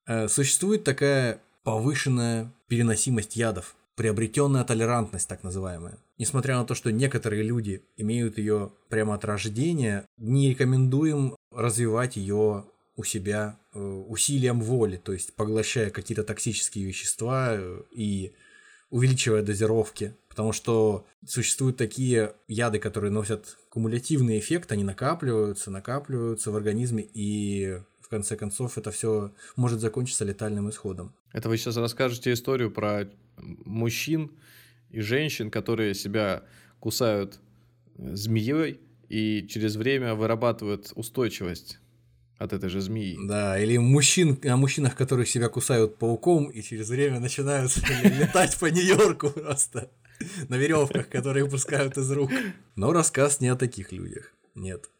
Э, 0.09 0.29
существует 0.29 0.85
такая 0.85 1.41
повышенная 1.65 2.53
переносимость 2.69 3.35
ядов, 3.35 3.75
приобретенная 3.97 4.63
толерантность, 4.63 5.27
так 5.27 5.43
называемая. 5.43 5.99
Несмотря 6.17 6.59
на 6.59 6.65
то, 6.65 6.77
что 6.77 6.93
некоторые 6.93 7.43
люди 7.43 7.83
имеют 7.97 8.39
ее 8.39 8.71
прямо 8.89 9.15
от 9.15 9.25
рождения, 9.25 10.07
не 10.17 10.51
рекомендуем 10.51 11.35
развивать 11.51 12.15
ее 12.15 12.67
у 12.95 13.03
себя 13.03 13.59
э, 13.75 13.81
усилием 13.81 14.61
воли, 14.61 14.97
то 14.97 15.13
есть 15.13 15.35
поглощая 15.35 15.91
какие-то 15.91 16.23
токсические 16.23 16.85
вещества 16.85 17.57
э, 17.57 17.83
и 17.91 18.33
увеличивая 18.91 19.43
дозировки 19.43 20.15
Потому 20.37 20.53
что 20.53 21.07
существуют 21.27 21.79
такие 21.79 22.35
яды, 22.47 22.79
которые 22.79 23.11
носят 23.11 23.57
кумулятивный 23.71 24.39
эффект, 24.39 24.71
они 24.71 24.85
накапливаются, 24.85 25.71
накапливаются 25.71 26.51
в 26.51 26.57
организме, 26.57 27.09
и 27.15 27.81
в 28.03 28.09
конце 28.09 28.37
концов 28.37 28.77
это 28.77 28.91
все 28.91 29.33
может 29.57 29.81
закончиться 29.81 30.27
летальным 30.27 30.69
исходом. 30.69 31.15
Это 31.33 31.49
вы 31.49 31.57
сейчас 31.57 31.79
расскажете 31.79 32.35
историю 32.35 32.71
про 32.71 33.09
мужчин 33.39 34.31
и 34.91 35.01
женщин, 35.01 35.51
которые 35.51 35.95
себя 35.95 36.43
кусают 36.81 37.41
змеей 37.97 38.79
и 39.09 39.47
через 39.49 39.77
время 39.77 40.15
вырабатывают 40.15 40.93
устойчивость 40.97 41.79
от 42.37 42.53
этой 42.53 42.69
же 42.69 42.83
змеи. 42.83 43.17
Да, 43.27 43.59
или 43.59 43.79
мужчин, 43.79 44.39
о 44.45 44.59
мужчинах, 44.59 44.97
которые 44.97 45.25
себя 45.25 45.49
кусают 45.49 45.97
пауком 45.97 46.51
и 46.51 46.61
через 46.61 46.91
время 46.91 47.21
начинают 47.21 47.75
летать 48.05 48.59
по 48.59 48.67
Нью-Йорку 48.67 49.31
просто 49.31 49.91
на 50.49 50.57
веревках, 50.57 51.09
которые 51.09 51.49
пускают 51.49 51.97
из 51.97 52.11
рук. 52.11 52.31
Но 52.75 52.93
рассказ 52.93 53.41
не 53.41 53.49
о 53.49 53.57
таких 53.57 53.93
людях. 53.93 54.33
Нет. 54.55 54.91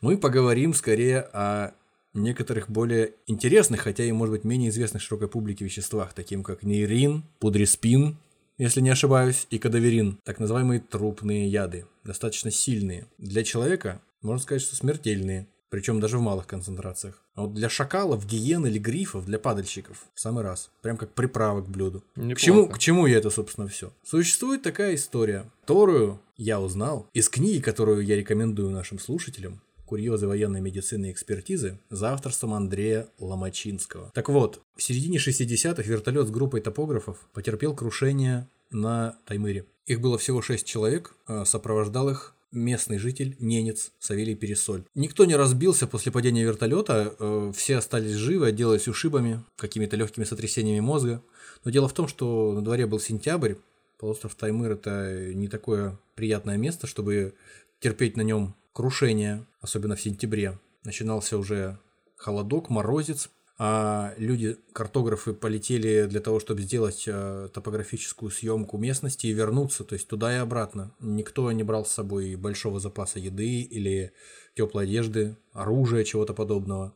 Мы 0.00 0.18
поговорим 0.18 0.74
скорее 0.74 1.20
о 1.32 1.74
некоторых 2.14 2.70
более 2.70 3.12
интересных, 3.26 3.82
хотя 3.82 4.04
и, 4.04 4.12
может 4.12 4.32
быть, 4.32 4.44
менее 4.44 4.70
известных 4.70 5.02
широкой 5.02 5.28
публике 5.28 5.64
веществах, 5.64 6.12
таким 6.14 6.44
как 6.44 6.62
нейрин, 6.62 7.24
пудреспин, 7.40 8.18
если 8.56 8.80
не 8.80 8.90
ошибаюсь, 8.90 9.48
и 9.50 9.58
кадаверин, 9.58 10.20
так 10.24 10.38
называемые 10.38 10.80
трупные 10.80 11.48
яды, 11.48 11.86
достаточно 12.04 12.52
сильные. 12.52 13.08
Для 13.18 13.42
человека, 13.42 14.00
можно 14.22 14.42
сказать, 14.42 14.62
что 14.62 14.76
смертельные, 14.76 15.48
причем 15.74 15.98
даже 15.98 16.18
в 16.18 16.20
малых 16.20 16.46
концентрациях. 16.46 17.20
А 17.34 17.42
вот 17.42 17.54
для 17.54 17.68
шакалов, 17.68 18.24
гиен 18.24 18.64
или 18.64 18.78
грифов, 18.78 19.26
для 19.26 19.40
падальщиков 19.40 20.04
в 20.14 20.20
самый 20.20 20.44
раз. 20.44 20.70
Прям 20.82 20.96
как 20.96 21.12
приправа 21.14 21.62
к 21.62 21.68
блюду. 21.68 22.04
К 22.14 22.36
чему, 22.36 22.68
к 22.68 22.78
чему 22.78 23.06
я 23.06 23.18
это, 23.18 23.28
собственно, 23.28 23.66
все? 23.66 23.90
Существует 24.04 24.62
такая 24.62 24.94
история, 24.94 25.50
которую 25.62 26.20
я 26.36 26.60
узнал 26.60 27.08
из 27.12 27.28
книги, 27.28 27.60
которую 27.60 28.04
я 28.04 28.14
рекомендую 28.14 28.70
нашим 28.70 29.00
слушателям. 29.00 29.60
«Курьезы 29.84 30.28
военной 30.28 30.60
медицины 30.60 31.06
и 31.06 31.10
экспертизы» 31.10 31.76
за 31.90 32.12
авторством 32.12 32.54
Андрея 32.54 33.08
Ломачинского. 33.18 34.12
Так 34.14 34.28
вот, 34.28 34.62
в 34.76 34.82
середине 34.82 35.18
60-х 35.18 35.82
вертолет 35.82 36.28
с 36.28 36.30
группой 36.30 36.60
топографов 36.60 37.18
потерпел 37.32 37.74
крушение 37.74 38.46
на 38.70 39.16
Таймыре. 39.26 39.66
Их 39.86 40.00
было 40.00 40.18
всего 40.18 40.40
6 40.40 40.64
человек, 40.64 41.16
а 41.26 41.44
сопровождал 41.44 42.10
их 42.10 42.34
местный 42.54 42.98
житель, 42.98 43.36
ненец 43.38 43.92
Савелий 43.98 44.34
Пересоль. 44.34 44.84
Никто 44.94 45.24
не 45.24 45.36
разбился 45.36 45.86
после 45.86 46.12
падения 46.12 46.44
вертолета, 46.44 47.14
э, 47.18 47.52
все 47.54 47.76
остались 47.76 48.12
живы, 48.12 48.46
отделались 48.46 48.88
ушибами, 48.88 49.44
какими-то 49.56 49.96
легкими 49.96 50.24
сотрясениями 50.24 50.80
мозга. 50.80 51.22
Но 51.64 51.70
дело 51.70 51.88
в 51.88 51.92
том, 51.92 52.08
что 52.08 52.52
на 52.52 52.62
дворе 52.62 52.86
был 52.86 53.00
сентябрь, 53.00 53.54
полуостров 53.98 54.34
Таймыр 54.34 54.72
это 54.72 55.32
не 55.34 55.48
такое 55.48 55.98
приятное 56.14 56.56
место, 56.56 56.86
чтобы 56.86 57.34
терпеть 57.80 58.16
на 58.16 58.22
нем 58.22 58.54
крушение, 58.72 59.46
особенно 59.60 59.96
в 59.96 60.00
сентябре. 60.00 60.58
Начинался 60.84 61.38
уже 61.38 61.78
холодок, 62.16 62.70
морозец, 62.70 63.30
люди, 63.58 64.56
картографы, 64.72 65.32
полетели 65.32 66.06
для 66.06 66.20
того, 66.20 66.40
чтобы 66.40 66.62
сделать 66.62 67.04
э, 67.06 67.48
топографическую 67.54 68.30
съемку 68.32 68.78
местности 68.78 69.28
и 69.28 69.32
вернуться, 69.32 69.84
то 69.84 69.94
есть 69.94 70.08
туда 70.08 70.34
и 70.34 70.38
обратно. 70.38 70.92
Никто 70.98 71.50
не 71.52 71.62
брал 71.62 71.86
с 71.86 71.92
собой 71.92 72.34
большого 72.34 72.80
запаса 72.80 73.20
еды 73.20 73.60
или 73.62 74.12
теплой 74.56 74.84
одежды, 74.84 75.36
оружия, 75.52 76.02
чего-то 76.02 76.34
подобного. 76.34 76.94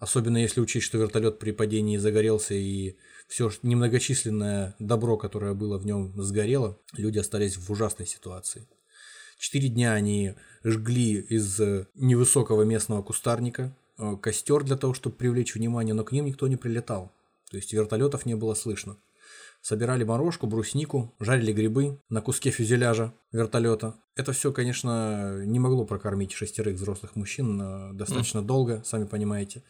Особенно 0.00 0.38
если 0.38 0.60
учесть, 0.60 0.86
что 0.86 0.98
вертолет 0.98 1.38
при 1.38 1.52
падении 1.52 1.96
загорелся 1.98 2.54
и 2.54 2.96
все 3.28 3.52
немногочисленное 3.62 4.74
добро, 4.80 5.16
которое 5.16 5.54
было 5.54 5.78
в 5.78 5.86
нем, 5.86 6.20
сгорело, 6.20 6.80
люди 6.96 7.20
остались 7.20 7.56
в 7.56 7.70
ужасной 7.70 8.08
ситуации. 8.08 8.66
Четыре 9.38 9.68
дня 9.68 9.92
они 9.92 10.34
жгли 10.64 11.20
из 11.20 11.60
невысокого 11.94 12.62
местного 12.64 13.02
кустарника, 13.02 13.72
Э, 13.72 13.81
костер 14.20 14.64
для 14.64 14.76
того, 14.76 14.94
чтобы 14.94 15.16
привлечь 15.16 15.54
внимание, 15.54 15.94
но 15.94 16.04
к 16.04 16.12
ним 16.12 16.26
никто 16.26 16.48
не 16.48 16.56
прилетал. 16.56 17.12
То 17.50 17.56
есть 17.56 17.72
вертолетов 17.72 18.26
не 18.26 18.34
было 18.34 18.54
слышно. 18.54 18.96
Собирали 19.60 20.02
морожку, 20.02 20.48
бруснику, 20.48 21.14
жарили 21.20 21.52
грибы 21.52 22.00
на 22.08 22.20
куске 22.20 22.50
фюзеляжа 22.50 23.14
вертолета. 23.30 23.94
Это 24.16 24.32
все, 24.32 24.52
конечно, 24.52 25.44
не 25.44 25.60
могло 25.60 25.84
прокормить 25.84 26.32
шестерых 26.32 26.74
взрослых 26.76 27.14
мужчин 27.14 27.60
э, 27.62 27.92
достаточно 27.92 28.40
mm. 28.40 28.44
долго, 28.44 28.82
сами 28.84 29.04
понимаете. 29.04 29.62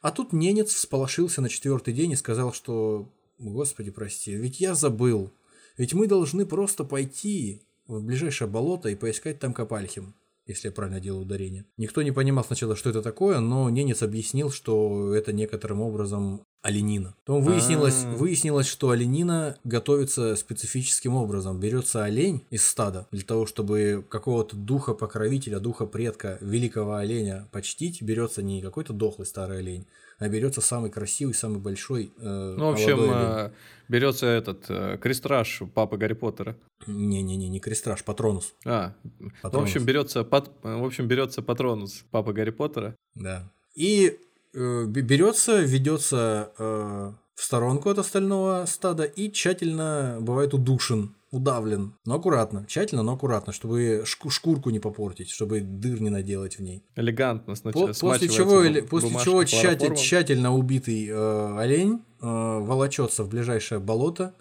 А 0.00 0.12
тут 0.12 0.32
ненец 0.32 0.72
всполошился 0.72 1.40
на 1.40 1.48
четвертый 1.48 1.92
день 1.92 2.12
и 2.12 2.16
сказал, 2.16 2.52
что 2.52 3.10
«Господи, 3.38 3.90
прости, 3.90 4.32
ведь 4.32 4.60
я 4.60 4.74
забыл. 4.74 5.32
Ведь 5.76 5.92
мы 5.92 6.06
должны 6.06 6.46
просто 6.46 6.84
пойти 6.84 7.62
в 7.88 8.00
ближайшее 8.00 8.46
болото 8.46 8.90
и 8.90 8.94
поискать 8.94 9.40
там 9.40 9.54
Копальхим 9.54 10.14
если 10.46 10.68
я 10.68 10.72
правильно 10.72 11.00
делаю 11.00 11.22
ударение. 11.22 11.66
Никто 11.76 12.02
не 12.02 12.12
понимал 12.12 12.44
сначала, 12.44 12.76
что 12.76 12.90
это 12.90 13.02
такое, 13.02 13.40
но 13.40 13.70
ненец 13.70 14.02
объяснил, 14.02 14.50
что 14.50 15.14
это 15.14 15.32
некоторым 15.32 15.80
образом 15.80 16.44
оленина. 16.62 17.14
Потом 17.24 17.42
выяснилось, 17.42 18.04
А-а-а. 18.04 18.16
выяснилось, 18.16 18.66
что 18.66 18.90
оленина 18.90 19.56
готовится 19.64 20.36
специфическим 20.36 21.14
образом. 21.14 21.58
Берется 21.58 22.04
олень 22.04 22.44
из 22.50 22.66
стада 22.66 23.08
для 23.10 23.22
того, 23.22 23.46
чтобы 23.46 24.04
какого-то 24.08 24.56
духа 24.56 24.94
покровителя, 24.94 25.58
духа 25.58 25.86
предка 25.86 26.38
великого 26.40 26.96
оленя 26.96 27.48
почтить. 27.50 28.00
Берется 28.00 28.42
не 28.42 28.62
какой-то 28.62 28.92
дохлый 28.92 29.26
старый 29.26 29.58
олень, 29.58 29.86
а 30.18 30.28
берется 30.28 30.60
самый 30.60 30.90
красивый, 30.90 31.34
самый 31.34 31.58
большой. 31.58 32.12
Э, 32.18 32.54
ну, 32.56 32.66
в 32.68 32.72
общем, 32.74 33.10
э, 33.10 33.50
берется 33.88 34.26
этот 34.26 34.66
э, 34.68 34.98
крестраж 35.02 35.62
папы 35.74 35.96
Гарри 35.96 36.14
Поттера. 36.14 36.56
Не-не-не, 36.86 37.48
не 37.48 37.58
крестраж, 37.58 38.04
патронус. 38.04 38.54
А, 38.64 38.94
патронус. 39.42 39.68
в 39.68 39.72
общем, 39.72 39.84
берется, 39.84 40.22
пат, 40.22 40.50
в 40.62 40.84
общем, 40.84 41.08
берется 41.08 41.42
патронус 41.42 42.04
папы 42.12 42.32
Гарри 42.32 42.50
Поттера. 42.50 42.94
Да. 43.16 43.50
И 43.74 44.20
берется, 44.52 45.60
ведется 45.60 46.52
э, 46.58 47.12
в 47.34 47.42
сторонку 47.42 47.90
от 47.90 47.98
остального 47.98 48.64
стада 48.66 49.04
и 49.04 49.30
тщательно 49.30 50.18
бывает 50.20 50.54
удушен 50.54 51.14
удавлен, 51.32 51.94
но 52.04 52.16
аккуратно, 52.16 52.66
тщательно, 52.68 53.02
но 53.02 53.14
аккуратно, 53.14 53.52
чтобы 53.54 54.04
шкурку 54.04 54.68
не 54.68 54.78
попортить, 54.78 55.30
чтобы 55.30 55.60
дыр 55.60 56.00
не 56.00 56.10
наделать 56.10 56.58
в 56.58 56.62
ней. 56.62 56.84
Элегантно 56.94 57.54
сначала. 57.54 57.86
По 57.88 57.94
после 57.94 58.28
чего, 58.28 58.62
после 58.86 59.18
чего 59.18 59.42
тщатель, 59.44 59.96
тщательно 59.96 60.54
убитый 60.54 61.08
э, 61.08 61.58
олень 61.58 62.04
э, 62.20 62.26
волочется 62.26 63.24
в 63.24 63.30
ближайшее 63.30 63.80
болото 63.80 64.34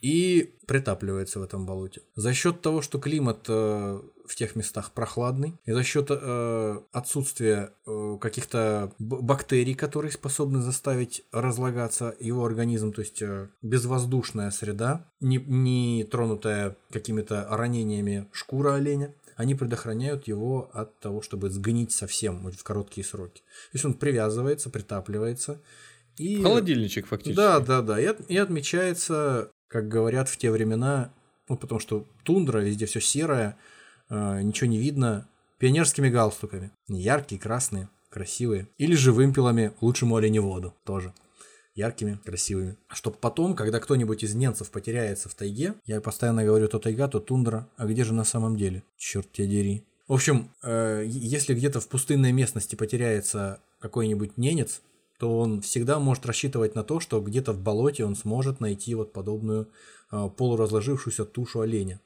и 0.00 0.54
притапливается 0.66 1.38
в 1.38 1.42
этом 1.42 1.66
болоте. 1.66 2.00
За 2.16 2.32
счет 2.32 2.62
того, 2.62 2.80
что 2.80 2.98
климат 2.98 3.44
э, 3.48 4.00
в 4.26 4.34
тех 4.36 4.56
местах 4.56 4.92
прохладный, 4.92 5.54
и 5.64 5.72
за 5.72 5.82
счет 5.82 6.08
э, 6.10 6.80
отсутствия 6.92 7.72
э, 7.86 8.18
каких-то 8.20 8.92
бактерий, 8.98 9.74
которые 9.74 10.12
способны 10.12 10.62
заставить 10.62 11.24
разлагаться 11.30 12.14
его 12.20 12.44
организм, 12.44 12.92
то 12.92 13.02
есть 13.02 13.20
э, 13.22 13.48
безвоздушная 13.62 14.50
среда, 14.50 15.06
не, 15.20 15.36
не 15.36 16.04
тронутая 16.04 16.76
какими-то 16.90 17.46
ранениями 17.50 18.26
шкура 18.32 18.74
оленя, 18.74 19.14
они 19.36 19.54
предохраняют 19.54 20.28
его 20.28 20.70
от 20.72 20.98
того, 21.00 21.20
чтобы 21.20 21.50
сгнить 21.50 21.92
совсем 21.92 22.50
в 22.50 22.62
короткие 22.62 23.04
сроки. 23.04 23.40
То 23.40 23.74
есть 23.74 23.84
он 23.84 23.94
привязывается, 23.94 24.70
притапливается. 24.70 25.60
И... 26.16 26.40
Холодильничек 26.42 27.06
фактически. 27.06 27.36
Да, 27.36 27.58
да, 27.60 27.82
да. 27.82 28.00
И, 28.00 28.04
от, 28.04 28.20
и 28.30 28.36
отмечается, 28.36 29.50
как 29.68 29.88
говорят 29.88 30.28
в 30.28 30.36
те 30.36 30.50
времена, 30.50 31.12
ну, 31.48 31.56
потому 31.56 31.80
что 31.80 32.06
тундра, 32.22 32.60
везде 32.60 32.86
все 32.86 33.00
серое, 33.00 33.56
э, 34.10 34.42
ничего 34.42 34.68
не 34.68 34.78
видно, 34.78 35.28
пионерскими 35.58 36.08
галстуками. 36.08 36.70
Яркие, 36.88 37.40
красные, 37.40 37.88
красивые. 38.10 38.68
Или 38.78 38.94
же 38.94 39.12
вымпелами 39.12 39.72
лучшему 39.80 40.16
оленеводу 40.16 40.74
тоже. 40.84 41.12
Яркими, 41.74 42.20
красивыми. 42.24 42.76
Чтобы 42.88 43.16
потом, 43.16 43.56
когда 43.56 43.80
кто-нибудь 43.80 44.22
из 44.22 44.34
немцев 44.34 44.70
потеряется 44.70 45.28
в 45.28 45.34
тайге, 45.34 45.74
я 45.86 46.00
постоянно 46.00 46.44
говорю, 46.44 46.68
то 46.68 46.78
тайга, 46.78 47.08
то 47.08 47.18
тундра, 47.18 47.68
а 47.76 47.86
где 47.86 48.04
же 48.04 48.14
на 48.14 48.24
самом 48.24 48.56
деле? 48.56 48.84
Черт 48.96 49.32
тебя 49.32 49.48
дери. 49.48 49.84
В 50.06 50.12
общем, 50.12 50.50
э, 50.62 51.04
если 51.06 51.54
где-то 51.54 51.80
в 51.80 51.88
пустынной 51.88 52.32
местности 52.32 52.76
потеряется 52.76 53.60
какой-нибудь 53.80 54.36
ненец, 54.36 54.82
то 55.18 55.38
он 55.38 55.62
всегда 55.62 55.98
может 55.98 56.26
рассчитывать 56.26 56.74
на 56.74 56.84
то, 56.84 57.00
что 57.00 57.20
где-то 57.20 57.52
в 57.52 57.60
болоте 57.60 58.04
он 58.04 58.14
сможет 58.14 58.60
найти 58.60 58.94
вот 58.94 59.12
подобную 59.12 59.68
э, 60.12 60.28
полуразложившуюся 60.36 61.24
тушу 61.24 61.60
оленя. 61.60 62.00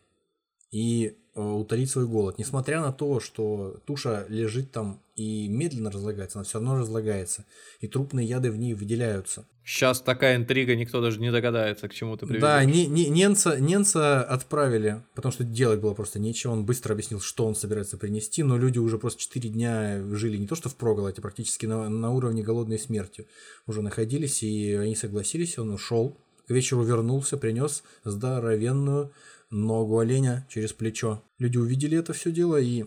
И 0.70 1.16
утолить 1.38 1.90
свой 1.90 2.06
голод. 2.06 2.38
Несмотря 2.38 2.80
на 2.80 2.92
то, 2.92 3.20
что 3.20 3.78
туша 3.86 4.26
лежит 4.28 4.72
там 4.72 5.00
и 5.16 5.48
медленно 5.48 5.90
разлагается, 5.90 6.38
она 6.38 6.44
все 6.44 6.58
равно 6.58 6.78
разлагается. 6.78 7.44
И 7.80 7.88
трупные 7.88 8.26
яды 8.26 8.50
в 8.50 8.56
ней 8.56 8.74
выделяются. 8.74 9.44
Сейчас 9.64 10.00
такая 10.00 10.36
интрига, 10.36 10.76
никто 10.76 11.02
даже 11.02 11.20
не 11.20 11.30
догадается, 11.30 11.88
к 11.88 11.94
чему 11.94 12.16
ты 12.16 12.24
приведешь. 12.24 12.42
Да, 12.42 12.64
не, 12.64 12.86
не, 12.86 13.08
ненца, 13.08 13.60
ненца 13.60 14.22
отправили, 14.22 15.02
потому 15.14 15.30
что 15.32 15.44
делать 15.44 15.80
было 15.80 15.92
просто 15.92 16.18
нечего. 16.18 16.52
Он 16.52 16.64
быстро 16.64 16.94
объяснил, 16.94 17.20
что 17.20 17.44
он 17.46 17.54
собирается 17.54 17.98
принести, 17.98 18.42
но 18.42 18.56
люди 18.56 18.78
уже 18.78 18.98
просто 18.98 19.20
4 19.20 19.50
дня 19.50 20.02
жили 20.12 20.38
не 20.38 20.46
то 20.46 20.54
что 20.54 20.68
в 20.70 20.76
проголоде, 20.76 21.16
а 21.18 21.20
практически 21.20 21.66
на, 21.66 21.88
на 21.88 22.10
уровне 22.10 22.42
голодной 22.42 22.78
смерти 22.78 23.26
уже 23.66 23.82
находились, 23.82 24.42
и 24.42 24.72
они 24.72 24.96
согласились, 24.96 25.58
он 25.58 25.70
ушел. 25.70 26.16
К 26.46 26.50
вечеру 26.50 26.82
вернулся, 26.82 27.36
принес 27.36 27.82
здоровенную 28.04 29.12
ногу 29.50 29.98
оленя 29.98 30.46
через 30.48 30.72
плечо. 30.72 31.22
Люди 31.38 31.58
увидели 31.58 31.98
это 31.98 32.12
все 32.12 32.30
дело, 32.30 32.56
и 32.60 32.84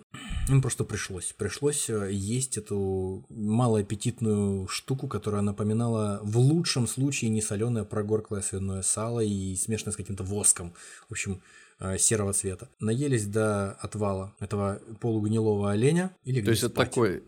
им 0.49 0.61
просто 0.61 0.83
пришлось. 0.83 1.33
Пришлось 1.37 1.89
э, 1.89 2.09
есть 2.11 2.57
эту 2.57 3.25
малоаппетитную 3.29 4.67
штуку, 4.67 5.07
которая 5.07 5.41
напоминала 5.41 6.19
в 6.23 6.37
лучшем 6.37 6.87
случае 6.87 7.29
не 7.29 7.41
соленое 7.41 7.85
прогорклое 7.85 8.41
свиное 8.41 8.81
сало 8.81 9.21
и 9.21 9.55
смешанное 9.55 9.93
с 9.93 9.97
каким-то 9.97 10.23
воском. 10.23 10.73
В 11.07 11.11
общем, 11.11 11.41
э, 11.79 11.97
серого 11.97 12.33
цвета. 12.33 12.69
Наелись 12.79 13.25
до 13.25 13.71
отвала 13.73 14.33
этого 14.39 14.81
полугнилого 14.99 15.71
оленя 15.71 16.15
и 16.23 16.41
То 16.41 16.51
есть 16.51 16.63
это 16.63 16.75
такой 16.75 17.23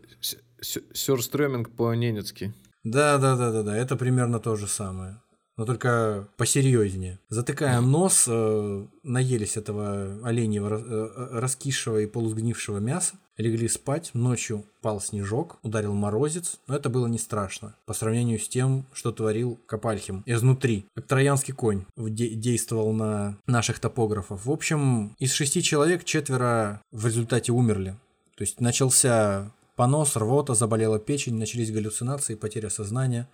Сюрстрёминг 0.60 1.70
по-ненецки. 1.70 2.54
Да, 2.84 3.18
да, 3.18 3.36
да, 3.36 3.50
да, 3.50 3.62
да, 3.62 3.76
это 3.76 3.96
примерно 3.96 4.38
то 4.40 4.56
же 4.56 4.66
самое. 4.66 5.20
Но 5.56 5.64
только 5.64 6.28
посерьезнее. 6.36 7.20
Затыкаем 7.28 7.90
нос, 7.90 8.24
э, 8.26 8.86
наелись 9.02 9.56
этого 9.56 10.18
оленьего 10.24 10.74
э, 10.74 10.80
э, 10.84 11.38
раскисшего 11.38 11.98
и 11.98 12.06
полусгнившего 12.06 12.78
мяса, 12.78 13.14
легли 13.36 13.68
спать, 13.68 14.10
ночью 14.14 14.64
пал 14.80 15.00
снежок, 15.00 15.58
ударил 15.62 15.92
морозец, 15.92 16.58
но 16.66 16.76
это 16.76 16.88
было 16.88 17.06
не 17.06 17.18
страшно 17.18 17.74
по 17.86 17.94
сравнению 17.94 18.38
с 18.38 18.48
тем, 18.48 18.86
что 18.92 19.12
творил 19.12 19.58
Копальхим 19.66 20.22
изнутри. 20.26 20.86
Как 20.94 21.06
троянский 21.06 21.54
конь 21.54 21.84
де- 21.96 22.34
действовал 22.34 22.92
на 22.92 23.38
наших 23.46 23.78
топографов. 23.78 24.46
В 24.46 24.50
общем, 24.50 25.14
из 25.18 25.32
шести 25.32 25.62
человек 25.62 26.04
четверо 26.04 26.80
в 26.90 27.06
результате 27.06 27.52
умерли. 27.52 27.96
То 28.36 28.42
есть 28.42 28.60
начался 28.60 29.52
понос, 29.76 30.16
рвота, 30.16 30.54
заболела 30.54 30.98
печень, 30.98 31.36
начались 31.36 31.72
галлюцинации, 31.72 32.34
потеря 32.34 32.70
сознания. 32.70 33.28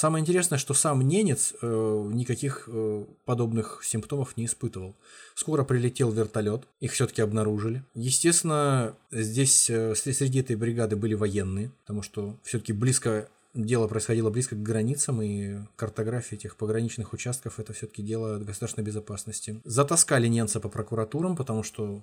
Самое 0.00 0.22
интересное, 0.22 0.58
что 0.58 0.72
сам 0.72 1.06
ненец 1.06 1.52
э, 1.60 2.10
никаких 2.14 2.70
э, 2.72 3.04
подобных 3.26 3.82
симптомов 3.84 4.34
не 4.38 4.46
испытывал. 4.46 4.96
Скоро 5.34 5.62
прилетел 5.62 6.10
вертолет, 6.10 6.62
их 6.80 6.92
все-таки 6.92 7.20
обнаружили. 7.20 7.84
Естественно, 7.94 8.94
здесь 9.10 9.68
э, 9.68 9.94
среди 9.94 10.40
этой 10.40 10.56
бригады 10.56 10.96
были 10.96 11.12
военные, 11.12 11.70
потому 11.82 12.00
что 12.00 12.38
все-таки 12.44 12.72
близко 12.72 13.28
дело 13.52 13.88
происходило 13.88 14.30
близко 14.30 14.54
к 14.54 14.62
границам, 14.62 15.20
и 15.20 15.58
картография 15.76 16.38
этих 16.38 16.56
пограничных 16.56 17.12
участков 17.12 17.60
это 17.60 17.74
все-таки 17.74 18.02
дело 18.02 18.38
государственной 18.38 18.86
безопасности. 18.86 19.60
Затаскали 19.64 20.28
немца 20.28 20.60
по 20.60 20.70
прокуратурам, 20.70 21.36
потому 21.36 21.62
что 21.62 22.02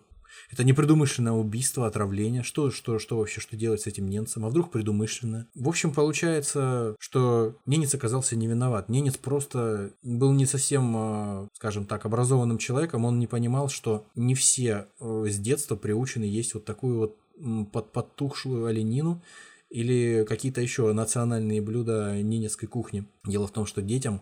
это 0.49 0.64
непредумышленное 0.64 1.34
убийство, 1.34 1.88
отравление. 1.88 2.43
Что, 2.43 2.72
что, 2.72 2.99
что 2.99 3.18
вообще, 3.18 3.41
что 3.41 3.55
делать 3.55 3.81
с 3.81 3.88
этим 3.88 4.09
немцем? 4.09 4.45
А 4.45 4.49
вдруг 4.49 4.72
предумышленное? 4.72 5.47
В 5.55 5.68
общем, 5.68 5.93
получается, 5.93 6.95
что 6.99 7.55
ненец 7.65 7.93
оказался 7.93 8.35
не 8.35 8.47
виноват. 8.47 8.89
Ненец 8.89 9.18
просто 9.18 9.91
был 10.03 10.31
не 10.34 10.45
совсем, 10.45 10.93
а, 10.95 11.47
скажем 11.53 11.85
так, 11.85 12.05
образованным 12.05 12.57
человеком. 12.57 13.05
Он 13.05 13.19
не 13.19 13.27
понимал, 13.27 13.69
что 13.69 14.05
не 14.15 14.35
все 14.35 14.88
э, 14.99 15.26
с 15.30 15.38
детства 15.38 15.76
приучены 15.76 16.23
есть 16.23 16.53
вот 16.53 16.65
такую 16.65 16.97
вот 16.97 17.18
под 17.72 17.91
подтухшую 17.91 18.65
оленину, 18.65 19.22
или 19.69 20.26
какие-то 20.27 20.61
еще 20.61 20.91
национальные 20.93 21.61
блюда 21.61 22.22
ненецкой 22.22 22.69
кухни. 22.69 23.05
Дело 23.26 23.47
в 23.47 23.51
том, 23.51 23.65
что 23.65 23.81
детям 23.81 24.22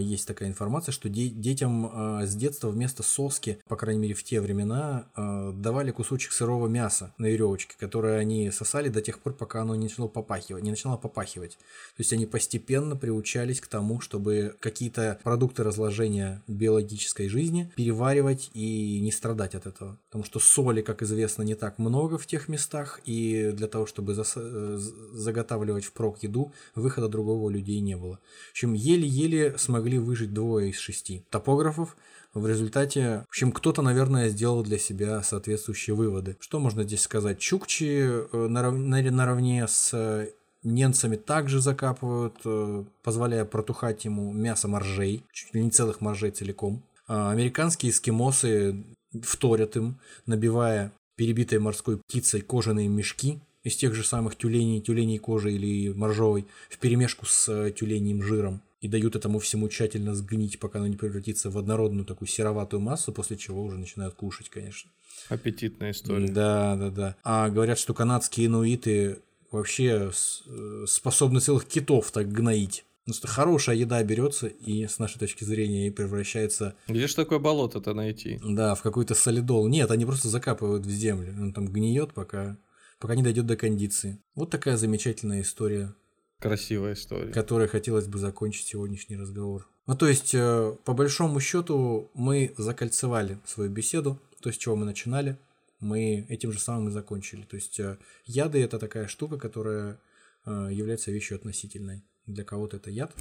есть 0.00 0.26
такая 0.26 0.48
информация, 0.48 0.92
что 0.92 1.08
де- 1.08 1.28
детям 1.28 1.90
а, 1.92 2.26
с 2.26 2.34
детства 2.34 2.68
вместо 2.68 3.02
соски, 3.02 3.58
по 3.68 3.76
крайней 3.76 4.00
мере 4.00 4.14
в 4.14 4.24
те 4.24 4.40
времена, 4.40 5.06
а, 5.14 5.52
давали 5.52 5.90
кусочек 5.90 6.32
сырого 6.32 6.66
мяса 6.68 7.12
на 7.18 7.26
веревочке, 7.26 7.74
которое 7.78 8.18
они 8.18 8.50
сосали 8.50 8.88
до 8.88 9.00
тех 9.00 9.20
пор, 9.20 9.34
пока 9.34 9.62
оно 9.62 9.74
не 9.74 9.84
начало 9.84 10.08
попахивать. 10.08 10.62
Не 10.62 10.70
начало 10.70 10.96
попахивать. 10.96 11.52
То 11.52 12.00
есть 12.00 12.12
они 12.12 12.26
постепенно 12.26 12.96
приучались 12.96 13.60
к 13.60 13.66
тому, 13.66 14.00
чтобы 14.00 14.56
какие-то 14.60 15.18
продукты 15.22 15.62
разложения 15.62 16.42
биологической 16.48 17.28
жизни 17.28 17.70
переваривать 17.76 18.50
и 18.54 19.00
не 19.00 19.12
страдать 19.12 19.54
от 19.54 19.66
этого. 19.66 19.98
Потому 20.08 20.24
что 20.24 20.40
соли, 20.40 20.82
как 20.82 21.02
известно, 21.02 21.42
не 21.42 21.54
так 21.54 21.78
много 21.78 22.18
в 22.18 22.26
тех 22.26 22.48
местах, 22.48 23.00
и 23.04 23.52
для 23.54 23.68
того, 23.68 23.86
чтобы 23.86 24.14
зас- 24.14 24.32
э, 24.36 24.78
заготавливать 25.12 25.84
впрок 25.84 26.22
еду, 26.22 26.52
выхода 26.74 27.08
другого 27.08 27.44
у 27.44 27.48
людей 27.48 27.80
не 27.80 27.96
было. 27.96 28.18
В 28.48 28.50
общем, 28.52 28.72
еле-еле 28.74 29.56
смогли 29.60 29.98
выжить 29.98 30.34
двое 30.34 30.70
из 30.70 30.78
шести 30.78 31.24
топографов. 31.30 31.96
В 32.34 32.46
результате, 32.46 33.24
в 33.26 33.30
общем, 33.30 33.52
кто-то, 33.52 33.82
наверное, 33.82 34.28
сделал 34.28 34.62
для 34.62 34.78
себя 34.78 35.22
соответствующие 35.22 35.94
выводы. 35.94 36.36
Что 36.40 36.60
можно 36.60 36.84
здесь 36.84 37.02
сказать? 37.02 37.38
Чукчи 37.38 38.02
э, 38.02 38.46
наравне 38.48 39.66
с 39.66 40.30
немцами 40.62 41.16
также 41.16 41.60
закапывают, 41.60 42.36
э, 42.44 42.84
позволяя 43.02 43.44
протухать 43.44 44.04
ему 44.04 44.32
мясо 44.32 44.68
моржей, 44.68 45.24
чуть 45.32 45.54
ли 45.54 45.62
не 45.62 45.70
целых 45.70 46.00
моржей 46.00 46.30
целиком. 46.30 46.82
А 47.06 47.30
американские 47.30 47.90
эскимосы 47.90 48.84
вторят 49.22 49.76
им, 49.76 49.98
набивая 50.26 50.92
перебитой 51.16 51.58
морской 51.58 51.98
птицей 51.98 52.40
кожаные 52.40 52.88
мешки 52.88 53.40
из 53.62 53.76
тех 53.76 53.94
же 53.94 54.04
самых 54.04 54.36
тюленей, 54.36 54.80
тюленей 54.80 55.18
кожи 55.18 55.52
или 55.52 55.92
моржовой, 55.92 56.46
в 56.68 56.78
перемешку 56.78 57.26
с 57.26 57.48
э, 57.48 57.72
тюленьим 57.72 58.22
жиром 58.22 58.62
и 58.80 58.88
дают 58.88 59.14
этому 59.14 59.38
всему 59.38 59.68
тщательно 59.68 60.14
сгнить, 60.14 60.58
пока 60.58 60.78
оно 60.78 60.88
не 60.88 60.96
превратится 60.96 61.50
в 61.50 61.58
однородную 61.58 62.06
такую 62.06 62.28
сероватую 62.28 62.80
массу, 62.80 63.12
после 63.12 63.36
чего 63.36 63.62
уже 63.62 63.76
начинают 63.76 64.14
кушать, 64.14 64.48
конечно. 64.48 64.90
Аппетитная 65.28 65.90
история. 65.90 66.28
Да, 66.28 66.76
да, 66.76 66.90
да. 66.90 67.16
А 67.22 67.50
говорят, 67.50 67.78
что 67.78 67.92
канадские 67.92 68.46
инуиты 68.46 69.18
вообще 69.50 70.10
э, 70.46 70.84
способны 70.86 71.40
целых 71.40 71.66
китов 71.66 72.10
так 72.10 72.30
гноить. 72.32 72.84
Ну, 73.06 73.14
что 73.14 73.28
хорошая 73.28 73.76
еда 73.76 74.02
берется 74.02 74.46
и, 74.46 74.86
с 74.86 74.98
нашей 74.98 75.18
точки 75.18 75.44
зрения, 75.44 75.88
и 75.88 75.90
превращается... 75.90 76.76
Где 76.86 77.06
же 77.06 77.16
такое 77.16 77.38
болото-то 77.38 77.92
найти? 77.92 78.40
Да, 78.44 78.74
в 78.74 78.82
какой-то 78.82 79.14
солидол. 79.14 79.68
Нет, 79.68 79.90
они 79.90 80.04
просто 80.06 80.28
закапывают 80.28 80.86
в 80.86 80.90
землю. 80.90 81.34
Он 81.38 81.52
там 81.52 81.66
гниет, 81.68 82.14
пока, 82.14 82.56
пока 82.98 83.14
не 83.14 83.22
дойдет 83.22 83.46
до 83.46 83.56
кондиции. 83.56 84.22
Вот 84.34 84.50
такая 84.50 84.76
замечательная 84.76 85.42
история 85.42 85.94
Красивая 86.40 86.94
история. 86.94 87.32
Которой 87.32 87.68
хотелось 87.68 88.06
бы 88.06 88.18
закончить 88.18 88.66
сегодняшний 88.66 89.16
разговор. 89.16 89.68
Ну, 89.86 89.96
то 89.96 90.08
есть, 90.08 90.34
э, 90.34 90.76
по 90.84 90.94
большому 90.94 91.38
счету, 91.38 92.10
мы 92.14 92.54
закольцевали 92.56 93.38
свою 93.44 93.70
беседу, 93.70 94.18
то 94.40 94.48
есть, 94.48 94.58
с 94.58 94.62
чего 94.62 94.74
мы 94.74 94.86
начинали, 94.86 95.38
мы 95.80 96.26
этим 96.28 96.52
же 96.52 96.58
самым 96.58 96.88
и 96.88 96.92
закончили. 96.92 97.42
То 97.42 97.56
есть, 97.56 97.78
э, 97.78 97.98
яды– 98.24 98.62
это 98.62 98.78
такая 98.78 99.06
штука, 99.06 99.36
которая 99.36 100.00
э, 100.46 100.68
является 100.72 101.10
вещью 101.10 101.36
относительной. 101.36 102.02
Для 102.26 102.44
кого-то 102.44 102.78
это 102.78 102.90
яд, 102.90 103.14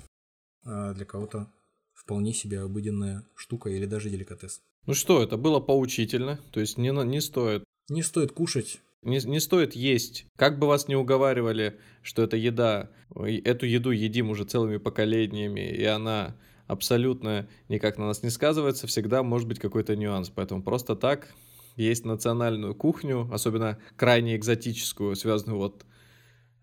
а 0.64 0.94
для 0.94 1.06
кого-то 1.06 1.52
вполне 1.94 2.34
себе 2.34 2.62
обыденная 2.62 3.26
штука 3.36 3.70
или 3.70 3.86
даже 3.86 4.10
деликатес. 4.10 4.62
Ну 4.86 4.94
что, 4.94 5.22
это 5.22 5.36
было 5.36 5.60
поучительно, 5.60 6.40
то 6.52 6.60
есть 6.60 6.78
не, 6.78 6.92
не 6.92 7.22
стоит. 7.22 7.64
Не 7.90 8.04
стоит 8.04 8.32
кушать 8.32 8.80
не, 9.02 9.20
не 9.26 9.40
стоит 9.40 9.76
есть. 9.76 10.26
Как 10.36 10.60
бы 10.60 10.68
вас 10.68 10.88
не 10.88 10.96
уговаривали, 10.96 11.80
что 12.02 12.24
это 12.24 12.38
еда, 12.38 12.90
эту 13.16 13.66
еду 13.66 13.92
едим 13.92 14.30
уже 14.30 14.44
целыми 14.44 14.78
поколениями, 14.78 15.62
и 15.62 15.84
она 15.86 16.36
абсолютно 16.68 17.48
никак 17.68 17.98
на 17.98 18.08
нас 18.08 18.24
не 18.24 18.30
сказывается, 18.30 18.88
всегда 18.88 19.24
может 19.24 19.48
быть 19.48 19.60
какой-то 19.60 19.96
нюанс. 19.96 20.30
Поэтому 20.30 20.62
просто 20.62 20.96
так 20.96 21.34
есть 21.76 22.06
национальную 22.06 22.76
кухню, 22.76 23.30
особенно 23.32 23.80
крайне 23.96 24.36
экзотическую, 24.36 25.16
связанную 25.16 25.58
вот 25.58 25.86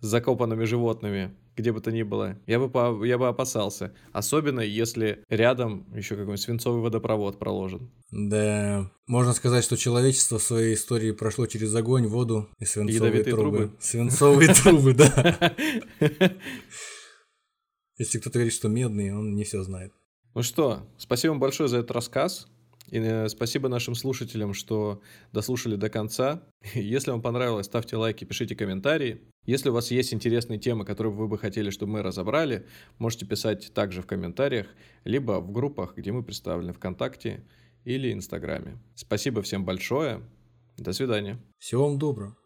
с 0.00 0.06
закопанными 0.06 0.64
животными, 0.64 1.34
где 1.56 1.72
бы 1.72 1.80
то 1.80 1.90
ни 1.90 2.02
было, 2.02 2.38
я 2.46 2.58
бы, 2.58 3.06
я 3.06 3.18
бы 3.18 3.28
опасался. 3.28 3.94
Особенно, 4.12 4.60
если 4.60 5.24
рядом 5.28 5.86
еще 5.94 6.14
какой-нибудь 6.14 6.40
свинцовый 6.40 6.82
водопровод 6.82 7.38
проложен. 7.38 7.90
Да, 8.10 8.90
можно 9.06 9.32
сказать, 9.32 9.64
что 9.64 9.76
человечество 9.76 10.38
в 10.38 10.42
своей 10.42 10.74
истории 10.74 11.12
прошло 11.12 11.46
через 11.46 11.74
огонь, 11.74 12.06
воду 12.06 12.48
и 12.58 12.64
свинцовые 12.64 13.24
трубы. 13.24 13.40
трубы. 13.40 13.72
Свинцовые 13.80 14.54
трубы, 14.54 14.94
да. 14.94 15.56
Если 17.98 18.18
кто-то 18.18 18.38
говорит, 18.38 18.52
что 18.52 18.68
медные, 18.68 19.16
он 19.16 19.34
не 19.34 19.44
все 19.44 19.62
знает. 19.62 19.92
Ну 20.34 20.42
что, 20.42 20.86
спасибо 20.98 21.32
вам 21.32 21.40
большое 21.40 21.68
за 21.68 21.78
этот 21.78 21.92
рассказ. 21.92 22.46
И 22.90 22.98
э, 22.98 23.28
спасибо 23.28 23.68
нашим 23.68 23.94
слушателям, 23.94 24.54
что 24.54 25.00
дослушали 25.32 25.76
до 25.76 25.88
конца. 25.88 26.42
Если 26.74 27.10
вам 27.10 27.22
понравилось, 27.22 27.66
ставьте 27.66 27.96
лайки, 27.96 28.24
пишите 28.24 28.54
комментарии. 28.54 29.22
Если 29.46 29.68
у 29.68 29.72
вас 29.72 29.90
есть 29.90 30.12
интересные 30.12 30.58
темы, 30.58 30.84
которые 30.84 31.12
вы 31.12 31.28
бы 31.28 31.38
хотели, 31.38 31.70
чтобы 31.70 31.92
мы 31.92 32.02
разобрали, 32.02 32.66
можете 32.98 33.26
писать 33.26 33.72
также 33.72 34.02
в 34.02 34.06
комментариях, 34.06 34.66
либо 35.04 35.40
в 35.40 35.52
группах, 35.52 35.96
где 35.96 36.12
мы 36.12 36.22
представлены 36.22 36.72
ВКонтакте 36.72 37.44
или 37.84 38.12
Инстаграме. 38.12 38.78
Спасибо 38.94 39.42
всем 39.42 39.64
большое. 39.64 40.20
До 40.76 40.92
свидания. 40.92 41.38
Всего 41.58 41.88
вам 41.88 41.98
доброго. 41.98 42.45